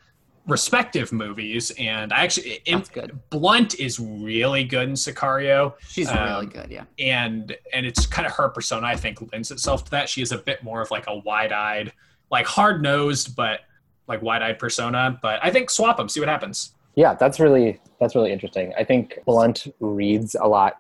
respective 0.47 1.11
movies, 1.11 1.73
and 1.79 2.13
I 2.13 2.23
actually 2.23 2.61
Em- 2.67 2.79
That's 2.81 2.91
good. 2.91 3.19
Blunt 3.31 3.79
is 3.81 3.99
really 3.99 4.63
good 4.65 4.89
in 4.91 4.95
Sicario. 4.95 5.75
She's 5.89 6.11
Um, 6.11 6.19
really 6.23 6.47
good, 6.47 6.71
yeah. 6.71 6.85
and 6.99 7.57
and 7.73 7.87
it's 7.87 8.05
kind 8.07 8.27
of 8.27 8.33
her 8.33 8.49
persona 8.51 8.87
i 8.87 8.95
think 8.97 9.33
lends 9.33 9.51
itself 9.51 9.85
to 9.87 9.91
that 9.93 10.09
she 10.09 10.21
is 10.23 10.33
a 10.33 10.39
bit 10.39 10.63
more 10.63 10.81
of 10.83 10.91
like 10.91 11.05
a 11.09 11.17
wide-eyed 11.19 11.93
like 12.31 12.47
hard-nosed 12.47 13.35
but 13.35 13.61
like 14.07 14.21
wide-eyed 14.23 14.59
persona 14.59 15.19
but 15.23 15.41
i 15.43 15.51
think 15.51 15.71
swap 15.71 15.97
them 15.97 16.09
see 16.11 16.21
what 16.21 16.29
happens 16.29 16.73
Yeah, 16.95 17.15
that's 17.15 17.41
really 17.41 17.81
that's 18.05 18.15
really 18.15 18.33
interesting. 18.33 18.75
I 18.77 18.85
think 18.85 19.19
Blunt 19.25 19.67
reads 19.81 20.37
a 20.39 20.47
lot 20.47 20.79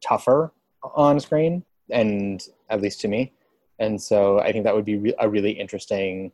tougher 0.00 0.52
on 0.94 1.18
screen, 1.18 1.64
and 1.90 2.40
at 2.70 2.80
least 2.80 3.00
to 3.00 3.08
me, 3.08 3.32
and 3.80 4.00
so 4.00 4.38
I 4.38 4.52
think 4.52 4.64
that 4.64 4.74
would 4.74 4.84
be 4.84 4.96
re- 4.96 5.14
a 5.18 5.28
really 5.28 5.50
interesting 5.50 6.30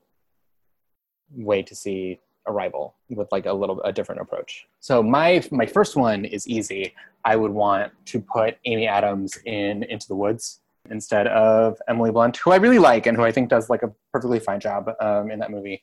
way 1.35 1.63
to 1.63 1.75
see 1.75 2.21
Arrival 2.47 2.95
with 3.11 3.29
like 3.33 3.47
a 3.47 3.53
little 3.53 3.81
a 3.83 3.93
different 3.93 4.21
approach. 4.21 4.67
So 4.81 5.03
my 5.03 5.43
my 5.51 5.65
first 5.67 5.97
one 5.97 6.25
is 6.25 6.47
easy. 6.47 6.95
I 7.25 7.37
would 7.37 7.51
want 7.51 7.93
to 8.07 8.21
put 8.21 8.59
Amy 8.67 8.87
Adams 8.87 9.39
in 9.47 9.83
Into 9.85 10.09
the 10.09 10.15
Woods 10.15 10.61
instead 10.91 11.27
of 11.29 11.79
Emily 11.89 12.11
Blunt, 12.11 12.37
who 12.37 12.51
I 12.51 12.57
really 12.57 12.79
like 12.79 13.07
and 13.07 13.17
who 13.17 13.23
I 13.25 13.33
think 13.33 13.49
does 13.49 13.71
like 13.71 13.83
a 13.83 13.93
perfectly 14.13 14.41
fine 14.41 14.61
job 14.61 14.91
um, 15.01 15.31
in 15.31 15.39
that 15.39 15.51
movie. 15.51 15.83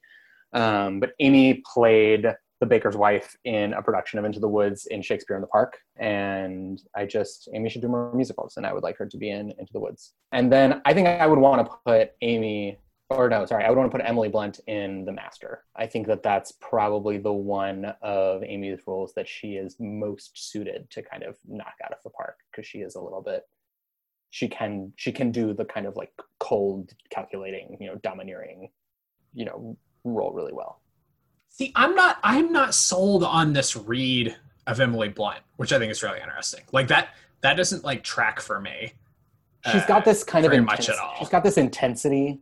Um, 0.53 0.99
but 0.99 1.13
Amy 1.19 1.63
played 1.73 2.35
the 2.65 2.69
baker's 2.69 2.97
wife 2.97 3.37
in 3.45 3.73
a 3.73 3.81
production 3.81 4.19
of 4.19 4.25
Into 4.25 4.39
the 4.39 4.49
Woods 4.49 4.87
in 4.87 5.01
Shakespeare 5.01 5.37
in 5.37 5.41
the 5.41 5.47
Park. 5.47 5.77
And 5.97 6.81
I 6.95 7.05
just, 7.05 7.47
Amy 7.53 7.69
should 7.69 7.81
do 7.81 7.87
more 7.87 8.13
musicals, 8.13 8.57
and 8.57 8.65
I 8.65 8.73
would 8.73 8.83
like 8.83 8.97
her 8.97 9.05
to 9.05 9.17
be 9.17 9.29
in 9.29 9.53
Into 9.59 9.71
the 9.71 9.79
Woods. 9.79 10.13
And 10.31 10.51
then 10.51 10.81
I 10.85 10.93
think 10.93 11.07
I 11.07 11.27
would 11.27 11.39
want 11.39 11.65
to 11.65 11.77
put 11.85 12.11
Amy, 12.21 12.79
or 13.09 13.29
no, 13.29 13.45
sorry, 13.45 13.63
I 13.63 13.69
would 13.69 13.77
want 13.77 13.91
to 13.91 13.97
put 13.97 14.05
Emily 14.07 14.29
Blunt 14.29 14.59
in 14.67 15.05
The 15.05 15.11
Master. 15.11 15.63
I 15.75 15.85
think 15.85 16.07
that 16.07 16.23
that's 16.23 16.53
probably 16.53 17.17
the 17.19 17.33
one 17.33 17.93
of 18.01 18.43
Amy's 18.43 18.79
roles 18.87 19.13
that 19.13 19.27
she 19.27 19.53
is 19.53 19.77
most 19.79 20.51
suited 20.51 20.89
to 20.89 21.03
kind 21.03 21.23
of 21.23 21.37
knock 21.47 21.75
out 21.83 21.91
of 21.91 21.99
the 22.03 22.09
park 22.09 22.39
because 22.51 22.67
she 22.67 22.79
is 22.79 22.95
a 22.95 23.01
little 23.01 23.21
bit. 23.21 23.43
She 24.31 24.49
can 24.49 24.91
she 24.97 25.13
can 25.13 25.31
do 25.31 25.53
the 25.53 25.63
kind 25.63 25.85
of 25.85 25.95
like 25.95 26.11
cold, 26.39 26.91
calculating, 27.09 27.77
you 27.79 27.87
know, 27.87 27.95
domineering, 27.95 28.69
you 29.33 29.45
know, 29.45 29.77
role 30.03 30.33
really 30.33 30.51
well. 30.51 30.81
See 31.57 31.71
i'm 31.75 31.95
not 31.95 32.17
i'm 32.23 32.51
not 32.51 32.73
sold 32.73 33.23
on 33.23 33.53
this 33.53 33.75
read 33.77 34.35
of 34.67 34.79
emily 34.81 35.07
blunt 35.09 35.39
which 35.55 35.71
i 35.71 35.79
think 35.79 35.89
is 35.91 36.03
really 36.03 36.19
interesting 36.19 36.63
like 36.73 36.87
that 36.89 37.09
that 37.41 37.55
doesn't 37.55 37.83
like 37.85 38.03
track 38.03 38.41
for 38.41 38.59
me 38.59 38.91
she's 39.65 39.83
uh, 39.83 39.85
got 39.87 40.03
this 40.03 40.23
kind 40.23 40.43
of 40.45 40.51
very 40.51 40.61
intense, 40.61 40.87
much 40.87 40.89
at 40.89 40.99
all. 41.01 41.15
she's 41.19 41.29
got 41.29 41.43
this 41.43 41.57
intensity 41.57 42.39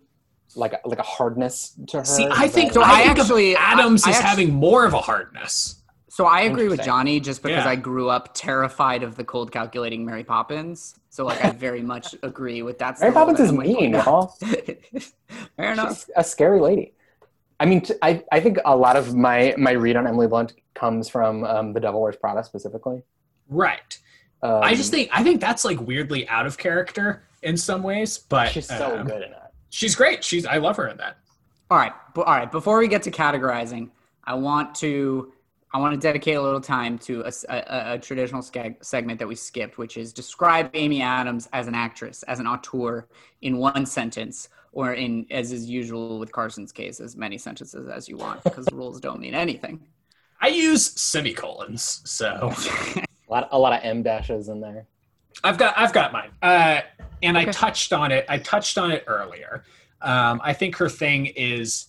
like 0.56 0.74
like 0.86 0.98
a 1.00 1.04
hardness 1.04 1.76
to 1.88 2.00
her 2.00 2.06
see 2.06 2.28
i 2.32 2.48
think 2.48 2.74
So 2.74 2.82
i, 2.82 2.86
I 3.02 3.04
think 3.04 3.20
actually- 3.20 3.56
adams 3.56 4.04
I- 4.04 4.08
I 4.08 4.12
is 4.12 4.18
actu- 4.18 4.28
having 4.28 4.54
more 4.54 4.84
of 4.86 4.94
a 4.94 5.02
hardness 5.02 5.76
So 6.14 6.26
I 6.28 6.42
agree 6.42 6.68
with 6.70 6.84
Jonny 6.84 7.20
just 7.20 7.42
because 7.42 7.66
Yeah. 7.66 7.72
I 7.72 7.76
grew 7.76 8.08
up 8.08 8.36
terrified 8.36 9.02
of 9.02 9.16
the 9.16 9.24
cold 9.24 9.52
calculating 9.52 10.06
Mary 10.06 10.24
Poppins. 10.24 10.94
So 11.10 11.26
like 11.26 11.44
I 11.44 11.50
very 11.50 11.82
much 11.82 12.14
agree 12.22 12.62
with 12.62 12.78
that. 12.78 13.00
Mary 13.00 13.12
Poppins 13.12 13.40
is 13.40 13.52
mean, 13.52 13.94
y'all. 13.94 14.28
Fair 15.58 15.72
enough. 15.74 15.90
She's 16.06 16.10
a 16.16 16.24
scary 16.24 16.60
lady. 16.60 16.94
I 17.64 17.66
mean, 17.66 17.80
t- 17.82 17.94
I, 18.02 18.22
I 18.30 18.42
think 18.42 18.58
a 18.66 18.76
lot 18.76 18.98
of 18.98 19.16
my, 19.16 19.56
my 19.58 19.72
read 19.72 19.96
on 19.96 20.06
Emily 20.06 20.28
Blunt 20.28 20.52
comes 20.74 21.08
from 21.08 21.46
um, 21.46 21.72
The 21.72 21.80
Devil 21.80 22.02
Wears 22.02 22.18
Prada 22.18 22.44
specifically. 22.44 23.02
right 23.50 23.98
Um, 24.42 24.60
i 24.64 24.74
just 24.76 24.92
think 24.92 25.10
i 25.14 25.24
think 25.24 25.40
that's 25.40 25.64
like 25.64 25.80
weirdly 25.80 26.28
out 26.28 26.46
of 26.46 26.58
character 26.58 27.24
in 27.44 27.56
some 27.56 27.82
ways 27.84 28.18
but 28.18 28.50
she's 28.52 28.68
so 28.68 29.00
um, 29.00 29.08
good 29.08 29.22
in 29.22 29.32
that. 29.32 29.54
she's 29.70 29.96
great 29.96 30.24
she's 30.24 30.46
i 30.46 30.58
love 30.58 30.76
her 30.76 30.88
in 30.90 30.98
that 30.98 31.16
All 31.72 31.78
right, 31.78 31.94
but 32.14 32.24
all 32.28 32.36
right. 32.40 32.52
Before 32.52 32.78
we 32.78 32.88
get 32.88 33.02
to 33.04 33.12
categorizing, 33.12 33.90
I 34.26 34.34
want 34.36 34.76
to 34.84 35.32
I 35.74 35.80
want 35.80 35.92
to 35.96 36.00
dedicate 36.08 36.36
a 36.36 36.42
little 36.42 36.62
time 36.62 37.00
to 37.08 37.24
a 37.50 37.98
traditional 37.98 38.42
seg- 38.44 38.84
segment 38.84 39.18
that 39.20 39.28
we 39.28 39.36
skipped, 39.36 39.78
which 39.80 39.96
is 39.98 40.14
describe 40.14 40.70
Amy 40.76 41.02
Adams 41.02 41.50
as 41.52 41.66
an 41.68 41.74
actress, 41.74 42.22
as 42.24 42.40
an 42.40 42.46
auteur, 42.46 43.08
in 43.42 43.58
one 43.58 43.86
sentence, 43.88 44.50
or 44.74 44.94
in 44.94 45.26
as 45.32 45.52
is 45.52 45.70
usual 45.70 46.20
with 46.20 46.32
Carson's 46.32 46.72
case, 46.72 47.00
as 47.00 47.16
many 47.16 47.38
sentences 47.38 47.88
as 47.88 48.10
you 48.10 48.18
want, 48.18 48.44
because 48.44 48.68
rules 48.74 49.00
don't 49.00 49.22
mean 49.22 49.34
anything. 49.34 49.80
I 50.42 50.48
use 50.48 51.00
semicolons, 51.00 52.02
so 52.04 52.52
A 53.30 53.32
lot, 53.34 53.50
a 53.52 53.58
lot 53.58 53.74
of 53.74 53.80
em 53.84 54.04
dashes 54.04 54.50
in 54.50 54.60
there. 54.60 54.86
I've 55.44 55.58
got 55.58 55.78
I've 55.78 55.94
got 55.94 56.12
mine. 56.12 56.30
Uh, 56.42 56.82
and 57.24 57.38
I 57.38 57.46
touched 57.46 57.94
on 57.94 58.12
it. 58.12 58.26
I 58.30 58.38
touched 58.38 58.78
on 58.78 58.92
it 58.92 59.04
earlier. 59.08 59.64
Um, 60.02 60.42
I 60.44 60.54
think 60.54 60.76
her 60.76 60.90
thing 60.90 61.28
is 61.28 61.88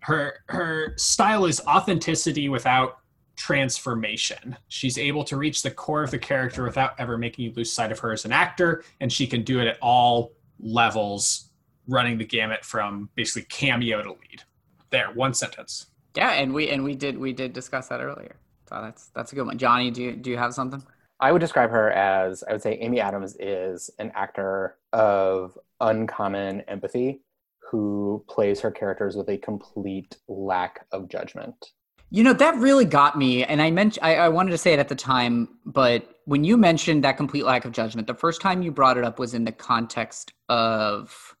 her 0.00 0.38
her 0.46 0.94
style 0.96 1.44
is 1.44 1.60
authenticity 1.66 2.48
without 2.48 2.98
transformation. 3.36 4.56
She's 4.68 4.96
able 4.96 5.24
to 5.24 5.36
reach 5.36 5.62
the 5.62 5.70
core 5.70 6.02
of 6.02 6.10
the 6.10 6.18
character 6.18 6.64
without 6.64 6.94
ever 6.98 7.18
making 7.18 7.44
you 7.44 7.52
lose 7.52 7.72
sight 7.72 7.92
of 7.92 7.98
her 7.98 8.12
as 8.12 8.24
an 8.24 8.32
actor, 8.32 8.84
and 9.00 9.12
she 9.12 9.26
can 9.26 9.42
do 9.42 9.60
it 9.60 9.66
at 9.66 9.78
all 9.82 10.32
levels, 10.60 11.50
running 11.88 12.18
the 12.18 12.24
gamut 12.24 12.64
from 12.64 13.08
basically 13.14 13.46
cameo 13.48 14.02
to 14.02 14.10
lead. 14.10 14.42
There, 14.90 15.10
one 15.12 15.34
sentence. 15.34 15.86
Yeah, 16.16 16.32
and 16.32 16.52
we 16.52 16.68
and 16.68 16.84
we 16.84 16.94
did 16.94 17.18
we 17.18 17.32
did 17.32 17.52
discuss 17.52 17.88
that 17.88 18.00
earlier. 18.00 18.36
So 18.68 18.80
that's 18.82 19.08
that's 19.08 19.32
a 19.32 19.34
good 19.34 19.46
one. 19.46 19.58
Jonny, 19.58 19.90
do 19.90 20.02
you 20.02 20.12
do 20.16 20.30
you 20.30 20.36
have 20.36 20.54
something? 20.54 20.82
I 21.20 21.32
would 21.32 21.40
describe 21.40 21.70
her 21.70 21.90
as 21.92 22.42
I 22.42 22.52
would 22.52 22.62
say 22.62 22.78
Amy 22.80 23.00
Adams 23.00 23.36
is 23.38 23.90
an 23.98 24.10
actor 24.14 24.76
of 24.92 25.56
uncommon 25.80 26.62
empathy 26.62 27.20
who 27.70 28.24
plays 28.28 28.60
her 28.60 28.70
characters 28.70 29.16
with 29.16 29.28
a 29.30 29.38
complete 29.38 30.16
lack 30.28 30.86
of 30.92 31.08
judgment. 31.08 31.72
You 32.10 32.22
know, 32.22 32.34
that 32.34 32.56
really 32.56 32.84
got 32.84 33.16
me. 33.16 33.42
And 33.44 33.62
I 33.62 33.70
mentioned, 33.70 34.04
I, 34.04 34.16
I 34.16 34.28
wanted 34.28 34.50
to 34.50 34.58
say 34.58 34.74
it 34.74 34.78
at 34.78 34.88
the 34.88 34.94
time, 34.94 35.48
but 35.64 36.16
when 36.26 36.44
you 36.44 36.58
mentioned 36.58 37.02
that 37.04 37.16
complete 37.16 37.46
lack 37.46 37.64
of 37.64 37.72
judgment, 37.72 38.06
the 38.06 38.14
first 38.14 38.42
time 38.42 38.60
you 38.60 38.70
brought 38.70 38.98
it 38.98 39.04
up 39.04 39.18
was 39.18 39.32
in 39.32 39.44
the 39.44 39.52
context 39.52 40.34
of 40.50 41.34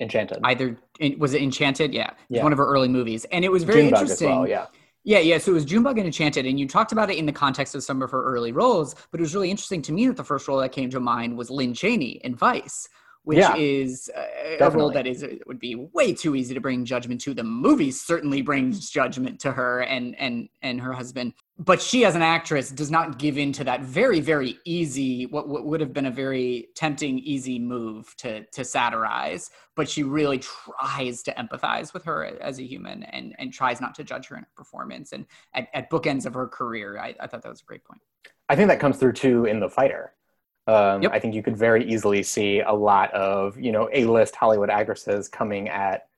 Enchanted. 0.00 0.38
either, 0.44 0.76
was 1.18 1.34
it 1.34 1.42
Enchanted? 1.42 1.92
Yeah. 1.94 2.10
Yeah. 2.28 2.42
One 2.42 2.52
of 2.52 2.58
her 2.58 2.66
early 2.66 2.88
movies. 2.88 3.26
And 3.32 3.44
it 3.44 3.52
was 3.52 3.64
very 3.64 3.82
Junebug 3.82 4.00
interesting. 4.00 4.28
well, 4.30 4.48
yeah. 4.48 4.66
Yeah, 5.04 5.18
yeah. 5.20 5.38
So 5.38 5.52
it 5.52 5.54
was 5.54 5.64
Junebug 5.64 5.96
and 5.98 6.06
Enchanted, 6.06 6.44
and 6.46 6.60
you 6.60 6.68
talked 6.68 6.92
about 6.92 7.10
it 7.10 7.16
in 7.16 7.24
the 7.24 7.32
context 7.32 7.74
of 7.74 7.82
some 7.82 8.02
of 8.02 8.10
her 8.10 8.22
early 8.22 8.52
roles. 8.52 8.94
But 9.10 9.20
it 9.20 9.22
was 9.22 9.34
really 9.34 9.50
interesting 9.50 9.80
to 9.82 9.92
me 9.92 10.06
that 10.08 10.16
the 10.16 10.24
first 10.24 10.46
role 10.46 10.58
that 10.58 10.72
came 10.72 10.90
to 10.90 11.00
mind 11.00 11.38
was 11.38 11.50
Lynne 11.50 11.72
Cheney 11.72 12.20
in 12.22 12.34
Vice, 12.34 12.86
which 13.22 13.38
Yeah, 13.38 13.54
is 13.56 14.10
uh, 14.14 14.62
a 14.64 14.70
role 14.70 14.90
that 14.92 15.06
is 15.06 15.24
would 15.46 15.58
be 15.58 15.74
way 15.74 16.12
too 16.12 16.36
easy 16.36 16.52
to 16.52 16.60
bring 16.60 16.84
judgment 16.84 17.20
to. 17.22 17.32
The 17.32 17.44
movie 17.44 17.90
certainly 17.90 18.42
brings 18.42 18.90
judgment 18.90 19.40
to 19.40 19.52
her 19.52 19.80
and 19.80 20.14
and 20.18 20.50
and 20.60 20.80
her 20.82 20.92
husband, 20.92 21.32
but 21.60 21.80
she 21.80 22.04
as 22.04 22.16
an 22.16 22.22
actress 22.22 22.70
does 22.70 22.90
not 22.90 23.18
give 23.18 23.38
in 23.38 23.52
to 23.52 23.62
that 23.62 23.82
very 23.82 24.18
very 24.20 24.58
easy 24.64 25.26
what, 25.26 25.48
what 25.48 25.64
would 25.64 25.80
have 25.80 25.92
been 25.92 26.06
a 26.06 26.10
very 26.10 26.68
tempting 26.74 27.18
easy 27.18 27.58
move 27.58 28.14
to 28.16 28.44
to 28.46 28.64
satirize 28.64 29.50
but 29.76 29.88
she 29.88 30.02
really 30.02 30.38
tries 30.38 31.22
to 31.22 31.32
empathize 31.34 31.92
with 31.92 32.04
her 32.04 32.24
as 32.40 32.58
a 32.58 32.62
human 32.62 33.02
and 33.04 33.34
and 33.38 33.52
tries 33.52 33.80
not 33.80 33.94
to 33.94 34.02
judge 34.02 34.26
her 34.26 34.36
in 34.36 34.42
her 34.42 34.48
performance 34.56 35.12
and 35.12 35.26
at, 35.54 35.68
at 35.74 35.90
bookends 35.90 36.26
of 36.26 36.34
her 36.34 36.48
career 36.48 36.98
I, 36.98 37.14
I 37.20 37.26
thought 37.26 37.42
that 37.42 37.50
was 37.50 37.60
a 37.60 37.64
great 37.64 37.84
point 37.84 38.00
I 38.50 38.56
think 38.56 38.68
that 38.68 38.80
comes 38.80 38.96
through 38.96 39.12
too 39.12 39.44
in 39.44 39.60
the 39.60 39.70
fighter. 39.70 40.12
Um, 40.66 41.02
Yep. 41.02 41.12
I 41.12 41.20
think 41.20 41.34
you 41.34 41.42
could 41.42 41.56
very 41.56 41.88
easily 41.88 42.22
see 42.24 42.60
a 42.60 42.72
lot 42.72 43.12
of 43.14 43.58
you 43.58 43.70
know 43.70 43.88
A-list 43.92 44.34
Hollywood 44.34 44.70
actresses 44.70 45.28
coming 45.28 45.68
at 45.68 46.08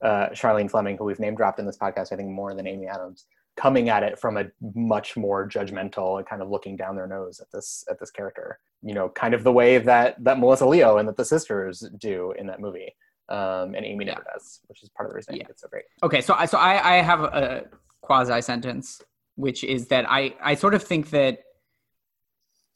uh, 0.00 0.28
Charlene 0.28 0.70
Fleming, 0.70 0.96
who 0.96 1.04
we've 1.04 1.18
name 1.18 1.34
dropped 1.34 1.58
in 1.58 1.66
this 1.66 1.76
podcast, 1.76 2.12
I 2.12 2.16
think 2.16 2.30
more 2.30 2.54
than 2.54 2.66
Amy 2.66 2.86
Adams, 2.86 3.26
coming 3.56 3.88
at 3.88 4.02
it 4.02 4.18
from 4.18 4.36
a 4.36 4.46
much 4.74 5.16
more 5.16 5.48
judgmental 5.48 6.18
and 6.18 6.26
kind 6.26 6.42
of 6.42 6.48
looking 6.48 6.76
down 6.76 6.96
their 6.96 7.06
nose 7.06 7.40
at 7.40 7.50
this 7.52 7.84
at 7.90 7.98
this 7.98 8.10
character. 8.10 8.58
You 8.82 8.94
know, 8.94 9.08
kind 9.10 9.34
of 9.34 9.44
the 9.44 9.52
way 9.52 9.78
that 9.78 10.22
that 10.24 10.38
Melissa 10.38 10.66
Leo 10.66 10.96
and 10.98 11.08
that 11.08 11.16
the 11.16 11.24
sisters 11.24 11.80
do 11.98 12.32
in 12.38 12.46
that 12.46 12.60
movie, 12.60 12.94
um, 13.28 13.74
and 13.74 13.84
Amy 13.84 14.06
never 14.06 14.24
does, 14.32 14.60
which 14.68 14.82
is 14.82 14.88
part 14.90 15.06
of 15.06 15.12
the 15.12 15.16
reason 15.16 15.34
I 15.34 15.36
Yeah. 15.36 15.42
think 15.42 15.50
it's 15.50 15.62
so 15.62 15.68
great. 15.68 15.84
Okay, 16.02 16.20
so 16.20 16.34
I 16.34 16.46
so 16.46 16.58
I, 16.58 16.96
I 16.98 17.02
have 17.02 17.20
a 17.20 17.64
quasi 18.00 18.40
sentence, 18.40 19.02
which 19.34 19.64
is 19.64 19.88
that 19.88 20.06
I 20.08 20.34
I 20.42 20.54
sort 20.54 20.74
of 20.74 20.82
think 20.82 21.10
that 21.10 21.40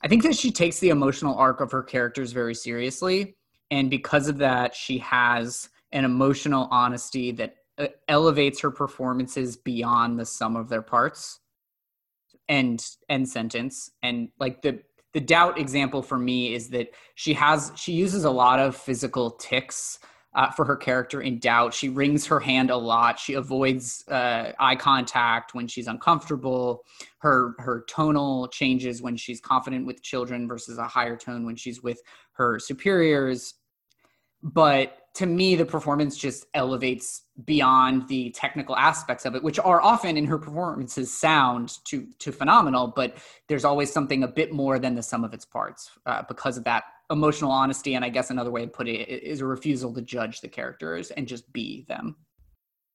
I 0.03 0.09
think 0.09 0.22
that 0.25 0.37
she 0.37 0.51
takes 0.51 0.79
the 0.81 0.91
emotional 0.91 1.35
arc 1.37 1.61
of 1.62 1.72
her 1.72 1.83
characters 1.83 2.33
very 2.33 2.55
seriously, 2.55 3.37
and 3.70 3.89
because 3.89 4.29
of 4.29 4.37
that, 4.39 4.75
she 4.75 4.99
has 4.99 5.70
an 5.93 6.05
emotional 6.05 6.68
honesty 6.70 7.31
that 7.33 7.55
elevates 8.09 8.61
her 8.61 8.70
performances 8.70 9.57
beyond 9.57 10.18
the 10.18 10.25
sum 10.25 10.57
of 10.57 10.68
their 10.68 10.83
parts. 10.83 11.41
and 12.49 12.85
end 13.09 13.29
sentence. 13.29 13.91
And 14.03 14.29
like 14.39 14.62
the 14.62 14.81
the 15.14 15.20
doubt 15.20 15.59
example 15.59 16.03
for 16.03 16.18
me 16.18 16.55
is 16.55 16.68
that 16.70 16.89
she 17.14 17.33
has 17.35 17.72
she 17.77 17.93
uses 17.93 18.25
a 18.25 18.31
lot 18.31 18.59
of 18.59 18.77
physical 18.77 19.31
ticks 19.31 20.01
uh, 20.35 20.51
for 20.51 20.64
her 20.64 20.77
character 20.77 21.22
in 21.22 21.39
doubt. 21.39 21.72
She 21.72 21.89
wrings 21.89 22.27
her 22.27 22.41
hand 22.41 22.70
a 22.70 22.77
lot. 22.77 23.20
She 23.20 23.35
avoids 23.35 24.07
uh, 24.09 24.53
eye 24.59 24.75
contact 24.77 25.55
when 25.55 25.68
she's 25.68 25.87
uncomfortable. 25.87 26.85
Her 27.18 27.55
her 27.61 27.85
tonal 27.89 28.49
changes 28.49 29.01
when 29.01 29.16
she's 29.16 29.41
confident 29.41 29.87
with 29.87 30.03
children 30.03 30.49
versus 30.49 30.79
a 30.79 30.89
higher 30.89 31.16
tone 31.16 31.47
when 31.47 31.57
she's 31.57 31.83
with 31.83 32.03
her 32.33 32.59
superiors. 32.59 33.55
But 34.43 34.99
to 35.15 35.27
me, 35.27 35.55
the 35.55 35.65
performance 35.65 36.17
just 36.17 36.47
elevates 36.55 37.23
beyond 37.45 38.09
the 38.09 38.31
technical 38.31 38.77
aspects 38.77 39.25
of 39.25 39.35
it, 39.35 39.43
which 39.43 39.59
are 39.59 39.81
often 39.81 40.17
in 40.17 40.27
her 40.27 40.39
performances 40.39 41.12
sound 41.12 41.79
to 41.85 42.07
to 42.19 42.33
phenomenal. 42.33 42.89
But 42.89 43.17
there's 43.49 43.65
always 43.65 43.93
something 43.93 44.25
a 44.25 44.29
bit 44.29 44.53
more 44.53 44.79
than 44.79 44.95
the 44.95 45.03
sum 45.03 45.25
of 45.25 45.33
its 45.33 45.45
parts 45.45 45.91
uh, 46.07 46.23
because 46.29 46.57
of 46.57 46.65
that 46.65 46.85
emotional 47.11 47.51
honesty 47.51 47.95
and 47.97 48.05
i 48.05 48.09
guess 48.09 48.31
another 48.31 48.51
way 48.51 48.62
to 48.62 48.67
put 48.67 48.89
it 48.89 49.09
is 49.09 49.43
a 49.43 49.47
refusal 49.47 49.93
to 49.93 50.01
judge 50.01 50.41
the 50.41 50.49
characters 50.49 51.11
and 51.11 51.29
just 51.29 51.53
be 51.53 51.85
them 51.87 52.17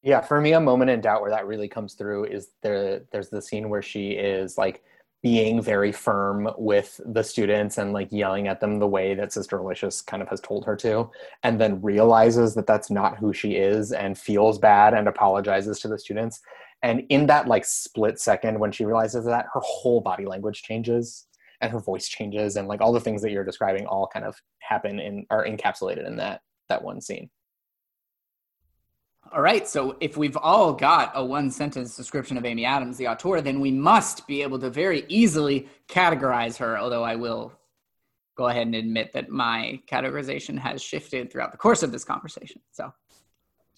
Yeah, 0.01 0.21
for 0.21 0.39
me, 0.39 0.53
a 0.53 0.59
moment 0.59 0.89
in 0.89 1.01
doubt 1.01 1.21
where 1.21 1.29
that 1.29 1.45
really 1.45 1.67
comes 1.67 1.93
through 1.93 2.25
is 2.25 2.51
there. 2.61 3.01
There's 3.11 3.29
the 3.29 3.41
scene 3.41 3.69
where 3.69 3.81
she 3.81 4.11
is 4.11 4.57
like 4.57 4.83
being 5.21 5.61
very 5.61 5.91
firm 5.91 6.49
with 6.57 6.99
the 7.05 7.23
students 7.23 7.77
and 7.77 7.91
like 7.91 8.07
yelling 8.11 8.47
at 8.47 8.61
them 8.61 8.79
the 8.79 8.87
way 8.87 9.13
that 9.13 9.33
Sister 9.33 9.57
Aloysius 9.57 10.01
kind 10.01 10.23
of 10.23 10.29
has 10.29 10.39
told 10.39 10.65
her 10.65 10.75
to, 10.77 11.09
and 11.43 11.59
then 11.59 11.81
realizes 11.81 12.55
that 12.55 12.65
that's 12.65 12.89
not 12.89 13.17
who 13.17 13.33
she 13.33 13.55
is 13.55 13.91
and 13.91 14.17
feels 14.17 14.57
bad 14.57 14.93
and 14.93 15.07
apologizes 15.07 15.79
to 15.79 15.87
the 15.89 15.99
students. 15.99 16.39
And 16.83 17.03
in 17.09 17.27
that 17.27 17.47
like 17.47 17.65
split 17.65 18.19
second 18.19 18.59
when 18.59 18.71
she 18.71 18.85
realizes 18.85 19.25
that, 19.25 19.47
her 19.53 19.61
whole 19.61 19.99
body 19.99 20.25
language 20.25 20.63
changes 20.63 21.27
and 21.61 21.71
her 21.71 21.79
voice 21.79 22.07
changes 22.07 22.55
and 22.55 22.69
like 22.69 22.79
all 22.79 22.93
the 22.93 23.01
things 23.01 23.21
that 23.21 23.31
you're 23.31 23.43
describing 23.43 23.85
all 23.85 24.07
kind 24.07 24.25
of 24.25 24.35
happen 24.59 24.99
and 24.99 25.25
are 25.29 25.45
encapsulated 25.45 26.07
in 26.07 26.15
that 26.17 26.41
that 26.69 26.83
one 26.83 27.01
scene. 27.01 27.29
All 29.33 29.41
right 29.41 29.67
so 29.67 29.95
if 29.99 30.17
we've 30.17 30.37
all 30.37 30.73
got 30.73 31.11
a 31.15 31.23
one 31.23 31.51
sentence 31.51 31.95
description 31.95 32.37
of 32.37 32.45
amy 32.45 32.65
adams 32.65 32.97
the 32.97 33.07
auteur 33.07 33.41
then 33.41 33.59
we 33.59 33.71
must 33.71 34.25
be 34.27 34.41
able 34.41 34.59
to 34.59 34.69
very 34.69 35.05
easily 35.07 35.67
categorize 35.87 36.57
her 36.57 36.77
although 36.77 37.03
i 37.03 37.15
will 37.15 37.53
go 38.35 38.47
ahead 38.47 38.67
and 38.67 38.75
admit 38.75 39.11
that 39.13 39.29
my 39.29 39.79
categorization 39.87 40.57
has 40.57 40.81
shifted 40.81 41.31
throughout 41.31 41.51
the 41.51 41.57
course 41.57 41.83
of 41.83 41.91
this 41.91 42.03
conversation 42.03 42.61
so 42.71 42.91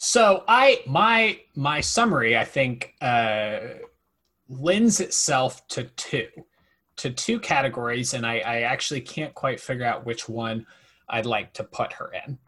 So 0.03 0.43
I 0.47 0.81
my 0.87 1.41
my 1.55 1.79
summary 1.79 2.35
I 2.35 2.43
think 2.43 2.95
uh, 3.01 3.59
lends 4.49 4.99
itself 4.99 5.67
to 5.67 5.83
two 5.83 6.27
to 6.97 7.11
two 7.11 7.39
categories, 7.39 8.15
and 8.15 8.25
I, 8.25 8.39
I 8.39 8.61
actually 8.61 9.01
can't 9.01 9.33
quite 9.35 9.59
figure 9.59 9.85
out 9.85 10.05
which 10.05 10.27
one 10.27 10.65
I'd 11.07 11.27
like 11.27 11.53
to 11.53 11.63
put 11.63 11.93
her 11.93 12.11
in. 12.25 12.39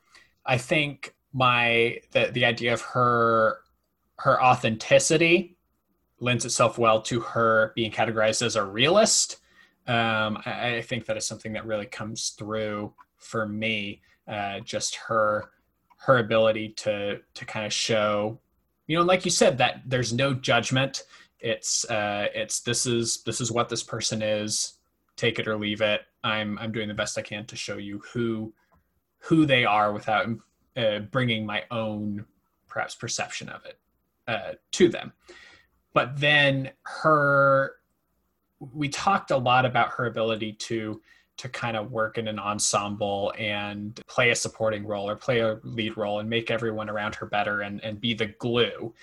I 0.46 0.58
think 0.58 1.14
my 1.34 2.00
the 2.12 2.30
the 2.34 2.46
idea 2.46 2.74
of 2.74 2.82
her 2.82 3.60
her 4.20 4.42
authenticity 4.42 5.58
lends 6.20 6.46
itself 6.46 6.78
well 6.78 7.02
to 7.02 7.20
her 7.20 7.74
being 7.76 7.92
categorized 7.92 8.42
as 8.42 8.56
a 8.56 8.64
realist. 8.64 9.38
Um, 9.88 10.38
I, 10.46 10.76
I 10.78 10.82
think 10.82 11.06
that 11.06 11.18
is 11.18 11.28
something 11.28 11.54
that 11.54 11.66
really 11.66 11.86
comes 11.86 12.30
through 12.30 12.94
for 13.18 13.48
me. 13.48 14.02
Uh, 14.28 14.62
just 14.62 14.96
her 14.96 15.50
her 15.98 16.20
ability 16.20 16.70
to 16.70 17.20
to 17.34 17.46
kind 17.46 17.66
of 17.66 17.72
show 17.72 18.40
you 18.88 18.98
know 18.98 19.04
like 19.04 19.24
you 19.24 19.32
said 19.32 19.58
that 19.58 19.82
there's 19.86 20.12
no 20.12 20.34
judgment 20.34 21.04
it's 21.40 21.90
uh 21.90 22.28
it's 22.34 22.60
this 22.62 22.86
is 22.86 23.24
this 23.24 23.40
is 23.40 23.52
what 23.52 23.70
this 23.70 23.84
person 23.84 24.22
is 24.22 24.74
take 25.16 25.40
it 25.40 25.48
or 25.48 25.58
leave 25.58 25.82
it 25.82 26.02
i'm 26.24 26.58
i'm 26.60 26.72
doing 26.72 26.90
the 26.90 26.94
best 26.94 27.18
i 27.18 27.22
can 27.22 27.46
to 27.46 27.56
show 27.56 27.78
you 27.78 28.02
who 28.14 28.54
who 29.20 29.46
they 29.46 29.64
are 29.64 29.94
without 29.94 30.28
uh, 30.78 31.00
bringing 31.00 31.46
my 31.46 31.64
own 31.72 32.26
perhaps 32.68 32.96
perception 32.96 33.50
of 33.50 33.66
it 33.66 33.78
uh, 34.28 34.54
to 34.72 34.90
them 34.90 35.14
but 35.94 36.20
then 36.20 36.72
her 36.84 37.76
we 38.74 38.90
talked 38.90 39.32
a 39.32 39.38
lot 39.38 39.66
about 39.66 39.90
her 39.90 40.06
ability 40.06 40.54
to 40.54 41.02
to 41.38 41.50
kind 41.50 41.76
of 41.76 41.92
work 41.92 42.18
in 42.18 42.28
an 42.28 42.38
ensemble 42.38 43.34
and 43.38 44.00
play 44.08 44.30
a 44.30 44.36
supporting 44.36 44.86
role 44.86 45.10
or 45.10 45.16
play 45.16 45.40
a 45.40 45.60
lead 45.64 45.98
role 45.98 46.20
and 46.20 46.30
make 46.30 46.52
everyone 46.52 46.90
around 46.90 47.16
her 47.16 47.26
better 47.26 47.62
and, 47.62 47.84
and 47.84 48.00
be 48.00 48.14
the 48.14 48.28
glue. 48.28 48.94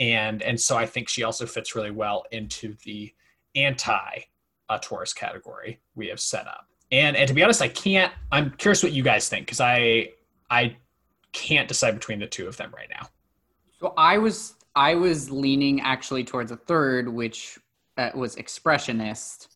And 0.00 0.42
and 0.42 0.60
so 0.60 0.76
I 0.76 0.86
think 0.86 1.08
she 1.08 1.22
also 1.22 1.46
fits 1.46 1.74
really 1.74 1.90
well 1.90 2.24
into 2.32 2.74
the 2.84 3.12
anti 3.54 4.20
auteurs 4.68 5.14
category 5.14 5.80
we 5.94 6.08
have 6.08 6.20
set 6.20 6.46
up. 6.46 6.68
And 6.90 7.16
and 7.16 7.28
to 7.28 7.34
be 7.34 7.42
honest, 7.42 7.62
I 7.62 7.68
can't 7.68 8.12
I'm 8.32 8.50
curious 8.52 8.82
what 8.82 8.92
you 8.92 9.02
guys 9.02 9.28
think 9.28 9.46
because 9.46 9.60
I 9.60 10.10
I 10.50 10.76
can't 11.36 11.68
decide 11.68 11.92
between 11.92 12.18
the 12.18 12.26
two 12.26 12.48
of 12.48 12.56
them 12.56 12.72
right 12.74 12.88
now. 12.90 13.08
So 13.78 13.92
I 13.96 14.16
was 14.18 14.54
I 14.74 14.94
was 14.94 15.30
leaning 15.30 15.80
actually 15.82 16.24
towards 16.24 16.50
a 16.50 16.56
third, 16.56 17.08
which 17.08 17.58
uh, 17.98 18.10
was 18.14 18.36
expressionist. 18.36 19.48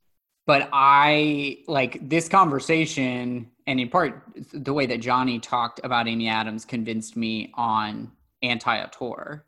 But 0.46 0.68
I 0.72 1.58
like 1.68 2.06
this 2.08 2.28
conversation, 2.28 3.50
and 3.66 3.80
in 3.80 3.88
part 3.88 4.22
the 4.52 4.74
way 4.74 4.84
that 4.86 5.00
Jonny 5.00 5.38
talked 5.38 5.80
about 5.82 6.06
Amy 6.06 6.28
Adams 6.28 6.64
convinced 6.64 7.16
me 7.16 7.50
on 7.54 8.12
anti-auteur. 8.42 9.44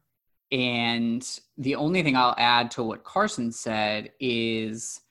And 0.50 1.40
the 1.58 1.74
only 1.74 2.02
thing 2.02 2.16
I'll 2.16 2.34
add 2.38 2.70
to 2.72 2.82
what 2.82 3.04
Carson 3.04 3.52
said 3.52 4.12
is 4.20 5.01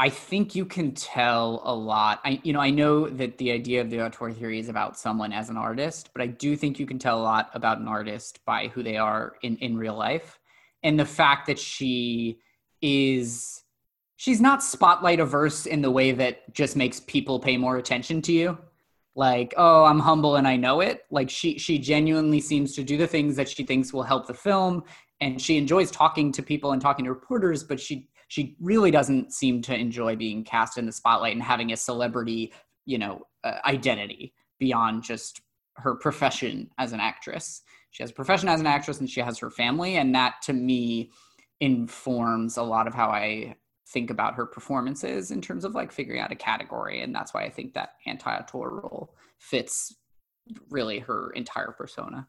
I 0.00 0.08
think 0.08 0.54
you 0.54 0.64
can 0.64 0.92
tell 0.92 1.60
a 1.62 1.74
lot. 1.74 2.22
I 2.24 2.40
you 2.42 2.54
know, 2.54 2.60
I 2.60 2.70
know 2.70 3.06
that 3.06 3.36
the 3.36 3.52
idea 3.52 3.82
of 3.82 3.90
the 3.90 4.02
auteur 4.02 4.32
theory 4.32 4.58
is 4.58 4.70
about 4.70 4.98
someone 4.98 5.30
as 5.30 5.50
an 5.50 5.58
artist, 5.58 6.08
but 6.14 6.22
I 6.22 6.26
do 6.26 6.56
think 6.56 6.78
you 6.78 6.86
can 6.86 6.98
tell 6.98 7.20
a 7.20 7.22
lot 7.22 7.50
about 7.52 7.80
an 7.80 7.86
artist 7.86 8.42
by 8.46 8.68
who 8.68 8.82
they 8.82 8.96
are 8.96 9.34
in 9.42 9.58
in 9.58 9.76
real 9.76 9.94
life. 9.94 10.38
And 10.82 10.98
the 10.98 11.04
fact 11.04 11.48
that 11.48 11.58
she 11.58 12.38
is 12.80 13.62
she's 14.16 14.40
not 14.40 14.62
spotlight 14.62 15.20
averse 15.20 15.66
in 15.66 15.82
the 15.82 15.90
way 15.90 16.12
that 16.12 16.50
just 16.54 16.76
makes 16.76 17.00
people 17.00 17.38
pay 17.38 17.58
more 17.58 17.76
attention 17.76 18.22
to 18.22 18.32
you. 18.32 18.56
Like, 19.14 19.52
oh, 19.58 19.84
I'm 19.84 20.00
humble 20.00 20.36
and 20.36 20.48
I 20.48 20.56
know 20.56 20.80
it. 20.80 21.04
Like 21.10 21.28
she 21.28 21.58
she 21.58 21.78
genuinely 21.78 22.40
seems 22.40 22.74
to 22.76 22.82
do 22.82 22.96
the 22.96 23.06
things 23.06 23.36
that 23.36 23.50
she 23.50 23.64
thinks 23.64 23.92
will 23.92 24.04
help 24.04 24.26
the 24.26 24.32
film 24.32 24.82
and 25.20 25.40
she 25.40 25.58
enjoys 25.58 25.90
talking 25.90 26.32
to 26.32 26.42
people 26.42 26.72
and 26.72 26.80
talking 26.80 27.04
to 27.04 27.12
reporters, 27.12 27.62
but 27.62 27.78
she 27.78 28.08
she 28.30 28.54
really 28.60 28.92
doesn't 28.92 29.32
seem 29.32 29.60
to 29.60 29.74
enjoy 29.74 30.14
being 30.14 30.44
cast 30.44 30.78
in 30.78 30.86
the 30.86 30.92
spotlight 30.92 31.32
and 31.32 31.42
having 31.42 31.72
a 31.72 31.76
celebrity, 31.76 32.52
you 32.86 32.96
know, 32.96 33.22
uh, 33.42 33.56
identity 33.64 34.32
beyond 34.60 35.02
just 35.02 35.40
her 35.74 35.96
profession 35.96 36.70
as 36.78 36.92
an 36.92 37.00
actress. 37.00 37.62
She 37.90 38.04
has 38.04 38.12
a 38.12 38.14
profession 38.14 38.48
as 38.48 38.60
an 38.60 38.68
actress 38.68 39.00
and 39.00 39.10
she 39.10 39.20
has 39.20 39.36
her 39.38 39.50
family, 39.50 39.96
and 39.96 40.14
that 40.14 40.34
to 40.42 40.52
me 40.52 41.10
informs 41.60 42.56
a 42.56 42.62
lot 42.62 42.86
of 42.86 42.94
how 42.94 43.08
I 43.08 43.56
think 43.88 44.10
about 44.10 44.36
her 44.36 44.46
performances 44.46 45.32
in 45.32 45.40
terms 45.40 45.64
of 45.64 45.74
like 45.74 45.90
figuring 45.90 46.20
out 46.20 46.30
a 46.30 46.36
category, 46.36 47.02
and 47.02 47.12
that's 47.12 47.34
why 47.34 47.42
I 47.42 47.50
think 47.50 47.74
that 47.74 47.94
anti-auteur 48.06 48.70
role 48.70 49.16
fits 49.38 49.92
really 50.68 51.00
her 51.00 51.32
entire 51.32 51.72
persona. 51.72 52.28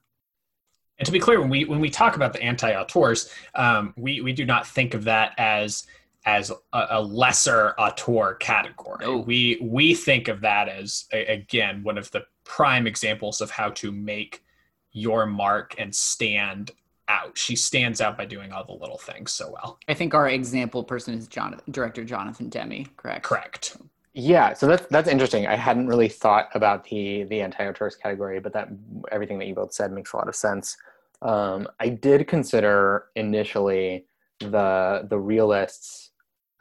And 1.01 1.05
to 1.07 1.11
be 1.11 1.17
clear, 1.17 1.41
when 1.41 1.49
we 1.49 1.65
when 1.65 1.79
we 1.79 1.89
talk 1.89 2.15
about 2.15 2.31
the 2.31 2.43
anti-auteurs, 2.43 3.31
um, 3.55 3.91
we 3.97 4.21
we 4.21 4.33
do 4.33 4.45
not 4.45 4.67
think 4.67 4.93
of 4.93 5.03
that 5.05 5.33
as 5.39 5.87
as 6.27 6.51
a, 6.73 6.87
a 6.91 7.01
lesser 7.01 7.71
auteur 7.79 8.35
category. 8.35 8.97
No. 9.01 9.17
We 9.17 9.57
we 9.63 9.95
think 9.95 10.27
of 10.27 10.41
that 10.41 10.69
as 10.69 11.05
a, 11.11 11.25
again 11.25 11.81
one 11.81 11.97
of 11.97 12.11
the 12.11 12.21
prime 12.43 12.85
examples 12.85 13.41
of 13.41 13.49
how 13.49 13.71
to 13.71 13.91
make 13.91 14.43
your 14.91 15.25
mark 15.25 15.73
and 15.79 15.95
stand 15.95 16.69
out. 17.07 17.35
She 17.35 17.55
stands 17.55 17.99
out 17.99 18.15
by 18.15 18.25
doing 18.25 18.51
all 18.51 18.63
the 18.63 18.73
little 18.73 18.99
things 18.99 19.31
so 19.31 19.49
well. 19.51 19.79
I 19.87 19.95
think 19.95 20.13
our 20.13 20.29
example 20.29 20.83
person 20.83 21.15
is 21.15 21.27
Jonathan, 21.27 21.71
director 21.71 22.03
Jonathan 22.03 22.47
Demme, 22.47 22.85
correct? 22.95 23.23
Correct. 23.23 23.77
Yeah, 24.13 24.53
so 24.53 24.67
that's 24.67 24.85
that's 24.87 25.09
interesting. 25.09 25.47
I 25.47 25.55
hadn't 25.55 25.87
really 25.87 26.09
thought 26.09 26.49
about 26.53 26.83
the 26.83 27.23
the 27.23 27.41
anti-auteurs 27.41 27.95
category, 27.95 28.39
but 28.39 28.53
that 28.53 28.69
everything 29.11 29.39
that 29.39 29.47
you 29.47 29.55
both 29.55 29.73
said 29.73 29.91
makes 29.91 30.13
a 30.13 30.17
lot 30.17 30.27
of 30.27 30.35
sense. 30.35 30.77
Um, 31.21 31.67
I 31.79 31.89
did 31.89 32.27
consider 32.27 33.05
initially 33.15 34.05
the 34.39 35.07
the 35.09 35.19
realists 35.19 36.11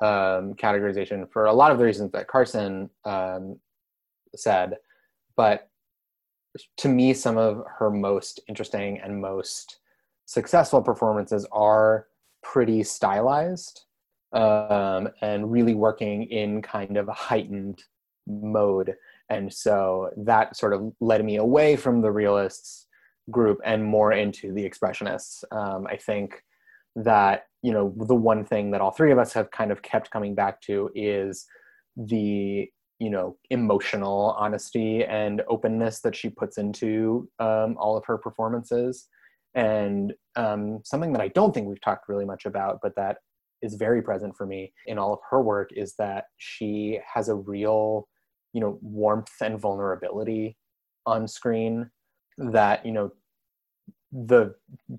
um, 0.03 0.55
categorization 0.55 1.31
for 1.31 1.47
a 1.47 1.53
lot 1.53 1.73
of 1.73 1.79
the 1.79 1.85
reasons 1.85 2.13
that 2.13 2.29
Carson 2.29 2.91
um, 3.05 3.59
said, 4.35 4.77
but 5.37 5.69
to 6.79 6.89
me, 6.89 7.15
some 7.15 7.37
of 7.37 7.65
her 7.79 7.91
most 7.91 8.41
interesting 8.49 9.01
and 9.01 9.21
most 9.21 9.81
successful 10.27 10.83
performances 10.83 11.47
are 11.53 12.07
pretty 12.43 12.83
stylized 12.83 13.85
um, 14.33 15.09
and 15.23 15.51
really 15.51 15.75
working 15.75 16.25
in 16.25 16.63
kind 16.63 16.97
of 16.97 17.09
a 17.09 17.13
heightened 17.13 17.83
mode. 18.27 18.95
And 19.29 19.53
so 19.53 20.11
that 20.17 20.57
sort 20.57 20.73
of 20.73 20.93
led 21.01 21.25
me 21.25 21.37
away 21.37 21.77
from 21.77 22.01
the 22.01 22.11
realists 22.11 22.87
group 23.31 23.61
and 23.65 23.85
more 23.85 24.13
into 24.13 24.53
the 24.53 24.69
expressionists. 24.69 25.45
Um, 25.53 25.87
I 25.87 25.97
think 25.97 26.43
that, 26.97 27.45
you 27.63 27.73
know, 27.73 27.95
the 27.97 28.15
one 28.15 28.45
thing 28.45 28.71
that 28.71 28.81
all 28.81 28.91
three 28.91 29.13
of 29.13 29.19
us 29.19 29.33
have 29.33 29.51
kind 29.51 29.71
of 29.71 29.83
kept 29.83 30.11
coming 30.11 30.35
back 30.35 30.61
to 30.63 30.91
is 30.95 31.47
the 31.97 32.69
you 33.01 33.11
know 33.11 33.37
emotional 33.49 34.37
honesty 34.39 35.05
and 35.05 35.43
openness 35.49 36.01
that 36.01 36.15
she 36.15 36.29
puts 36.29 36.59
into 36.59 37.29
um, 37.41 37.77
all 37.79 37.97
of 37.97 38.05
her 38.05 38.17
performances 38.17 39.09
and 39.55 40.13
um, 40.37 40.81
something 40.85 41.13
that 41.13 41.23
i 41.23 41.29
don't 41.29 41.53
think 41.53 41.67
we've 41.67 41.81
talked 41.81 42.09
really 42.09 42.25
much 42.25 42.45
about 42.45 42.79
but 42.83 42.95
that 42.95 43.17
is 43.63 43.75
very 43.75 44.01
present 44.01 44.37
for 44.37 44.47
me 44.47 44.73
in 44.87 44.99
all 44.99 45.13
of 45.13 45.19
her 45.29 45.43
work 45.43 45.71
is 45.75 45.95
that 45.97 46.27
she 46.37 47.01
has 47.13 47.29
a 47.29 47.35
real 47.35 48.07
you 48.53 48.61
know 48.61 48.79
warmth 48.83 49.33
and 49.43 49.59
vulnerability 49.59 50.57
on 51.07 51.27
screen 51.27 51.91
that 52.41 52.85
you 52.85 52.93
know 52.93 53.13
the 54.13 54.55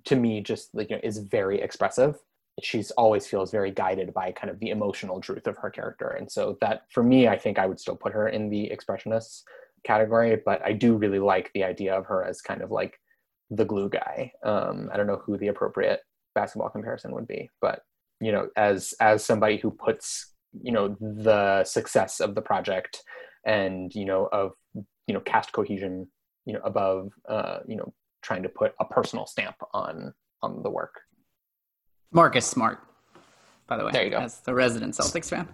to 0.05 0.15
me 0.15 0.41
just 0.41 0.73
like 0.73 0.89
you 0.89 0.95
know 0.95 1.01
is 1.03 1.17
very 1.17 1.59
expressive. 1.61 2.17
She's 2.61 2.91
always 2.91 3.25
feels 3.25 3.51
very 3.51 3.71
guided 3.71 4.13
by 4.13 4.31
kind 4.31 4.49
of 4.49 4.59
the 4.59 4.69
emotional 4.69 5.19
truth 5.19 5.47
of 5.47 5.57
her 5.57 5.69
character. 5.69 6.09
And 6.09 6.31
so 6.31 6.57
that 6.61 6.83
for 6.91 7.03
me 7.03 7.27
i 7.27 7.37
think 7.37 7.57
i 7.57 7.65
would 7.65 7.79
still 7.79 7.95
put 7.95 8.13
her 8.13 8.29
in 8.29 8.49
the 8.49 8.71
expressionists 8.71 9.43
category 9.83 10.37
but 10.45 10.63
i 10.63 10.71
do 10.71 10.95
really 10.95 11.17
like 11.17 11.51
the 11.53 11.63
idea 11.63 11.95
of 11.95 12.05
her 12.05 12.23
as 12.23 12.41
kind 12.41 12.61
of 12.61 12.69
like 12.69 12.99
the 13.49 13.65
glue 13.65 13.89
guy. 13.89 14.31
Um, 14.43 14.89
i 14.93 14.97
don't 14.97 15.07
know 15.07 15.21
who 15.25 15.37
the 15.37 15.47
appropriate 15.47 16.01
basketball 16.35 16.69
comparison 16.69 17.13
would 17.13 17.27
be 17.27 17.49
but 17.61 17.81
you 18.19 18.31
know 18.31 18.47
as 18.55 18.93
as 18.99 19.25
somebody 19.25 19.57
who 19.57 19.71
puts 19.71 20.31
you 20.61 20.71
know 20.71 20.95
the 20.99 21.63
success 21.63 22.19
of 22.19 22.35
the 22.35 22.41
project 22.41 23.03
and 23.45 23.93
you 23.95 24.05
know 24.05 24.29
of 24.31 24.51
you 25.07 25.13
know 25.13 25.19
cast 25.21 25.51
cohesion 25.51 26.07
you 26.45 26.53
know 26.53 26.61
above 26.63 27.11
uh, 27.27 27.59
you 27.67 27.75
know 27.75 27.93
trying 28.21 28.43
to 28.43 28.49
put 28.49 28.73
a 28.79 28.85
personal 28.85 29.25
stamp 29.25 29.55
on 29.73 30.13
on 30.41 30.61
the 30.63 30.69
work 30.69 31.01
Marcus 32.11 32.45
Smart, 32.45 32.79
by 33.67 33.77
the 33.77 33.85
way. 33.85 33.91
There 33.91 34.03
you 34.03 34.09
go. 34.09 34.17
As 34.17 34.41
the 34.41 34.53
resident 34.53 34.95
Celtics 34.95 35.29
fan. 35.29 35.47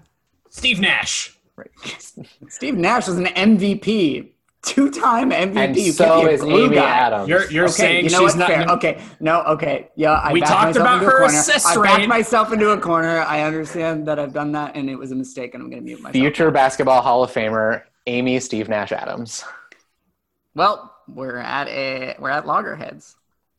Steve 0.50 0.80
Nash. 0.80 1.38
Right. 1.56 1.70
Steve 2.50 2.76
Nash 2.76 3.08
was 3.08 3.18
an 3.18 3.26
MVP, 3.28 4.32
two-time 4.64 5.30
MVP. 5.32 5.56
and 5.56 5.76
You 5.78 5.92
so 5.92 6.06
can't 6.06 6.26
be 6.28 6.32
a 6.32 6.34
is 6.36 6.44
amy 6.44 6.76
guy. 6.76 6.90
adams 6.90 7.30
You're 7.30 7.52
you're 7.52 7.66
Okay, 7.66 7.74
saying 7.74 8.06
you 8.06 8.10
know 8.12 8.20
she's 8.22 8.36
what? 8.36 8.40
not. 8.40 8.48
Fair. 8.48 8.66
Okay, 8.70 9.02
no, 9.20 9.42
okay, 9.44 9.90
yeah. 9.96 10.14
I 10.14 10.34
We 10.34 10.40
backed 10.40 10.52
talked 10.52 10.66
myself 10.68 10.84
about 10.84 10.94
into 10.96 11.08
a 11.08 11.12
her 11.12 11.18
corner. 11.20 11.34
assist 11.40 11.68
I 11.68 11.84
backed 11.84 12.08
myself 12.08 12.52
into 12.54 12.70
a 12.72 12.80
corner. 12.80 13.20
I 13.20 13.42
understand 13.44 14.08
that 14.08 14.18
I've 14.20 14.34
done 14.34 14.52
that, 14.54 14.76
and 14.76 14.90
it 14.90 14.96
was 14.96 15.12
a 15.12 15.16
mistake, 15.16 15.54
and 15.54 15.62
I'm 15.62 15.70
going 15.70 15.82
to 15.82 15.86
mute 15.86 16.02
myself. 16.02 16.14
future 16.14 16.50
basketball 16.50 17.02
hall 17.04 17.24
of 17.24 17.32
famer 17.32 17.84
amy 18.08 18.40
steve 18.40 18.70
nash 18.70 18.92
adams 18.94 19.44
Well, 20.58 20.92
we're 21.08 21.38
at 21.38 21.68
a 21.68 22.16
we're 22.18 22.32
at 22.32 22.48
loggerheads. 22.48 23.16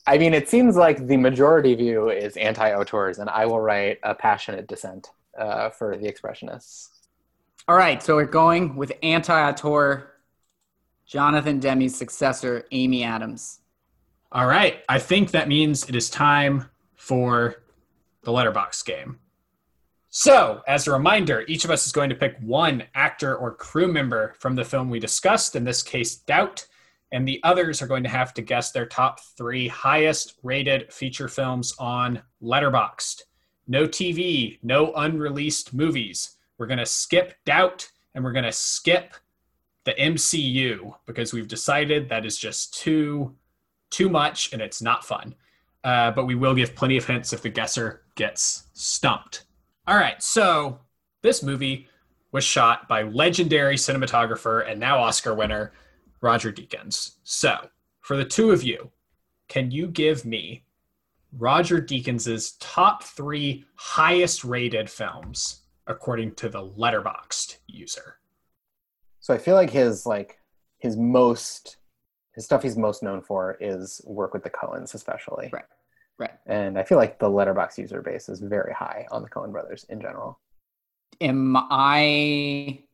I 0.09 0.19
mean, 0.19 0.35
it 0.35 0.49
seems 0.49 0.75
like 0.75 1.07
the 1.07 1.17
majority 1.17 1.77
view 1.77 2.11
is 2.11 2.37
anti-auteurs, 2.37 3.21
and 3.21 3.31
I 3.31 3.47
will 3.47 3.61
write 3.61 4.01
a 4.03 4.17
passionate 4.17 4.67
dissent 4.67 5.13
uh, 5.39 5.71
for 5.71 5.97
the 5.97 6.11
expressionists. 6.11 6.89
All 7.69 7.77
right, 7.77 8.03
so 8.03 8.17
we're 8.17 8.25
going 8.25 8.75
with 8.75 8.93
anti-auteur, 9.05 10.11
Jonathan 11.07 11.61
Demme's 11.61 11.95
successor, 11.95 12.65
Amy 12.73 13.05
Adams. 13.05 13.61
All 14.33 14.47
right. 14.47 14.83
I 14.89 14.99
think 14.99 15.31
that 15.31 15.47
means 15.47 15.89
it 15.89 15.95
is 15.95 16.11
time 16.11 16.69
for 16.97 17.63
the 18.23 18.33
letterbox 18.33 18.83
game. 18.83 19.21
So, 20.09 20.63
as 20.67 20.89
a 20.89 20.93
reminder, 20.93 21.45
each 21.47 21.65
of 21.65 21.71
us 21.71 21.87
is 21.87 21.93
going 21.93 22.09
to 22.09 22.17
pick 22.17 22.37
one 22.41 22.85
actor 22.95 23.37
or 23.37 23.55
crew 23.55 23.87
member 23.87 24.35
from 24.41 24.57
the 24.57 24.65
film 24.65 24.91
we 24.91 24.99
discussed, 24.99 25.55
in 25.55 25.65
this 25.65 25.83
case, 25.83 26.17
Doubt, 26.17 26.67
and 27.13 27.27
the 27.27 27.41
others 27.43 27.81
are 27.81 27.87
going 27.87 28.03
to 28.03 28.09
have 28.09 28.35
to 28.35 28.43
guess 28.43 28.71
their 28.71 28.87
top 28.87 29.21
three 29.37 29.69
highest 29.69 30.35
rated 30.43 30.93
feature 30.93 31.29
films 31.29 31.75
on 31.79 32.23
Letterboxd. 32.43 33.23
No 33.67 33.87
TV, 33.87 34.59
no 34.63 34.93
unreleased 34.95 35.75
movies. 35.75 36.37
We're 36.59 36.67
going 36.67 36.79
to 36.79 36.87
skip 36.87 37.35
Doubt 37.45 37.89
and 38.15 38.25
we're 38.25 38.33
going 38.33 38.45
to 38.45 38.53
skip 38.53 39.15
the 39.85 39.95
MCU 39.95 40.95
because 41.07 41.33
we've 41.33 41.49
decided 41.49 42.09
that 42.09 42.27
is 42.27 42.37
just 42.37 42.75
too 42.75 43.35
too 43.91 44.11
much 44.11 44.53
and 44.53 44.61
it's 44.61 44.83
not 44.83 45.05
fun. 45.05 45.35
Uh, 45.85 46.11
but 46.11 46.27
we 46.27 46.35
will 46.35 46.55
give 46.55 46.75
plenty 46.75 46.99
of 46.99 47.07
hints 47.07 47.33
if 47.33 47.41
the 47.41 47.49
guesser 47.49 48.03
gets 48.17 48.65
stumped. 48.75 49.45
All 49.87 49.97
right, 49.97 50.23
so 50.23 50.81
this 51.23 51.43
movie 51.43 51.89
was 52.33 52.45
shot 52.45 52.87
by 52.89 53.03
legendary 53.03 53.77
cinematographer 53.77 54.71
and 54.71 54.79
now 54.79 54.99
Oscar 54.99 55.35
winner 55.35 55.73
Roger 56.21 56.53
Deakins. 56.53 57.17
So, 57.23 57.69
for 58.01 58.17
the 58.17 58.25
two 58.25 58.51
of 58.51 58.63
you, 58.63 58.91
can 59.49 59.71
you 59.71 59.87
give 59.89 60.25
me 60.25 60.65
Roger 61.33 61.81
Deakins's 61.81 62.53
top 62.61 63.03
three 63.03 63.65
highest 63.75 64.45
rated 64.45 64.89
films 64.91 65.63
according 65.87 66.35
to 66.37 66.49
the 66.49 66.63
Letterboxd 66.63 67.59
user? 67.67 68.17
So 69.21 69.35
I 69.35 69.39
feel 69.39 69.57
like 69.57 69.69
his 69.69 70.07
like 70.07 70.39
his 70.79 70.97
most 70.97 71.77
his 72.35 72.47
stuff 72.47 72.63
he's 72.63 72.79
most 72.79 73.03
known 73.03 73.21
for 73.21 73.59
is 73.61 74.01
work 74.07 74.33
with 74.33 74.43
the 74.43 74.49
Coens, 74.49 74.95
especially. 74.95 75.51
Right. 75.53 75.65
Right. 76.19 76.33
And 76.47 76.79
I 76.79 76.83
feel 76.83 76.99
like 76.99 77.19
the 77.19 77.29
letterbox 77.29 77.79
user 77.79 78.01
base 78.01 78.29
is 78.29 78.41
very 78.41 78.73
high 78.73 79.07
on 79.13 79.23
the 79.23 79.29
Coen 79.29 79.53
brothers 79.53 79.85
in 79.91 80.01
general. 80.01 80.41
Am 81.21 81.57
I? 81.57 82.85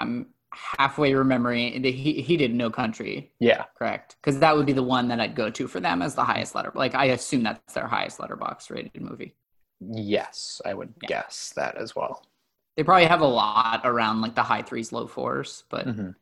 I'm 0.00 0.26
halfway 0.52 1.14
remembering. 1.14 1.82
that 1.82 1.94
He 1.94 2.20
he 2.22 2.36
did 2.36 2.54
No 2.54 2.70
Country, 2.70 3.32
Yeah. 3.38 3.64
correct? 3.78 4.16
Because 4.20 4.40
that 4.40 4.56
would 4.56 4.66
be 4.66 4.72
the 4.72 4.82
one 4.82 5.08
that 5.08 5.20
I'd 5.20 5.34
go 5.34 5.50
to 5.50 5.68
for 5.68 5.80
them 5.80 6.02
as 6.02 6.14
the 6.14 6.24
highest 6.24 6.54
letter. 6.54 6.72
Like 6.74 6.94
I 6.94 7.06
assume 7.06 7.42
that's 7.42 7.74
their 7.74 7.86
highest 7.86 8.20
letterbox 8.20 8.70
rated 8.70 9.00
movie. 9.00 9.34
Yes, 9.80 10.60
I 10.64 10.74
would 10.74 10.94
Yeah. 11.02 11.08
guess 11.08 11.52
that 11.56 11.76
as 11.76 11.94
well. 11.94 12.24
They 12.76 12.84
probably 12.84 13.06
have 13.06 13.20
a 13.20 13.26
lot 13.26 13.80
around 13.84 14.20
like 14.20 14.34
the 14.34 14.42
high 14.42 14.62
threes, 14.62 14.92
low 14.92 15.06
fours, 15.06 15.64
but 15.68 15.86
Mhm. 15.86 16.14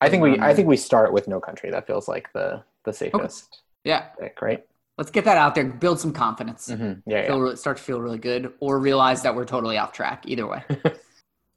I 0.00 0.08
think 0.08 0.22
we 0.22 0.38
I 0.38 0.54
think 0.54 0.66
we 0.68 0.76
start 0.76 1.12
with 1.12 1.28
No 1.28 1.40
Country. 1.40 1.70
That 1.70 1.86
feels 1.86 2.08
like 2.08 2.32
the 2.32 2.64
the 2.84 2.92
safest 2.92 3.62
yeah, 3.84 4.08
pick, 4.18 4.40
right? 4.40 4.66
let's 4.98 5.10
get 5.10 5.24
that 5.24 5.36
out 5.38 5.54
there. 5.54 5.64
Build 5.64 5.98
some 6.00 6.12
confidence. 6.12 6.68
Mm-hmm. 6.68 7.00
Yeah, 7.10 7.26
Feel 7.26 7.48
yeah. 7.48 7.54
start 7.54 7.76
to 7.78 7.82
feel 7.82 8.00
really 8.00 8.18
good, 8.18 8.52
or 8.60 8.78
realize 8.78 9.22
that 9.22 9.34
we're 9.34 9.44
totally 9.46 9.78
off 9.78 9.92
track. 9.92 10.24
Either 10.26 10.46
way. 10.46 10.62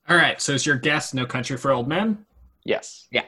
All 0.10 0.18
right, 0.18 0.42
so 0.42 0.52
is 0.52 0.66
your 0.66 0.76
guess 0.76 1.14
No 1.14 1.26
Country 1.26 1.58
for 1.58 1.72
Old 1.72 1.88
Men? 1.88 2.26
Yes. 2.66 3.08
Yeah. 3.12 3.26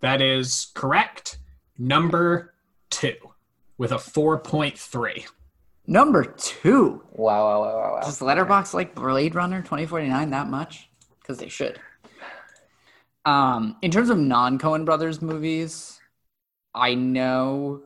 That 0.00 0.22
is 0.22 0.70
correct. 0.74 1.38
Number 1.76 2.54
two 2.90 3.16
with 3.78 3.92
a 3.92 3.96
4.3. 3.96 5.26
Number 5.86 6.24
two. 6.24 7.02
Wow, 7.12 7.44
wow, 7.44 7.60
wow, 7.62 7.76
wow, 7.76 7.92
wow. 7.94 8.00
Does 8.02 8.20
Letterbox 8.20 8.74
like 8.74 8.94
Blade 8.94 9.34
Runner 9.34 9.62
2049 9.62 10.30
that 10.30 10.48
much? 10.48 10.88
Because 11.20 11.38
they 11.38 11.48
should. 11.48 11.80
Um, 13.24 13.76
in 13.82 13.90
terms 13.90 14.10
of 14.10 14.18
non 14.18 14.58
Coen 14.58 14.84
Brothers 14.84 15.20
movies, 15.22 15.98
I 16.74 16.94
know. 16.94 17.82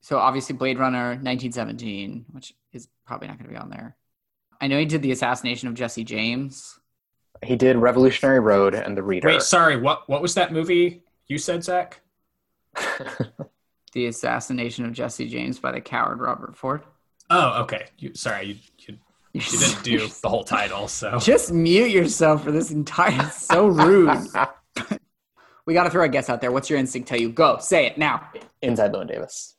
So 0.00 0.18
obviously, 0.18 0.54
Blade 0.54 0.78
Runner 0.78 1.10
1917, 1.10 2.26
which 2.30 2.54
is 2.72 2.88
probably 3.06 3.28
not 3.28 3.38
going 3.38 3.48
to 3.48 3.52
be 3.52 3.58
on 3.58 3.70
there. 3.70 3.96
I 4.60 4.68
know 4.68 4.78
he 4.78 4.84
did 4.84 5.02
the 5.02 5.12
assassination 5.12 5.68
of 5.68 5.74
Jesse 5.74 6.04
James. 6.04 6.78
He 7.42 7.56
did 7.56 7.76
Revolutionary 7.76 8.40
Road 8.40 8.74
and 8.74 8.96
The 8.96 9.02
Reader. 9.02 9.28
Wait, 9.28 9.42
sorry, 9.42 9.76
what 9.76 10.08
what 10.08 10.22
was 10.22 10.34
that 10.34 10.52
movie 10.52 11.02
you 11.28 11.38
said, 11.38 11.64
Zach? 11.64 12.00
The 13.92 14.06
assassination 14.06 14.86
of 14.86 14.92
Jesse 14.92 15.28
James 15.28 15.58
by 15.58 15.72
the 15.72 15.80
coward 15.80 16.20
Robert 16.20 16.56
Ford. 16.56 16.82
Oh, 17.28 17.62
okay. 17.62 17.88
You, 17.98 18.12
sorry, 18.14 18.46
you, 18.46 18.56
you, 18.78 18.98
you 19.34 19.58
didn't 19.58 19.82
do 19.84 20.08
the 20.22 20.28
whole 20.28 20.44
title, 20.44 20.88
so. 20.88 21.18
Just 21.20 21.52
mute 21.52 21.90
yourself 21.90 22.42
for 22.44 22.52
this 22.52 22.70
entire. 22.70 23.28
So 23.28 23.66
rude. 23.66 24.16
we 25.66 25.74
got 25.74 25.84
to 25.84 25.90
throw 25.90 26.04
a 26.04 26.08
guess 26.08 26.30
out 26.30 26.40
there. 26.40 26.50
What's 26.50 26.70
your 26.70 26.78
instinct 26.78 27.08
tell 27.08 27.20
you? 27.20 27.28
Go 27.28 27.58
say 27.58 27.86
it 27.86 27.98
now. 27.98 28.30
Inside 28.62 28.92
Llewyn 28.92 29.08
Davis. 29.08 29.56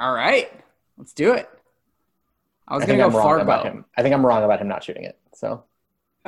All 0.00 0.12
right, 0.12 0.50
let's 0.96 1.12
do 1.12 1.32
it. 1.32 1.48
I 2.66 2.74
was 2.74 2.84
I 2.84 2.86
gonna 2.86 2.98
go 2.98 3.06
I'm 3.06 3.16
wrong 3.16 3.40
about 3.40 3.62
Fargo. 3.62 3.78
him. 3.78 3.84
I 3.96 4.02
think 4.02 4.14
I'm 4.14 4.26
wrong 4.26 4.44
about 4.44 4.60
him 4.60 4.68
not 4.68 4.84
shooting 4.84 5.04
it. 5.04 5.18
So 5.34 5.64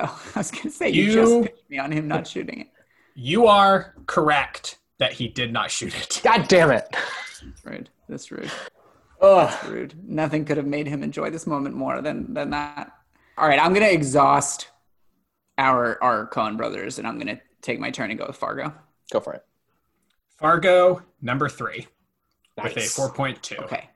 Oh, 0.04 0.22
I 0.34 0.38
was 0.40 0.50
gonna 0.50 0.70
say 0.70 0.88
you, 0.88 1.04
You- 1.04 1.12
just 1.12 1.42
pitched 1.42 1.70
me 1.70 1.78
on 1.78 1.92
him 1.92 2.08
not 2.08 2.26
shooting 2.26 2.60
it. 2.60 2.68
You 3.14 3.46
are 3.46 3.94
correct 4.06 4.78
that 4.98 5.12
he 5.12 5.28
did 5.28 5.52
not 5.52 5.70
shoot 5.70 5.94
it. 5.94 6.20
God 6.24 6.48
damn 6.48 6.70
it. 6.70 6.86
That's 7.42 7.64
rude. 7.64 7.90
That's 8.08 8.30
rude. 8.30 8.50
Ugh. 9.20 9.68
Rude. 9.70 9.94
Nothing 10.08 10.44
could 10.44 10.56
have 10.56 10.66
made 10.66 10.86
him 10.86 11.02
enjoy 11.02 11.28
this 11.30 11.46
moment 11.46 11.74
more 11.74 12.00
than 12.00 12.32
than 12.32 12.50
that. 12.50 12.92
All 13.36 13.46
right, 13.48 13.58
I'm 13.62 13.72
gonna 13.74 13.86
exhaust 13.86 14.68
our 15.58 16.02
our 16.02 16.28
Coen 16.30 16.56
brothers, 16.56 16.98
and 16.98 17.06
I'm 17.06 17.18
gonna 17.18 17.40
take 17.62 17.78
my 17.80 17.90
turn 17.90 18.10
and 18.10 18.18
go 18.18 18.26
with 18.26 18.36
Fargo. 18.36 18.72
Go 19.12 19.20
for 19.20 19.34
it. 19.34 19.44
Fargo, 20.38 21.02
number 21.20 21.48
three, 21.50 21.86
with 22.62 22.76
a 22.76 22.80
4.2. 22.80 23.58
Okay. 23.64 23.90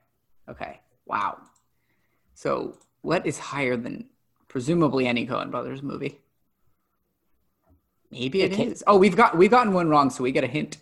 Okay. 0.47 0.79
Wow. 1.07 1.39
So, 2.35 2.77
what 3.01 3.25
is 3.25 3.39
higher 3.39 3.75
than 3.77 4.07
presumably 4.59 5.05
any 5.05 5.27
Coen 5.27 5.51
brothers 5.51 5.83
movie? 5.83 6.17
Maybe 8.09 8.41
it 8.41 8.57
It. 8.57 8.81
Oh, 8.87 8.95
we've 8.95 9.13
got 9.13 9.37
we've 9.37 9.51
gotten 9.51 9.73
one 9.73 9.89
wrong, 9.89 10.09
so 10.09 10.23
we 10.23 10.31
get 10.31 10.45
a 10.45 10.47
hint. 10.47 10.77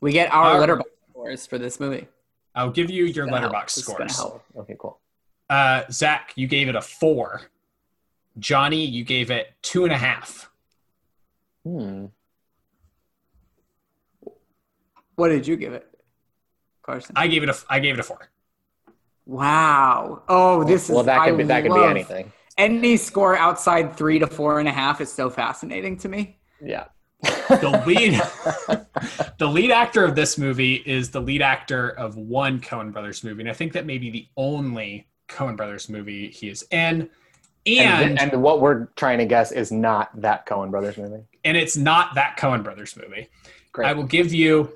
We 0.00 0.12
get 0.12 0.32
our 0.32 0.52
Our- 0.54 0.60
letterbox 0.60 0.88
scores 1.10 1.46
for 1.46 1.58
this 1.58 1.78
movie. 1.78 2.08
I'll 2.54 2.70
give 2.70 2.88
you 2.88 3.04
your 3.04 3.26
gonna 3.26 3.40
help. 3.40 3.42
letterbox 3.52 3.74
This 3.74 3.86
is 3.86 3.94
gonna 3.94 4.08
scores. 4.08 4.30
help. 4.30 4.44
Okay, 4.60 4.76
cool. 4.78 4.98
Uh, 5.50 5.82
Zach, 5.90 6.32
you 6.36 6.46
gave 6.46 6.70
it 6.70 6.74
a 6.74 6.80
four. 6.80 7.42
Jonny, 8.38 8.82
you 8.82 9.04
gave 9.04 9.30
it 9.30 9.52
two 9.60 9.84
and 9.84 9.92
a 9.92 9.98
half. 9.98 10.50
Hmm. 11.64 12.06
What 15.16 15.28
did 15.28 15.46
you 15.46 15.56
give 15.56 15.74
it, 15.74 15.86
Carson? 16.80 17.12
I 17.14 17.26
gave 17.26 17.42
it 17.42 17.50
a 17.50 17.56
I 17.68 17.78
gave 17.80 17.92
it 17.92 18.00
a 18.00 18.04
four. 18.04 18.30
wow. 19.26 20.22
Oh, 20.30 20.64
this 20.64 20.88
well, 20.88 21.00
is. 21.00 21.06
that 21.06 21.18
I 21.20 21.28
could 21.28 21.36
be 21.36 21.44
that 21.44 21.62
could 21.62 21.74
be 21.74 21.84
anything. 21.84 22.32
Any 22.58 22.96
score 22.96 23.36
outside 23.36 23.96
three 23.96 24.18
to 24.18 24.26
four 24.26 24.58
and 24.58 24.68
a 24.68 24.72
half 24.72 25.00
is 25.00 25.10
so 25.10 25.30
fascinating 25.30 25.96
to 25.98 26.08
me. 26.08 26.38
Yeah. 26.60 26.86
The 27.22 27.82
lead 27.86 28.20
the 29.38 29.46
lead 29.46 29.70
actor 29.70 30.04
of 30.04 30.14
this 30.14 30.38
movie 30.38 30.74
is 30.74 31.10
the 31.10 31.20
lead 31.20 31.40
actor 31.42 31.90
of 31.90 32.16
one 32.16 32.60
Coen 32.60 32.92
Brothers 32.92 33.24
movie, 33.24 33.42
and 33.42 33.50
I 33.50 33.54
think 33.54 33.72
that 33.72 33.86
may 33.86 33.98
be 33.98 34.10
the 34.10 34.26
only 34.36 35.08
Coen 35.28 35.56
Brothers 35.56 35.88
movie 35.88 36.30
he 36.30 36.48
is 36.48 36.64
in. 36.70 37.08
And 37.66 38.18
and, 38.18 38.32
and 38.32 38.42
what 38.42 38.60
we're 38.60 38.86
trying 38.96 39.18
to 39.18 39.26
guess 39.26 39.52
is 39.52 39.72
not 39.72 40.10
that 40.20 40.46
Coen 40.46 40.70
Brothers 40.70 40.96
movie. 40.96 41.22
and 41.44 41.56
it's 41.56 41.76
not 41.76 42.14
that 42.14 42.36
Coen 42.38 42.62
Brothers 42.62 42.96
movie. 42.96 43.28
Great. 43.72 43.88
I 43.88 43.92
will 43.92 44.04
give 44.04 44.32
you 44.32 44.72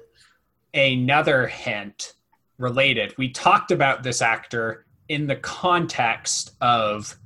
another 0.75 1.47
hint 1.47 2.15
related. 2.59 3.15
We 3.19 3.31
talked 3.31 3.71
about 3.71 4.03
this 4.03 4.21
actor 4.21 4.87
in 5.09 5.27
the 5.27 5.37
context 5.37 6.53
of 6.61 7.17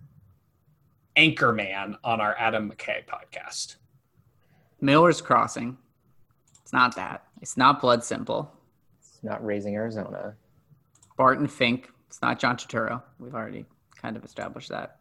Anchorman 1.17 1.97
on 2.05 2.21
our 2.21 2.35
Adam 2.39 2.71
McKay 2.71 3.05
podcast. 3.07 3.77
Miller's 4.81 5.21
Crossing. 5.21 5.77
It's 6.63 6.73
not 6.73 6.95
that. 6.97 7.25
It's 7.41 7.57
not 7.57 7.81
Blood 7.81 8.05
Simple. 8.05 8.53
It's 9.01 9.23
not 9.23 9.45
raising 9.45 9.75
Arizona. 9.75 10.35
Barton 11.17 11.47
Fink. 11.47 11.91
It's 12.09 12.21
not 12.21 12.39
John 12.39 12.57
Turturro. 12.57 13.03
We've 13.19 13.35
already 13.35 13.65
kind 14.01 14.17
of 14.17 14.25
established 14.25 14.69
that. 14.69 14.99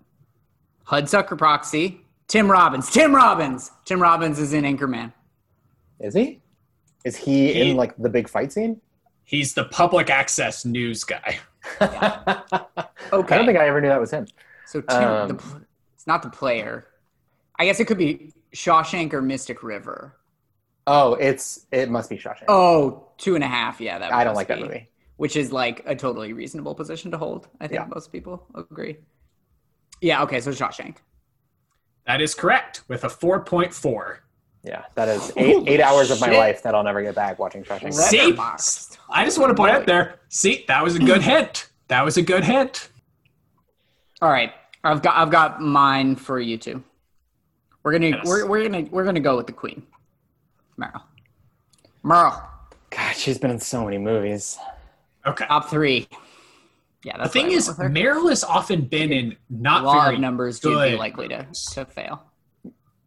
Hudsucker 0.88 1.38
Proxy. 1.38 2.02
Tim 2.28 2.50
Robbins. 2.50 2.90
Tim 2.92 3.14
Robbins. 3.14 3.72
Tim 3.86 4.02
Robbins 4.02 4.40
is 4.40 4.54
in 4.54 4.64
Anchorman. 4.64 5.12
Is 6.00 6.14
he? 6.14 6.42
Is 7.04 7.16
he, 7.16 7.54
He- 7.54 7.72
in 7.72 7.78
like 7.78 7.96
the 7.98 8.10
big 8.10 8.30
fight 8.30 8.52
scene? 8.52 8.80
He's 9.24 9.54
the 9.56 9.66
public 9.66 10.10
access 10.12 10.66
news 10.66 11.04
guy. 11.04 11.40
I 11.82 12.42
Okay. 13.14 13.36
I 13.36 13.38
don't 13.38 13.46
think 13.46 13.58
I 13.58 13.68
ever 13.68 13.82
knew 13.82 13.88
that 13.90 14.00
was 14.00 14.12
him. 14.12 14.28
so 14.68 14.82
Tim, 14.82 15.04
um, 15.04 15.28
the, 15.30 15.34
pl- 15.36 15.62
it's 16.06 16.08
not 16.08 16.22
the 16.22 16.30
player. 16.30 16.86
I 17.58 17.66
guess 17.66 17.80
it 17.80 17.86
could 17.86 17.98
be 17.98 18.32
Shawshank 18.54 19.12
or 19.14 19.24
Mystic 19.24 19.64
River. 19.64 20.16
Oh, 20.86 21.16
it's 21.16 21.66
it 21.72 21.90
must 21.90 22.12
be 22.12 22.18
Shawshank. 22.18 22.44
Oh, 22.48 23.08
two 23.18 23.34
and 23.34 23.44
a 23.44 23.48
half. 23.48 23.82
Yeah, 23.82 23.98
that 23.98 24.14
I 24.14 24.24
don't 24.24 24.34
must 24.34 24.38
like 24.38 24.48
that 24.50 24.58
be. 24.58 24.64
movie. 24.66 24.90
Which 25.18 25.36
is 25.36 25.52
like 25.52 25.82
a 25.88 25.96
totally 25.96 26.32
reasonable 26.34 26.76
position 26.76 27.10
to 27.10 27.18
hold. 27.18 27.48
I 27.60 27.68
think 27.68 27.80
Yeah. 27.82 27.88
most 27.92 28.12
people 28.12 28.46
agree. 28.54 28.98
Yeah. 30.00 30.22
Okay. 30.24 30.42
So 30.42 30.52
Shawshank. 30.52 30.98
That 32.06 32.22
is 32.22 32.36
correct 32.36 32.84
with 32.88 33.04
a 33.04 33.08
4.4. 33.10 34.18
Yeah, 34.64 34.84
that 34.96 35.08
is 35.10 35.32
eight 35.38 35.68
eight 35.68 35.82
hours 35.82 36.12
of 36.12 36.20
my 36.22 36.28
shit. 36.28 36.38
life 36.38 36.62
that 36.64 36.76
I'll 36.76 36.84
never 36.84 37.02
get 37.02 37.16
back 37.16 37.40
watching 37.40 37.64
Shawshank. 37.64 37.94
See? 37.94 38.34
Letterboxd. 38.34 38.98
I 39.10 39.24
just 39.26 39.40
want 39.40 39.50
to 39.52 39.56
point 39.56 39.72
out 39.72 39.86
there. 39.88 40.20
See, 40.30 40.66
that 40.68 40.84
was 40.84 40.96
a 40.96 41.00
good 41.00 41.22
hint. 41.32 41.70
That 41.88 42.04
was 42.06 42.18
a 42.18 42.22
good 42.22 42.44
hint. 42.44 42.90
All 44.22 44.30
right, 44.30 44.52
I've 44.86 45.02
got 45.02 45.16
I've 45.18 45.32
got 45.32 45.62
mine 45.62 46.16
for 46.16 46.40
you 46.40 46.58
too. 46.58 46.84
We're 47.84 47.92
gonna 47.94 48.10
Yes. 48.10 48.26
we're, 48.26 48.46
we're 48.48 48.64
gonna 48.64 48.88
we're 48.92 49.04
gonna 49.04 49.20
go 49.20 49.36
with 49.36 49.48
the 49.48 49.54
queen, 49.54 49.84
Meryl. 50.80 51.02
Meryl, 52.04 52.42
God, 52.92 53.16
she's 53.16 53.38
been 53.40 53.52
in 53.52 53.60
so 53.60 53.84
many 53.84 53.98
movies. 53.98 54.58
Okay. 55.26 55.46
top 55.48 55.70
three. 55.70 56.08
Yeah, 57.04 57.18
The 57.18 57.30
thing 57.30 57.52
is, 57.52 57.68
went. 57.78 57.94
Meryl 57.94 58.30
has 58.30 58.44
often 58.44 58.82
been 58.82 59.12
in 59.12 59.36
not 59.50 59.84
law 59.84 60.04
very 60.04 60.16
of 60.16 60.22
numbers 60.22 60.64
you'd 60.64 60.70
be 60.72 60.76
good 60.92 61.00
likely 61.00 61.28
to 61.30 61.46
to 61.74 61.86
fail. 61.86 62.24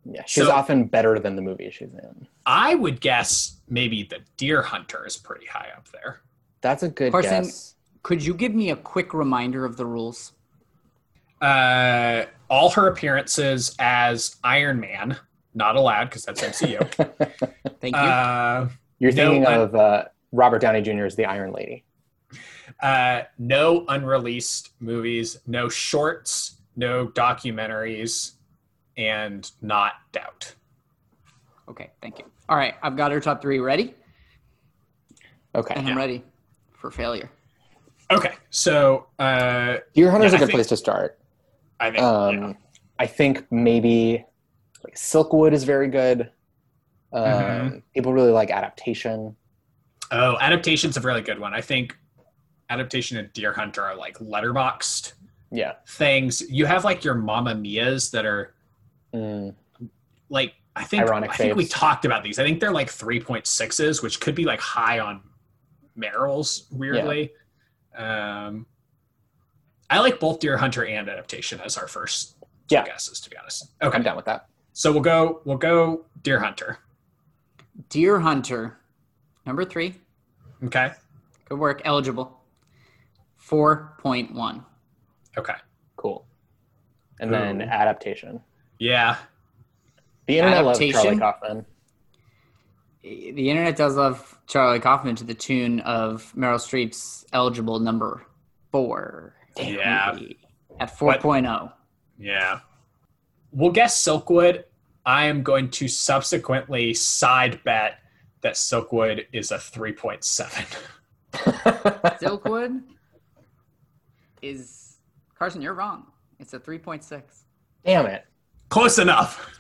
Yeah, 0.05 0.23
she's 0.27 0.45
So- 0.47 0.53
often 0.53 0.85
better 0.85 1.19
than 1.19 1.37
the 1.37 1.43
movie 1.43 1.71
she's 1.71 1.93
in. 1.93 2.27
I 2.47 2.75
would 2.77 3.01
guess 3.01 3.61
maybe 3.69 4.05
the 4.05 4.21
Deer 4.37 4.63
Hunter 4.63 5.05
is 5.07 5.17
pretty 5.17 5.47
high 5.47 5.69
up 5.77 5.89
there. 5.93 6.21
That's 6.61 6.83
a 6.83 6.89
good 6.89 7.13
Carson- 7.13 7.43
guess. 7.45 7.75
Could 8.03 8.25
you 8.25 8.35
give 8.35 8.55
me 8.55 8.71
a 8.71 8.77
quick 8.77 9.13
reminder 9.15 9.65
of 9.65 9.77
the 9.77 9.85
rules? 9.85 10.33
Uh, 11.41 12.25
all 12.51 12.71
her 12.71 12.89
appearances 12.89 13.77
as 13.79 14.37
Iron 14.43 14.81
Man 14.81 15.17
not 15.55 15.77
allowed 15.77 16.05
because 16.05 16.25
that's 16.25 16.41
MCU. 16.43 16.79
Thank 17.81 17.95
you. 17.95 18.01
uh, 18.01 18.69
You're 18.99 19.13
No, 19.13 19.17
thinking 19.31 19.47
I- 19.47 19.55
of 19.55 19.75
uh, 19.75 20.05
Robert 20.33 20.61
Downey 20.61 20.83
Jr. 20.83 21.05
as 21.05 21.17
the 21.17 21.27
Iron 21.27 21.53
Lady. 21.53 21.85
uh, 22.83 23.23
no 23.39 23.85
unreleased 23.89 24.71
movies, 24.81 25.39
no 25.47 25.69
shorts, 25.69 26.57
no 26.77 27.09
documentaries, 27.09 28.33
and 28.97 29.51
not 29.63 29.95
Doubt. 30.13 30.55
okay, 31.69 31.91
thank 32.03 32.19
you. 32.19 32.25
All 32.49 32.57
right, 32.57 32.75
I've 32.83 32.97
got 32.97 33.11
her 33.13 33.21
top 33.21 33.41
three 33.43 33.59
ready, 33.59 33.95
Okay. 35.55 35.75
and 35.77 35.89
I'm 35.89 35.97
ready 35.97 36.25
for 36.73 36.91
failure. 36.91 37.31
Okay, 38.11 38.35
so 38.51 39.07
uh, 39.19 39.79
Deer 39.95 40.11
Hunter's 40.11 40.33
Yeah, 40.33 40.37
a 40.37 40.37
I 40.37 40.41
good 40.41 40.47
think- 40.47 40.57
place 40.57 40.67
to 40.69 40.77
start. 40.77 41.18
I 41.81 41.91
think 41.91 42.03
Um, 42.03 42.35
yeah. 42.43 42.53
I 42.99 43.07
think 43.07 43.51
maybe 43.53 44.25
like 44.85 44.95
Silkwood 44.97 45.53
is 45.53 45.65
very 45.65 45.89
good. 45.89 46.31
Um, 47.13 47.23
Mhm. 47.25 47.83
People 47.95 48.13
really 48.13 48.31
like 48.33 48.51
adaptation. 48.51 49.37
oh, 50.11 50.37
adaptation's 50.41 50.97
a 50.97 51.01
really 51.01 51.21
good 51.23 51.39
one. 51.39 51.53
I 51.55 51.61
think 51.61 51.97
adaptation 52.71 53.17
and 53.19 53.33
Deer 53.33 53.53
Hunter 53.53 53.83
are 53.83 53.95
like 53.97 54.19
Letterboxd 54.19 55.13
Yeah. 55.51 55.75
things. 55.87 56.41
You 56.51 56.67
have 56.67 56.85
like 56.85 57.05
your 57.05 57.15
Mamma 57.15 57.55
Mia's 57.55 58.11
that 58.11 58.25
are 58.27 58.55
Mm, 59.15 59.55
like 60.29 60.55
I 60.77 60.85
think 60.85 61.05
Ironic 61.05 61.31
I 61.31 61.35
think 61.37 61.57
we 61.57 61.67
talked 61.67 62.05
about 62.05 62.23
these. 62.23 62.39
I 62.39 62.45
think 62.45 62.61
they're 62.61 62.71
like 62.73 62.91
three 62.91 63.21
point 63.21 63.47
sixes, 63.47 64.03
which 64.03 64.21
could 64.21 64.35
be 64.35 64.45
like 64.45 64.61
high 64.61 64.99
on 64.99 65.23
Meryl's 65.97 66.69
weirdly. 66.71 67.33
Um, 67.97 68.67
I 69.91 70.01
like 70.01 70.21
both 70.21 70.41
Deer 70.41 70.57
Hunter 70.59 70.85
and 70.85 71.09
adaptation 71.09 71.61
as 71.61 71.77
our 71.79 71.89
first 71.89 72.37
Yeah. 72.69 72.85
guesses. 72.85 73.21
To 73.21 73.31
be 73.31 73.37
honest, 73.37 73.71
okay. 73.83 73.97
I'm 73.97 74.03
down 74.03 74.17
with 74.17 74.27
that. 74.27 74.47
So 74.73 74.93
we'll 74.93 75.01
go 75.03 75.41
we'll 75.45 75.57
go 75.57 76.05
Deer 76.23 76.41
Hunter. 76.41 76.79
Deer 77.89 78.21
Hunter, 78.21 78.79
number 79.47 79.65
three. 79.65 79.95
Okay. 80.65 80.93
Good 81.49 81.59
work. 81.59 81.83
Eligible. 81.85 82.41
Four 83.37 83.95
point 83.99 84.35
one. 84.35 84.65
Okay. 85.37 85.55
Cool. 85.97 86.27
And 87.21 87.33
then 87.33 87.63
adaptation. 87.63 88.41
Yeah. 88.79 89.17
The 90.27 90.39
internet 90.39 90.65
loves 90.65 90.79
Charlie 90.79 91.19
Kaufman. 91.19 91.65
The 93.03 93.49
internet 93.51 93.77
does 93.77 93.97
love 93.97 94.39
Charlie 94.47 94.81
Kaufman 94.81 95.17
to 95.17 95.25
the 95.25 95.35
tune 95.35 95.81
of 95.81 96.33
Meryl 96.37 96.57
Streep's 96.59 97.25
eligible 97.33 97.81
number 97.81 98.27
four. 98.71 99.35
Yeah. 99.59 100.19
At 100.81 100.97
4.0. 100.97 101.73
Yeah. 102.19 102.61
We'll 103.53 103.73
guess 103.73 104.03
Silkwood. 104.03 104.65
I 105.05 105.25
am 105.25 105.43
going 105.43 105.71
to 105.71 105.89
subsequently 105.89 106.95
side 106.95 107.63
bet 107.65 108.01
that 108.43 108.55
Silkwood 108.55 109.27
is 109.33 109.51
a 109.51 109.57
3.7. 109.57 110.77
Silkwood 112.21 112.83
is 114.43 114.99
Carson, 115.39 115.63
you're 115.63 115.75
wrong. 115.75 116.07
It's 116.39 116.53
a 116.53 116.59
3.6. 116.59 117.23
Damn 117.85 118.07
it. 118.07 118.25
Close 118.69 118.99
enough. 118.99 119.51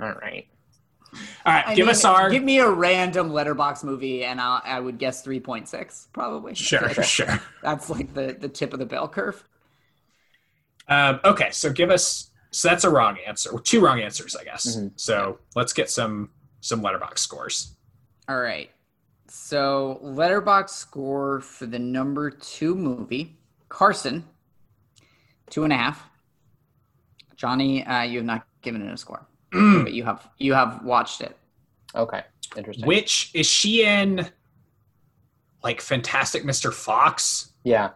All 0.00 0.12
right. 0.12 0.46
All 1.44 1.52
right, 1.52 1.66
I 1.66 1.74
give 1.74 1.86
mean, 1.86 1.90
us 1.90 2.04
our. 2.04 2.30
Give 2.30 2.42
me 2.42 2.58
a 2.58 2.70
random 2.70 3.32
letterbox 3.32 3.84
movie 3.84 4.24
and 4.24 4.40
I'll, 4.40 4.62
I 4.64 4.80
would 4.80 4.98
guess 4.98 5.24
3.6 5.24 6.08
probably. 6.12 6.54
sure, 6.54 6.92
That's, 6.96 7.04
sure. 7.08 7.40
that's 7.62 7.90
like 7.90 8.14
the, 8.14 8.36
the 8.38 8.48
tip 8.48 8.72
of 8.72 8.78
the 8.78 8.86
bell 8.86 9.08
curve. 9.08 9.44
Um, 10.88 11.20
okay, 11.24 11.50
so 11.50 11.72
give 11.72 11.90
us 11.90 12.30
So 12.50 12.68
that's 12.68 12.84
a 12.84 12.90
wrong 12.90 13.18
answer. 13.26 13.50
Two 13.62 13.80
wrong 13.80 14.00
answers, 14.00 14.36
I 14.36 14.44
guess. 14.44 14.76
Mhm. 14.76 14.92
So 14.96 15.38
let's 15.54 15.72
get 15.72 15.90
some 15.90 16.30
some 16.60 16.82
letterbox 16.82 17.22
scores. 17.22 17.76
All 18.28 18.40
right. 18.40 18.70
So 19.28 19.98
letterbox 20.02 20.72
score 20.72 21.40
for 21.40 21.66
the 21.66 21.78
number 21.78 22.30
two 22.30 22.74
movie, 22.74 23.38
Carson, 23.68 24.24
two 25.50 25.64
and 25.64 25.72
a 25.72 25.76
half. 25.76 26.08
Jonny, 27.36 27.84
uh, 27.84 28.02
you 28.02 28.18
have 28.18 28.26
not 28.26 28.46
given 28.62 28.82
it 28.86 28.92
a 28.92 28.96
score. 28.96 29.26
But 29.52 29.92
you 29.92 30.04
have 30.04 30.28
you 30.38 30.54
have 30.54 30.82
watched 30.84 31.20
it. 31.20 31.36
Okay, 31.94 32.22
interesting. 32.56 32.86
Which 32.86 33.30
is 33.34 33.46
she 33.46 33.84
in? 33.84 34.26
Like 35.62 35.80
Fantastic 35.80 36.42
Mr. 36.42 36.72
Fox? 36.74 37.52
yeah, 37.62 37.90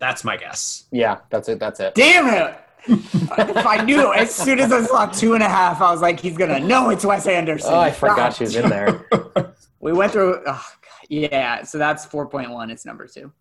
That's 0.00 0.24
my 0.24 0.36
guess. 0.36 0.84
yeah, 0.90 1.18
that's 1.30 1.48
it. 1.48 1.60
That's 1.60 1.78
it. 1.78 1.94
Damn 1.94 2.26
it! 2.34 2.58
if 2.88 3.66
I 3.66 3.84
knew 3.84 4.12
as 4.12 4.34
soon 4.34 4.58
as 4.58 4.72
I 4.72 4.82
saw 4.82 5.06
two 5.06 5.34
and 5.34 5.42
a 5.42 5.48
half, 5.48 5.80
I 5.80 5.92
was 5.92 6.00
like, 6.00 6.18
he's 6.18 6.36
gonna 6.36 6.58
know 6.58 6.90
it's 6.90 7.04
Wes 7.04 7.26
Anderson. 7.28 7.72
Oh, 7.74 7.78
I 7.78 7.90
forgot 7.92 8.16
God. 8.16 8.30
she 8.30 8.44
was 8.44 8.56
in 8.56 8.68
there. 8.68 9.06
We 9.80 9.92
went 9.92 10.10
through. 10.12 10.42
Oh, 10.44 10.66
Yeah, 11.08 11.62
so 11.62 11.78
that's 11.78 12.04
four 12.04 12.26
point 12.26 12.50
one. 12.50 12.68
It's 12.70 12.84
number 12.84 13.06
two. 13.06 13.32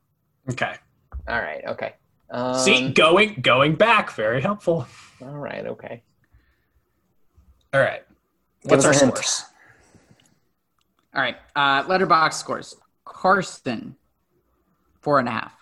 Okay. 0.52 0.76
All 1.28 1.40
right. 1.42 1.64
Okay. 1.66 1.94
Um, 2.30 2.54
See, 2.56 2.92
going 2.92 3.36
going 3.42 3.76
back, 3.76 4.12
very 4.12 4.40
helpful. 4.42 4.86
All 5.22 5.38
right. 5.38 5.66
Okay. 5.66 6.04
All 7.78 7.84
right. 7.84 8.04
What's 8.64 8.86
our 8.86 8.90
us 8.91 9.02
hint. 9.02 9.16
scores? 9.16 9.44
All 11.14 11.22
right. 11.22 11.38
Uh, 11.56 11.84
letterbox 11.88 12.36
scores. 12.36 12.76
Carson, 13.06 13.95
four 15.02 15.20
and 15.20 15.28
a 15.28 15.32
half. 15.32 15.54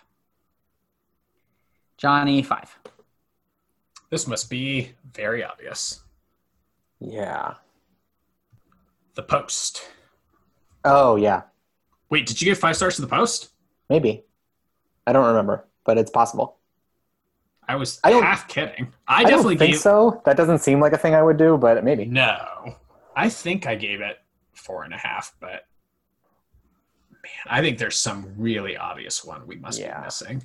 Jonny, 1.98 2.42
five. 2.42 2.74
This 4.08 4.26
must 4.26 4.48
be 4.48 4.92
very 5.12 5.44
obvious. 5.44 6.00
Yeah. 7.00 7.54
The 9.14 9.22
Post. 9.22 9.82
Oh 10.86 11.16
yeah. 11.16 11.42
Wait, 12.08 12.24
did 12.24 12.40
you 12.40 12.46
give 12.46 12.58
five 12.58 12.76
stars 12.76 12.96
to 12.96 13.02
the 13.02 13.08
Post? 13.08 13.50
Maybe. 13.90 14.24
I 15.06 15.12
don't 15.12 15.26
remember, 15.26 15.66
but 15.84 15.98
it's 15.98 16.10
possible. 16.10 16.56
I 17.68 17.76
was 17.76 18.00
I 18.04 18.12
half 18.12 18.46
kidding. 18.48 18.92
I, 19.08 19.20
I, 19.20 19.24
definitely 19.24 19.54
don't 19.56 19.58
think 19.60 19.72
gave 19.74 19.80
so. 19.80 20.22
That 20.24 20.36
doesn't 20.36 20.58
seem 20.60 20.80
like 20.80 20.92
a 20.92 20.98
thing 20.98 21.14
I 21.14 21.22
would 21.22 21.36
do, 21.36 21.56
but 21.56 21.82
maybe. 21.84 22.04
no. 22.04 22.76
I 23.16 23.28
think 23.30 23.66
I 23.66 23.74
gave 23.74 24.00
it 24.02 24.18
four 24.52 24.84
and 24.84 24.92
a 24.92 24.98
half, 24.98 25.34
but 25.40 25.66
man, 27.10 27.46
I 27.46 27.60
think 27.62 27.78
there's 27.78 27.98
some 27.98 28.32
really 28.36 28.76
obvious 28.76 29.24
one 29.24 29.46
we 29.46 29.56
must 29.56 29.80
Yeah. 29.80 29.98
be 30.00 30.04
missing. 30.04 30.42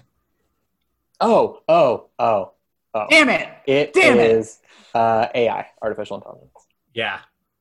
Oh, 1.20 1.62
oh, 1.68 2.08
oh, 2.18 2.54
oh. 2.94 3.06
Damn 3.10 3.30
it! 3.30 3.50
It 3.68 3.94
Damn 3.94 4.18
it. 4.18 4.32
is 4.32 4.60
uh, 4.96 5.28
AI, 5.36 5.68
artificial 5.82 6.16
intelligence. 6.18 6.50
Yeah. 6.94 7.20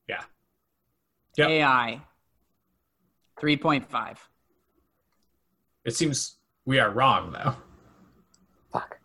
Yeah. 0.09 0.23
Yep. 1.37 1.49
AI, 1.51 2.01
three 3.39 3.57
point 3.57 3.91
five. 3.91 4.19
It 5.85 5.95
seems 5.97 6.37
we 6.65 6.79
are 6.79 6.91
wrong 6.91 7.33
though. 7.33 7.57
Fuck. 8.73 9.00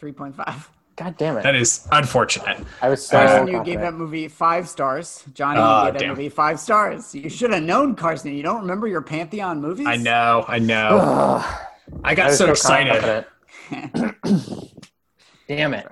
Yeah, 0.00 0.06
three 0.08 0.12
point 0.12 0.34
five. 0.34 0.70
God 0.96 1.16
damn 1.16 1.36
it. 1.38 1.42
That 1.42 1.54
is 1.54 1.86
unfortunate. 1.92 2.58
I 2.82 2.88
was 2.90 3.06
so 3.06 3.16
Carson, 3.16 3.46
you 3.48 3.62
gave 3.64 3.80
that 3.80 3.94
movie 3.94 4.28
five 4.28 4.68
stars. 4.68 5.24
Jonny, 5.34 5.58
Ah, 5.60 5.86
you 5.86 5.92
gave 5.92 5.94
that 5.94 5.98
damn. 6.00 6.08
movie 6.10 6.28
five 6.28 6.60
stars. 6.60 7.14
You 7.14 7.30
should 7.30 7.52
have 7.52 7.62
known, 7.62 7.94
Carson. 7.94 8.34
You 8.34 8.42
don't 8.42 8.60
remember 8.60 8.86
your 8.86 9.00
Pantheon 9.02 9.60
movies? 9.62 9.86
I 9.86 9.96
know, 9.96 10.44
I 10.46 10.58
know. 10.58 10.98
Ugh, 11.00 11.60
I 12.04 12.10
I 12.10 12.14
got 12.14 12.28
was 12.28 12.38
so 12.38 12.50
excited. 12.50 13.26
confident. 13.70 14.16
Damn 15.48 15.74
it. 15.74 15.86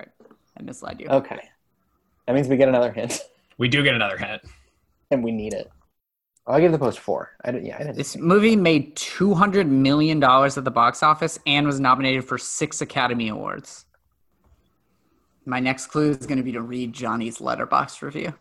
I 0.57 0.61
misled 0.61 0.99
you. 0.99 1.07
Okay. 1.07 1.39
That 2.27 2.33
means 2.35 2.47
we 2.47 2.57
get 2.57 2.69
another 2.69 2.91
hint, 2.91 3.19
We 3.57 3.67
do 3.67 3.83
get 3.83 3.95
another 3.95 4.17
hint. 4.17 4.41
and 5.11 5.23
we 5.23 5.31
need 5.31 5.53
it. 5.53 5.71
Oh, 6.45 6.53
I 6.53 6.59
give 6.61 6.71
the 6.71 6.79
post 6.79 6.99
four. 6.99 7.31
I 7.43 7.51
didn't. 7.51 7.65
Yeah, 7.67 7.75
I 7.75 7.79
didn't. 7.79 7.95
This 7.97 8.15
movie 8.17 8.55
made 8.55 8.95
two 8.95 9.33
hundred 9.33 9.67
million 9.67 10.19
dollars 10.19 10.57
at 10.57 10.63
the 10.65 10.71
box 10.71 11.01
office 11.03 11.37
and 11.47 11.65
was 11.65 11.79
nominated 11.79 12.25
for 12.25 12.37
six 12.37 12.81
Academy 12.81 13.29
Awards. 13.29 13.85
My 15.45 15.59
next 15.59 15.87
clue 15.87 16.11
is 16.11 16.25
going 16.27 16.37
to 16.37 16.43
be 16.43 16.51
to 16.51 16.61
read 16.61 16.93
Jonny's 16.93 17.41
letterbox 17.41 18.01
review. 18.01 18.33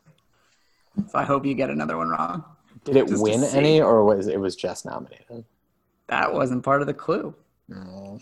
So 0.97 1.19
I 1.19 1.25
hope 1.25 1.47
you 1.47 1.55
get 1.55 1.71
another 1.71 1.97
one 1.97 2.09
wrong. 2.09 2.45
Did 2.85 2.97
it 2.97 3.09
just 3.09 3.23
win 3.23 3.45
any, 3.45 3.81
or 3.81 4.05
was 4.05 4.27
it 4.27 4.39
was 4.39 4.57
just 4.57 4.85
nominated? 4.85 5.45
That 6.09 6.33
wasn't 6.33 6.65
part 6.65 6.81
of 6.81 6.87
the 6.87 6.95
clue. 6.95 7.35
Mm. 7.71 8.21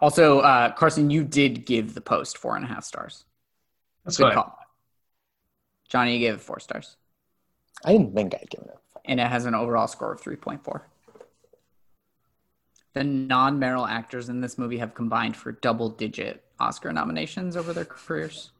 Also, 0.00 0.40
uh, 0.40 0.72
Carson, 0.72 1.10
you 1.10 1.22
did 1.24 1.64
give 1.64 1.94
the 1.94 2.00
post 2.00 2.38
four 2.38 2.56
and 2.56 2.64
a 2.64 2.68
half 2.68 2.84
stars. 2.84 3.24
That's 4.04 4.16
Good 4.16 4.24
what 4.24 4.34
call. 4.34 4.58
Jonny, 5.88 6.14
you 6.14 6.20
gave 6.20 6.34
it 6.34 6.40
four 6.40 6.58
stars, 6.58 6.96
I 7.84 7.92
didn't 7.92 8.14
think 8.14 8.34
I'd 8.34 8.50
given 8.50 8.68
it. 8.68 8.78
and 9.04 9.20
it 9.20 9.26
has 9.26 9.44
an 9.44 9.54
overall 9.54 9.86
score 9.86 10.12
of 10.12 10.20
three 10.20 10.36
point 10.36 10.64
four. 10.64 10.88
The 12.94 13.04
non-Meryl 13.04 13.88
actors 13.88 14.28
in 14.28 14.40
this 14.40 14.58
movie 14.58 14.78
have 14.78 14.94
combined 14.94 15.36
for 15.36 15.52
double-digit 15.52 16.44
Oscar 16.62 16.92
nominations 16.92 17.56
over 17.56 17.72
their 17.72 17.84
careers. 17.84 18.52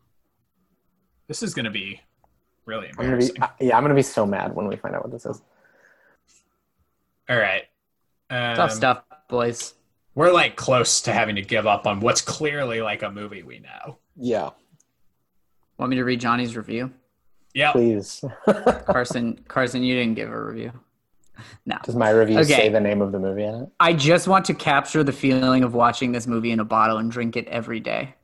This 1.28 1.42
is 1.42 1.54
going 1.54 1.64
to 1.64 1.70
be 1.70 2.00
really 2.66 2.88
I'm 2.98 3.06
gonna 3.06 3.16
be. 3.18 3.30
uh, 3.40 3.48
yeah, 3.60 3.76
I'm 3.76 3.82
gonna 3.82 3.94
be 3.94 4.02
so 4.02 4.26
mad 4.26 4.54
when 4.54 4.66
we 4.68 4.76
find 4.76 4.94
out 4.94 5.02
what 5.02 5.12
this 5.12 5.24
is. 5.26 5.40
All 7.28 7.36
right. 7.36 7.64
Um, 8.30 8.56
Tough 8.56 8.72
stuff, 8.72 9.04
boys. 9.28 9.74
We're 10.14 10.32
like 10.32 10.56
close 10.56 11.00
to 11.02 11.12
having 11.12 11.36
to 11.36 11.42
give 11.42 11.66
up 11.66 11.86
on 11.86 12.00
what's 12.00 12.20
clearly 12.20 12.82
like 12.82 13.02
a 13.02 13.10
movie 13.10 13.42
we 13.42 13.60
know. 13.60 13.98
Yeah, 14.16 14.50
Want 15.78 15.90
me 15.90 15.96
to 15.96 16.04
read 16.04 16.20
Jonny's 16.20 16.56
review? 16.56 16.92
Yeah. 17.54 17.72
please. 17.72 18.24
Carson, 18.86 19.40
Carson, 19.48 19.82
you 19.82 19.94
didn't 19.94 20.14
give 20.14 20.30
a 20.30 20.44
review. 20.44 20.72
No. 21.66 21.76
Does 21.84 21.96
my 21.96 22.10
review 22.10 22.38
Okay. 22.40 22.52
say 22.54 22.68
the 22.68 22.80
name 22.80 23.00
of 23.02 23.12
the 23.12 23.18
movie 23.18 23.44
in 23.44 23.54
it? 23.54 23.68
I 23.80 23.92
just 23.94 24.28
want 24.28 24.44
to 24.46 24.54
capture 24.54 25.02
the 25.04 25.12
feeling 25.12 25.64
of 25.64 25.74
watching 25.74 26.12
this 26.12 26.26
movie 26.26 26.50
in 26.52 26.60
a 26.60 26.64
bottle 26.64 26.98
and 26.98 27.10
drink 27.10 27.36
it 27.36 27.46
every 27.48 27.80
day. 27.80 28.14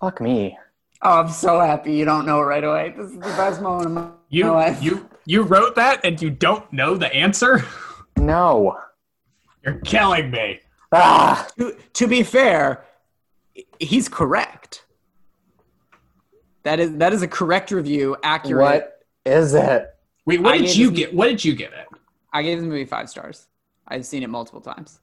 Fuck 0.00 0.20
me. 0.20 0.56
Oh, 1.02 1.20
I'm 1.20 1.28
so 1.28 1.60
happy 1.60 1.92
you 1.94 2.04
don't 2.04 2.26
know 2.26 2.40
it 2.40 2.44
right 2.44 2.64
away. 2.64 2.94
This 2.96 3.06
is 3.10 3.14
the 3.14 3.20
best 3.20 3.60
moment 3.60 3.86
of 3.86 3.92
my 3.92 4.08
You 4.30 4.50
life. 4.50 4.82
you 4.82 5.08
you 5.26 5.42
wrote 5.42 5.76
that 5.76 6.04
and 6.04 6.20
you 6.20 6.30
don't 6.30 6.70
know 6.72 6.96
the 6.96 7.12
answer? 7.14 7.64
No. 8.16 8.76
You're 9.64 9.78
killing 9.80 10.30
me. 10.30 10.60
Ah. 10.92 11.46
to, 11.58 11.76
to 11.94 12.06
be 12.08 12.22
fair, 12.22 12.84
he's 13.78 14.08
correct. 14.08 14.84
That 16.64 16.80
is 16.80 16.96
that 16.96 17.12
is 17.12 17.22
a 17.22 17.28
correct 17.28 17.70
review, 17.70 18.16
accurate. 18.22 18.62
What 18.62 19.06
is 19.24 19.54
it? 19.54 19.86
Wait, 20.26 20.40
what 20.42 20.54
I 20.54 20.58
did 20.58 20.76
you 20.76 20.90
get? 20.90 21.14
What 21.14 21.26
did 21.28 21.44
you 21.44 21.54
give 21.54 21.72
it? 21.72 21.86
I 22.32 22.42
gave 22.42 22.58
this 22.58 22.66
movie 22.66 22.84
five 22.84 23.08
stars. 23.08 23.46
I've 23.86 24.04
seen 24.04 24.22
it 24.22 24.28
multiple 24.28 24.60
times. 24.60 25.00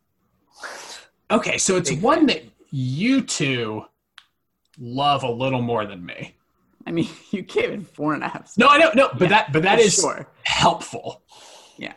Okay, 1.31 1.57
so 1.57 1.75
it's 1.75 1.91
one 1.91 2.27
that 2.27 2.43
you 2.69 3.21
two 3.21 3.85
love 4.79 5.23
a 5.23 5.29
little 5.29 5.61
more 5.61 5.85
than 5.85 6.05
me. 6.05 6.35
I 6.85 6.91
mean, 6.91 7.09
you 7.31 7.41
gave 7.41 7.71
it 7.71 7.87
four 7.87 8.13
and 8.13 8.23
a 8.23 8.27
half. 8.27 8.47
Stars. 8.47 8.57
No, 8.57 8.67
I 8.67 8.77
know, 8.77 8.91
no, 8.95 9.09
but 9.17 9.29
that 9.29 9.51
but 9.51 9.63
that 9.63 9.79
is 9.79 9.95
sure. 9.95 10.27
helpful. 10.43 11.21
Yeah. 11.77 11.93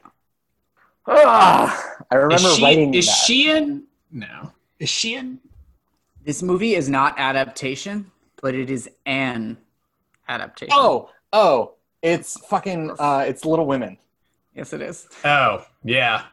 Ah. 1.07 1.97
I 2.11 2.15
remember 2.17 2.49
is 2.49 2.57
she, 2.57 2.63
writing 2.63 2.95
is 2.95 3.07
that. 3.07 3.13
she 3.13 3.51
in? 3.51 3.85
No. 4.11 4.53
Is 4.79 4.89
she 4.89 5.15
in? 5.15 5.41
This 6.25 6.43
movie 6.43 6.75
is 6.75 6.89
not 6.89 7.15
adaptation, 7.19 8.11
but 8.43 8.55
it 8.55 8.71
is 8.71 8.89
an 9.07 9.59
adaptation. 10.29 10.75
Oh, 10.77 11.11
oh, 11.33 11.75
it's 12.03 12.39
fucking. 12.47 12.93
Uh, 12.99 13.25
it's 13.27 13.45
Little 13.45 13.67
Women. 13.67 13.99
Yes, 14.59 14.73
it 14.73 14.83
is. 14.83 15.07
Oh, 15.25 15.65
yeah. 15.85 16.25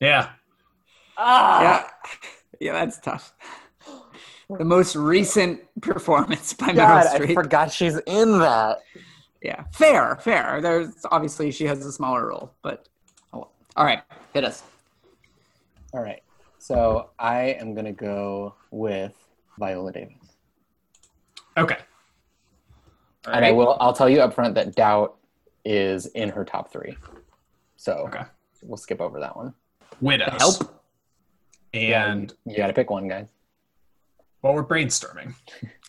Yeah. 0.00 0.30
Ah. 1.18 1.62
Yeah, 1.62 1.88
yeah, 2.60 2.72
that's 2.72 2.98
tough. 2.98 3.34
The 4.48 4.64
most 4.64 4.96
recent 4.96 5.60
performance 5.82 6.52
by 6.54 6.68
Meryl 6.68 6.76
God, 6.76 7.06
I 7.06 7.34
forgot 7.34 7.72
she's 7.72 7.98
in 8.06 8.38
that. 8.38 8.78
Yeah, 9.42 9.64
fair, 9.72 10.16
fair. 10.16 10.60
There's 10.60 10.94
obviously 11.10 11.50
she 11.50 11.64
has 11.66 11.84
a 11.84 11.92
smaller 11.92 12.28
role, 12.28 12.52
but 12.62 12.88
oh, 13.32 13.48
all 13.76 13.84
right, 13.84 14.02
hit 14.32 14.44
us. 14.44 14.62
All 15.92 16.00
right. 16.00 16.22
So 16.58 17.10
I 17.18 17.56
am 17.60 17.74
gonna 17.74 17.92
go 17.92 18.54
with 18.70 19.14
Viola 19.58 19.92
Davis, 19.92 20.16
Okay. 21.56 21.78
and 23.26 23.44
I 23.44 23.52
will. 23.52 23.76
I'll 23.80 23.92
tell 23.92 24.08
you 24.08 24.20
up 24.20 24.34
front 24.34 24.54
that 24.54 24.74
Doubt 24.74 25.16
is 25.64 26.06
in 26.06 26.28
her 26.30 26.44
top 26.44 26.72
three. 26.72 26.96
So 27.76 28.06
Okay. 28.08 28.22
we'll 28.62 28.76
skip 28.76 29.00
over 29.00 29.20
that 29.20 29.36
one. 29.36 29.54
Widows. 30.00 30.36
Help. 30.38 30.82
And 31.74 32.32
yeah, 32.44 32.52
You 32.52 32.56
got 32.58 32.66
to 32.68 32.72
pick 32.72 32.90
one, 32.90 33.08
guys. 33.08 33.28
well, 34.42 34.54
we're 34.54 34.64
brainstorming. 34.64 35.34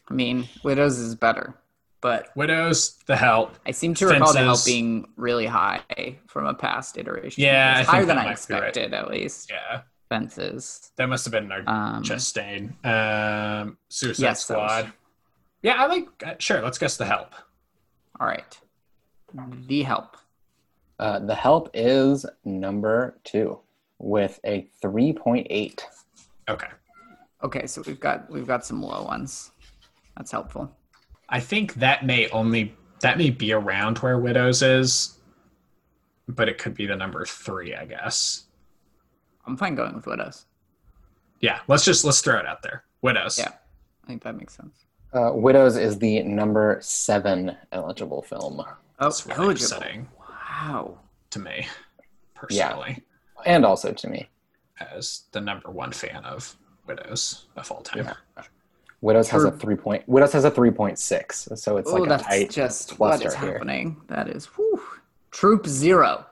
I 0.09 0.13
mean, 0.13 0.47
Widows 0.63 0.97
is 0.99 1.15
better, 1.15 1.55
but 2.01 2.29
Widows, 2.35 2.97
the 3.05 3.15
help. 3.15 3.55
I 3.65 3.71
seem 3.71 3.93
to 3.95 4.07
recall 4.07 4.33
the 4.33 4.39
help 4.39 4.63
being 4.65 5.05
really 5.17 5.45
high 5.45 5.81
from 6.27 6.45
a 6.45 6.53
past 6.53 6.97
iteration. 6.97 7.43
Yeah, 7.43 7.75
I 7.77 7.83
higher 7.83 8.05
than 8.05 8.17
I 8.17 8.23
might 8.25 8.47
be 8.47 8.53
right. 8.53 8.63
expected, 8.63 8.93
at 8.93 9.09
least. 9.09 9.49
Yeah. 9.51 9.81
Fences. 10.09 10.91
That 10.95 11.07
must 11.09 11.25
have 11.25 11.33
been 11.33 11.51
our 11.51 11.59
Um, 11.67 12.01
Chastain. 12.03 12.73
Um, 12.85 13.77
Suicide 13.89 14.23
Yes, 14.23 14.47
that 14.47 14.57
was- 14.57 14.71
Squad. 14.71 14.93
Yeah, 15.61 15.83
I 15.83 15.87
like. 15.87 16.07
Uh, 16.25 16.35
sure, 16.39 16.61
let's 16.61 16.77
guess 16.77 16.95
the 16.97 17.05
help. 17.05 17.33
all 18.19 18.27
right. 18.27 18.57
The 19.67 19.83
Help. 19.83 20.15
Uh, 20.99 21.19
the 21.19 21.35
Help 21.35 21.69
is 21.73 22.25
number 22.43 23.19
two 23.23 23.59
with 23.99 24.39
a 24.45 24.67
3.8. 24.83 25.81
Okay. 26.49 26.67
Okay, 27.43 27.67
so 27.67 27.83
we've 27.85 27.99
got 27.99 28.29
we've 28.31 28.47
got 28.47 28.65
some 28.65 28.81
low 28.81 29.03
ones. 29.03 29.51
That's 30.15 30.31
helpful. 30.31 30.71
I 31.29 31.39
think 31.39 31.75
that 31.75 32.05
may 32.05 32.27
only 32.29 32.75
that 33.01 33.17
may 33.19 33.29
be 33.29 33.51
around 33.53 33.99
where 33.99 34.17
Widows 34.17 34.63
is, 34.63 35.19
but 36.27 36.49
it 36.49 36.57
could 36.57 36.73
be 36.73 36.87
the 36.87 36.95
number 36.95 37.25
three, 37.25 37.75
I 37.75 37.85
guess. 37.85 38.45
I'm 39.45 39.55
fine 39.55 39.75
going 39.75 39.93
with 39.93 40.07
Widows. 40.07 40.45
Yeah, 41.39 41.59
let's 41.67 41.85
just 41.85 42.03
let's 42.03 42.21
throw 42.21 42.39
it 42.39 42.47
out 42.47 42.63
there. 42.63 42.83
Widows. 43.03 43.37
Yeah. 43.37 43.51
I 44.03 44.07
think 44.07 44.23
that 44.23 44.35
makes 44.35 44.55
sense. 44.55 44.85
Uh, 45.13 45.31
Widows 45.33 45.77
is 45.77 45.99
the 45.99 46.23
number 46.23 46.79
seven 46.81 47.55
eligible 47.71 48.23
film. 48.23 48.61
Oh, 48.61 48.77
That's 48.99 49.25
really 49.27 49.39
eligible. 49.39 49.77
upsetting 49.77 50.07
Wow. 50.61 50.99
to 51.31 51.39
me, 51.39 51.67
personally, 52.33 53.03
And 53.45 53.65
also 53.65 53.91
to 53.93 54.09
me. 54.09 54.29
as 54.79 55.23
the 55.31 55.41
number 55.41 55.69
one 55.69 55.91
fan 55.91 56.23
of 56.25 56.55
Widows 56.87 57.45
of 57.57 57.69
all 57.71 57.81
time. 57.81 58.05
Yeah. 58.05 58.43
Widows 59.01 59.29
has 59.29 59.43
a 59.43 59.51
three 59.51 59.75
point. 59.75 60.03
Widows 60.07 60.31
has 60.33 60.45
a 60.45 60.51
three 60.51 60.71
point 60.71 60.97
six, 60.97 61.47
so 61.55 61.77
it's 61.77 61.89
oh, 61.91 61.95
like 61.95 62.05
a 62.05 62.09
that's 62.09 62.23
tight 62.23 62.49
just 62.49 62.97
what 62.99 63.23
is 63.23 63.35
here. 63.35 63.53
happening. 63.53 64.01
That 64.07 64.29
is 64.29 64.45
whew. 64.45 64.81
Troop 65.31 65.67
Zero. 65.67 66.25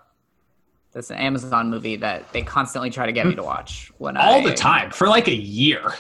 That's 0.93 1.11
an 1.11 1.17
Amazon 1.17 1.69
movie 1.69 1.97
that 1.97 2.31
they 2.31 2.41
constantly 2.41 2.89
try 2.89 3.05
to 3.05 3.11
get 3.11 3.27
me 3.27 3.35
to 3.35 3.43
watch 3.43 3.91
when 3.97 4.15
All 4.17 4.35
I 4.39 4.49
the 4.49 4.55
time 4.55 4.89
for 4.91 5.07
like 5.09 5.27
a 5.27 5.35
year. 5.35 5.93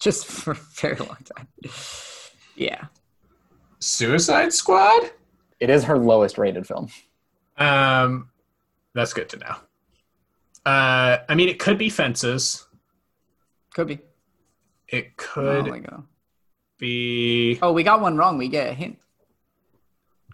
just 0.00 0.26
for 0.30 0.52
a 0.52 0.58
very 0.74 0.96
long 0.96 1.18
time. 1.36 1.46
Yeah. 2.56 2.86
Suicide 3.78 4.52
Squad. 4.52 5.10
It 5.60 5.70
is 5.70 5.84
her 5.84 5.98
lowest 5.98 6.38
rated 6.38 6.66
film. 6.66 6.88
Um, 7.58 8.30
that's 8.94 9.12
good 9.12 9.28
to 9.30 9.36
know. 9.38 9.56
Uh, 10.64 11.18
I 11.28 11.34
mean, 11.34 11.48
it 11.48 11.58
could 11.58 11.78
be 11.78 11.88
Fences. 11.88 12.66
Could 13.74 13.88
be. 13.88 14.00
It 14.88 15.08
Oh 15.10 15.12
could 15.16 15.66
my 15.66 15.78
god. 15.80 16.04
be. 16.78 17.58
Oh, 17.60 17.72
we 17.72 17.82
got 17.82 18.00
one 18.00 18.16
wrong. 18.16 18.38
We 18.38 18.48
get 18.48 18.68
a 18.68 18.72
hint. 18.72 18.98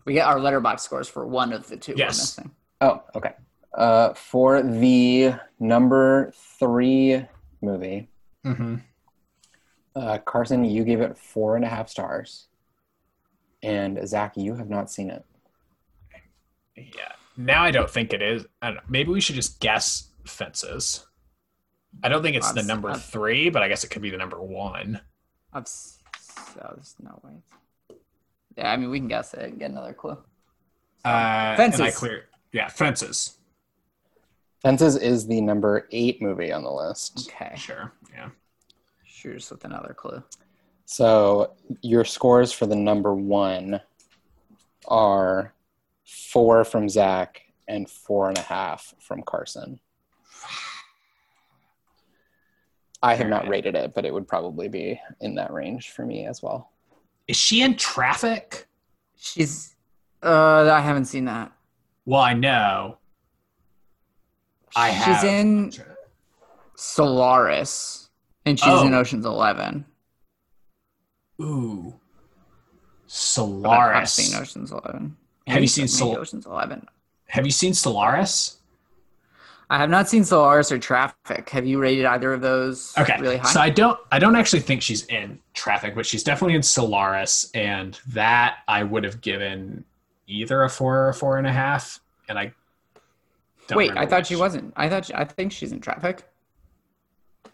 We 0.05 0.12
get 0.12 0.26
our 0.26 0.38
letterbox 0.38 0.82
scores 0.82 1.09
for 1.09 1.26
one 1.26 1.52
of 1.52 1.66
the 1.68 1.76
two 1.76 1.94
Yes. 1.96 2.38
Oh, 2.80 3.02
okay. 3.14 3.32
Uh, 3.72 4.12
for 4.14 4.62
the 4.62 5.34
number 5.59 6.32
three 6.36 7.24
movie, 7.62 8.09
Mhm. 8.44 8.82
uh, 9.96 10.18
Carson, 10.18 10.64
you 10.64 10.84
gave 10.84 11.01
it 11.01 11.16
four 11.16 11.56
and 11.56 11.64
a 11.64 11.68
half 11.68 11.88
stars, 11.88 12.48
and 13.62 14.06
Zach, 14.06 14.36
you 14.36 14.55
have 14.56 14.68
not 14.68 14.90
seen 14.90 15.10
it. 15.10 15.24
Yeah. 16.76 17.12
Now 17.36 17.62
I 17.64 17.70
don't 17.70 17.90
think 17.90 18.12
it 18.12 18.22
is. 18.22 18.46
I 18.62 18.68
don't 18.68 18.76
know. 18.76 18.82
Maybe 18.88 19.10
we 19.10 19.20
should 19.20 19.34
just 19.36 19.60
guess 19.60 20.09
Fences. 20.24 21.06
I 22.02 22.09
don't 22.09 22.22
think 22.22 22.36
it's 22.36 22.48
the 22.48 22.55
That's- 22.55 22.66
number 22.68 22.88
that's- 22.88 23.09
three, 23.09 23.51
but 23.51 23.62
I 23.62 23.68
guess 23.68 23.84
it 23.84 23.88
could 23.90 24.02
be 24.02 24.10
the 24.10 24.16
number 24.16 24.40
one. 24.40 25.01
I've 25.52 25.68
so 25.68 25.92
there's 26.74 26.96
no 27.01 27.20
way. 27.22 27.96
Yeah, 28.56 28.72
I 28.72 28.76
mean 28.76 28.90
we 28.90 28.98
can 28.98 29.09
guess 29.09 29.34
it 29.34 29.42
and 29.42 29.59
get 29.59 29.70
another 29.70 29.92
clue. 29.92 30.12
Uh, 31.05 31.09
And 31.09 31.52
I 31.52 31.56
Fences. 31.56 31.96
clear. 31.96 32.28
Yeah, 32.52 32.68
Fences. 32.68 33.38
Fences 34.60 34.96
is 34.96 35.26
the 35.26 35.40
number 35.40 35.86
eight 35.92 36.22
movie 36.22 36.51
on 36.52 36.62
the 36.62 36.70
list. 36.72 37.28
Okay. 37.28 37.55
Sure. 37.56 37.92
Yeah. 38.12 38.30
Shoot 39.05 39.36
us 39.36 39.51
with 39.51 39.64
another 39.64 39.92
clue. 39.94 40.22
So 40.86 41.55
your 41.82 42.05
scores 42.05 42.52
for 42.52 42.66
the 42.66 42.76
number 42.76 43.14
one 43.14 43.80
are 44.88 45.52
four 46.05 46.64
from 46.64 46.89
Zach 46.89 47.43
and 47.68 47.89
four 47.89 48.28
and 48.28 48.39
a 48.39 48.43
half 48.43 48.94
from 49.01 49.22
Carson. 49.22 49.81
I 53.02 53.14
have 53.14 53.28
not 53.28 53.48
rated 53.48 53.74
it, 53.74 53.94
but 53.94 54.05
it 54.06 54.14
would 54.14 54.26
probably 54.26 54.68
be 54.68 54.98
in 55.20 55.35
that 55.35 55.52
range 55.52 55.90
for 55.90 56.06
me 56.06 56.26
as 56.26 56.43
well. 56.43 56.70
Is 57.28 57.36
she 57.36 57.62
in 57.62 57.76
traffic? 57.76 58.66
She's 59.16 59.74
uh 60.22 60.70
I 60.72 60.81
haven't 60.81 61.05
seen 61.06 61.26
that. 61.26 61.52
Well, 62.06 62.20
I 62.20 62.35
know. 62.35 62.98
I 64.76 64.90
She's 64.90 64.98
have. 65.05 65.24
in 65.24 65.72
Solaris 66.76 68.10
and 68.47 68.59
she's 68.59 68.68
Oh. 68.68 68.86
in 68.86 68.94
Ocean's 68.94 69.24
Eleven. 69.26 69.85
Ooh. 71.40 71.82
But 71.93 71.98
I've 73.06 73.10
Solaris. 73.10 74.12
seen 74.12 74.40
Ocean's 74.40 74.72
Eleven. 74.72 75.16
Have 75.47 75.61
you 75.62 75.69
seen 75.69 75.89
Sol- 75.89 76.16
Ocean's 76.19 76.47
Eleven? 76.47 76.87
Have 77.29 77.45
you 77.45 77.53
seen 77.53 77.75
Solaris? 77.75 78.59
I 79.71 79.79
have 79.79 79.91
not 79.91 80.09
seen 80.09 80.25
Solaris 80.25 80.71
or 80.71 80.79
Traffic. 80.79 81.49
Have 81.51 81.66
you 81.66 81.79
rated 81.81 82.05
either 82.05 82.33
of 82.33 82.41
those 82.43 82.97
Okay. 82.99 83.16
really 83.21 83.39
high? 83.39 83.51
So 83.51 83.61
I 83.61 83.71
don't 83.71 83.99
I 84.12 84.19
don't 84.19 84.37
actually 84.37 84.61
think 84.61 84.83
she's 84.83 85.05
in 85.07 85.39
traffic, 85.55 85.95
but 85.95 86.07
she's 86.07 86.23
definitely 86.23 86.55
in 86.55 86.62
Solaris, 86.62 87.51
and 87.55 87.99
that 88.09 88.59
I 88.69 88.83
would 88.85 89.05
have 89.05 89.21
given 89.21 89.85
either 90.27 90.62
a 90.62 90.69
four 90.71 90.99
or 90.99 91.09
a 91.09 91.15
four 91.15 91.39
and 91.39 91.47
a 91.47 91.53
half. 91.53 92.01
And 92.29 92.39
I 92.39 92.53
don't 93.69 93.79
Wait, 93.79 93.93
I 93.97 94.07
thought 94.07 94.27
she 94.27 94.37
wasn't. 94.37 94.73
I 94.77 94.89
thought 94.89 95.07
she, 95.07 95.15
I 95.15 95.25
think 95.25 95.53
she's 95.53 95.73
in 95.73 95.81
Traffic. 95.81 96.23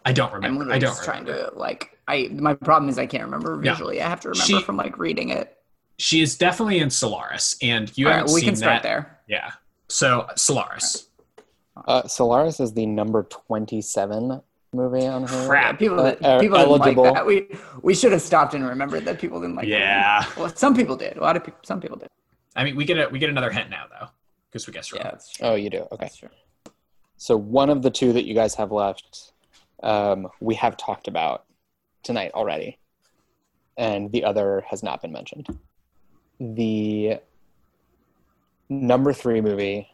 I 0.05 0.11
don't 0.13 0.33
remember. 0.33 0.63
I'm. 0.65 0.71
I 0.71 0.79
don't 0.79 0.91
just 0.91 1.07
remember. 1.07 1.33
trying 1.33 1.51
to 1.53 1.57
like. 1.57 1.97
I 2.07 2.29
my 2.33 2.53
problem 2.55 2.89
is 2.89 2.97
I 2.99 3.05
can't 3.05 3.23
remember 3.23 3.55
visually. 3.57 4.01
I 4.01 4.09
have 4.09 4.19
to 4.21 4.29
remember 4.29 4.45
She- 4.45 4.61
from 4.61 4.75
like 4.77 4.97
reading 4.97 5.29
it. 5.29 5.57
She 6.01 6.21
is 6.21 6.35
definitely 6.35 6.79
in 6.79 6.89
Solaris, 6.89 7.55
and 7.61 7.95
you 7.95 8.07
All 8.07 8.13
haven't 8.13 8.27
right, 8.27 8.33
we 8.33 8.39
seen 8.41 8.49
can 8.49 8.55
start 8.55 8.81
that. 8.81 8.83
there. 8.83 9.19
Yeah. 9.27 9.51
So 9.87 10.27
Solaris. 10.35 11.07
Uh, 11.87 12.07
Solaris 12.07 12.59
is 12.59 12.73
the 12.73 12.85
number 12.87 13.23
27 13.23 14.41
movie 14.73 15.05
on 15.05 15.27
her. 15.27 15.47
Crap. 15.47 15.77
People 15.77 15.99
Uh, 15.99 16.03
that 16.03 16.25
uh, 16.25 16.39
people 16.39 16.57
didn't 16.57 16.71
eligible. 16.71 17.03
like 17.03 17.13
that. 17.13 17.25
We 17.25 17.47
we 17.83 17.93
should 17.93 18.11
have 18.13 18.21
stopped 18.21 18.55
and 18.55 18.67
remembered 18.67 19.05
that 19.05 19.19
people 19.19 19.39
didn't 19.41 19.55
like. 19.55 19.65
the 19.65 19.71
movie. 19.73 19.83
Yeah. 19.83 20.25
Well, 20.37 20.49
some 20.55 20.75
people 20.75 20.95
did. 20.95 21.17
A 21.17 21.21
lot 21.21 21.37
of 21.37 21.43
people. 21.43 21.59
Some 21.63 21.79
people 21.79 21.97
did. 21.97 22.09
I 22.55 22.63
mean, 22.63 22.75
we 22.75 22.83
get 22.85 22.97
a 22.97 23.07
we 23.09 23.19
get 23.19 23.29
another 23.29 23.51
hint 23.51 23.69
now 23.69 23.85
though, 23.89 24.07
because 24.49 24.65
we 24.65 24.73
guessed 24.73 24.91
wrong. 24.93 25.03
Yeah. 25.05 25.17
Oh, 25.47 25.53
you 25.55 25.69
do? 25.69 25.81
Okay. 25.91 25.97
That's 25.99 26.17
true. 26.17 26.29
So 27.17 27.37
one 27.37 27.69
of 27.69 27.83
the 27.83 27.91
two 27.91 28.11
that 28.13 28.25
you 28.25 28.33
guys 28.33 28.55
have 28.55 28.71
left, 28.71 29.33
um, 29.83 30.27
we 30.39 30.55
have 30.55 30.77
talked 30.77 31.07
about 31.07 31.45
tonight 32.01 32.31
already, 32.33 32.79
and 33.77 34.11
the 34.11 34.23
other 34.23 34.63
has 34.67 34.81
not 34.81 35.01
been 35.03 35.11
mentioned. 35.11 35.45
The 36.41 37.19
number 38.67 39.13
three 39.13 39.41
movie 39.41 39.87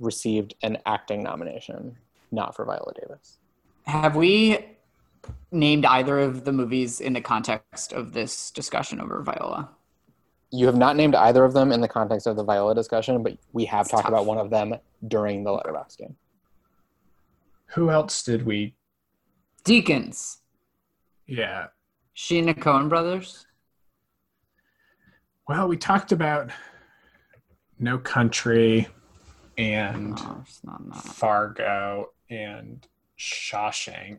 received 0.00 0.56
an 0.62 0.78
acting 0.84 1.22
nomination, 1.22 1.96
not 2.32 2.56
for 2.56 2.64
Viola 2.64 2.92
Davis. 3.00 3.38
Have 3.86 4.16
we 4.16 4.58
named 5.52 5.86
either 5.86 6.18
of 6.18 6.44
the 6.44 6.50
movies 6.50 7.00
in 7.00 7.12
the 7.12 7.20
context 7.20 7.92
of 7.92 8.12
this 8.12 8.50
discussion 8.50 9.00
over 9.00 9.22
Viola? 9.22 9.70
You 10.50 10.66
have 10.66 10.76
not 10.76 10.96
named 10.96 11.14
either 11.14 11.44
of 11.44 11.52
them 11.52 11.70
in 11.70 11.80
the 11.80 11.86
context 11.88 12.26
of 12.26 12.34
the 12.34 12.42
Viola 12.42 12.74
discussion, 12.74 13.22
but 13.22 13.38
we 13.52 13.64
have 13.66 13.82
It's 13.82 13.92
talked 13.92 14.02
tough. 14.02 14.10
about 14.12 14.26
one 14.26 14.38
of 14.38 14.50
them 14.50 14.74
during 15.06 15.44
the 15.44 15.52
letterbox 15.52 15.94
game. 15.94 16.16
Who 17.66 17.90
else 17.90 18.24
did 18.24 18.44
we? 18.44 18.74
Deakins. 19.64 20.38
Yeah. 21.26 21.68
She 22.14 22.40
and 22.40 22.48
the 22.48 22.54
Coen 22.54 22.88
brothers. 22.88 23.46
Well, 25.48 25.68
we 25.68 25.76
talked 25.76 26.12
about 26.12 26.50
No 27.78 27.98
Country 27.98 28.88
and 29.58 30.10
No, 30.16 30.38
it's 30.42 30.60
not. 30.64 30.96
Fargo 31.04 32.10
and 32.30 32.86
Shawshank. 33.18 34.18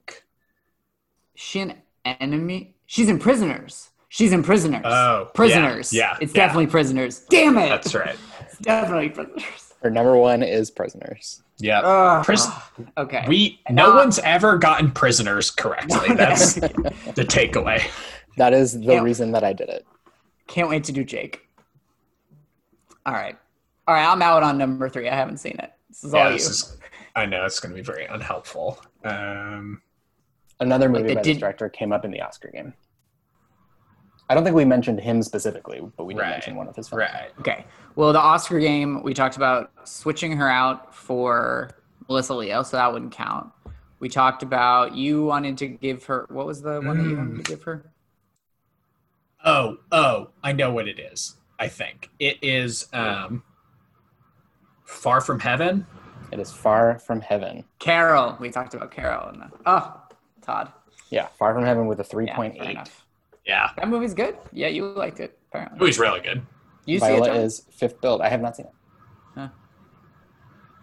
She 1.35 1.61
an 1.61 1.75
enemy? 2.05 2.75
She's 2.85 3.09
in 3.09 3.19
Prisoners. 3.19 3.89
She's 4.09 4.31
in 4.31 4.43
Prisoners. 4.43 4.83
Oh, 4.85 5.29
Prisoners. 5.33 5.91
yeah, 5.91 6.17
It's 6.21 6.33
yeah. 6.35 6.41
definitely 6.45 6.67
Prisoners. 6.67 7.19
Damn 7.29 7.57
it. 7.57 7.69
That's 7.69 7.95
right. 7.95 8.15
It's 8.41 8.59
definitely 8.59 9.09
Prisoners. 9.09 9.73
Her 9.81 9.89
number 9.89 10.15
one 10.15 10.43
is 10.43 10.69
Prisoners. 10.69 11.41
Yeah. 11.57 11.79
Ugh. 11.81 12.23
Pris- 12.25 12.47
okay. 12.97 13.25
We 13.27 13.59
no 13.69 13.93
Uh, 13.93 13.95
one's 13.95 14.19
ever 14.19 14.57
gotten 14.57 14.91
prisoners 14.91 15.49
correctly. 15.49 16.13
That's 16.15 16.53
the 16.55 17.25
takeaway. 17.27 17.83
That 18.37 18.53
is 18.53 18.73
the 18.79 18.93
Yeah. 18.93 19.01
reason 19.01 19.31
that 19.31 19.43
I 19.43 19.53
did 19.53 19.69
it. 19.69 19.85
Can't 20.47 20.69
wait 20.69 20.83
to 20.85 20.91
do 20.91 21.03
Jake. 21.03 21.47
All 23.05 23.13
right. 23.13 23.37
All 23.87 23.95
right. 23.95 24.05
I'm 24.05 24.21
out 24.21 24.43
on 24.43 24.57
number 24.57 24.89
three. 24.89 25.09
I 25.09 25.15
haven't 25.15 25.37
seen 25.37 25.55
it. 25.59 25.71
This 25.89 26.03
is 26.03 26.13
all 26.13 26.21
Yeah, 26.23 26.29
you. 26.29 26.35
is, 26.35 26.77
I 27.15 27.25
know 27.25 27.45
it's 27.45 27.59
going 27.59 27.71
to 27.73 27.75
be 27.75 27.83
very 27.85 28.05
unhelpful. 28.05 28.81
Um, 29.03 29.81
Another 30.59 30.87
movie 30.89 31.11
it 31.11 31.15
by 31.15 31.21
did- 31.21 31.35
this 31.35 31.39
director 31.41 31.69
came 31.69 31.91
up 31.91 32.05
in 32.05 32.11
the 32.11 32.21
Oscar 32.21 32.49
game. 32.49 32.73
I 34.29 34.35
don't 34.35 34.43
think 34.45 34.55
we 34.55 34.63
mentioned 34.65 34.99
him 35.01 35.21
specifically, 35.21 35.81
but 35.97 36.05
we 36.05 36.13
did 36.13 36.21
Right. 36.21 36.29
mention 36.29 36.55
one 36.55 36.67
of 36.67 36.75
his 36.75 36.87
films. 36.87 37.01
right. 37.01 37.31
Okay. 37.39 37.65
Well, 37.95 38.13
the 38.13 38.19
Oscar 38.19 38.57
game, 38.59 39.03
we 39.03 39.13
talked 39.13 39.35
about 39.35 39.71
switching 39.83 40.37
her 40.37 40.47
out 40.49 40.95
for 40.95 41.71
Melissa 42.07 42.33
Leo, 42.33 42.63
so 42.63 42.77
that 42.77 42.91
wouldn't 42.91 43.11
count. 43.11 43.51
We 43.99 44.07
talked 44.09 44.41
about 44.41 44.95
you 44.95 45.25
wanted 45.25 45.57
to 45.59 45.67
give 45.67 46.05
her. 46.05 46.25
What 46.29 46.45
was 46.45 46.61
the 46.61 46.81
one 46.81 46.97
that 46.97 47.09
you 47.09 47.17
wanted 47.17 47.43
to 47.45 47.51
give 47.51 47.63
her? 47.63 47.91
Oh, 49.43 49.77
oh, 49.91 50.29
I 50.43 50.53
know 50.53 50.71
what 50.71 50.87
it 50.87 50.99
is. 50.99 51.35
I 51.59 51.67
think 51.67 52.09
it 52.19 52.37
is 52.41 52.87
um, 52.93 53.43
Far 54.85 55.21
from 55.21 55.39
Heaven. 55.39 55.85
It 56.31 56.39
is 56.39 56.51
Far 56.51 56.99
from 56.99 57.21
Heaven. 57.21 57.63
Carol. 57.79 58.37
We 58.39 58.49
talked 58.49 58.73
about 58.73 58.91
Carol. 58.91 59.29
And 59.29 59.41
the, 59.41 59.49
oh, 59.65 60.01
Todd. 60.41 60.71
Yeah, 61.09 61.27
Far 61.37 61.53
from 61.53 61.63
Heaven 61.65 61.87
with 61.87 61.99
a 61.99 62.03
Yeah, 62.03 62.35
3.8. 62.35 62.57
fair 62.57 62.69
enough. 62.71 63.05
Yeah, 63.45 63.69
That 63.75 63.89
movie's 63.89 64.13
good. 64.13 64.37
Yeah, 64.53 64.69
you 64.69 64.85
liked 64.87 65.19
it. 65.19 65.37
Apparently. 65.49 65.77
movie's 65.79 65.99
really 65.99 66.21
good. 66.21 66.41
You 66.85 66.99
see 66.99 67.05
it, 67.05 67.09
Viola 67.09 67.27
John? 67.27 67.35
is 67.37 67.63
fifth 67.71 67.99
build. 68.01 68.21
I 68.21 68.29
have 68.29 68.41
not 68.41 68.55
seen 68.55 68.65
it. 68.67 68.71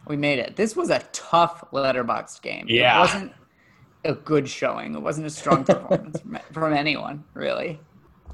We 0.06 0.16
made 0.16 0.40
it. 0.40 0.56
This 0.56 0.74
was 0.74 0.90
a 0.90 0.98
tough 1.12 1.62
Letterboxd 1.72 2.42
game. 2.42 2.66
Yeah. 2.68 2.96
It 2.96 3.00
wasn't 3.00 3.32
a 4.04 4.14
good 4.14 4.48
showing. 4.48 4.94
It 4.94 5.00
wasn't 5.02 5.28
a 5.28 5.30
strong 5.30 5.62
performance 5.64 6.20
from, 6.20 6.38
from 6.52 6.72
anyone, 6.72 7.22
really. 7.32 7.78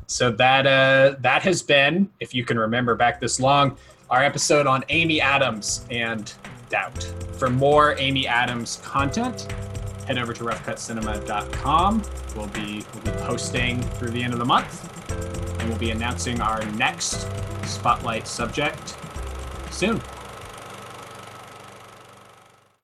So 0.07 0.31
that 0.33 0.66
uh, 0.66 1.16
that 1.20 1.43
has 1.43 1.62
been, 1.62 2.11
if 2.20 2.35
you 2.35 2.45
can 2.45 2.59
remember 2.59 2.95
back 2.95 3.20
this 3.20 3.41
long, 3.41 3.77
our 4.11 4.23
episode 4.23 4.66
on 4.66 4.85
Amy 4.89 5.20
Adams 5.20 5.85
and 5.91 6.33
doubt. 6.69 7.03
For 7.39 7.51
more 7.51 7.97
Amy 7.99 8.27
Adams 8.27 8.81
content, 8.85 9.51
head 10.07 10.19
over 10.19 10.33
to 10.33 10.45
roughcutcinema.com. 10.45 12.03
We'll 12.37 12.47
be 12.49 12.85
we'll 12.95 13.05
be 13.05 13.20
posting 13.23 13.83
through 13.83 14.11
the 14.11 14.23
end 14.23 14.33
of 14.33 14.39
the 14.39 14.45
month, 14.45 15.61
and 15.61 15.69
we'll 15.69 15.78
be 15.78 15.91
announcing 15.91 16.41
our 16.41 16.65
next 16.73 17.28
spotlight 17.65 18.27
subject 18.27 18.97
soon. 19.70 20.01